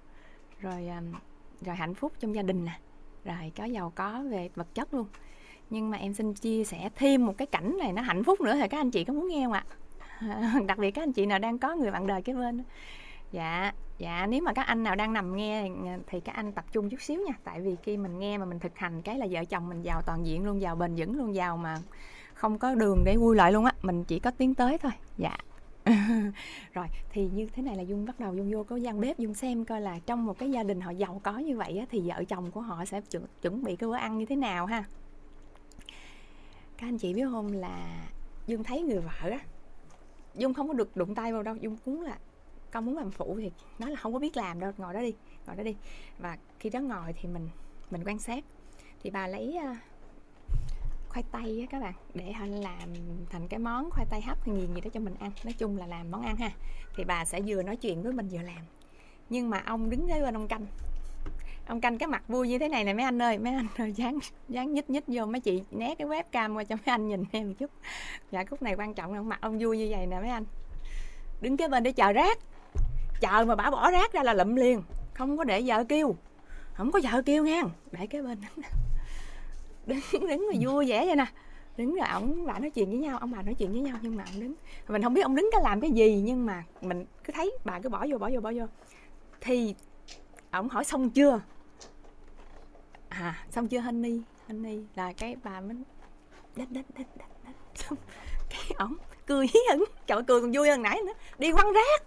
[0.60, 0.90] Rồi
[1.62, 2.80] rồi hạnh phúc trong gia đình nè.
[3.26, 5.08] Rồi có giàu có về vật chất luôn
[5.70, 8.54] nhưng mà em xin chia sẻ thêm một cái cảnh này nó hạnh phúc nữa
[8.54, 9.66] thì các anh chị có muốn nghe không ạ
[10.68, 12.64] đặc biệt các anh chị nào đang có người bạn đời cái bên
[13.32, 16.66] dạ dạ nếu mà các anh nào đang nằm nghe ờ, thì các anh tập
[16.72, 17.34] trung chút xíu nha.
[17.44, 20.02] Tại vì khi mình nghe mà mình thực hành cái là vợ chồng mình giàu
[20.02, 21.78] toàn diện luôn giàu bền vững luôn giàu mà
[22.34, 24.92] không có đường để vui lại luôn á mình chỉ có tiến tới thôi.
[25.18, 25.38] Dạ.
[26.74, 29.34] Rồi thì như thế này là dung bắt đầu dung vô có gian bếp dung
[29.34, 32.02] xem coi là trong một cái gia đình họ giàu có như vậy á, thì
[32.10, 34.84] vợ chồng của họ sẽ chuẩn, chuẩn bị cái bữa ăn như thế nào ha?
[36.78, 38.08] Các anh chị biết không là
[38.48, 39.40] dung thấy người vợ á
[40.36, 42.18] dung không có được đụng tay vào đâu dung cũng là
[42.76, 45.14] con muốn làm phụ thì nó là không có biết làm đâu ngồi đó đi
[45.48, 45.76] ngồi đó đi.
[46.20, 47.50] Và khi đó ngồi thì mình
[47.92, 48.44] mình quan sát.
[49.04, 49.78] Thì bà lấy uh,
[51.10, 52.90] khoai tây á các bạn để họ làm
[53.30, 55.32] thành cái món khoai tây hấp hay gì gì đó cho mình ăn.
[55.44, 56.52] Nói chung là làm món ăn ha.
[56.96, 58.62] Thì bà sẽ vừa nói chuyện với mình vừa làm.
[59.30, 60.66] Nhưng mà ông đứng kế bên ông canh.
[61.68, 63.92] Ông canh cái mặt vui như thế này nè mấy anh ơi mấy anh ơi
[63.96, 67.24] dán dán nhích nhích vô mấy chị né cái webcam qua cho mấy anh nhìn
[67.32, 67.72] em một chút.
[68.32, 70.46] Dạ khúc này quan trọng là mặt ông vui như vậy nè mấy anh.
[71.42, 72.40] Đứng kế bên để chờ rác
[73.26, 74.82] chờ mà bà bỏ rác ra là lụm liền.
[75.14, 76.16] Không có để vợ kêu.
[76.74, 77.64] Không có vợ kêu nghe.
[77.92, 78.38] Để cái bên.
[79.88, 81.26] Đứng đứng mà vui vẻ vậy nè.
[81.78, 84.16] Đứng rồi ổng, bà nói chuyện với nhau, ông bà nói chuyện với nhau, nhưng
[84.16, 84.54] mà ông đứng.
[84.88, 87.80] Mình không biết ông đứng cái làm cái gì, nhưng mà mình cứ thấy bà
[87.80, 88.66] cứ bỏ vô bỏ vô bỏ vô.
[89.42, 89.76] Thì
[90.52, 91.42] ổng hỏi xong chưa?
[93.10, 94.22] À xong chưa, honey?
[94.48, 95.76] Honey là cái bà mới
[96.56, 97.26] đít đít đít đít
[97.76, 97.98] xong
[98.50, 98.96] cái ổng
[99.26, 99.84] cười hí hửng.
[100.08, 101.14] Trời cười còn vui hơn nãy nữa.
[101.40, 102.04] Đi quăng rác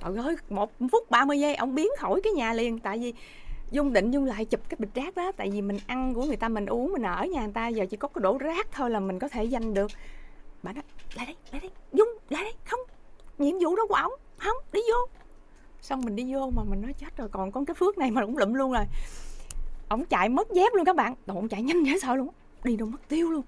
[0.00, 2.78] trời ơi một phút 30 giây ông biến khỏi cái nhà liền.
[2.78, 3.14] Tại vì
[3.70, 6.36] dung định dung lại chụp cái bịch rác đó tại vì mình ăn của người
[6.36, 8.90] ta mình uống mình ở nhà người ta giờ chỉ có cái đổ rác thôi
[8.90, 9.90] là mình có thể danh được.
[10.62, 10.82] Bà nói
[11.14, 12.80] lại đây lại đây dung lại đây không
[13.38, 15.08] nhiệm vụ đó của ổng không đi vô.
[15.82, 18.24] Xong mình đi vô mà mình nói chết rồi còn có cái phước này mà
[18.26, 18.84] cũng lụm luôn rồi.
[19.88, 21.14] Ổng chạy mất dép luôn các bạn.
[21.26, 22.28] Đồ, ổng chạy nhanh dễ sợ luôn.
[22.64, 23.42] Đi đâu mất tiêu luôn.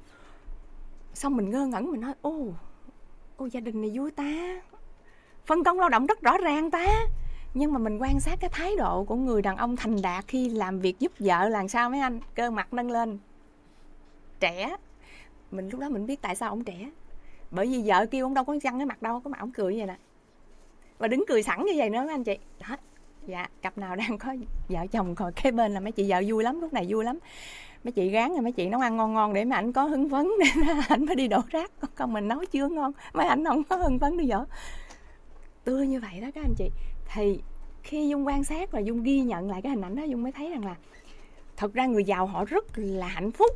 [1.14, 2.46] Xong mình ngơ ngẩn mình nói ô
[3.36, 4.60] ô gia đình này vui ta
[5.46, 6.86] phân công lao động rất rõ ràng ta.
[7.54, 10.48] Nhưng mà mình quan sát cái thái độ của người đàn ông thành đạt khi
[10.48, 12.20] làm việc giúp vợ là sao mấy anh?
[12.34, 13.18] Cơ mặt nâng lên.
[14.40, 14.76] Trẻ.
[15.50, 16.90] Mình lúc đó mình biết tại sao ông trẻ.
[17.50, 19.76] Bởi vì vợ kêu ông đâu có răng cái mặt đâu, có mặt ông cười
[19.76, 19.96] vậy nè.
[20.98, 22.38] Và đứng cười sẵn như vậy nữa mấy anh chị.
[22.60, 22.76] Đó
[23.26, 24.34] dạ cặp nào đang có
[24.68, 27.18] vợ chồng, còn kế bên là mấy chị vợ vui lắm, lúc này vui lắm.
[27.84, 30.08] Mấy chị gán rồi mấy chị nấu ăn ngon ngon để mà ảnh có hứng
[30.08, 30.28] phấn.
[30.40, 30.46] Để
[30.88, 31.70] ảnh mới đi đổ rác.
[31.94, 34.44] Còn mình nấu chưa ngon, mấy ảnh không có hứng phấn đi vợ
[35.64, 36.70] tươi như vậy đó các anh chị.
[37.14, 37.40] Thì
[37.82, 40.32] khi dung quan sát và dung ghi nhận lại cái hình ảnh đó, dung mới
[40.32, 40.76] thấy rằng là
[41.56, 43.50] thật ra người giàu họ rất là hạnh phúc.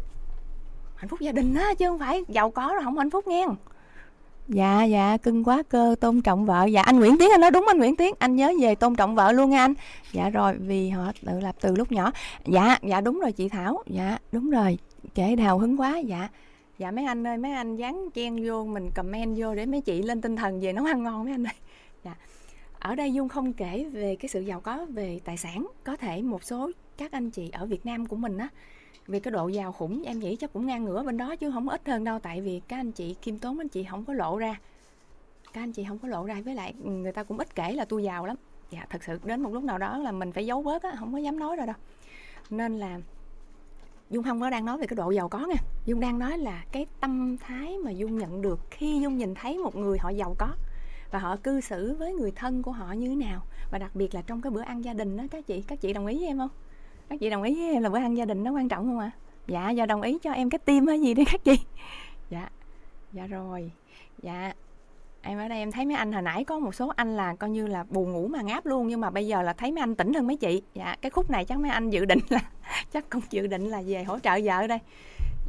[0.96, 3.46] Hạnh phúc gia đình đó chứ không phải giàu có rồi không hạnh phúc nghe
[4.48, 6.64] dạ dạ cưng quá cơ, tôn trọng vợ.
[6.64, 8.14] Dạ anh nguyễn tiến, anh nói đúng anh nguyễn tiến.
[8.18, 9.74] Anh nhớ về tôn trọng vợ luôn nha anh.
[10.12, 12.12] Dạ rồi, vì họ tự lập từ lúc nhỏ.
[12.46, 13.82] Dạ dạ đúng rồi chị thảo.
[13.86, 14.78] Dạ đúng rồi
[15.14, 15.98] kể đào hứng quá.
[15.98, 16.28] Dạ
[16.78, 20.02] dạ mấy anh ơi, mấy anh dán chen vô, mình comment vô để mấy chị
[20.02, 21.54] lên tinh thần về nấu ăn ngon mấy anh ơi
[22.06, 22.14] dạ.
[22.78, 26.22] Ở đây dung không kể về cái sự giàu có về tài sản, có thể
[26.22, 28.48] một số các anh chị ở việt nam của mình á,
[29.06, 31.68] về cái độ giàu khủng, em nghĩ chắc cũng ngang ngửa bên đó chứ không
[31.68, 34.38] ít hơn đâu, tại vì các anh chị kim tốn, anh chị không có lộ
[34.38, 34.60] ra.
[35.52, 37.72] Các anh chị không có lộ ra, với lại ừ, người ta cũng ít kể
[37.72, 38.36] là tôi giàu lắm.
[38.70, 41.12] Dạ thật sự đến một lúc nào đó là mình phải giấu bớt á, không
[41.12, 41.76] có dám nói rồi đâu.
[42.50, 43.00] Nên là
[44.10, 45.62] dung không có đang nói về cái độ giàu có nha.
[45.86, 49.58] Dung đang nói là cái tâm thái mà dung nhận được khi dung nhìn thấy
[49.58, 50.48] một người họ giàu có
[51.10, 53.42] và họ cư xử với người thân của họ như thế nào?
[53.70, 55.92] Và đặc biệt là trong cái bữa ăn gia đình đó, các chị các chị
[55.92, 56.50] đồng ý với em không?
[57.08, 58.98] Các chị đồng ý với em là bữa ăn gia đình nó quan trọng không
[58.98, 59.10] ạ?
[59.14, 59.18] À?
[59.46, 61.58] dạ giờ đồng ý cho em cái tim hay gì đi các chị.
[62.30, 62.50] Dạ
[63.12, 63.70] dạ rồi.
[64.22, 64.52] Dạ
[65.22, 67.50] em ở đây em thấy mấy anh hồi nãy có một số anh là coi
[67.50, 69.94] như là buồn ngủ mà ngáp luôn, nhưng mà bây giờ là thấy mấy anh
[69.94, 70.62] tỉnh hơn mấy chị.
[70.74, 72.40] Dạ cái khúc này chắc mấy anh dự định là,
[72.92, 74.78] chắc cũng dự định là về hỗ trợ vợ đây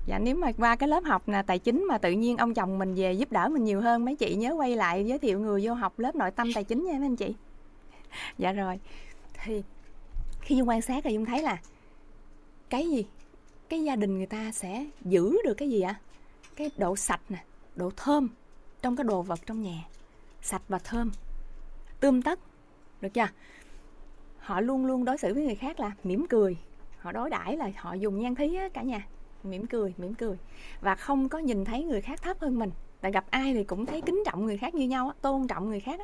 [0.08, 2.80] dạ nếu mà qua cái lớp học là tài chính mà tự nhiên ông chồng
[2.80, 5.62] mình về giúp đỡ mình nhiều hơn mấy chị nhớ quay lại giới thiệu người
[5.66, 7.34] vô học lớp nội tâm tài chính nha mấy anh chị.
[8.38, 8.80] Dạ rồi.
[9.44, 9.64] Thì
[10.42, 11.58] khi dung quan sát thì dung thấy là
[12.70, 13.06] cái gì?
[13.70, 15.96] Cái gia đình người ta sẽ giữ được cái gì ạ?
[16.56, 17.44] Cái độ sạch nè
[17.76, 18.30] độ thơm
[18.82, 19.84] trong cái đồ vật trong nhà
[20.42, 21.12] sạch và thơm
[22.00, 22.40] tươm tất
[23.02, 23.28] được chưa?
[24.40, 26.58] Họ luôn luôn đối xử với người khác là mỉm cười
[27.00, 29.08] họ đối đãi là họ dùng nhan thí á, cả nhà
[29.44, 30.38] mỉm cười mỉm cười.
[30.82, 32.72] Và không có nhìn thấy người khác thấp hơn mình.
[33.02, 35.80] Tại gặp ai thì cũng thấy kính trọng người khác như nhau tôn trọng người
[35.80, 36.00] khác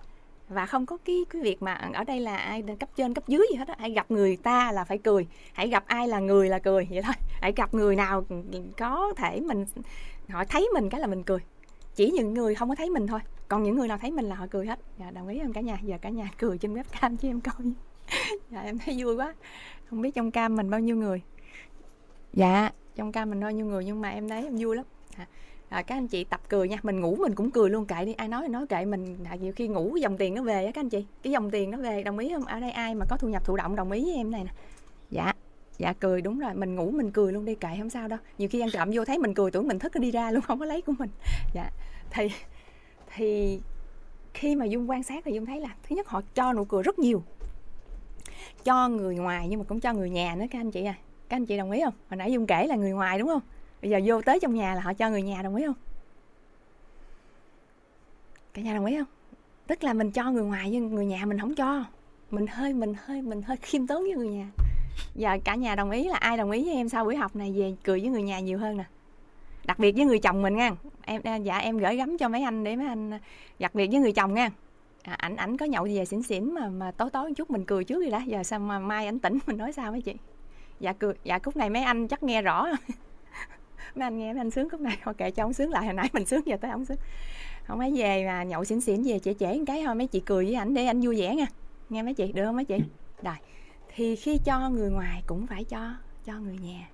[0.49, 3.41] và không có cái cái việc mà ở đây là ai cấp trên, cấp dưới
[3.51, 3.75] gì hết á.
[3.79, 5.27] Hãy gặp người ta là phải cười.
[5.53, 6.87] Hãy gặp ai là người là cười.
[6.91, 7.13] Vậy thôi.
[7.41, 8.25] Hãy gặp người nào
[8.77, 9.65] có thể mình,
[10.29, 11.39] họ thấy mình cái là mình cười.
[11.95, 13.19] Chỉ những người không có thấy mình thôi.
[13.47, 14.79] Còn những người nào thấy mình là họ cười hết.
[14.99, 15.77] Dạ đồng ý không cả nhà.
[15.83, 17.73] Giờ cả nhà cười trên webcam cho em coi.
[18.51, 19.33] Dạ em thấy vui quá.
[19.89, 21.21] Không biết trong cam mình bao nhiêu người.
[22.33, 24.85] Dạ trong ca mình nói nhiêu người nhưng mà em thấy em vui lắm.
[25.17, 25.27] À,
[25.69, 28.13] à, các anh chị tập cười nha mình ngủ mình cũng cười luôn kệ đi
[28.13, 29.17] ai nói thì nói kệ mình.
[29.29, 31.71] À, nhiều khi ngủ dòng tiền nó về á các anh chị cái dòng tiền
[31.71, 32.45] nó về đồng ý không?
[32.45, 34.51] Ở đây ai mà có thu nhập thụ động đồng ý với em này nè.
[35.09, 35.33] Dạ
[35.77, 38.19] dạ cười đúng rồi mình ngủ mình cười luôn đi kệ không sao đâu.
[38.37, 40.41] Nhiều khi ăn trộm vô thấy mình cười tưởng mình thức nó đi ra luôn
[40.41, 41.09] không có lấy của mình.
[41.53, 41.69] Dạ
[42.11, 42.31] thì
[43.15, 43.59] thì
[44.33, 46.83] khi mà dung quan sát thì dung thấy là thứ nhất họ cho nụ cười
[46.83, 47.23] rất nhiều.
[48.63, 50.95] Cho người ngoài nhưng mà cũng cho người nhà nữa các anh chị à
[51.33, 51.93] các anh chị đồng ý không?
[52.09, 53.41] Hồi nãy dung kể là người ngoài đúng không?
[53.81, 55.75] Bây giờ vô tới trong nhà là họ cho người nhà đồng ý không?
[58.53, 59.07] Cả nhà đồng ý không?
[59.67, 61.85] Tức là mình cho người ngoài nhưng người nhà mình không cho.
[62.31, 64.47] Mình hơi mình hơi mình hơi khiêm tốn với người nhà.
[65.15, 67.53] Giờ cả nhà đồng ý là ai đồng ý với em sau buổi học này
[67.55, 68.85] về cười với người nhà nhiều hơn nè.
[69.65, 70.71] Đặc biệt với người chồng mình nha.
[71.05, 73.19] Em dạ em gửi gắm cho mấy anh để mấy anh
[73.59, 74.51] đặc biệt với người chồng nha.
[75.03, 77.65] À, ảnh ảnh có nhậu về xỉn xỉn mà mà tối tối một chút mình
[77.65, 78.23] cười trước đi đã.
[78.23, 80.13] Giờ sao mà mai ảnh tỉnh mình nói sao mấy chị?
[80.83, 82.67] Dạ cười dạ khúc này mấy anh chắc nghe rõ.
[83.95, 84.97] Mấy anh nghe mấy anh sướng khúc này.
[85.03, 85.85] Ok cho ông sướng lại.
[85.85, 86.97] Hồi nãy mình sướng giờ tới ông sướng.
[87.65, 89.95] Không ấy về mà nhậu xỉn xỉn, về trễ trễ một cái thôi.
[89.95, 91.45] Mấy chị cười với ảnh để anh vui vẻ nha.
[91.89, 92.77] Nghe mấy chị, được không mấy chị?
[93.23, 93.35] Rồi,
[93.95, 95.93] thì khi cho người ngoài cũng phải cho
[96.25, 96.89] cho người nhà.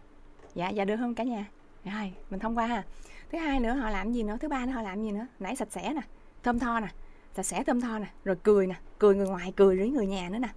[0.55, 1.45] Dạ dạ được không cả nhà?
[1.85, 2.83] Rồi, mình thông qua ha.
[3.31, 4.37] Thứ hai nữa, họ làm gì nữa?
[4.41, 5.27] Thứ ba nữa, họ làm gì nữa?
[5.39, 6.01] Nãy sạch sẽ nè,
[6.43, 6.87] thơm tho nè,
[7.35, 10.29] sạch sẽ thơm tho nè, rồi cười nè, cười người ngoài, cười với người nhà
[10.29, 10.49] nữa nè.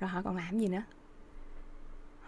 [0.00, 0.82] Rồi họ còn làm gì nữa?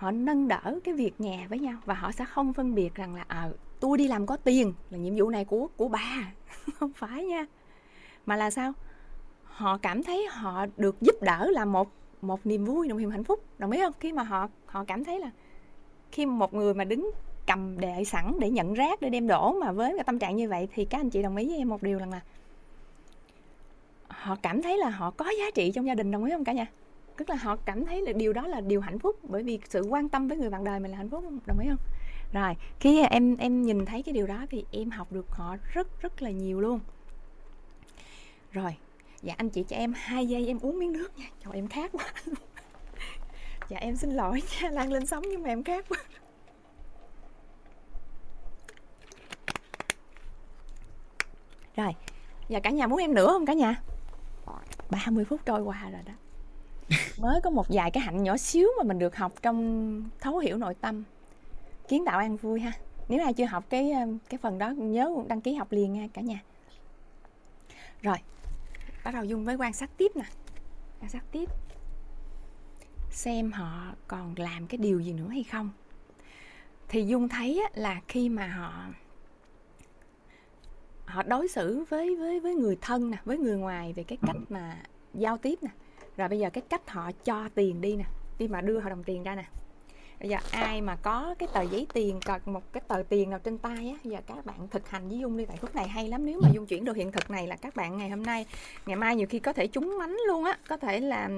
[0.00, 3.14] Họ nâng đỡ cái việc nhà với nhau và họ sẽ không phân biệt rằng
[3.14, 6.32] là ờ à, tôi đi làm có tiền là nhiệm vụ này của của bà.
[6.74, 7.46] Không phải nha.
[8.26, 8.72] Mà là sao?
[9.44, 11.88] Họ cảm thấy họ được giúp đỡ là một
[12.22, 13.44] một niềm vui một niềm hạnh phúc.
[13.58, 13.92] Đồng ý không?
[14.00, 15.30] Khi mà họ họ cảm thấy là
[16.12, 17.10] khi một người mà đứng
[17.46, 20.48] cầm đệ sẵn để nhận rác để đem đổ mà với cái tâm trạng như
[20.48, 22.20] vậy thì các anh chị đồng ý với em một điều rằng là
[24.08, 26.52] họ cảm thấy là họ có giá trị trong gia đình đồng ý không cả
[26.52, 26.66] nhà?
[27.20, 29.80] Tức là họ cảm thấy là điều đó là điều hạnh phúc, bởi vì sự
[29.80, 31.78] quan tâm với người bạn đời mình là hạnh phúc, đồng ý không?
[32.32, 36.00] Rồi, khi em em nhìn thấy cái điều đó thì em học được họ rất
[36.00, 36.80] rất là nhiều luôn.
[38.52, 38.76] Rồi
[39.22, 41.26] dạ anh chị cho em hai giây em uống miếng nước nha.
[41.44, 42.04] Trời, em khát quá.
[43.68, 45.98] Dạ em xin lỗi nha, lan lên sóng nhưng mà em khát quá.
[51.76, 51.94] Rồi
[52.48, 53.82] giờ cả nhà muốn em nữa không cả nhà?
[54.90, 56.12] 30 phút trôi qua rồi đó
[57.18, 60.56] mới có một vài cái hạnh nhỏ xíu mà mình được học trong thấu hiểu
[60.56, 61.04] nội tâm.
[61.88, 62.72] Kiến tạo an vui ha.
[63.08, 63.92] Nếu ai chưa học cái
[64.28, 66.42] cái phần đó nhớ đăng ký học liền nha cả nhà.
[68.02, 68.16] Rồi,
[69.04, 70.24] bắt đầu dung với quan sát tiếp nè.
[71.00, 71.48] Quan sát tiếp.
[73.10, 75.70] Xem họ còn làm cái điều gì nữa hay không.
[76.88, 78.84] Thì dung thấy là khi mà họ
[81.04, 84.36] họ đối xử với với với người thân nè, với người ngoài về cái cách
[84.48, 84.76] mà
[85.14, 85.70] giao tiếp nè
[86.20, 88.04] rồi bây giờ cái cách họ cho tiền đi nè
[88.38, 89.44] khi mà đưa họ đồng tiền ra nè.
[90.20, 93.38] Bây giờ ai mà có cái tờ giấy tiền cần một cái tờ tiền nào
[93.38, 96.08] trên tay á giờ các bạn thực hành với dung đi tại khúc này hay
[96.08, 96.26] lắm.
[96.26, 98.46] Nếu mà dung chuyển đồ hiện thực này là các bạn ngày hôm nay
[98.86, 101.28] ngày mai nhiều khi có thể trúng mánh luôn á có thể là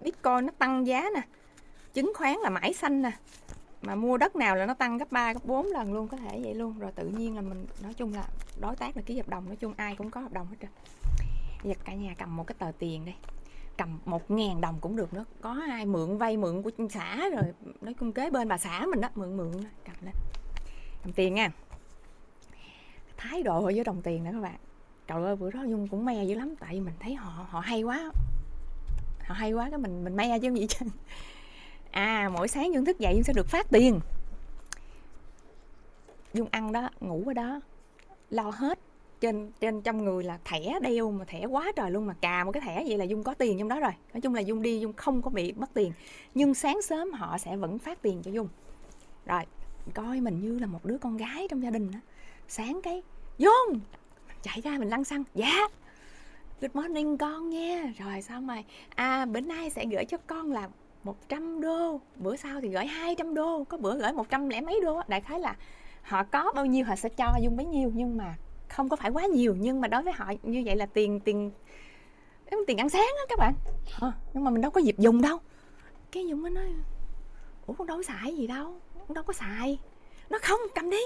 [0.00, 1.20] bitcoin nó tăng giá nè
[1.94, 3.10] chứng khoán là mãi xanh nè
[3.82, 6.40] mà mua đất nào là nó tăng gấp 3, gấp 4 lần luôn có thể
[6.42, 6.78] vậy luôn.
[6.78, 8.24] Rồi tự nhiên là mình nói chung là
[8.60, 10.70] đối tác là ký hợp đồng nói chung ai cũng có hợp đồng hết trơn.
[11.64, 13.14] Giờ cả nhà cầm một cái tờ tiền đây
[13.78, 15.24] cầm một ngàn đồng cũng được nữa.
[15.40, 17.44] Có ai mượn vay mượn của xã rồi,
[17.80, 19.68] nói chung kế bên bà xã mình đó, mượn mượn đó.
[19.84, 20.14] cầm lên.
[21.02, 21.50] Cầm tiền nha.
[23.16, 24.56] Thái độ với đồng tiền nữa các bạn.
[25.06, 27.60] Trời ơi, bữa đó dung cũng me dữ lắm, tại vì mình thấy họ họ
[27.60, 28.10] hay quá.
[29.26, 30.86] Họ hay quá cái mình mình me chứ gì chứ.
[31.90, 34.00] À mỗi sáng dung thức dậy dung sẽ được phát tiền.
[36.34, 37.60] Dung ăn đó, ngủ ở đó,
[38.30, 38.78] lo hết
[39.20, 42.52] trên trên trong người là thẻ đeo mà thẻ quá trời luôn mà cà một
[42.52, 43.92] cái thẻ vậy là dung có tiền trong đó rồi.
[44.14, 45.92] Nói chung là dung đi dung không có bị mất tiền.
[46.34, 48.48] Nhưng sáng sớm họ sẽ vẫn phát tiền cho dung.
[49.26, 49.42] Rồi,
[49.94, 51.98] coi mình như là một đứa con gái trong gia đình đó
[52.48, 53.02] sáng cái,
[53.38, 53.80] dung!
[54.42, 55.24] Chạy ra mình lăn xăng.
[55.34, 55.68] Dạ.
[56.60, 57.92] Good morning con nha.
[57.98, 58.64] Rồi sao mày
[58.94, 60.68] à bữa nay sẽ gửi cho con là
[61.04, 65.00] 100 đô, bữa sau thì gửi 200 đô, có bữa gửi 100 lẻ mấy đô
[65.08, 65.56] đại khái là
[66.02, 68.34] họ có bao nhiêu họ sẽ cho dung bấy nhiêu, nhưng mà
[68.68, 71.50] không có phải quá nhiều nhưng mà đối với họ như vậy là tiền tiền
[72.66, 73.54] tiền ăn sáng á các bạn.
[74.00, 75.38] À, nhưng mà mình đâu có dịp dùng đâu.
[76.12, 76.64] Cái dung mới nói
[77.66, 79.78] ủa con đâu có xài gì đâu con đâu có xài.
[80.30, 81.00] Nó không cầm đi.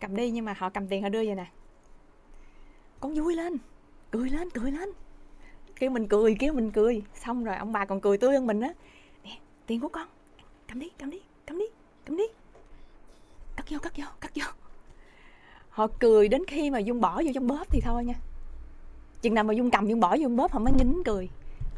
[0.00, 1.46] Cầm đi nhưng mà họ cầm tiền họ đưa vậy nè.
[3.00, 3.56] Con vui lên
[4.10, 4.88] cười lên cười lên.
[5.76, 7.02] Kêu mình cười kêu mình cười.
[7.14, 8.72] Xong rồi ông bà còn cười tươi hơn mình á.
[9.24, 10.08] Nè tiền của con
[10.68, 11.64] cầm đi cầm đi cầm đi
[12.04, 12.24] cầm đi.
[13.56, 14.44] Cất vô cất vô cất vô
[15.70, 18.14] họ cười đến khi mà dung bỏ vô trong bóp thì thôi nha.
[19.22, 21.28] Chừng nào mà dung cầm dung bỏ vô trong bóp, họ mới nín cười.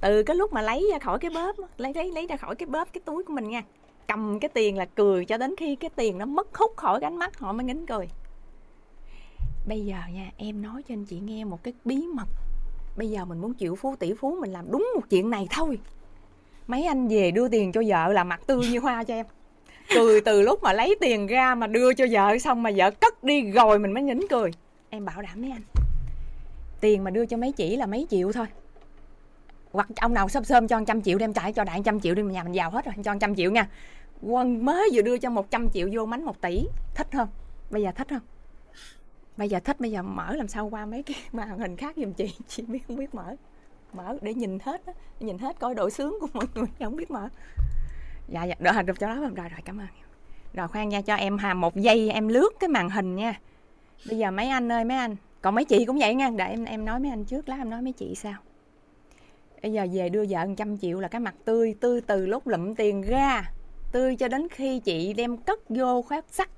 [0.01, 2.67] Từ cái lúc mà lấy ra khỏi cái bóp lấy lấy lấy ra khỏi cái
[2.67, 3.63] bóp, cái túi của mình nha,
[4.09, 7.07] cầm cái tiền là cười cho đến khi cái tiền nó mất hút khỏi cái
[7.07, 8.09] ánh mắt, họ mới nín cười.
[9.69, 12.29] Bây giờ nha, em nói cho anh chị nghe một cái bí mật.
[12.97, 15.79] Bây giờ mình muốn chịu phú, tỷ phú, mình làm đúng một chuyện này thôi.
[16.67, 19.27] Mấy anh về đưa tiền cho vợ là mặt tươi như hoa cho em
[19.95, 23.25] cười từ lúc mà lấy tiền ra mà đưa cho vợ xong mà vợ cất
[23.25, 24.51] đi rồi mình mới nín cười.
[24.91, 25.63] Em bảo đảm mấy anh.
[26.81, 28.47] Tiền mà đưa cho mấy chỉ là mấy triệu thôi.
[29.73, 32.23] Hoặc ông nào sớm sớm cho trăm triệu đem trả cho đại trăm triệu đi,
[32.23, 33.69] nhà mình giàu hết rồi, cho trăm triệu nha.
[34.23, 36.65] Quân mới vừa đưa cho 100 triệu vô mánh một tỷ.
[36.95, 37.29] Thích không?
[37.71, 38.21] Bây giờ thích không?
[39.37, 42.13] Bây giờ thích, bây giờ mở làm sao qua mấy cái màn hình khác giùm
[42.13, 42.35] chị?
[42.49, 43.37] Chị biết không biết mở.
[43.93, 44.93] Mở để nhìn hết á.
[45.21, 47.29] Nhìn hết coi độ sướng của mọi người không biết mở
[48.29, 48.55] dạ dạ.
[48.59, 49.87] Được được cho đó rồi rồi, cảm ơn.
[50.55, 53.41] Rồi, khoan nha, cho em hà một giây, em lướt cái màn hình nha.
[54.09, 55.17] Bây giờ mấy anh ơi, mấy anh.
[55.41, 56.31] Còn mấy chị cũng vậy nha.
[56.37, 58.35] Để em em nói mấy anh trước, lát em nói mấy chị sao
[59.63, 62.75] bây giờ về đưa vợ trăm triệu là cái mặt tươi tươi từ lúc lụm
[62.75, 63.53] tiền ra.
[63.93, 66.49] Tươi cho đến khi chị đem cất vô khoét sắt.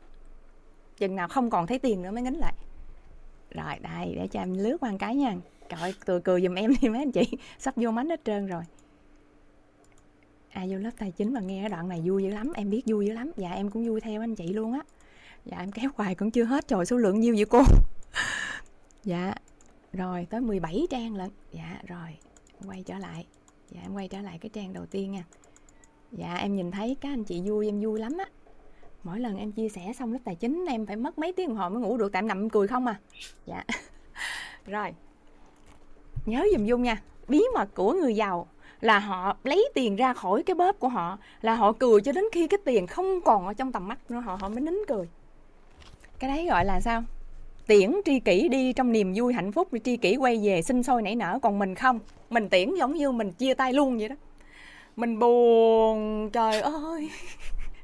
[0.96, 2.54] Chừng nào không còn thấy tiền nữa mới nín lại.
[3.50, 5.36] Rồi, đây, để cho em lướt qua một cái nha.
[5.68, 7.24] Trời cười cười giùm em đi mấy anh chị.
[7.58, 8.62] Sắp vô mánh hết trơn rồi
[10.54, 12.82] ai vô lớp tài chính mà nghe cái đoạn này vui dữ lắm, em biết
[12.86, 13.30] vui dữ lắm.
[13.36, 14.80] Dạ em cũng vui theo anh chị luôn á.
[15.44, 17.62] Dạ em kéo hoài cũng chưa hết, trời số lượng nhiêu vậy cô?
[19.04, 19.34] Dạ
[19.92, 21.30] rồi, tới 17 trang lận.
[21.52, 22.08] Dạ rồi
[22.66, 23.26] quay trở lại.
[23.70, 25.24] Dạ em quay trở lại cái trang đầu tiên nha.
[26.12, 28.26] Dạ em nhìn thấy các anh chị vui, em vui lắm á.
[29.04, 31.56] Mỗi lần em chia sẻ xong lớp tài chính, em phải mất mấy tiếng đồng
[31.56, 33.00] hồ mới ngủ được, tại em nằm em cười không à.
[33.46, 33.64] Dạ.
[34.66, 34.94] Rồi,
[36.26, 37.02] nhớ dùm dung nha.
[37.28, 38.48] Bí mật của người giàu
[38.84, 42.24] là họ lấy tiền ra khỏi cái bóp của họ, là họ cười cho đến
[42.32, 45.08] khi cái tiền không còn ở trong tầm mắt nữa, họ họ mới nín cười.
[46.18, 47.04] Cái đấy gọi là sao?
[47.66, 51.02] Tiễn tri kỷ đi trong niềm vui hạnh phúc, tri kỷ quay về sinh sôi
[51.02, 51.38] nảy nở.
[51.42, 51.98] Còn mình không.
[52.30, 54.16] Mình tiễn giống như mình chia tay luôn vậy đó.
[54.96, 57.10] Mình buồn, trời ơi.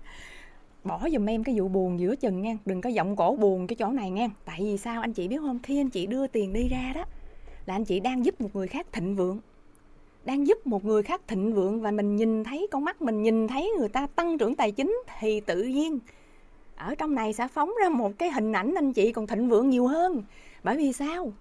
[0.85, 2.57] Bỏ giùm em cái vụ buồn giữa chừng nha.
[2.65, 4.29] Đừng có giọng cổ buồn cái chỗ này nha.
[4.45, 5.03] Tại vì sao?
[5.03, 5.59] Anh chị biết không?
[5.63, 7.05] Khi anh chị đưa tiền đi ra đó,
[7.67, 9.41] là anh chị đang giúp một người khác thịnh vượng
[10.25, 13.49] đang giúp một người khác thịnh vượng và mình nhìn thấy, con mắt mình nhìn
[13.49, 15.99] thấy người ta tăng trưởng tài chính thì tự nhiên
[16.77, 19.71] ở trong này sẽ phóng ra một cái hình ảnh anh chị còn thịnh vượng
[19.71, 20.23] nhiều hơn.
[20.63, 21.33] Bởi vì sao?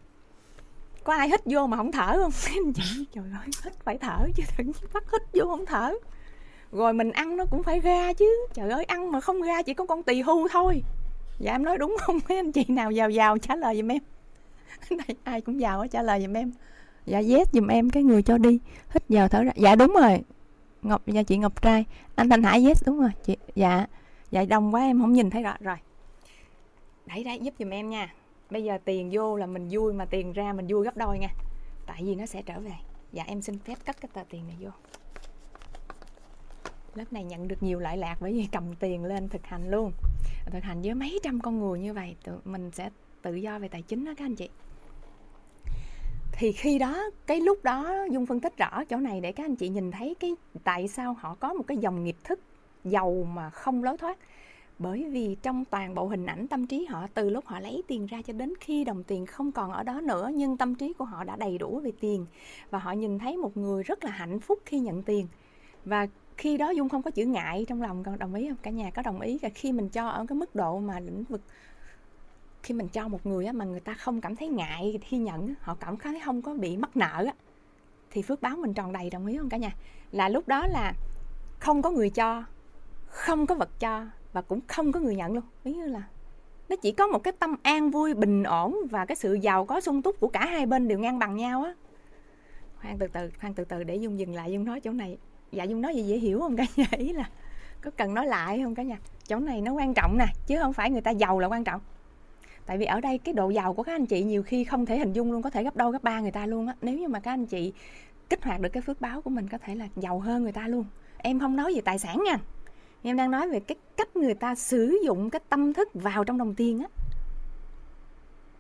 [1.04, 2.32] Có ai hít vô mà không thở không?
[2.56, 5.94] Anh chị, trời ơi, hít phải thở chứ đừng bắt hít vô không thở.
[6.72, 8.48] Rồi mình ăn nó cũng phải ra chứ.
[8.54, 10.84] Trời ơi, ăn mà không ra chỉ có con tỳ hưu thôi.
[11.40, 12.20] Dạ em nói đúng không?
[12.30, 14.02] Mấy anh chị nào giàu giàu trả lời giùm em.
[14.90, 16.52] Này ai cũng giàu trả lời giùm em
[17.10, 18.60] dạ yes dùm em cái người cho đi.
[18.94, 19.52] Hít vào thở ra.
[19.56, 20.22] Dạ đúng rồi.
[20.82, 21.86] Ngọc dạ chị ngọc trai.
[22.16, 23.12] Anh thanh hải yes đúng rồi.
[23.26, 23.86] Chị dạ.
[24.32, 25.56] Dạ đông quá, em không nhìn thấy rõ.
[25.60, 25.78] Rồi.
[27.06, 28.14] Đẩy đấy giúp dùm em nha.
[28.50, 31.30] Bây giờ tiền vô là mình vui mà tiền ra mình vui gấp đôi nha.
[31.86, 32.74] Tại vì nó sẽ trở về.
[33.14, 34.70] Dạ em xin phép cất cái tờ tiền này vô.
[36.96, 39.92] Lớp này nhận được nhiều lợi lạc bởi vì cầm tiền lên thực hành luôn.
[40.46, 42.90] Thực hành với mấy trăm con người như vậy, tụi mình sẽ
[43.22, 44.50] tự do về tài chính đó các anh chị
[46.40, 49.56] thì khi đó, cái lúc đó dung phân tích rõ chỗ này để các anh
[49.56, 52.40] chị nhìn thấy cái tại sao họ có một cái dòng nghiệp thức
[52.84, 54.18] giàu mà không lối thoát.
[54.80, 58.06] Bởi vì trong toàn bộ hình ảnh tâm trí họ, từ lúc họ lấy tiền
[58.06, 61.06] ra cho đến khi đồng tiền không còn ở đó nữa, nhưng tâm trí của
[61.06, 62.26] họ đã đầy đủ về tiền.
[62.70, 65.28] Và họ nhìn thấy một người rất là hạnh phúc khi nhận tiền.
[65.86, 68.58] Và khi đó dung không có chữ ngại trong lòng, còn đồng ý không?
[68.62, 71.24] Cả nhà có đồng ý là khi mình cho ở cái mức độ mà lĩnh
[71.24, 71.42] vực
[72.64, 75.54] khi mình cho một người á, mà người ta không cảm thấy ngại khi nhận
[75.62, 77.34] họ cảm thấy không có bị mắc nợ á,
[78.12, 79.72] thì phước báo mình tròn đầy đồng ý không cả nhà?
[80.12, 80.94] Là lúc đó là
[81.60, 82.44] không có người cho
[83.08, 85.44] không có vật cho và cũng không có người nhận luôn.
[85.64, 86.04] Ý như là
[86.70, 89.82] nó chỉ có một cái tâm an vui bình ổn và cái sự giàu có
[89.82, 91.74] sung túc của cả hai bên đều ngang bằng nhau á.
[92.82, 95.18] Khoan từ từ khoan từ từ để dung dừng lại dung nói chỗ này.
[95.52, 96.86] Dạ dung nói gì dễ hiểu không cả nhà?
[96.98, 97.30] Ý là
[97.82, 98.98] có cần nói lại không cả nhà?
[99.28, 101.82] Chỗ này nó quan trọng nè chứ không phải người ta giàu là quan trọng
[102.70, 104.98] tại vì ở đây cái độ giàu của các anh chị nhiều khi không thể
[104.98, 106.76] hình dung luôn, có thể gấp đôi, gấp ba người ta luôn á.
[106.82, 107.74] Nếu như mà các anh chị
[108.30, 110.68] kích hoạt được cái phước báo của mình, có thể là giàu hơn người ta
[110.68, 110.86] luôn.
[111.18, 112.38] Em không nói về tài sản nha.
[113.02, 116.38] Em đang nói về cái cách người ta sử dụng cái tâm thức vào trong
[116.38, 116.88] đồng tiền á.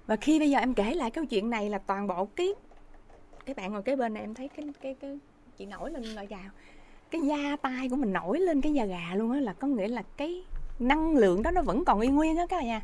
[0.07, 2.53] Và khi bây giờ em kể lại câu chuyện này là toàn bộ cái
[3.45, 5.19] cái bạn ngồi kế bên này em thấy cái cái cái,
[5.57, 6.49] chị nổi lên loại gà
[7.11, 9.87] cái da tay của mình nổi lên cái da gà luôn á, là có nghĩa
[9.87, 10.43] là cái
[10.79, 12.81] năng lượng đó nó vẫn còn y nguyên á các bạn nha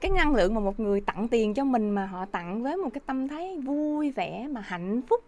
[0.00, 2.90] cái năng lượng mà một người tặng tiền cho mình mà họ tặng với một
[2.92, 5.24] cái tâm thái vui vẻ mà hạnh phúc,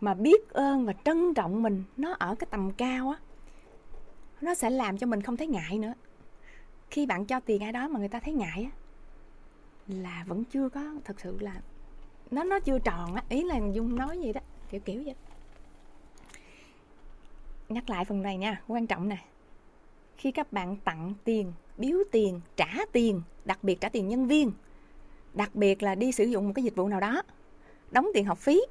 [0.00, 3.18] mà biết ơn và trân trọng mình, nó ở cái tầm cao á,
[4.40, 5.94] nó sẽ làm cho mình không thấy ngại nữa.
[6.90, 8.78] Khi bạn cho tiền ai đó mà người ta thấy ngại á,
[9.88, 11.60] là vẫn chưa có, thật sự là
[12.30, 14.40] nó nó chưa tròn á, ý là dung nói gì đó,
[14.70, 15.14] kiểu kiểu vậy.
[17.68, 19.18] Nhắc lại phần này nha, quan trọng nè.
[20.16, 24.52] Khi các bạn tặng tiền biếu tiền trả tiền đặc biệt trả tiền nhân viên.
[25.34, 27.22] Đặc biệt là đi sử dụng một cái dịch vụ nào đó
[27.90, 28.62] đóng tiền học phí.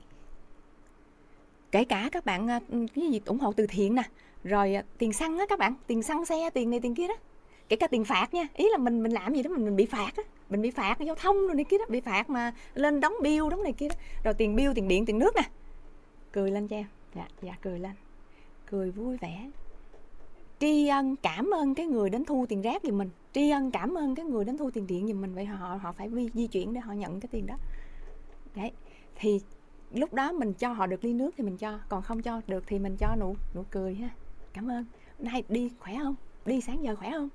[1.72, 4.04] Kể cả các bạn à, ừ, cái gì ủng hộ từ thiện nè
[4.44, 7.16] rồi à, tiền xăng á các bạn tiền xăng xe tiền này tiền kia đó.
[7.70, 9.86] Kể cả tiền phạt nha ý là mình mình làm gì đó mình, mình bị
[9.86, 13.00] phạt á mình bị phạt giao thông rồi này kia đó bị phạt mà lên
[13.00, 13.96] đóng bill đóng này kia đó.
[14.24, 15.44] Rồi tiền bill tiền điện tiền nước nè.
[16.32, 17.92] Cười lên cho em dạ dạ cười lên.
[18.66, 19.50] Cười vui vẻ
[20.60, 23.10] tri ân cảm ơn cái người đến thu tiền rác giùm mình.
[23.34, 25.36] Tri ân cảm ơn cái người đến thu tiền điện giùm mình.
[25.36, 27.56] Vậy họ họ phải di, di chuyển để họ nhận cái tiền đó.
[28.56, 28.72] Đấy.
[29.16, 29.40] Thì
[29.94, 32.64] lúc đó mình cho họ được ly nước thì mình cho còn không cho được
[32.68, 34.10] thì mình cho nụ nụ cười ha.
[34.54, 34.86] Cảm ơn.
[35.20, 36.16] Nay đi khỏe không?
[36.46, 37.30] Đi sáng giờ khỏe không?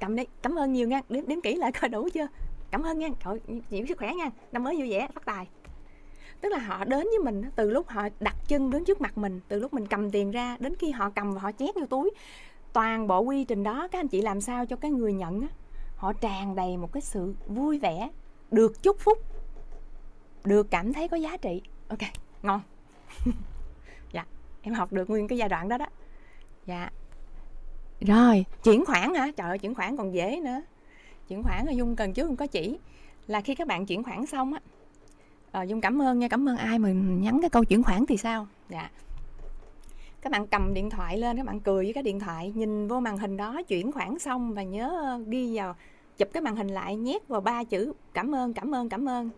[0.00, 0.24] Cầm đi.
[0.42, 1.00] Cảm ơn nhiều nha.
[1.08, 2.26] Đếm, đếm kỹ lại coi đủ chưa?
[2.70, 3.08] Cảm ơn nha.
[3.24, 3.38] Cậu
[3.70, 4.30] chịu sức khỏe nha.
[4.52, 5.48] Năm mới vui vẻ phát tài
[6.42, 9.40] tức là họ đến với mình từ lúc họ đặt chân đến trước mặt mình
[9.48, 12.10] từ lúc mình cầm tiền ra đến khi họ cầm và họ nhét vô túi.
[12.72, 15.48] Toàn bộ quy trình đó các anh chị làm sao cho cái người nhận á,
[15.96, 18.10] họ tràn đầy một cái sự vui vẻ
[18.50, 19.18] được chúc phúc
[20.44, 21.62] được cảm thấy có giá trị.
[21.88, 22.00] Ok
[22.42, 22.60] ngon.
[24.12, 24.24] Dạ
[24.62, 25.86] em học được nguyên cái giai đoạn đó đó.
[26.66, 26.90] Dạ.
[28.00, 28.44] Rồi.
[28.64, 29.30] Chuyển khoản hả?
[29.36, 30.62] Trời ơi chuyển khoản còn dễ nữa.
[31.28, 32.78] Chuyển khoản là dung cần trước không có chỉ.
[33.26, 34.60] Là khi các bạn chuyển khoản xong á
[35.52, 38.06] Ờ, à, dung cảm ơn nha cảm ơn ai mà nhắn cái câu chuyển khoản
[38.06, 38.46] thì sao?
[38.68, 38.90] Dạ.
[40.20, 43.00] Các bạn cầm điện thoại lên các bạn cười với cái điện thoại nhìn vô
[43.00, 45.74] màn hình đó chuyển khoản xong và nhớ ờ, ghi vào
[46.18, 49.30] chụp cái màn hình lại nhét vào ba chữ cảm ơn cảm ơn cảm ơn.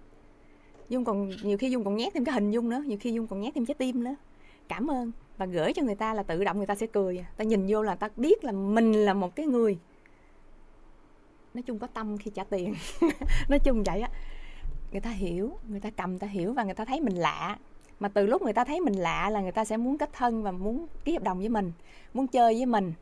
[0.88, 3.26] Dung còn nhiều khi dung còn nhét thêm cái hình dung nữa nhiều khi dung
[3.26, 4.14] còn nhét thêm trái tim nữa.
[4.68, 5.12] Cảm ơn.
[5.38, 7.24] Và gửi cho người ta là tự động người ta sẽ cười.
[7.36, 9.78] Ta nhìn vô là ta biết là mình là một cái người.
[11.54, 12.74] Nói chung có tâm khi trả tiền.
[13.48, 14.10] Nói chung vậy á
[14.94, 17.58] người ta hiểu người ta cầm ta hiểu và người ta thấy mình lạ.
[18.00, 20.42] Mà từ lúc người ta thấy mình lạ là người ta sẽ muốn kết thân
[20.42, 21.72] và muốn ký hợp đồng với mình
[22.14, 22.92] muốn chơi với mình.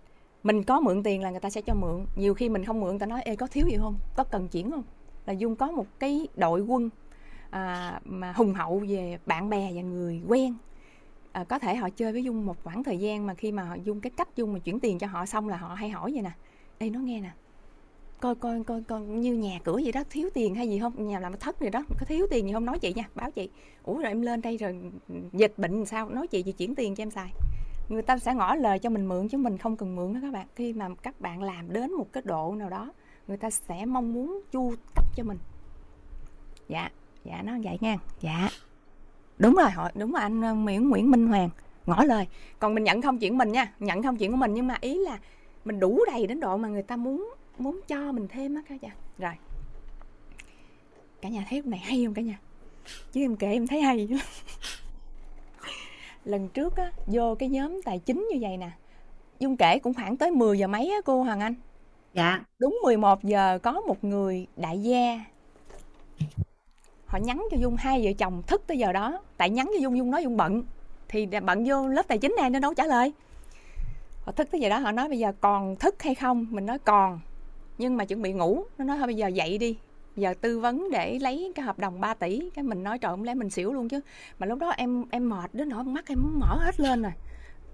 [0.43, 2.07] Mình có mượn tiền là người ta sẽ cho mượn.
[2.17, 3.97] Nhiều khi mình không mượn ta nói ê có thiếu gì không?
[4.17, 4.83] Có cần chuyển không?
[5.27, 6.91] Là dung có một cái đội quân
[7.51, 10.55] à, mà hùng hậu về bạn bè và người quen.
[11.33, 13.75] À, có thể họ chơi với dung một khoảng thời gian mà khi mà họ
[13.85, 16.23] dung cái cách dung mà chuyển tiền cho họ xong là họ hay hỏi vậy
[16.23, 16.31] nè
[16.79, 17.31] ê nó nghe nè
[18.23, 21.09] coi coi coi coi, như nhà cửa gì đó, thiếu tiền hay gì không?
[21.09, 22.65] Nhà làm thất gì đó có thiếu tiền gì không?
[22.65, 23.49] Nói chị nha, báo chị.
[23.85, 24.81] Ủa, rồi em lên đây rồi
[25.33, 26.09] dịch bệnh sao?
[26.09, 27.33] Nói chị chị chuyển tiền cho em xài.
[27.89, 30.33] Người ta sẽ ngỏ lời cho mình mượn chứ mình không cần mượn đó các
[30.33, 30.47] bạn.
[30.57, 32.93] Khi mà các bạn làm đến một cái độ nào đó,
[33.29, 35.39] người ta sẽ mong muốn chu cấp cho mình.
[36.69, 36.91] Dạ
[37.25, 37.99] dạ nó vậy nha.
[38.21, 38.49] Dạ.
[39.39, 41.51] Đúng rồi họ đúng rồi, anh ờ, Nguyễn Nguyễn Minh Hoàng,
[41.87, 42.27] ngỏ lời.
[42.59, 44.99] Còn mình nhận không chuyện mình nha, nhận không chuyện của mình, nhưng mà ý
[44.99, 45.19] là
[45.65, 48.75] mình đủ đầy đến độ mà người ta muốn muốn cho mình thêm á cả
[48.81, 49.33] nhà rồi.
[51.21, 52.39] Cả nhà thấy lúc này hay không cả nhà?
[53.13, 54.09] Chứ em kể em thấy hay
[56.25, 58.71] lần trước á vô cái nhóm tài chính như vậy nè
[59.39, 61.55] Dung kể cũng khoảng tới 10 giờ mấy á cô Hoàng Anh.
[62.15, 62.41] Dạ.
[62.59, 65.25] Đúng 11 giờ có một người đại gia.
[67.07, 69.21] Họ nhắn cho Dung hai vợ chồng thức tới giờ đó.
[69.37, 70.63] Tại nhắn cho Dung, Dung nói Dung bận.
[71.09, 73.13] Thì bận vô lớp tài chính này nó đâu trả lời.
[74.25, 76.47] Họ thức tới giờ đó họ nói bây giờ còn thức hay không?
[76.51, 77.21] Mình nói còn
[77.79, 79.77] nhưng mà chuẩn bị ngủ, nó nói thôi, bây giờ dậy đi.
[80.17, 82.51] Giờ tư vấn để lấy cái hợp đồng 3 tỷ.
[82.55, 84.01] Cái mình nói, trời không lẽ mình xỉu luôn chứ?
[84.39, 87.13] Mà lúc đó em em mệt đến nỗi mắt em mở hết lên rồi.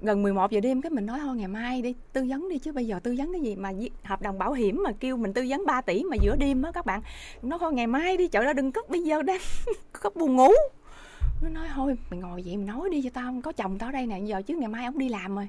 [0.01, 2.73] Gần 11 giờ đêm, cái mình nói, thôi, ngày mai đi, tư vấn đi chứ
[2.73, 5.47] bây giờ tư vấn cái gì mà hợp đồng bảo hiểm mà kêu mình tư
[5.49, 7.02] vấn 3 tỷ mà giữa đêm á các bạn.
[7.43, 9.41] Nó thôi, ngày mai đi chợ đó đừng cất, bây giờ đang
[9.93, 10.51] có buồn ngủ.
[11.43, 13.93] Nó nói, thôi, mày ngồi vậy mình nói đi cho tao, không có chồng tao
[13.93, 15.49] đây nè, giờ chứ ngày mai ông đi làm rồi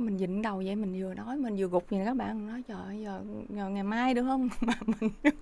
[0.00, 2.46] mình dịnh đầu vậy mình vừa nói mình vừa gục vậy các bạn.
[2.46, 4.48] Nói trời ơi giờ, giờ ngày mai được không?
[4.60, 5.10] Mà mình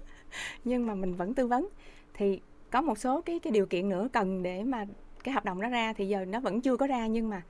[0.64, 1.68] nhưng mà mình vẫn tư vấn.
[2.14, 4.86] Thì có một số cái cái điều kiện nữa cần để mà
[5.24, 7.42] cái hợp đồng đó ra thì giờ nó vẫn chưa có ra nhưng mà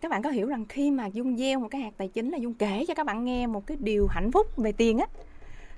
[0.00, 2.38] các bạn có hiểu rằng khi mà dung gieo một cái hạt tài chính là
[2.38, 5.06] dung kể cho các bạn nghe một cái điều hạnh phúc về tiền á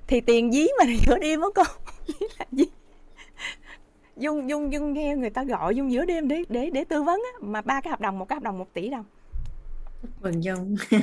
[0.07, 1.67] thì tiền dí mà giữa đêm đó con
[2.39, 2.65] là gì
[4.17, 7.21] dung dung dung nghe người ta gọi dung giữa đêm để để để tư vấn
[7.33, 9.05] á mà ba cái hợp đồng một cái hợp đồng một tỷ đồng.
[10.21, 10.75] Mừng Dung.
[10.89, 10.99] Dạ.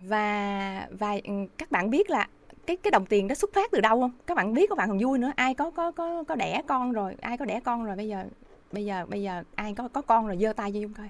[0.00, 2.28] Và và ừ, các bạn biết là
[2.66, 4.12] cái cái đồng tiền đó xuất phát từ đâu không?
[4.26, 5.32] Các bạn biết các bạn còn vui nữa.
[5.36, 8.24] Ai có có có có đẻ con rồi, ai có đẻ con rồi, bây giờ
[8.72, 11.08] bây giờ bây giờ ai có có con rồi giơ tay cho dung coi.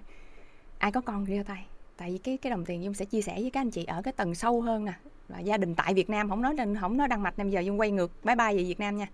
[0.79, 1.67] Ai có con giơ tay.
[1.97, 4.03] Tại vì cái cái đồng tiền dung sẽ chia sẻ với các anh chị ở
[4.03, 4.93] cái tầng sâu hơn nè.
[5.29, 7.61] Là gia đình tại việt nam không nói nên, không nói đăng mạch bây giờ
[7.61, 9.07] dung quay ngược máy bay về việt nam nha.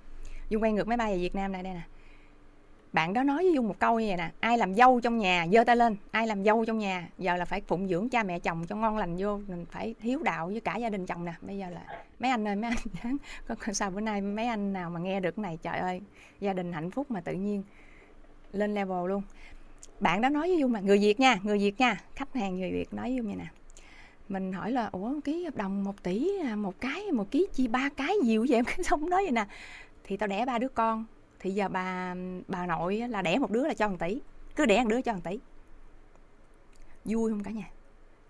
[0.49, 1.83] Dung quay ngược máy bay về việt nam này đây nè
[2.93, 5.47] bạn đó nói với dung một câu như vậy nè, ai làm dâu trong nhà,
[5.53, 8.39] giơ tay lên, ai làm dâu trong nhà, giờ là phải phụng dưỡng cha mẹ
[8.39, 11.33] chồng cho ngon lành vô, mình phải hiếu đạo với cả gia đình chồng nè.
[11.41, 12.71] Bây giờ là mấy anh ơi, mấy
[13.03, 13.17] anh
[13.67, 16.01] có sao bữa nay mấy anh nào mà nghe được cái này, trời ơi,
[16.41, 17.63] gia đình hạnh phúc mà tự nhiên
[18.53, 19.23] lên level luôn.
[20.01, 22.01] Bạn đó nói với dung mà người việt nha, người việt nha.
[22.15, 23.47] Khách hàng người việt nói với dung vậy nè,
[24.29, 27.69] mình hỏi là, ủa ký hợp đồng một tỷ à, một cái, một ký chi,
[27.69, 28.65] ba cái nhiều vậy em?
[28.85, 29.47] Xong nói vậy nè,
[30.05, 31.05] thì tao đẻ ba đứa con
[31.41, 32.15] thì giờ bà
[32.49, 34.21] bà nội là đẻ một đứa là cho một tỷ
[34.57, 35.39] cứ đẻ một đứa cho một tỷ
[37.05, 37.71] vui không cả nhà?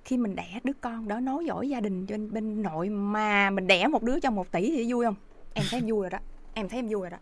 [0.04, 3.66] Khi mình đẻ đứa con đó nối dõi gia đình bên bên nội mà mình
[3.66, 5.14] đẻ một đứa cho một tỷ thì vui không?
[5.54, 6.18] Em thấy em vui rồi đó.
[6.54, 7.18] Em thấy em vui rồi đó.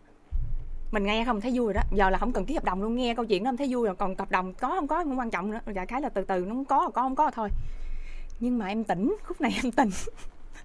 [0.91, 1.81] Mình nghe không thấy vui rồi đó.
[1.91, 3.85] Giờ là không cần ký hợp đồng luôn, nghe câu chuyện đó em thấy vui
[3.85, 3.95] rồi.
[3.95, 5.59] Còn hợp đồng có không có không quan trọng nữa.
[5.65, 7.49] Dạ Đại khái là từ từ, nó không có có không có thôi.
[8.39, 9.89] Nhưng mà em tỉnh, khúc này em tỉnh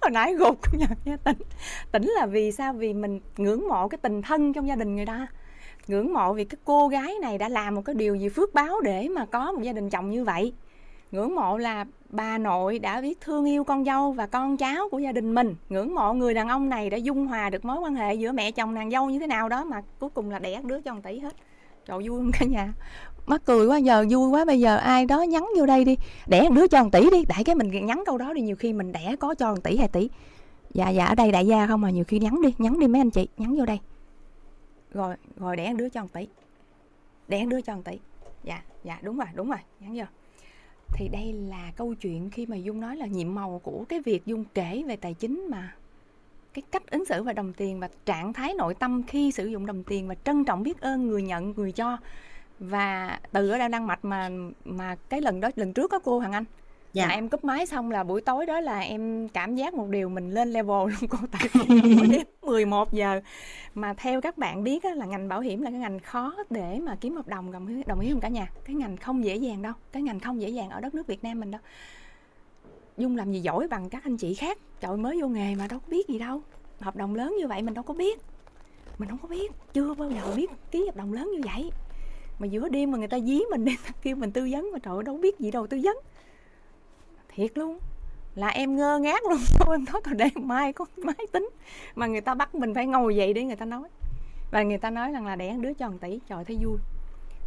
[0.02, 1.16] hồi nãy gục nha, nha.
[1.16, 1.39] Tỉnh
[1.92, 2.72] tỉnh là vì sao?
[2.72, 5.26] Vì mình ngưỡng mộ cái tình thân trong gia đình người ta.
[5.89, 8.81] Ngưỡng mộ vì cái cô gái này đã làm một cái điều gì phước báo
[8.81, 10.52] để mà có một gia đình chồng như vậy.
[11.12, 14.98] Ngưỡng mộ là bà nội đã biết thương yêu con dâu và con cháu của
[14.98, 15.55] gia đình mình.
[15.68, 18.50] Ngưỡng mộ người đàn ông này đã dung hòa được mối quan hệ giữa mẹ
[18.50, 21.00] chồng nàng dâu như thế nào đó mà cuối cùng là đẻ đứa cho một
[21.05, 21.34] tỷ hết.
[21.86, 22.72] Trời vui không cả nhà
[23.26, 26.49] mắc cười quá, giờ vui quá, bây giờ ai đó nhắn vô đây đi, đẻ
[26.52, 27.25] đứa cho một tỷ đi.
[27.25, 29.76] Đại cái mình nhắn câu đó đi, nhiều khi mình đẻ có cho một tỷ,
[29.76, 30.09] hai tỷ.
[30.75, 33.01] Dạ dạ ở đây đại gia không mà, nhiều khi nhắn đi nhắn đi mấy
[33.01, 33.78] anh chị, nhắn vô đây.
[34.94, 36.26] Rồi rồi đẻ đứa cho một tỷ,
[37.28, 37.99] đẻ đứa cho một tỷ.
[38.44, 40.05] Dạ dạ đúng rồi đúng rồi, nhắn vô.
[40.94, 44.26] Thì đây là câu chuyện khi mà dung nói là nhiệm màu của cái việc
[44.26, 45.75] dung kể về tài chính mà.
[46.55, 49.67] Cái cách ứng xử về đồng tiền và trạng thái nội tâm khi sử dụng
[49.67, 51.99] đồng tiền và trân trọng biết ơn người nhận, người cho
[52.62, 54.31] và từ ở đang đăng mạch mà
[54.65, 56.44] mà cái lần đó lần trước có cô Hằng Anh
[56.92, 57.07] dạ.
[57.07, 60.08] mà em cúp máy xong là buổi tối đó là em cảm giác một điều
[60.08, 61.49] mình lên level luôn cô tại
[62.10, 63.20] đến 11 giờ.
[63.74, 66.78] Mà theo các bạn biết á, là ngành bảo hiểm là cái ngành khó để
[66.82, 68.50] mà kiếm hợp đồng đồng ý, đồng ý không cả nhà.
[68.65, 71.24] Cái ngành không dễ dàng đâu cái ngành không dễ dàng ở đất nước Việt
[71.24, 71.60] Nam mình đâu.
[72.97, 74.58] Dung làm gì giỏi bằng các anh chị khác.
[74.81, 76.42] Trời mới vô nghề mà đâu có biết gì đâu.
[76.81, 78.20] Hợp đồng lớn như vậy mình đâu có biết.
[78.99, 81.70] Mình không có biết Chưa bao giờ biết ký hợp đồng lớn như vậy
[82.42, 84.94] mà giữa đêm mà người ta dí mình đi, kêu mình tư vấn, Mà trời
[84.94, 85.96] ơi, đâu biết gì đâu, tư vấn.
[87.28, 87.78] Thiệt luôn.
[88.34, 89.38] Là em ngơ ngác luôn.
[89.58, 91.50] Thôi em nói, thôi đây mai có máy tính.
[91.94, 93.88] Mà người ta bắt mình phải ngồi dậy để người ta nói.
[94.50, 96.78] Và người ta nói rằng là đẻ đứa cho một tỷ, trời thấy vui.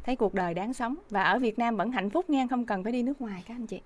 [0.03, 0.95] Thấy cuộc đời đáng sống.
[1.09, 3.53] Và ở Việt Nam vẫn hạnh phúc nha, không cần phải đi nước ngoài các
[3.53, 3.81] anh chị.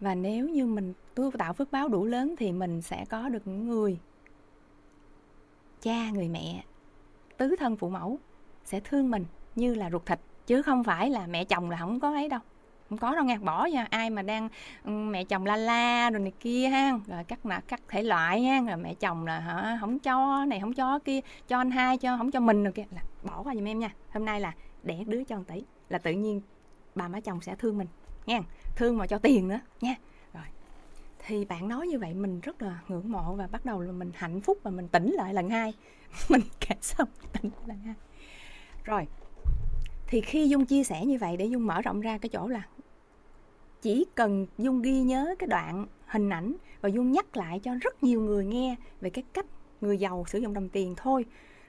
[0.00, 3.42] Và nếu như mình tu tạo phước báo đủ lớn thì mình sẽ có được
[3.44, 3.98] những người
[5.82, 6.64] cha, người mẹ,
[7.36, 8.18] tứ thân phụ mẫu
[8.64, 9.24] sẽ thương mình
[9.54, 12.40] như là ruột thịt, chứ không phải là mẹ chồng là không có ấy đâu.
[12.88, 14.48] Không có đâu nghe, bỏ nha, ai mà đang
[14.84, 18.42] ừ, mẹ chồng la la rồi này kia ha, rồi các là các thể loại
[18.42, 21.98] ha, rồi mẹ chồng là hả, không cho này, không cho kia, cho anh hai,
[21.98, 23.90] cho, không cho mình rồi kia, là bỏ qua giùm em nha.
[24.10, 26.40] Hôm nay là đẻ đứa cho một tỷ là tự nhiên
[26.94, 27.86] bà má chồng sẽ thương mình
[28.26, 28.40] nha
[28.76, 29.94] thương mà cho tiền nữa, nha.
[30.34, 30.44] Rồi,
[31.18, 34.10] thì bạn nói như vậy mình rất là ngưỡng mộ và bắt đầu là mình
[34.14, 35.74] hạnh phúc và mình tỉnh lại lần hai.
[36.28, 37.94] Mình kể xong, tỉnh lần hai
[38.84, 39.06] rồi.
[40.06, 42.62] Thì khi dung chia sẻ như vậy để dung mở rộng ra cái chỗ là
[43.82, 48.02] chỉ cần dung ghi nhớ cái đoạn hình ảnh và dung nhắc lại cho rất
[48.02, 49.46] nhiều người nghe về cái cách
[49.80, 51.24] người giàu sử dụng đồng tiền thôi.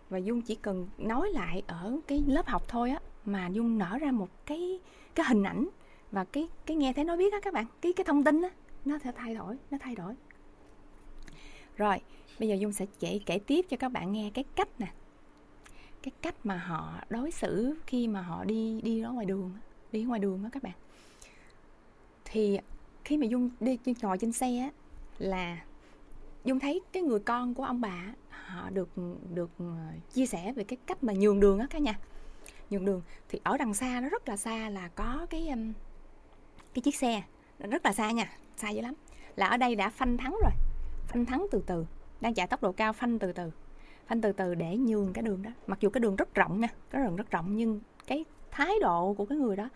[0.09, 3.97] Và dung chỉ cần nói lại ở cái lớp học thôi á, mà dung nở
[4.01, 4.79] ra một cái
[5.15, 5.67] cái hình ảnh
[6.11, 7.65] và cái cái nghe thấy nói biết á các bạn.
[7.81, 8.49] Cái cái thông tin á,
[8.85, 10.13] nó sẽ thay đổi, nó thay đổi.
[11.77, 11.97] Rồi,
[12.39, 14.87] bây giờ dung sẽ kể kể tiếp cho các bạn nghe cái cách nè
[16.03, 19.51] cái cách mà họ đối xử khi mà họ đi đi ở ngoài đường
[19.91, 20.73] đi ngoài đường đó các bạn.
[22.25, 22.59] Thì
[23.03, 24.69] khi mà dung đi ngồi trên xe á,
[25.19, 25.61] là
[26.45, 28.89] dung thấy cái người con của ông bà họ được
[29.33, 29.65] được ờ,
[30.13, 31.99] chia sẻ về cái cách mà nhường đường á cả nhà.
[32.69, 35.49] Nhường đường, thì ở đằng xa nó rất là xa là có cái
[36.73, 37.23] cái chiếc xe.
[37.59, 38.93] Rất là xa nha, xa dữ lắm.
[39.35, 40.51] Là ở đây đã phanh thắng rồi,
[41.07, 41.85] phanh thắng từ từ,
[42.21, 43.51] đang chạy tốc độ cao phanh từ từ
[44.11, 45.51] anh từ từ để nhường cái đường đó.
[45.67, 49.13] Mặc dù cái đường rất rộng nha, cái đường rất rộng nhưng cái thái độ
[49.13, 49.69] của cái người đó,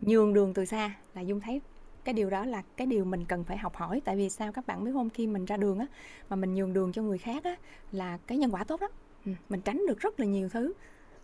[0.00, 1.60] nhường đường từ xa là dung thấy
[2.04, 4.02] cái điều đó là cái điều mình cần phải học hỏi.
[4.04, 5.10] Tại vì sao các bạn biết không?
[5.10, 5.86] Khi mình ra đường á,
[6.28, 7.56] mà mình nhường đường cho người khác á,
[7.92, 8.88] là cái nhân quả tốt đó
[9.26, 10.72] ừ, mình tránh được rất là nhiều thứ.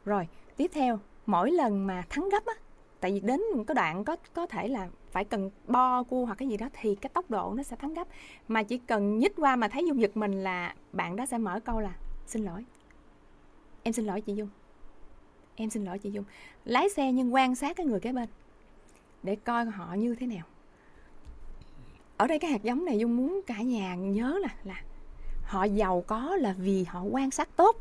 [0.04, 2.54] Rồi, tiếp theo, mỗi lần mà thắng gấp á,
[3.00, 6.34] tại vì đến một cái đoạn có có thể là phải cần bo, cua hoặc
[6.34, 8.08] cái gì đó thì cái tốc độ nó sẽ thắng gấp.
[8.48, 11.60] Mà chỉ cần nhích qua mà thấy dung giật mình là bạn đó sẽ mở
[11.64, 11.94] câu là
[12.26, 12.64] xin lỗi.
[13.82, 14.48] Em xin lỗi chị dung.
[15.56, 16.24] Em xin lỗi chị dung.
[16.64, 18.28] Lái xe nhưng quan sát cái người kế bên
[19.22, 20.46] để coi họ như thế nào.
[22.16, 24.82] Ở đây cái hạt giống này dung muốn cả nhà nhớ là là
[25.44, 27.76] họ giàu có là vì họ quan sát tốt.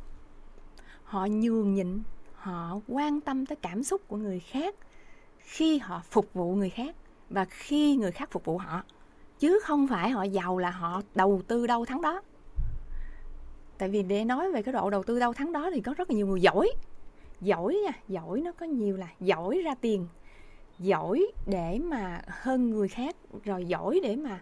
[1.04, 2.02] Họ nhường nhịn,
[2.34, 4.76] họ quan tâm tới cảm xúc của người khác
[5.40, 6.96] khi họ phục vụ người khác
[7.30, 8.84] và khi người khác phục vụ họ.
[9.40, 12.22] Chứ không phải họ giàu là họ đầu tư đâu thắng đó
[13.78, 16.10] tại vì để nói về cái độ đầu tư đâu thắng đó thì có rất
[16.10, 16.70] là nhiều người giỏi.
[17.42, 20.08] Giỏi nha giỏi nó có nhiều là giỏi ra tiền.
[20.80, 24.42] Giỏi để mà hơn người khác rồi giỏi để mà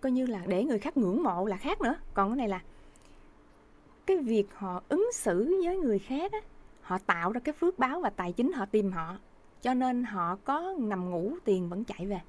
[0.00, 1.94] coi như là để người khác ngưỡng mộ là khác nữa.
[2.14, 2.60] Còn cái này là
[4.06, 6.38] cái việc họ ứng xử với người khác á,
[6.80, 9.18] họ tạo ra cái phước báo và tài chính họ tìm họ
[9.62, 12.20] cho nên họ có nằm ngủ tiền vẫn chạy về.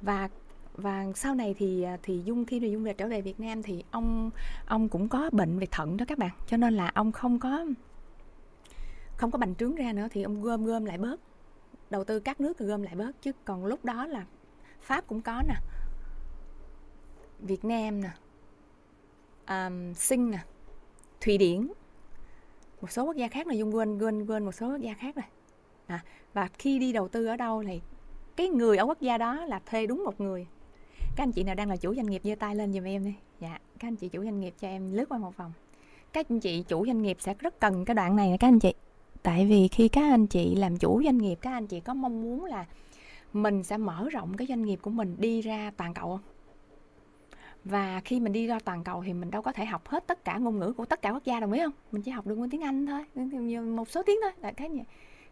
[0.00, 0.28] Và
[0.76, 3.62] và sau này thì à, thì dung khi mà dung về trở về Việt Nam
[3.62, 4.30] thì ông
[4.66, 6.30] ông cũng có bệnh về thận đó các bạn.
[6.46, 7.66] Cho nên là ông không có
[9.16, 11.20] không có bành trướng ra nữa thì ông gom gom lại bớt.
[11.90, 13.22] Đầu tư các nước gom lại bớt.
[13.22, 14.26] Chứ còn lúc đó là
[14.80, 15.54] Pháp cũng có nè.
[17.38, 18.10] Việt Nam nè.
[19.48, 20.38] Um, Sinh nè.
[21.20, 21.68] Thụy Điển.
[22.80, 25.16] Một số quốc gia khác là dung quên quên quên một số quốc gia khác
[25.16, 25.24] rồi.
[25.86, 27.80] À, và khi đi đầu tư ở đâu thì
[28.36, 30.46] cái người ở quốc gia đó là thuê đúng một người
[31.16, 33.14] các anh chị nào đang là chủ doanh nghiệp, giơ tay lên giùm em đi.
[33.40, 35.52] Dạ các anh chị chủ doanh nghiệp cho em lướt qua một vòng.
[36.12, 38.58] Các anh chị chủ doanh nghiệp sẽ rất cần cái đoạn này nè các anh
[38.58, 38.74] chị.
[39.22, 42.22] Tại vì khi các anh chị làm chủ doanh nghiệp, các anh chị có mong
[42.22, 42.66] muốn là
[43.32, 46.20] mình sẽ mở rộng cái doanh nghiệp của mình đi ra toàn cầu không?
[47.64, 50.24] Và khi mình đi ra toàn cầu thì mình đâu có thể học hết tất
[50.24, 51.72] cả ngôn ngữ của tất cả quốc gia, đồng ý không?
[51.92, 53.04] Mình chỉ học được ngôn tiếng anh thôi,
[53.62, 54.82] một số tiếng thôi, là cái gì?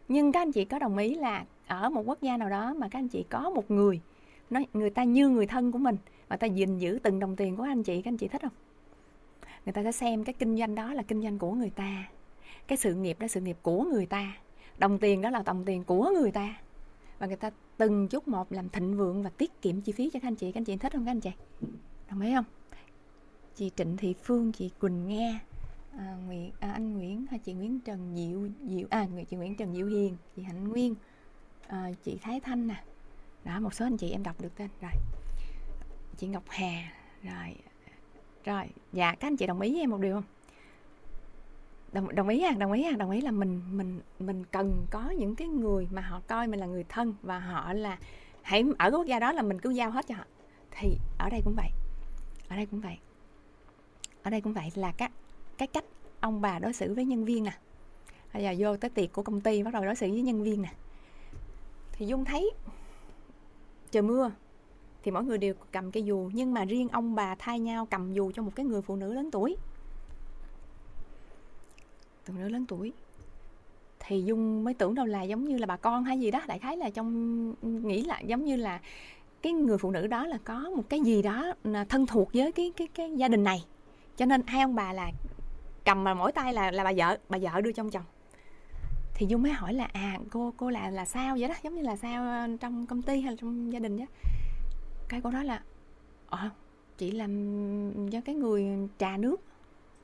[0.07, 2.87] Nhưng các anh chị có đồng ý là ở một quốc gia nào đó mà
[2.89, 4.01] các anh chị có một người
[4.49, 7.55] nói người ta như người thân của mình và ta gìn giữ từng đồng tiền
[7.55, 8.51] của anh chị các anh chị thích không?
[9.65, 12.03] Người ta sẽ xem cái kinh doanh đó là kinh doanh của người ta.
[12.67, 14.37] Cái sự nghiệp đó sự nghiệp của người ta.
[14.77, 16.55] Đồng tiền đó là đồng tiền của người ta.
[17.19, 20.19] Và người ta từng chút một làm thịnh vượng và tiết kiệm chi phí cho
[20.19, 20.51] các anh chị.
[20.51, 21.31] Các anh chị thích không các anh chị?
[22.09, 22.45] Đồng ý không?
[23.55, 25.39] Chị Trịnh Thị Phương chị Quỳnh Nga
[25.97, 29.55] à, Nguyễn à, anh Nguyễn hay chị Nguyễn Trần Diệu Diệu à người chị Nguyễn
[29.55, 30.95] Trần Diệu Hiền chị Hạnh Nguyên
[31.67, 32.83] à, chị Thái Thanh nè
[33.45, 34.69] đó, một số anh chị em đọc được tên.
[34.81, 34.91] Rồi.
[36.17, 36.91] Chị Ngọc Hà.
[37.23, 37.55] Rồi.
[38.45, 38.65] Rồi.
[38.93, 40.23] Dạ các anh chị đồng ý với em một điều không?
[41.91, 45.09] Đồng đồng ý à đồng ý à đồng ý là mình mình mình cần có
[45.09, 47.97] những cái người mà họ coi mình là người thân và họ là
[48.41, 50.23] hãy ở quốc gia đó là mình cứ giao hết cho họ.
[50.71, 51.69] Thì ở đây cũng vậy.
[52.49, 52.97] Ở đây cũng vậy.
[54.23, 55.11] Ở đây cũng vậy là các,
[55.57, 55.85] cái cách
[56.19, 57.57] ông bà đối xử với nhân viên nè.
[58.33, 60.61] Bây giờ vô tới tiệc của công ty, bắt đầu đối xử với nhân viên
[60.61, 60.73] nè.
[61.91, 62.51] Thì dung thấy
[63.95, 64.31] trời mưa.
[65.03, 68.13] Thì mỗi người đều cầm cây dù, nhưng mà riêng ông bà thay nhau cầm
[68.13, 69.57] dù cho một cái người phụ nữ lớn tuổi.
[72.25, 72.93] Phụ nữ lớn tuổi.
[73.99, 76.59] Thì dung mới tưởng đâu là giống như là bà con hay gì đó, đại
[76.59, 78.79] khái là trong, nghĩ là giống như là
[79.41, 81.53] cái người phụ nữ đó là có một cái gì đó
[81.89, 83.65] thân thuộc với cái cái cái gia đình này.
[84.17, 85.11] Cho nên hai ông bà là
[85.85, 88.03] cầm mà mỗi tay là là bà vợ bà vợ đưa cho ông chồng
[89.15, 91.55] thì dung mới hỏi là à cô cô là là sao vậy đó?
[91.63, 94.05] Giống như là sao ờ, trong công ty hay là trong gia đình đó
[95.09, 95.61] cái cô nói là
[96.27, 96.49] ờ
[96.97, 98.65] chị làm cho cái người
[98.97, 99.41] trà nước.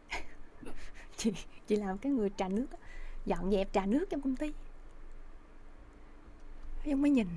[1.18, 1.34] Chị
[1.68, 2.68] chị làm cái người trà nước
[3.26, 4.52] dọn dẹp trà nước trong công ty.
[6.86, 7.28] Dung mới nhìn.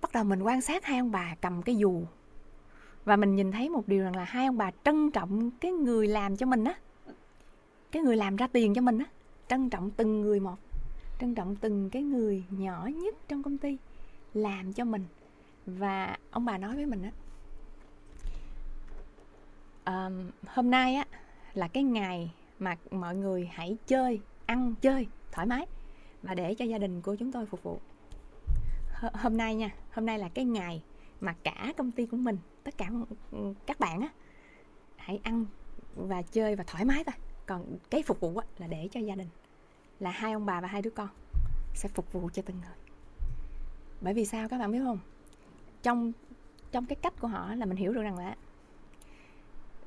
[0.00, 2.04] Bắt đầu mình quan sát hai ông bà cầm cái dù
[3.04, 6.06] và mình nhìn thấy một điều rằng là hai ông bà trân trọng cái người
[6.06, 6.74] làm cho mình á,
[7.90, 9.04] cái người làm ra tiền cho mình á
[9.50, 10.56] trân trọng từng người một
[11.20, 13.78] trân trọng từng cái người nhỏ nhất trong công ty
[14.34, 15.04] làm cho mình.
[15.66, 17.12] Và ông bà nói với mình á
[19.84, 21.04] um, hôm nay á
[21.54, 25.66] là cái ngày mà mọi người hãy chơi ăn chơi thoải mái
[26.22, 27.78] và để cho gia đình của chúng tôi phục vụ.
[29.00, 30.82] H- hôm nay nha hôm nay là cái ngày
[31.20, 32.90] mà cả công ty của mình tất cả
[33.30, 34.08] ừ, các bạn á
[34.96, 35.46] hãy ăn
[35.96, 37.14] và chơi và thoải mái thôi.
[37.46, 39.28] Còn cái phục vụ á, là để cho gia đình
[40.00, 41.08] là hai ông bà và hai đứa con
[41.74, 42.76] sẽ phục vụ cho từng người.
[44.00, 44.98] Bởi vì sao các bạn biết không?
[45.82, 46.12] Trong
[46.70, 48.36] trong cái cách của họ là mình hiểu được rằng là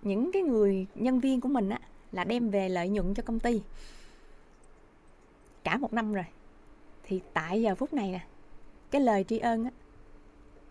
[0.01, 1.80] những cái người nhân viên của mình á,
[2.11, 3.61] là đem về lợi nhuận cho công ty.
[5.64, 6.25] Cả một năm rồi.
[7.03, 8.27] Thì tại giờ phút này nè,
[8.92, 9.72] cái lời tri ân á,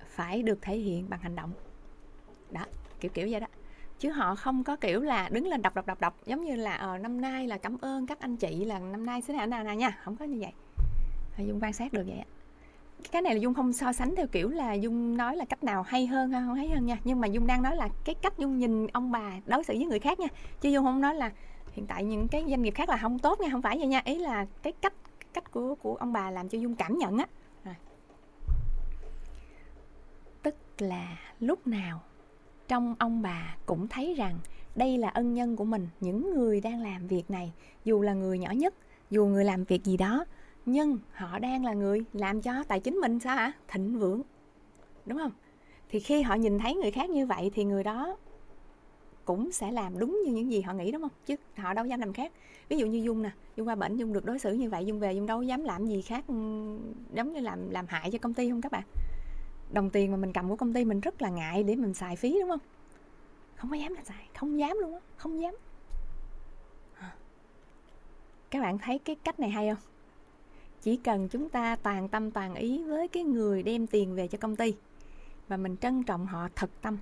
[0.07, 1.53] phải được thể hiện bằng hành động.
[2.51, 2.67] Đó,
[3.01, 3.47] kiểu kiểu vậy đó
[4.03, 6.17] chứ họ không có kiểu là đứng lên đọc đọc đọc đọc.
[6.27, 9.23] Giống như là ờ, năm nay là cảm ơn các anh chị là năm nay
[9.23, 9.99] xin nào nào nào nha.
[10.03, 10.53] Không có như vậy.
[11.47, 12.25] Dung quan sát được vậy
[13.13, 15.83] cái này là dung không so sánh theo kiểu là dung nói là cách nào
[15.83, 16.99] hay hơn hay không hay hơn nha.
[17.05, 19.87] Nhưng mà dung đang nói là cái cách dung nhìn ông bà đối xử với
[19.87, 20.29] người khác nha.
[20.61, 21.31] Chứ dung không nói là
[21.73, 24.03] hiện tại những cái doanh nghiệp khác là không tốt nha không phải vậy nha.
[24.05, 24.95] Ý là cái cách
[25.33, 27.27] cách của của ông bà làm cho dung cảm nhận á.
[30.43, 32.01] Tức là lúc nào
[32.69, 34.39] trong ông bà cũng thấy rằng
[34.75, 37.53] đây là ân nhân của mình, những người đang làm việc này,
[37.85, 38.75] dù là người nhỏ nhất,
[39.11, 40.25] dù người làm việc gì đó,
[40.67, 43.53] nhưng họ đang là người làm cho tài chính mình sao hả?
[43.69, 44.23] Thịnh vượng,
[45.07, 45.33] đúng không?
[45.89, 48.17] Thì khi họ nhìn thấy người khác như vậy thì người đó
[49.25, 51.11] cũng sẽ làm đúng như những gì họ nghĩ, đúng không?
[51.27, 52.33] Chứ họ đâu dám làm khác.
[52.69, 55.01] Ví dụ như dung nè, dung qua bệnh, dung được đối xử như vậy, dung
[55.01, 56.25] về, dung đâu dám làm gì khác
[57.13, 58.83] giống như làm làm hại cho công ty không các bạn?
[59.73, 62.17] Đồng tiền mà mình cầm của công ty mình rất là ngại để mình xài
[62.17, 62.61] phí, đúng không?
[63.57, 65.55] Không có dám là xài, không dám luôn á, không dám.
[68.51, 69.83] Các bạn thấy cái cách này hay không?
[70.83, 74.39] Chỉ cần chúng ta toàn tâm toàn ý với cái người đem tiền về cho
[74.39, 74.75] công ty
[75.49, 76.99] và mình trân trọng họ thật tâm,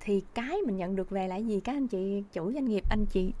[0.00, 1.60] thì cái mình nhận được về là gì?
[1.60, 3.32] Các anh chị chủ doanh nghiệp, anh chị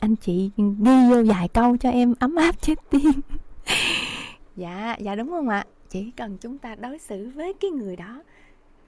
[0.00, 3.10] anh chị ghi vô vài câu cho em ấm áp chết tim
[4.56, 5.66] dạ dạ đúng không ạ?
[5.90, 8.22] Chỉ cần chúng ta đối xử với cái người đó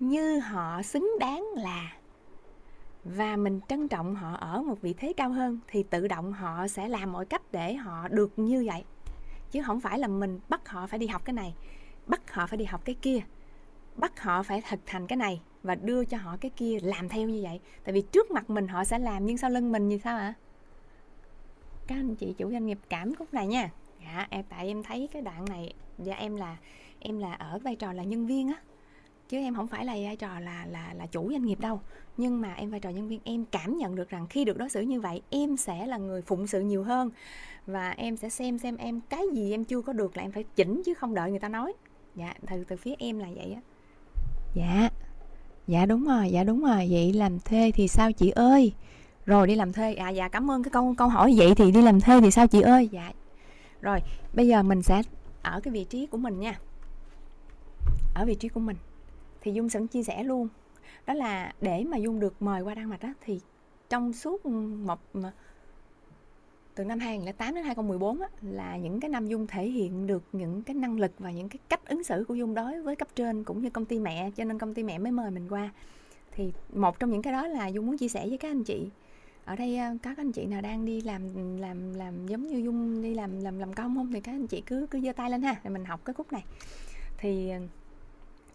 [0.00, 1.92] như họ xứng đáng là.
[3.04, 6.68] Và mình trân trọng họ ở một vị thế cao hơn thì tự động họ
[6.68, 8.84] sẽ làm mọi cách để họ được như vậy.
[9.50, 11.54] Chứ không phải là mình bắt họ phải đi học cái này,
[12.06, 13.20] bắt họ phải đi học cái kia,
[13.96, 17.28] bắt họ phải thực hành cái này và đưa cho họ cái kia làm theo
[17.28, 17.60] như vậy.
[17.84, 20.34] Tại vì trước mặt mình họ sẽ làm, nhưng sau lưng mình như sao ạ?
[21.86, 23.70] Các anh chị chủ doanh nghiệp cảm khúc này nha.
[24.04, 26.56] Dạ em tại em thấy cái đoạn này dạ em là
[27.02, 28.54] em là ở vai trò là nhân viên á.
[29.28, 31.80] Chứ em không phải là vai trò là là là chủ doanh nghiệp đâu.
[32.16, 34.68] Nhưng mà em vai trò nhân viên, em cảm nhận được rằng khi được đối
[34.68, 37.10] xử như vậy, em sẽ là người phụng sự nhiều hơn.
[37.66, 40.44] Và em sẽ xem xem em cái gì em chưa có được là em phải
[40.56, 41.72] chỉnh chứ không đợi người ta nói.
[42.14, 43.60] Dạ từ từ phía em là vậy á.
[44.54, 44.90] Dạ.
[45.66, 46.88] Dạ đúng rồi dạ đúng rồi.
[46.90, 48.72] Vậy làm thuê thì sao chị ơi?
[49.26, 49.94] Rồi đi làm thuê.
[49.94, 52.46] À dạ cảm ơn cái câu câu hỏi vậy thì đi làm thuê thì sao
[52.46, 52.88] chị ơi?
[52.92, 53.12] Dạ.
[53.80, 53.98] Rồi,
[54.34, 55.02] bây giờ mình sẽ
[55.42, 56.58] ở cái vị trí của mình nha
[58.14, 58.76] ở vị trí của mình.
[59.40, 60.48] Thì dung sẵn chia sẻ luôn.
[61.06, 63.40] Đó là để mà dung được mời qua đan mạch á thì
[63.88, 65.00] trong suốt một
[66.74, 70.62] từ năm 2008 đến 2014 á, là những cái năm Dung thể hiện được những
[70.62, 73.44] cái năng lực và những cái cách ứng xử của Dung đối với cấp trên
[73.44, 75.70] cũng như công ty mẹ cho nên công ty mẹ mới mời mình qua.
[76.32, 78.88] Thì một trong những cái đó là Dung muốn chia sẻ với các anh chị.
[79.44, 81.22] Ở đây ờ, có các anh chị nào đang đi làm
[81.60, 84.12] làm làm giống như Dung đi làm làm làm công không?
[84.12, 86.32] Thì các anh chị cứ cứ giơ tay lên ha để mình học cái khúc
[86.32, 86.44] này.
[87.18, 87.58] Thì ờ,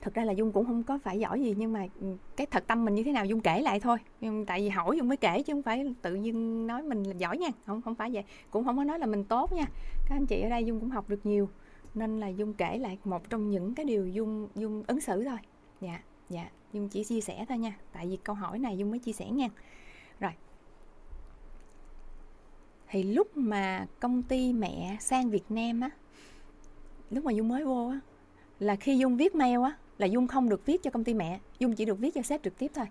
[0.01, 2.63] thực ra là dung cũng không có phải giỏi gì, nhưng mà ừ, cái thật
[2.67, 3.97] tâm mình như thế nào dung kể lại thôi.
[4.21, 7.13] Nhưng tại vì hỏi dung mới kể chứ không phải tự nhiên nói mình là
[7.13, 7.49] giỏi nha.
[7.65, 8.23] Không không phải vậy.
[8.51, 9.65] Cũng không có nói là mình tốt nha.
[10.09, 11.49] Các anh chị ở đây dung cũng học được nhiều.
[11.95, 15.37] Nên là dung kể lại một trong những cái điều dung dung ứng xử thôi.
[15.81, 16.49] Dạ dạ.
[16.73, 17.77] Dung chỉ chia sẻ thôi nha.
[17.91, 19.47] Tại vì câu hỏi này dung mới chia sẻ nha.
[20.19, 20.31] Rồi.
[22.89, 25.89] Thì lúc mà công ty mẹ sang Việt Nam á,
[27.09, 27.99] lúc mà dung mới vô á,
[28.59, 31.39] là khi dung viết mail á là dung không được viết cho công ty mẹ
[31.59, 32.85] dung chỉ được viết cho sếp trực tiếp thôi.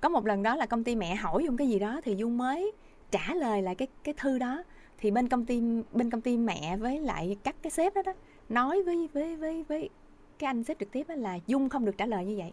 [0.00, 2.38] Có một lần đó là công ty mẹ hỏi dung cái gì đó thì dung
[2.38, 2.72] mới
[3.10, 4.62] trả lời lại cái cái thư đó.
[4.98, 8.12] Thì bên công ty bên công ty mẹ với lại các cái sếp đó, đó
[8.48, 9.90] nói với với với với
[10.38, 12.52] cái anh sếp trực tiếp là dung không được trả lời như vậy.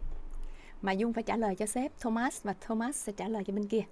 [0.81, 3.67] Mà dung phải trả lời cho sếp thomas và thomas sẽ trả lời cho bên
[3.67, 3.83] kia.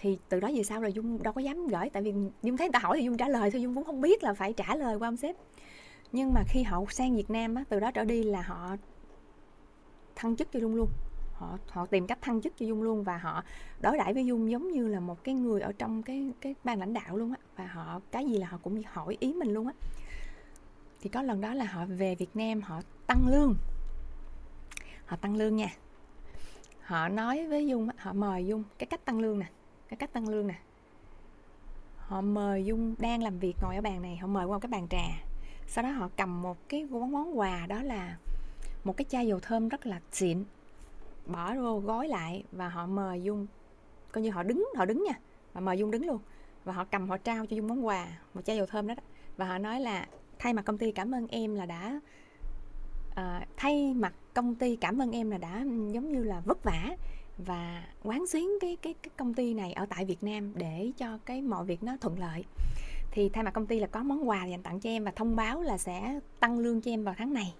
[0.00, 2.66] Thì từ đó về sau là dung đâu có dám gửi tại vì dung thấy
[2.66, 4.76] người ta hỏi thì dung trả lời thôi dung cũng không biết là phải trả
[4.76, 5.36] lời qua ông sếp.
[6.12, 8.76] Nhưng mà khi họ sang Việt Nam á, từ đó trở đi là họ
[10.20, 10.88] thăng chức cho Dung luôn.
[11.32, 13.44] Họ họ tìm cách thăng chức cho Dung luôn và họ
[13.80, 16.78] đối đãi với Dung giống như là một cái người ở trong cái cái ban
[16.78, 17.38] lãnh đạo luôn á.
[17.56, 19.72] Và họ, cái gì là họ cũng hỏi ý mình luôn á.
[21.00, 23.54] Thì có lần đó là họ về Việt Nam, họ tăng lương.
[25.06, 25.68] Họ tăng lương nha.
[26.80, 29.46] Họ nói với Dung họ mời Dung, cái cách tăng lương nè,
[29.88, 30.58] cái cách tăng lương nè.
[31.96, 34.88] Họ mời Dung đang làm việc ngồi ở bàn này, họ mời qua cái bàn
[34.88, 35.04] trà.
[35.66, 38.16] Sau đó họ cầm một cái món món quà đó là
[38.84, 40.44] một cái chai dầu thơm rất là xịn.
[41.26, 43.46] Bỏ vô gói lại và họ mời dung.
[44.12, 45.14] Coi như họ đứng họ đứng nha.
[45.52, 46.18] Và mời dung đứng luôn.
[46.64, 49.02] Và họ cầm họ trao cho dung món quà một chai dầu thơm đó, đó.
[49.36, 50.06] và họ nói là
[50.38, 52.00] thay mặt công ty cảm ơn em là đã
[53.10, 56.64] uh, thay mặt công ty cảm ơn em là đã ừ, giống như là vất
[56.64, 56.96] vả
[57.38, 61.18] và quán xuyến cái cái cái công ty này ở tại Việt Nam để cho
[61.24, 62.44] cái mọi việc nó thuận lợi.
[63.10, 65.36] Thì thay mặt công ty là có món quà dành tặng cho em và thông
[65.36, 67.54] báo là sẽ tăng lương cho em vào tháng này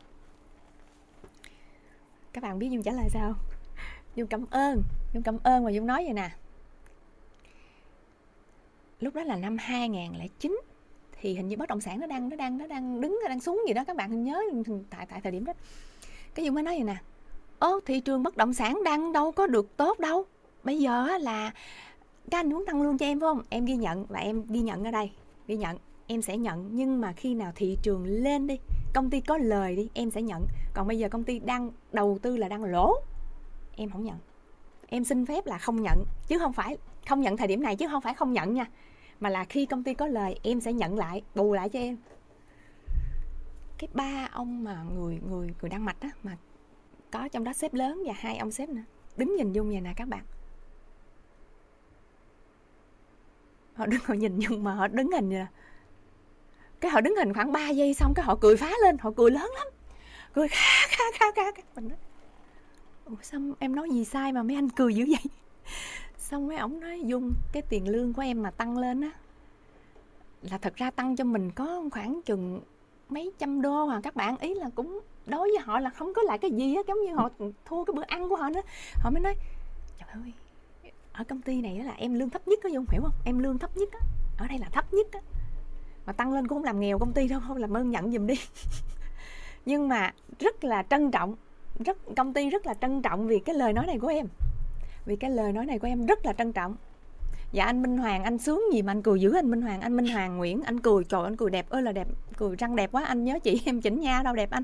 [2.33, 3.35] các bạn biết dung trả lời sao
[4.15, 6.31] dung cảm ơn dung cảm ơn và dung nói vậy nè.
[9.01, 10.61] Lúc đó là năm 2009
[11.21, 13.41] thì hình như bất động sản nó đang nó đang nó đang đứng, nó đang
[13.41, 14.43] xuống gì đó, các bạn nhớ
[14.91, 15.53] tại tại thời điểm đó.
[16.35, 16.97] Cái dung mới nói vậy nè
[17.59, 20.25] ô thị trường bất động sản đang đâu có được tốt đâu.
[20.65, 21.53] Bây giờ là
[22.31, 23.43] các anh muốn tăng lương cho em, phải không?
[23.49, 25.11] Em ghi nhận, và em ghi nhận ở đây,
[25.47, 25.77] ghi nhận,
[26.07, 26.69] em sẽ nhận.
[26.73, 28.59] Nhưng mà khi nào thị trường lên đi
[28.95, 30.47] công ty có lời đi, em sẽ nhận.
[30.75, 32.95] Còn bây giờ công ty đang đầu tư là đang lỗ.
[33.77, 34.19] Em không nhận.
[34.89, 36.79] Em xin phép là không nhận, chứ không phải
[37.09, 38.67] không nhận thời điểm này chứ không phải không nhận nha.
[39.21, 41.97] Mà là khi công ty có lời, em sẽ nhận lại, bù lại cho em.
[43.79, 46.37] Cái ba ông mà người người người đang mạch á, mà
[47.11, 48.83] có trong đó sếp lớn và hai ông sếp nữa.
[49.17, 50.25] Đứng nhìn dung vậy nè các bạn.
[53.75, 55.47] Họ đứng, họ nhìn nhưng mà họ đứng hình vậy
[56.81, 59.31] cái họ đứng hình khoảng 3 giây xong cái họ cười phá lên họ cười
[59.31, 59.67] lớn lắm.
[60.33, 61.63] Cười kha kha kha kha, kha.
[61.75, 61.99] mình nói
[63.05, 65.33] Ủa sao em nói gì sai mà mấy anh cười dữ vậy?
[66.19, 69.11] Xong mấy ổng nói dung cái tiền lương của em mà tăng lên á
[70.43, 72.61] là thật ra tăng cho mình có khoảng chừng
[73.09, 74.37] mấy trăm đô mà các bạn.
[74.37, 77.15] Ý là cũng đối với họ là không có lại cái gì á giống như
[77.15, 77.31] họ
[77.65, 78.63] thua cái bữa ăn của họ nữa.
[78.95, 79.35] Họ mới nói
[79.99, 80.33] trời ơi
[81.13, 83.15] ở công ty này là em lương thấp nhất có dung hiểu không?
[83.25, 84.01] Em lương thấp nhất á
[84.39, 85.21] ở đây là thấp nhất á
[86.07, 88.27] mà tăng lên cũng không làm nghèo công ty đâu không làm ơn nhận giùm
[88.27, 88.35] đi.
[89.67, 91.37] Nhưng mà rất là trân trọng
[91.85, 94.27] rất công ty rất là trân trọng vì cái lời nói này của em.
[95.07, 96.77] Vì cái lời nói này của em rất là trân trọng.
[97.53, 99.97] Dạ anh Minh Hoàng anh sướng gì mà anh cười dữ anh Minh Hoàng anh
[99.97, 102.93] Minh Hoàng Nguyễn anh cười trời anh cười đẹp ơi là đẹp cười răng đẹp
[102.93, 104.63] quá anh nhớ chị em chỉnh nha đâu đẹp anh.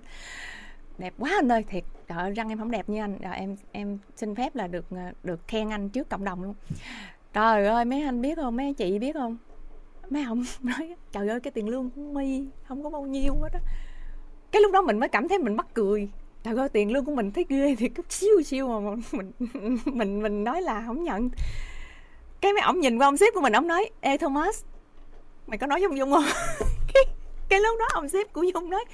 [0.98, 3.18] Đẹp quá anh ơi thiệt trời ơi, răng em không đẹp như anh.
[3.18, 6.54] Rồi em em xin phép là được ờ, được khen anh trước cộng đồng luôn.
[7.32, 9.36] Trời ơi mấy anh biết không mấy chị biết không?
[10.12, 13.52] Mấy ông nói trời ơi cái tiền lương của mi không có bao nhiêu hết
[13.52, 13.60] á.
[14.52, 16.08] Cái lúc đó mình mới cảm thấy mình mắc cười.
[16.42, 19.32] Trời ơi tiền lương của mình thấy ghê thì cứ siêu siêu mà mình
[19.84, 21.30] mình mình nói là không nhận.
[22.40, 24.64] Cái mấy ông nhìn qua ông sếp của mình ông nói ê Thomas
[25.46, 26.24] mày có nói với ông Dung không?
[26.94, 27.04] Cái,
[27.48, 28.84] cái lúc đó ông sếp của Dung nói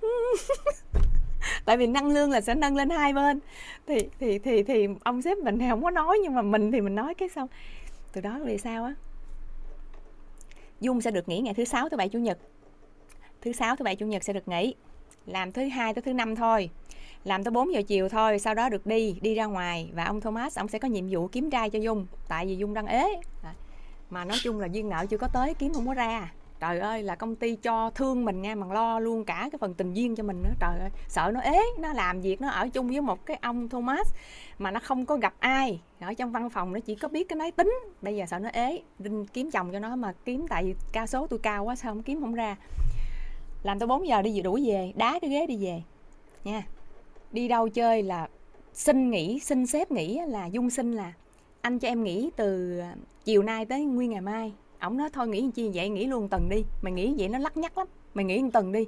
[1.64, 3.40] tại vì nâng lương là sẽ nâng lên hai bên.
[3.86, 6.80] Thì thì thì thì ông sếp mình thì không có nói nhưng mà mình thì
[6.80, 7.48] mình nói cái xong.
[8.12, 8.94] Từ đó về sau á
[10.80, 12.38] Dung sẽ được nghỉ ngày thứ sáu thứ bảy, chủ nhật.
[13.40, 14.74] Thứ sáu, thứ bảy, chủ nhật sẽ được nghỉ.
[15.26, 16.70] Làm thứ hai tới thứ năm thôi.
[17.24, 19.90] Làm tới 4 giờ chiều thôi, sau đó được đi đi ra ngoài.
[19.94, 22.74] Và ông Thomas, ông sẽ có nhiệm vụ kiếm trai cho Dung, tại vì Dung
[22.74, 23.20] đang ế.
[24.10, 27.02] Mà nói chung là duyên nợ chưa có tới, kiếm không có ra trời ơi,
[27.02, 30.16] là công ty cho thương mình nha mà lo luôn cả cái phần tình duyên
[30.16, 30.52] cho mình nữa.
[30.60, 33.68] Trời ơi, sợ nó ế, nó làm việc, nó ở chung với một cái ông
[33.68, 34.14] Thomas
[34.58, 35.80] mà nó không có gặp ai.
[36.00, 37.72] Ở trong văn phòng nó chỉ có biết cái máy tính.
[38.02, 41.26] Bây giờ sợ nó ế Đinh kiếm chồng cho nó mà kiếm, tại ca số
[41.26, 42.56] tôi cao quá sao không kiếm không ra.
[43.62, 45.82] Làm tới 4 giờ đi đuổi về, đá cái ghế đi về.
[46.44, 46.62] Nha,
[47.32, 48.28] đi đâu chơi là
[48.72, 51.12] xin nghỉ, xin xếp nghỉ là dung xin là
[51.60, 52.94] anh cho em nghỉ từ à,
[53.24, 56.48] chiều nay tới nguyên ngày mai ổng nói thôi nghỉ chi vậy nghỉ luôn tuần
[56.48, 56.64] đi.
[56.82, 57.86] Mày nghĩ vậy nó lắc nhắc lắm.
[58.14, 58.86] Mày nghỉ một tuần đi.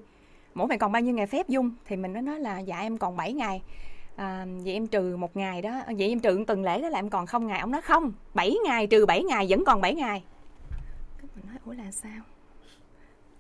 [0.54, 1.70] Mỗi mày còn bao nhiêu ngày phép dung?
[1.84, 3.62] Thì mình nó nói là dạ em còn 7 ngày.
[4.16, 5.70] À, vậy em trừ một ngày đó.
[5.86, 7.60] À, vậy em trừ tuần lễ đó là em còn không ngày.
[7.60, 10.22] Ông nói không 7 ngày trừ 7 ngày vẫn còn 7 ngày.
[11.18, 12.20] Cái mình nói ủa là sao?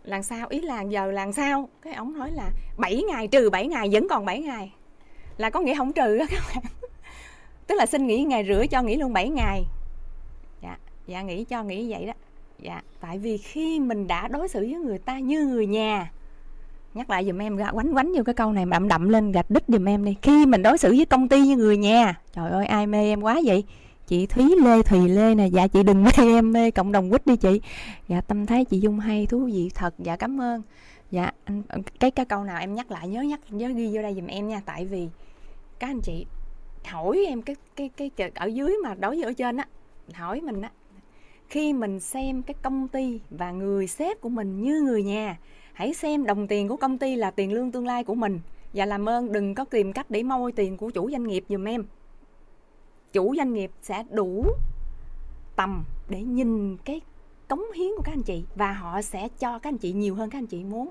[0.04, 0.46] Làm sao?
[0.48, 1.68] Ý là giờ làm sao?
[1.82, 4.72] Cái ông nói là 7 ngày trừ 7 ngày vẫn còn 7 ngày.
[5.36, 6.64] Là có nghĩa không trừ đó các bạn.
[7.66, 9.64] Tức là xin nghỉ ngày rưỡi cho nghỉ luôn 7 ngày.
[10.62, 12.12] Dạ dạ nghỉ cho nghỉ vậy đó
[12.62, 16.12] dạ tại vì khi mình đã đối xử với người ta như người nhà,
[16.94, 19.64] nhắc lại dùm em quánh quánh vô cái câu này đậm đậm lên, gạch đích
[19.68, 20.16] dùm em đi.
[20.22, 23.20] Khi mình đối xử với công ty như người nhà, trời ơi, ai mê em
[23.20, 23.64] quá vậy?
[24.06, 25.46] Chị thúy lê thùy lê nè.
[25.46, 27.60] Dạ chị đừng mê em, mê cộng đồng quýt đi chị.
[28.08, 29.94] Dạ tâm thấy chị dung hay, thú vị thật.
[29.98, 30.62] Dạ cảm ơn.
[31.10, 31.62] Dạ anh
[32.00, 34.48] cái cái câu nào em nhắc lại, nhớ nhắc, nhớ ghi vô đây dùm em
[34.48, 34.60] nha.
[34.64, 35.08] Tại vì
[35.78, 36.26] các anh chị
[36.84, 39.66] hỏi em cái cái cái ở dưới mà đối với ở trên á,
[40.14, 40.70] hỏi mình á
[41.48, 45.38] khi mình xem cái công ty và người sếp của mình như người nhà,
[45.72, 48.40] hãy xem đồng tiền của công ty là tiền lương tương lai của mình.
[48.72, 51.64] Và làm ơn, đừng có tìm cách để moi tiền của chủ doanh nghiệp dùm
[51.64, 51.84] em.
[53.12, 54.46] Chủ doanh nghiệp sẽ đủ
[55.56, 57.00] tầm để nhìn cái
[57.48, 60.30] cống hiến của các anh chị và họ sẽ cho các anh chị nhiều hơn
[60.30, 60.90] các anh chị muốn.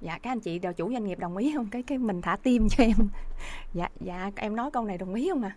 [0.00, 1.66] Dạ các anh chị đều chủ doanh nghiệp đồng ý không?
[1.70, 2.96] Cái cái mình thả tim cho em.
[3.74, 5.56] Dạ dạ em nói câu này đồng ý không à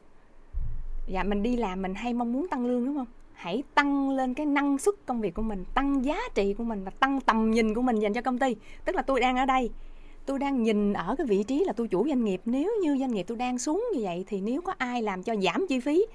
[1.07, 3.07] dạ mình đi làm mình hay mong muốn tăng lương đúng không?
[3.33, 6.83] Hãy tăng lên cái năng suất công việc của mình, tăng giá trị của mình
[6.83, 8.55] và tăng tầm nhìn của mình dành cho công ty.
[8.85, 9.69] Tức là tôi đang ở đây,
[10.25, 12.41] tôi đang nhìn ở cái vị trí là tôi chủ doanh nghiệp.
[12.45, 15.35] Nếu như doanh nghiệp tôi đang xuống như vậy thì nếu có ai làm cho
[15.35, 16.05] giảm chi phí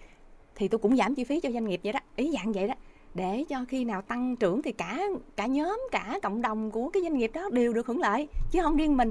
[0.55, 2.01] thì tôi cũng giảm chi phí cho doanh nghiệp vậy đó.
[2.17, 2.75] Ý dạng vậy đó.
[3.15, 5.01] Để cho khi nào tăng trưởng thì cả
[5.37, 8.63] cả nhóm, cả cộng đồng của cái doanh nghiệp đó đều được hưởng lợi, chứ
[8.63, 9.11] không riêng mình.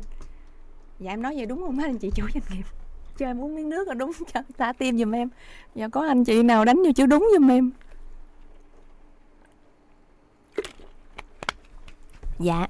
[1.00, 2.64] Dạ em nói vậy đúng không anh chị chủ doanh nghiệp?
[3.18, 5.30] Cho em uống miếng nước là đúng, cho ta tim giùm em.
[5.76, 7.72] Dạ có anh chị nào đánh vô chữ đúng giùm em.
[12.40, 12.68] Dạ.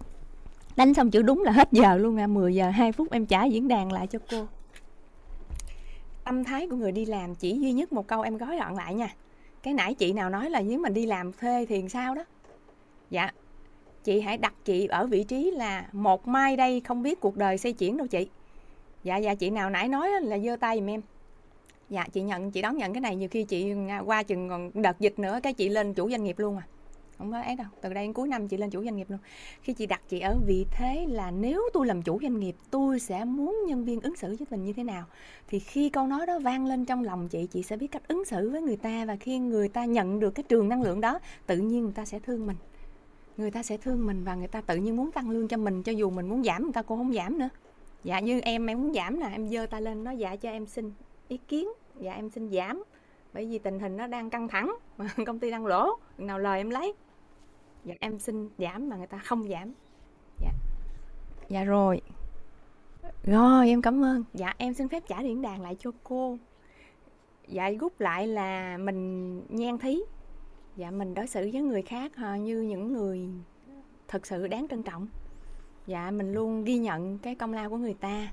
[0.76, 2.28] Đánh xong chữ đúng là hết giờ luôn à.
[2.28, 4.48] 10 giờ 2 phút em trả diễn đàn lại cho cô.
[6.24, 8.96] Tâm thái của người đi làm chỉ duy nhất một câu em gói gọn lại
[8.96, 9.16] nha.
[9.64, 12.24] Cái nãy chị nào nói là nếu mình đi làm thuê thì sao đó?
[13.10, 13.32] Dạ.
[14.04, 17.58] Chị hãy đặt chị ở vị trí là một mai đây không biết cuộc đời
[17.58, 18.28] xây chuyển đâu chị.
[19.04, 21.02] Dạ dạ chị nào nãy nói là giơ tay giùm em.
[21.90, 23.16] Dạ chị nhận, chị đón nhận cái này.
[23.16, 26.24] Nhiều khi chị à, qua chừng còn đợt dịch nữa cái chị lên chủ doanh
[26.24, 26.64] nghiệp luôn à
[27.18, 27.68] không có ấy đâu.
[27.82, 29.20] Từ đây đến cuối năm chị lên chủ doanh nghiệp luôn.
[29.62, 33.00] Khi chị đặt chị ở vị thế là nếu tôi làm chủ doanh nghiệp, tôi
[33.00, 35.06] sẽ muốn nhân viên ứng xử với mình như thế nào?
[35.48, 38.26] Thì khi câu nói đó vang lên trong lòng chị chị sẽ biết cách ứng
[38.26, 41.20] xử với người ta và khi người ta nhận được cái trường năng lượng đó,
[41.46, 42.58] tự nhiên người ta sẽ thương mình.
[43.38, 45.84] Người ta sẽ thương mình và người ta tự nhiên muốn tăng lương cho mình,
[45.84, 47.50] cho dù mình muốn giảm, người ta cũng không giảm nữa.
[48.04, 50.66] Dạ như em em muốn giảm nè, em giơ tay lên nói dạ cho em
[50.66, 50.94] xin
[51.28, 52.84] ý kiến dạ em xin giảm.
[53.34, 56.60] Bởi vì tình hình nó đang căng thẳng mà công ty đang lỗ, nào lời
[56.60, 56.94] em lấy
[57.88, 59.74] dạ em xin giảm mà người ta không giảm.
[60.42, 60.52] Dạ.
[61.50, 62.02] Dạ rồi.
[63.24, 64.24] Rồi em cảm ơn.
[64.34, 66.38] Dạ em xin phép trả điện đàn lại cho cô.
[67.48, 70.00] Dạ rút lại là mình nhan thí.
[70.76, 73.30] Dạ mình đối xử với người khác như những người
[74.08, 75.08] thật sự đáng trân trọng.
[75.88, 78.32] Dạ mình luôn ghi nhận cái công lao của người ta.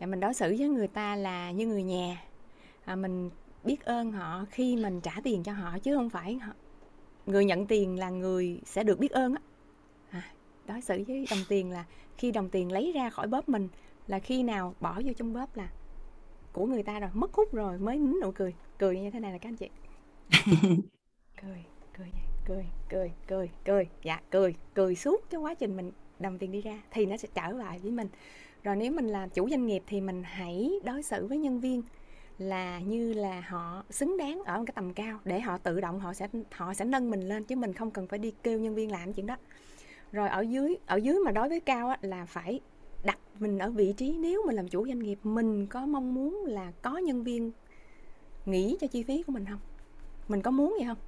[0.00, 2.22] Dạ mình đối xử với người ta là như người nhà.
[2.84, 3.30] À, mình
[3.64, 6.52] biết ơn họ khi mình trả tiền cho họ chứ không phải họ
[7.28, 9.40] người nhận tiền là người sẽ được biết ơn á.
[10.10, 10.22] À,
[10.66, 11.84] đối xử với đồng tiền là
[12.18, 13.68] khi đồng tiền lấy ra khỏi bóp mình
[14.06, 15.68] là khi nào bỏ vô trong bóp là
[16.52, 18.54] của người ta rồi mất hút rồi mới nín nụ cười.
[18.78, 19.68] Cười như thế này là các anh chị.
[21.42, 21.64] Cười
[21.98, 22.10] cười
[22.46, 23.88] cười cười cười cười.
[24.02, 27.28] Dạ cười cười suốt cái quá trình mình đồng tiền đi ra thì nó sẽ
[27.34, 28.08] trở lại với mình.
[28.62, 31.82] Rồi nếu mình là chủ doanh nghiệp thì mình hãy đối xử với nhân viên
[32.38, 36.00] là như là họ xứng đáng ở một cái tầm cao để họ tự động
[36.00, 38.74] họ sẽ họ sẽ nâng mình lên chứ mình không cần phải đi kêu nhân
[38.74, 39.36] viên làm chuyện đó.
[40.12, 42.60] Rồi ở dưới ở dưới mà đối với cao á, là phải
[43.04, 46.44] đặt mình ở vị trí nếu mình làm chủ doanh nghiệp mình có mong muốn
[46.44, 47.52] là có nhân viên
[48.46, 49.60] nghĩ cho chi phí của mình không?
[50.28, 50.98] Mình có muốn vậy không?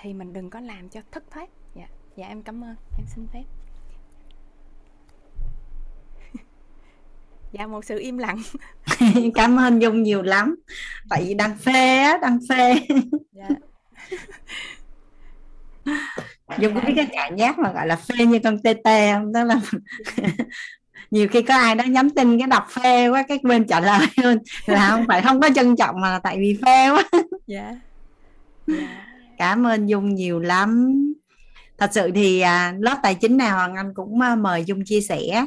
[0.00, 1.50] Thì mình đừng có làm cho thất thoát.
[1.74, 2.74] Dạ dạ em cảm ơn.
[2.98, 3.44] Em xin phép.
[7.52, 8.42] Dạ một sự im lặng.
[9.34, 10.56] Cảm ơn dung nhiều lắm.
[11.08, 12.74] Tại vì đang phê á đang phê.
[13.32, 13.48] Dạ.
[16.58, 19.32] dung có biết cái cảm giác mà gọi là phê như con tê tê không?
[19.32, 19.56] Đó là
[21.10, 24.06] nhiều khi có ai đó nhắn tin cái đọc phê quá cái quên trả lời
[24.16, 24.38] luôn.
[24.66, 27.04] Là không phải không có trân trọng mà tại vì phê quá.
[27.46, 27.76] Dạ.
[28.66, 29.06] Dạ.
[29.38, 30.92] cảm ơn dung nhiều lắm.
[31.78, 35.00] Thật sự thì à, lớp tài chính nào hoàng anh cũng à, mời dung chia
[35.00, 35.46] sẻ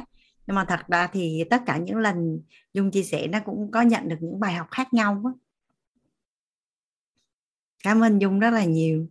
[0.50, 2.40] nhưng mà thật ra thì tất cả những lần
[2.72, 5.34] dung chia sẻ nó cũng có nhận được những bài học khác nhau đó.
[7.84, 9.06] cảm ơn dung rất là nhiều.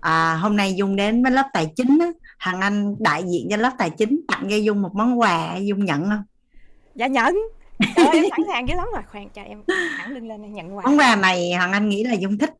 [0.00, 2.06] À, hôm nay dung đến với lớp tài chính á,
[2.38, 5.84] hằng anh đại diện cho lớp tài chính tặng cho dung một món quà dung
[5.84, 6.22] nhận không?
[6.94, 7.34] Dạ nhận.
[7.96, 9.02] Trời em sẵn sàng dữ lắm rồi.
[9.12, 9.62] Khoan cho em
[9.98, 10.82] thẳng lưng lên nhận quà.
[10.84, 12.50] Món quà này hằng anh nghĩ là dung thích.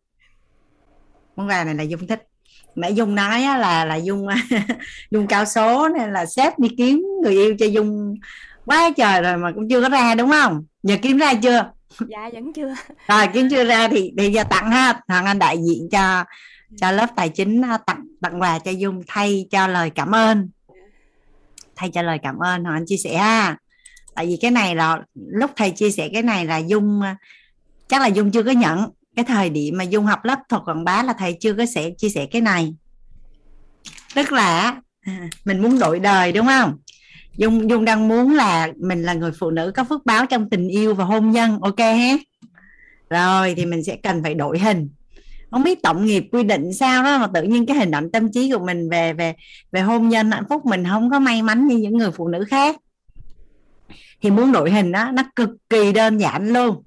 [1.37, 2.28] Món quà này là dung thích
[2.75, 4.27] mẹ dung nói là là dung
[5.11, 8.15] dung cao số nên là sếp đi kiếm người yêu cho dung
[8.67, 10.65] quá trời rồi mà cũng chưa có ra đúng không?
[10.83, 11.71] Giờ kiếm ra chưa?
[12.09, 12.75] Dạ vẫn chưa.
[13.09, 15.01] Rồi kiếm chưa ra thì thì giờ tặng ha.
[15.09, 16.25] Thằng anh đại diện cho
[16.77, 20.51] cho lớp tài chính à, tặng tặng quà cho dung thay cho lời cảm ơn.
[21.77, 23.57] Thay cho lời cảm ơn hoàng anh chia sẻ ha.
[24.15, 27.17] Tại vì cái này là lúc thầy chia sẻ cái này là dung à,
[27.89, 30.85] chắc là dung chưa có nhận cái thời điểm mà dung học lớp thuật quảng
[30.85, 32.75] bá là thầy chưa có sẽ chia sẻ cái này.
[34.15, 36.79] Tức là à, mình muốn đổi đời, đúng không?
[37.37, 40.69] Dung dung đang muốn là mình là người phụ nữ có phước báo trong tình
[40.69, 42.21] yêu và hôn nhân, ok hết
[43.11, 44.89] rồi, thì mình sẽ cần phải đổi hình.
[45.51, 48.33] Không biết tổng nghiệp quy định sao đó, mà tự nhiên cái hình ảnh tâm
[48.33, 49.35] trí của mình về về
[49.73, 52.45] về hôn nhân, hạnh phúc mình không có may mắn như những người phụ nữ
[52.49, 52.77] khác.
[54.23, 56.83] Thì muốn đổi hình đó, nó cực kỳ đơn giản luôn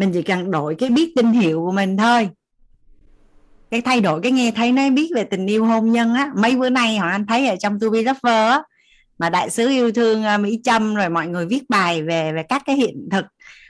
[0.00, 2.28] mình chỉ cần đổi cái biết tin hiệu của mình thôi.
[3.70, 6.56] Cái thay đổi, cái nghe thấy nó biết về tình yêu hôn nhân á, mấy
[6.56, 8.62] bữa nay họ anh thấy ở trong tu Be Lover á,
[9.18, 12.42] mà đại sứ yêu thương à, Mỹ Trâm rồi mọi người viết bài về về
[12.42, 13.24] các cái hiện thực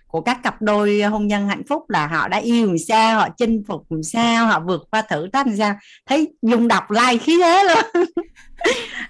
[0.06, 3.28] của các cặp đôi hôn nhân hạnh phúc là họ đã yêu làm sao, họ
[3.36, 5.74] chinh phục làm sao, họ vượt qua thử thách làm sao.
[6.06, 8.04] Thấy dùng đọc like khí thế luôn.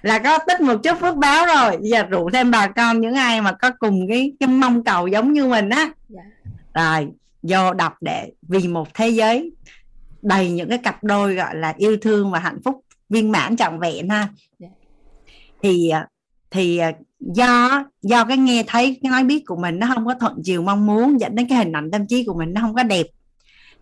[0.01, 1.77] Là có tích một chút phước báo rồi.
[1.81, 5.33] Giờ rủ thêm bà con, những ai mà có cùng cái cái mong cầu giống
[5.33, 5.89] như mình á.
[6.15, 6.40] Yeah
[6.73, 7.07] rồi
[7.43, 9.51] vô đọc để vì một thế giới
[10.21, 13.79] đầy những cái cặp đôi gọi là yêu thương và hạnh phúc viên mãn trọn
[13.79, 14.67] vẹn ha dạ.
[15.63, 16.07] thì à,
[16.51, 20.15] thì à, do do cái nghe thấy cái nói biết của mình nó không có
[20.19, 22.75] thuận chiều mong muốn dẫn đến cái hình ảnh tâm trí của mình nó không
[22.75, 23.05] có đẹp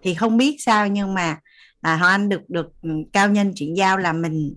[0.03, 1.38] thì không biết sao nhưng mà
[1.82, 4.56] à, họ anh được được ừ, cao nhân chuyển giao là mình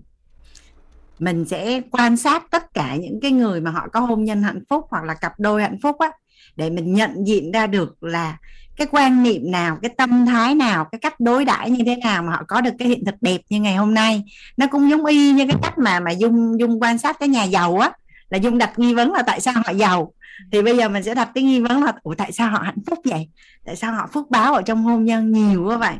[1.19, 4.63] mình sẽ quan sát tất cả những cái người mà họ có hôn nhân hạnh
[4.69, 6.11] phúc hoặc là cặp đôi hạnh phúc á
[6.55, 8.37] để mình nhận diện ra được là
[8.75, 12.23] cái quan niệm nào cái tâm thái nào cái cách đối đãi như thế nào
[12.23, 14.23] mà họ có được cái hiện thực đẹp như ngày hôm nay.
[14.57, 17.43] Nó cũng giống y như cái cách mà mà dung dung quan sát cái nhà
[17.43, 17.91] giàu á
[18.29, 20.13] là dung đặt nghi vấn là tại sao họ giàu.
[20.51, 22.83] Thì bây giờ mình sẽ đặt cái nghi vấn là ủa tại sao họ hạnh
[22.87, 23.29] phúc vậy?
[23.65, 25.95] Tại sao họ phước báo ở trong hôn nhân nhiều quá vậy?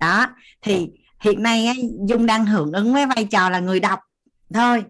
[0.00, 0.26] Đó
[0.62, 0.90] thì
[1.20, 4.00] hiện nay ấy, dung đang hưởng ứng với vai trò là người đọc
[4.54, 4.84] thôi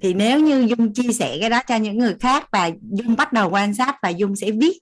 [0.00, 3.32] thì nếu như dung chia sẻ cái đó cho những người khác và dung bắt
[3.32, 4.78] đầu quan sát và dung sẽ viết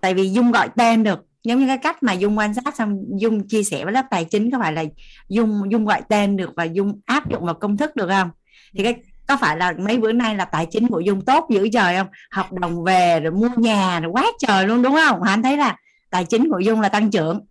[0.00, 1.24] tại vì dung gọi tên được.
[1.44, 4.24] Giống như cái cách mà dung quan sát xong dung chia sẻ với lớp tài
[4.24, 4.84] chính có phải là
[5.28, 8.30] dung dung gọi tên được và dung áp dụng vào công thức được không?
[8.74, 8.94] Thì cái,
[9.26, 12.06] có phải là mấy bữa nay là tài chính của dung tốt dữ trời không?
[12.30, 15.22] Hợp đồng về rồi mua nhà rồi quá trời luôn đúng không?
[15.22, 15.76] Anh thấy là
[16.10, 17.46] tài chính của dung là tăng trưởng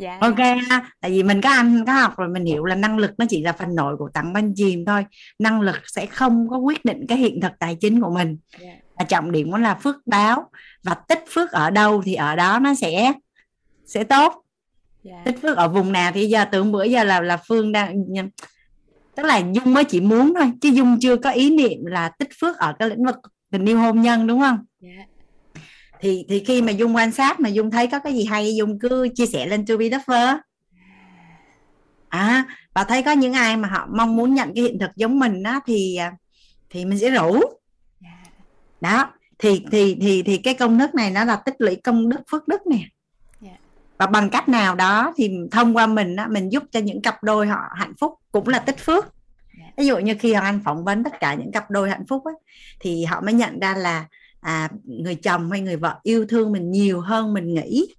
[0.00, 0.18] dạ.
[0.20, 0.36] ok
[1.00, 3.42] tại vì mình có ăn có học rồi mình hiểu là năng lực nó chỉ
[3.42, 5.04] là phần nổi của tặng ban chìm thôi
[5.38, 8.72] năng lực sẽ không có quyết định cái hiện thực tài chính của mình dạ.
[8.98, 10.50] và trọng điểm cũng là phước báo
[10.82, 13.12] và tích phước ở đâu thì ở đó nó sẽ
[13.86, 14.42] sẽ tốt
[15.04, 15.24] yeah.
[15.24, 18.04] tích phước ở vùng nào thì giờ tưởng bữa giờ là là phương đang
[19.16, 22.28] tức là dung mới chỉ muốn thôi chứ dung chưa có ý niệm là tích
[22.40, 23.16] phước ở cái lĩnh vực
[23.50, 25.08] tình yêu hôn nhân đúng không yeah.
[26.00, 28.78] Thì thì khi mà dung quan sát mà dung thấy có cái gì hay dung
[28.78, 30.36] cứ chia sẻ lên to be lover
[32.08, 35.18] à và thấy có những ai mà họ mong muốn nhận cái hiện thực giống
[35.18, 35.98] mình á thì
[36.70, 37.40] thì mình sẽ rủ.
[38.80, 42.20] Đó thì thì thì thì cái công đức này nó là tích lũy công đức
[42.30, 42.78] phước đức nè.
[43.98, 47.22] Và bằng cách nào đó thì thông qua mình á, mình giúp cho những cặp
[47.22, 49.04] đôi họ hạnh phúc cũng là tích phước.
[49.58, 49.76] Yeah.
[49.76, 52.24] ví dụ như khi hoàng anh phỏng vấn tất cả những cặp đôi hạnh phúc
[52.24, 52.34] ấy,
[52.80, 54.04] thì họ mới nhận ra là
[54.40, 57.94] à, người chồng hay người vợ yêu thương mình nhiều hơn mình nghĩ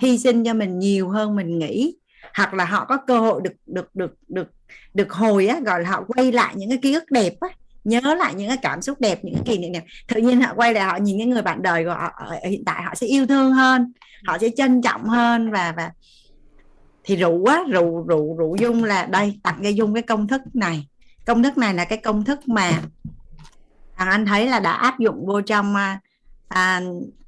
[0.00, 1.96] hy sinh cho mình nhiều hơn mình nghĩ.
[2.34, 4.48] Hoặc là họ có cơ hội được được được được
[4.94, 7.48] được hồi á gọi là họ quay lại những cái ký ức đẹp á
[7.84, 9.84] nhớ lại những cái cảm xúc đẹp những cái kỷ niệm đẹp.
[10.08, 12.64] Tự nhiên họ quay lại họ nhìn cái người bạn đời của họ ở hiện
[12.64, 13.92] tại họ sẽ yêu thương hơn
[14.26, 15.90] họ sẽ trân trọng hơn và và
[17.04, 20.42] thì rủ á rủ rủ rủ dung là đây tặng cho dung cái công thức
[20.54, 20.86] này.
[21.26, 22.82] Công thức này là cái công thức mà
[24.02, 26.00] thằng anh thấy là đã áp dụng vô trong à,
[26.48, 26.80] à,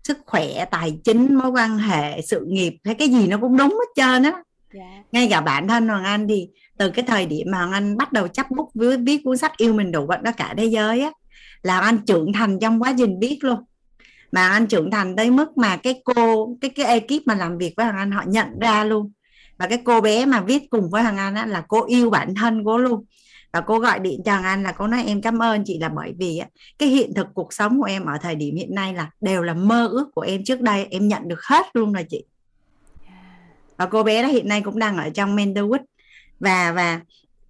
[0.05, 3.71] sức khỏe tài chính mối quan hệ sự nghiệp hay cái gì nó cũng đúng
[3.71, 4.33] hết trơn á.
[4.75, 5.03] Dạ.
[5.13, 8.13] ngay cả bản thân hoàng anh thì từ cái thời điểm mà hoàng anh bắt
[8.13, 11.01] đầu chấp bút với viết cuốn sách yêu mình đủ vận đó cả thế giới
[11.01, 11.11] á
[11.63, 13.59] là anh trưởng thành trong quá trình viết luôn.
[14.33, 17.75] Mà anh trưởng thành tới mức mà cái cô cái cái ekip mà làm việc
[17.77, 19.13] với hoàng anh họ nhận ra luôn.
[19.59, 22.35] Và cái cô bé mà viết cùng với hoàng anh á, là cô yêu bản
[22.35, 23.05] thân cô luôn
[23.55, 26.15] và cô gọi điện cho anh là cô nói em cảm ơn chị là bởi
[26.19, 26.43] vì
[26.79, 29.55] cái hiện thực cuộc sống của em ở thời điểm hiện nay là đều là
[29.55, 32.25] mơ ước của em trước đây em nhận được hết luôn rồi chị.
[33.77, 35.81] Và cô bé đó hiện nay cũng đang ở trong mentorship
[36.41, 37.01] và và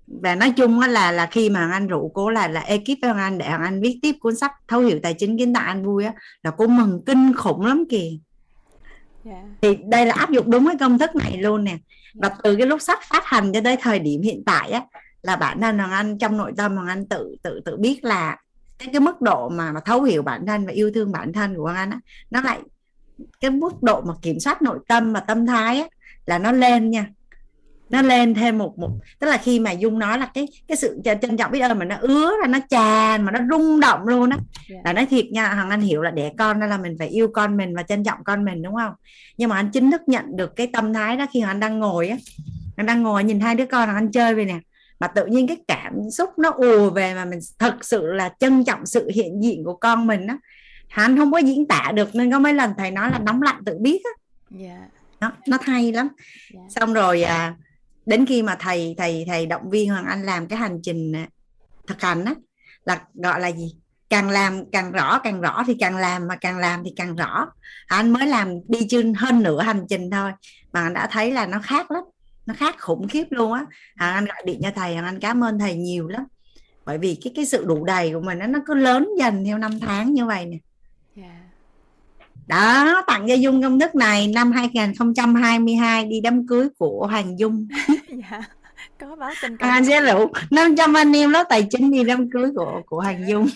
[0.07, 3.39] và nói chung là là khi mà anh rủ cô là là ekip với anh
[3.39, 6.12] để anh viết tiếp cuốn sách thấu hiểu tài chính kiến tạo anh vui á
[6.42, 8.10] là cô mừng kinh khủng lắm kìa.
[9.24, 9.44] Yeah.
[9.62, 11.76] Thì đây là áp dụng đúng cái công thức này luôn nè.
[12.15, 14.83] Và từ cái lúc sách phát hành cho tới thời điểm hiện tại á
[15.25, 18.36] là bản thân hoàng anh trong nội tâm hoàng anh tự tự tự biết là
[18.78, 21.57] cái cái mức độ mà mà thấu hiểu bản thân và yêu thương bản thân
[21.57, 21.99] của hoàng anh á
[22.31, 22.59] nó lại
[23.41, 25.86] cái mức độ mà kiểm soát nội tâm và tâm thái á
[26.27, 27.07] là nó lên nha.
[27.91, 31.01] Nó lên thêm một một tức là khi mà dung nói là cái cái sự
[31.05, 34.31] trân trọng biết ơn mà nó ứa ra nó tràn mà nó rung động luôn
[34.31, 34.39] á
[34.70, 34.85] yeah.
[34.85, 37.28] là nói thiệt nha hằng anh hiểu là đẻ con đó là mình phải yêu
[37.28, 38.93] con mình và trân trọng con mình đúng không?
[39.36, 42.09] Nhưng mà anh chính thức nhận được cái tâm thái đó khi anh đang ngồi
[42.09, 42.17] á.
[42.77, 44.59] Anh đang ngồi nhìn hai đứa con anh chơi về nè
[45.00, 48.64] mà tự nhiên cái cảm xúc nó ùa về mà mình thật sự là trân
[48.64, 50.39] trọng sự hiện diện của con mình á.
[50.89, 53.62] Anh không có diễn tả được nên có mấy lần thầy nói là nóng lạnh
[53.66, 54.10] tự biết á.
[54.58, 54.90] Yeah.
[55.20, 56.08] nó nó hay lắm.
[56.55, 56.73] Yeah.
[56.73, 57.55] xong rồi à,
[58.06, 61.26] đến khi mà thầy thầy thầy động viên hoàng anh làm cái hành trình à,
[61.86, 62.34] thực hành á
[62.84, 63.76] là gọi là gì?
[64.10, 67.47] Càng làm càng rõ càng rõ thì càng làm mà càng làm thì càng rõ.
[67.86, 70.32] Anh mới làm đi chưa hơn nửa hành trình thôi
[70.73, 72.05] mà anh đã thấy là nó khác lắm
[72.47, 73.66] nó khác khủng khiếp luôn á.
[73.97, 76.24] Anh gọi điện cho thầy anh cảm ơn thầy nhiều lắm.
[76.84, 79.58] Bởi vì cái cái sự đủ đầy của mình nó nó cứ lớn dần theo
[79.58, 80.56] năm tháng như vậy nè.
[81.16, 81.44] Yeah
[82.47, 87.68] đó tặng cho Dung công thức này năm 2022 đi đám cưới của Hoàng Dung.
[88.08, 88.42] Dạ
[89.00, 92.50] có báo tin anh sẽ rủ 500 anh em lớp tài chính đi đám cưới
[92.56, 93.47] của của Hoàng Dung.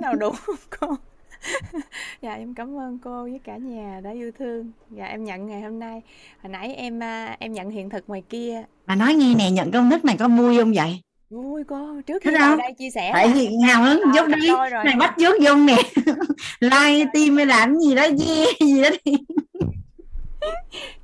[0.00, 0.30] nào đủ
[0.80, 0.96] cô
[2.22, 4.72] dạ em cảm ơn cô với cả nhà đã yêu thương.
[4.90, 6.02] Dạ em nhận ngày hôm nay.
[6.42, 8.62] Hồi nãy em à, em nhận hiện thực ngoài kia.
[8.86, 11.00] Mà nói nghe nè nhận công thức này có vui không vậy?
[11.30, 14.48] Vui cô trước khi vào đây chia sẻ tại vì hào hứng giúp đi
[14.84, 15.76] này bắt trước dung nè.
[16.60, 19.12] Like tim hay làm gì đó yeah, gì đó đi.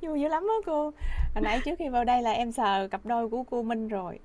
[0.01, 0.91] Vui dữ lắm đó cô.
[1.33, 4.19] Hồi nãy trước khi vào đây là em sờ cặp đôi của cô Minh rồi.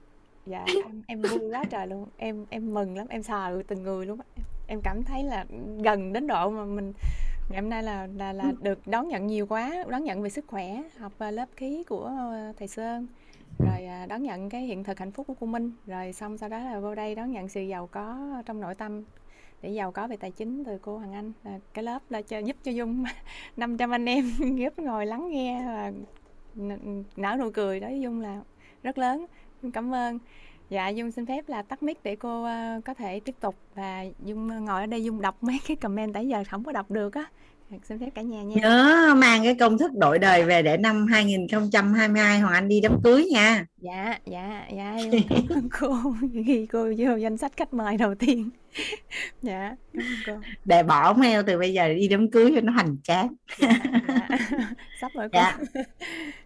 [0.46, 2.06] Dạ em, em vui quá trời luôn.
[2.16, 4.18] Em em mừng lắm em sờ từng người luôn
[4.70, 5.44] em cảm thấy là
[5.84, 6.92] gần đến độ mà mình
[7.50, 10.44] ngày hôm nay là là là được đón nhận nhiều quá đón nhận về sức
[10.46, 12.12] khỏe học lớp khí của
[12.58, 13.06] thầy Sơn.
[13.58, 15.72] Rồi à, đón nhận cái hiện thực hạnh phúc của cô Minh.
[15.86, 19.02] Rồi xong sau đó là vô đây đón nhận sự giàu có trong nội tâm
[19.62, 21.32] để giàu có về tài chính từ cô Hằng Anh.
[21.44, 23.04] Là cái lớp là cho giúp cho Dung
[23.56, 25.92] 500 anh em giúp ngồi lắng nghe và
[27.16, 28.40] nở nụ cười đó Dung là
[28.82, 29.26] rất lớn.
[29.72, 30.18] Cảm ơn
[30.70, 34.04] dạ Dung xin phép là tắt mic để cô uh, có thể tiếp tục và
[34.24, 37.14] Dung ngồi ở đây Dung đọc mấy cái comment tại giờ không có đọc được
[37.14, 37.24] á.
[37.82, 38.56] Xin phép cả nhà nha.
[38.62, 43.00] Nhớ mang cái công thức đổi đời về để năm 2022 Hoàng Anh đi đám
[43.04, 43.66] cưới nha.
[43.78, 44.96] Dạ dạ dạ
[45.80, 45.96] cô.
[46.32, 48.50] Ghi cô vô danh sách khách mời đầu tiên.
[49.42, 49.76] Dạ
[50.26, 50.32] cô.
[50.64, 53.34] Để bỏ mail từ bây giờ đi đám cưới cho nó hoành tráng.
[53.58, 53.68] Dạ,
[54.08, 54.28] dạ.
[55.00, 55.38] sắp rồi cô.
[55.38, 55.58] Dạ.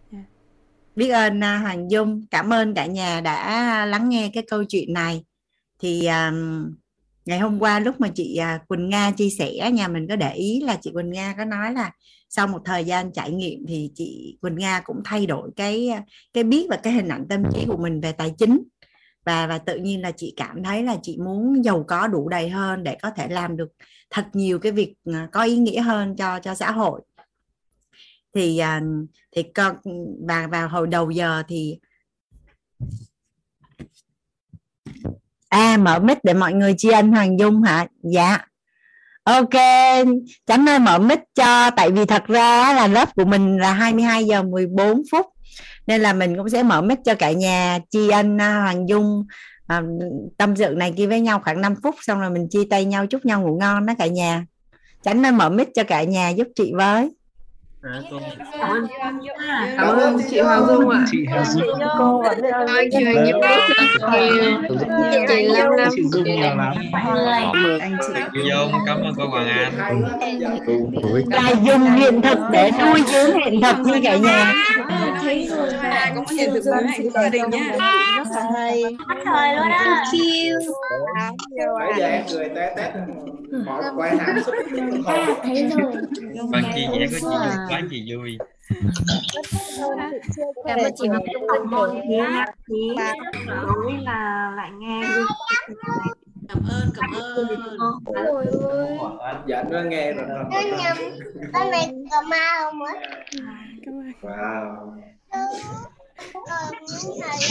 [0.95, 2.25] biết ơn à, Hoàng Dung.
[2.31, 5.23] Cảm ơn cả nhà đã lắng nghe cái câu chuyện này.
[5.79, 6.71] Thì um,
[7.25, 10.33] ngày hôm qua lúc mà chị à, Quỳnh Nga chia sẻ nhà mình có để
[10.33, 11.91] ý là chị Quỳnh Nga có nói là
[12.29, 15.91] sau một thời gian trải nghiệm thì chị Quỳnh Nga cũng thay đổi cái
[16.33, 18.63] cái biết và cái hình ảnh tâm trí của mình về tài chính.
[19.25, 22.49] Và và tự nhiên là chị cảm thấy là chị muốn giàu có đủ đầy
[22.49, 23.67] hơn để có thể làm được
[24.09, 24.93] thật nhiều cái việc
[25.31, 27.01] có ý nghĩa hơn cho cho xã hội
[28.35, 28.81] thì à,
[29.35, 29.75] thì con
[30.27, 31.79] và vào hồi đầu giờ thì
[35.49, 37.87] à mở mic để mọi người tri ân Hoàng Dung hả?
[38.03, 38.37] Dạ.
[39.23, 39.53] Ok
[40.45, 44.25] tránh ơi mở mic cho tại vì thật ra là lớp của mình là 22
[44.25, 45.25] giờ 14 phút
[45.87, 49.25] nên là mình cũng sẽ mở mic cho cả nhà tri ân à, Hoàng Dung
[49.67, 49.81] à,
[50.37, 53.07] tâm sự này kia với nhau khoảng 5 phút xong rồi mình chia tay nhau
[53.07, 54.45] chúc nhau ngủ ngon đó cả nhà.
[55.03, 57.09] Tránh nên mở mic cho cả nhà giúp chị với.
[57.85, 58.87] Cảm ơn
[59.77, 61.05] Cảm ơn chị Hoàng Dung ạ.
[61.11, 61.79] Chị Hà Dung.
[61.97, 62.23] Cô.
[62.67, 63.41] Ôi, chị Hoàng Dung
[65.27, 65.89] Chị Lâm Lâm.
[65.95, 66.73] Chị Dung nhiều lắm.
[67.79, 68.13] Anh chị.
[68.33, 70.01] Chị Dung, cảm ơn cô Hoàng Anh.
[71.29, 74.53] là dùng hiện thực để nuôi dưỡng hiện thực như cả nhà
[75.21, 77.75] Thấy rồi và cũng hiện thực với hạnh gia đình nhá.
[78.17, 78.83] rất là hay
[79.25, 80.59] thời luôn đó chiêu
[81.79, 82.91] Nãy giờ em cười té tét
[83.65, 84.55] một quay xúc
[85.43, 85.93] thấy rồi
[86.51, 88.37] Vâng, chị vẽ của chị Dung quá chị vui.
[90.65, 92.01] cảm ơn chị Dung cảm ơn
[92.67, 92.95] chị
[93.47, 95.03] đối là lại nghe
[96.49, 97.47] Cảm ơn, cảm ơn.
[98.27, 98.97] Ôi ơi.
[99.47, 100.25] Dạ nó nghe rồi.
[100.51, 100.97] Nó nhầm.
[101.53, 102.93] Con này có ma không á?
[104.21, 105.01] Wow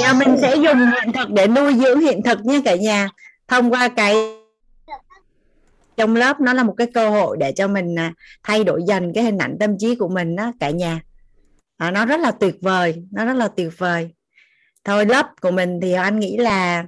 [0.00, 3.08] Nhà mình sẽ dùng hiện thực để nuôi dưỡng hiện thực nha cả nhà.
[3.48, 4.43] Thông qua cái
[5.96, 9.12] trong lớp nó là một cái cơ hội để cho mình à, thay đổi dần
[9.14, 11.00] cái hình ảnh tâm trí của mình đó cả nhà.
[11.76, 14.10] À, nó rất là tuyệt vời nó rất là tuyệt vời.
[14.84, 16.84] Thôi lớp của mình thì anh nghĩ là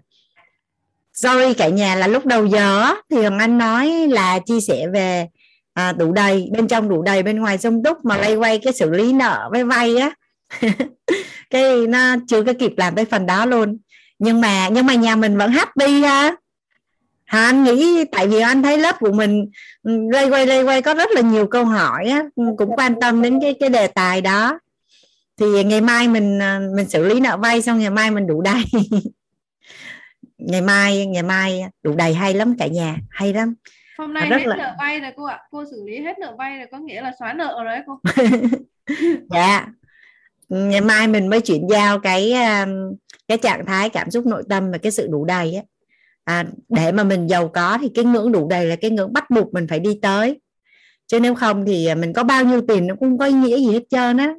[1.13, 5.27] sorry cả nhà là lúc đầu giờ thì Hồng Anh nói là chia sẻ về
[5.75, 8.73] à, đủ đầy bên trong đủ đầy bên ngoài sung túc mà lay quay cái
[8.73, 10.11] xử lý nợ với vay á.
[11.51, 13.79] Cái nó chưa có kịp làm tới phần đó luôn.
[14.19, 16.37] Nhưng mà nhưng mà nhà mình vẫn happy ha
[17.27, 19.47] anh nghĩ tại vì anh thấy lớp của mình
[19.83, 22.95] ừ, lay quay lay quay có rất là nhiều câu hỏi á, ừ, cũng quan
[23.01, 24.59] tâm đến cái cái đề tài đó.
[25.41, 28.43] Thì ngày mai mình à, mình xử lý nợ vay xong ngày mai mình đủ
[28.43, 28.63] đầy.
[30.39, 33.55] Ngày mai ngày mai đủ đầy hay lắm cả nhà hay lắm.
[33.99, 35.41] Hôm nay Rất hết là- nợ vay rồi cô ạ.
[35.51, 38.01] Cô xử lý hết nợ vay rồi có nghĩa là xóa nợ rồi đấy cô.
[39.31, 39.67] dạ.
[40.49, 42.71] Ngày mai mình mới chuyển giao cái um,
[43.29, 45.63] cái trạng thái cảm xúc nội tâm và cái sự đủ đầy á
[46.27, 49.31] à, để mà mình giàu có thì cái ngưỡng đủ đầy là cái ngưỡng bắt
[49.31, 50.41] buộc mình phải đi tới.
[51.07, 53.33] Chứ nếu không thì à, mình có bao nhiêu tiền nó cũng không có ý
[53.33, 54.35] nghĩa gì hết trơn á.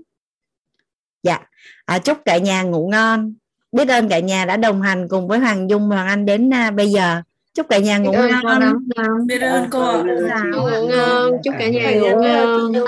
[1.24, 1.40] Dạ.
[1.86, 3.34] À, chúc cả nhà ngủ ngon.
[3.72, 6.54] Biết ơn cả nhà đã đồng hành cùng với Hoàng Dung và Hoàng Anh đến
[6.54, 7.22] à, bây giờ.
[7.54, 9.28] Chúc cả nhà ngủ Biết ơn cô ngon.
[9.28, 9.82] Biết ơn cô
[10.30, 10.44] ạ.
[10.54, 11.32] ngủ ngon.
[11.44, 12.72] Chúc cả nhà ngủ ngon.
[12.72, 12.74] Ngon.
[12.74, 12.86] Chúc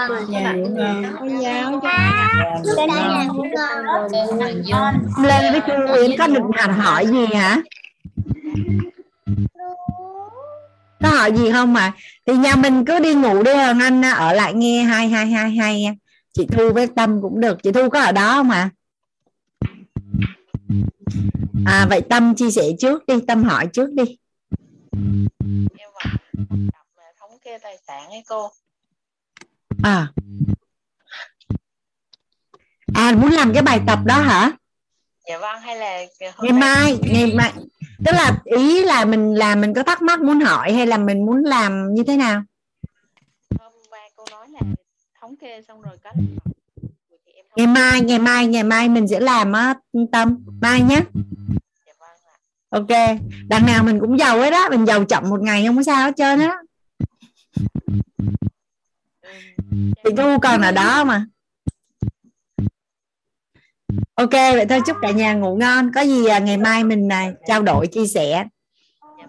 [2.77, 3.43] cả nhà ngủ
[4.69, 4.93] ngon.
[5.23, 7.61] Lên với cô Yến có hẳn hỏi gì hả
[11.01, 11.93] có hỏi gì không mà?
[12.25, 15.27] Thì nhà mình cứ đi ngủ đi Hoàng Anh à, ở lại nghe hai hai
[15.27, 15.85] hai hai
[16.33, 17.57] chị Thu với Tâm cũng được.
[17.63, 18.69] Chị Thu có ở đó không ạ?
[21.65, 24.17] À vậy Tâm chia sẻ trước đi Tâm hỏi trước đi.
[25.77, 25.89] Em
[27.19, 28.49] thống kê tài sản ấy cô.
[29.83, 30.07] À.
[32.93, 34.51] À muốn làm cái bài tập đó hả?
[35.29, 36.05] Dạ vâng hay là
[36.41, 37.53] ngày mai ngày mai
[38.05, 41.25] tức là ý là mình làm mình có thắc mắc muốn hỏi hay là mình
[41.25, 42.43] muốn làm như thế nào?
[43.59, 44.59] Hôm qua cô nói là
[45.21, 46.11] thống kê xong rồi có
[47.55, 49.75] ngày mai ngày mai ngày mai mình sẽ làm á
[50.11, 50.45] tâm.
[50.61, 51.01] Mai nhé.
[52.69, 52.87] Ok.
[53.47, 56.05] Đằng nào mình cũng giàu hết đó mình giàu chậm một ngày không có sao
[56.05, 56.57] hết trơn á.
[60.03, 61.25] Chị thu còn ở đó mà
[64.15, 65.91] ok vậy thôi chúc cả nhà ngủ ngon.
[65.95, 68.45] Có gì à, ngày mai mình à, trao đổi chia sẻ.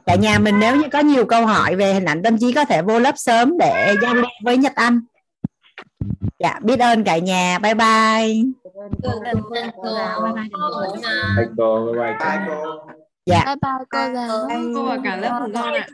[0.07, 2.65] Cả nhà mình nếu như có nhiều câu hỏi về hình ảnh tâm trí có
[2.65, 5.01] thể vô lớp sớm để giao lưu với Nhật Anh.
[6.39, 7.59] Dạ biết ơn cả nhà.
[7.59, 8.35] Bye bye.
[11.37, 12.69] Bye cô, bye bye cô.
[13.27, 13.45] dạ.
[13.47, 14.49] Bye bye cô giáo.
[14.75, 15.87] Cô và cả lớp ngon ạ.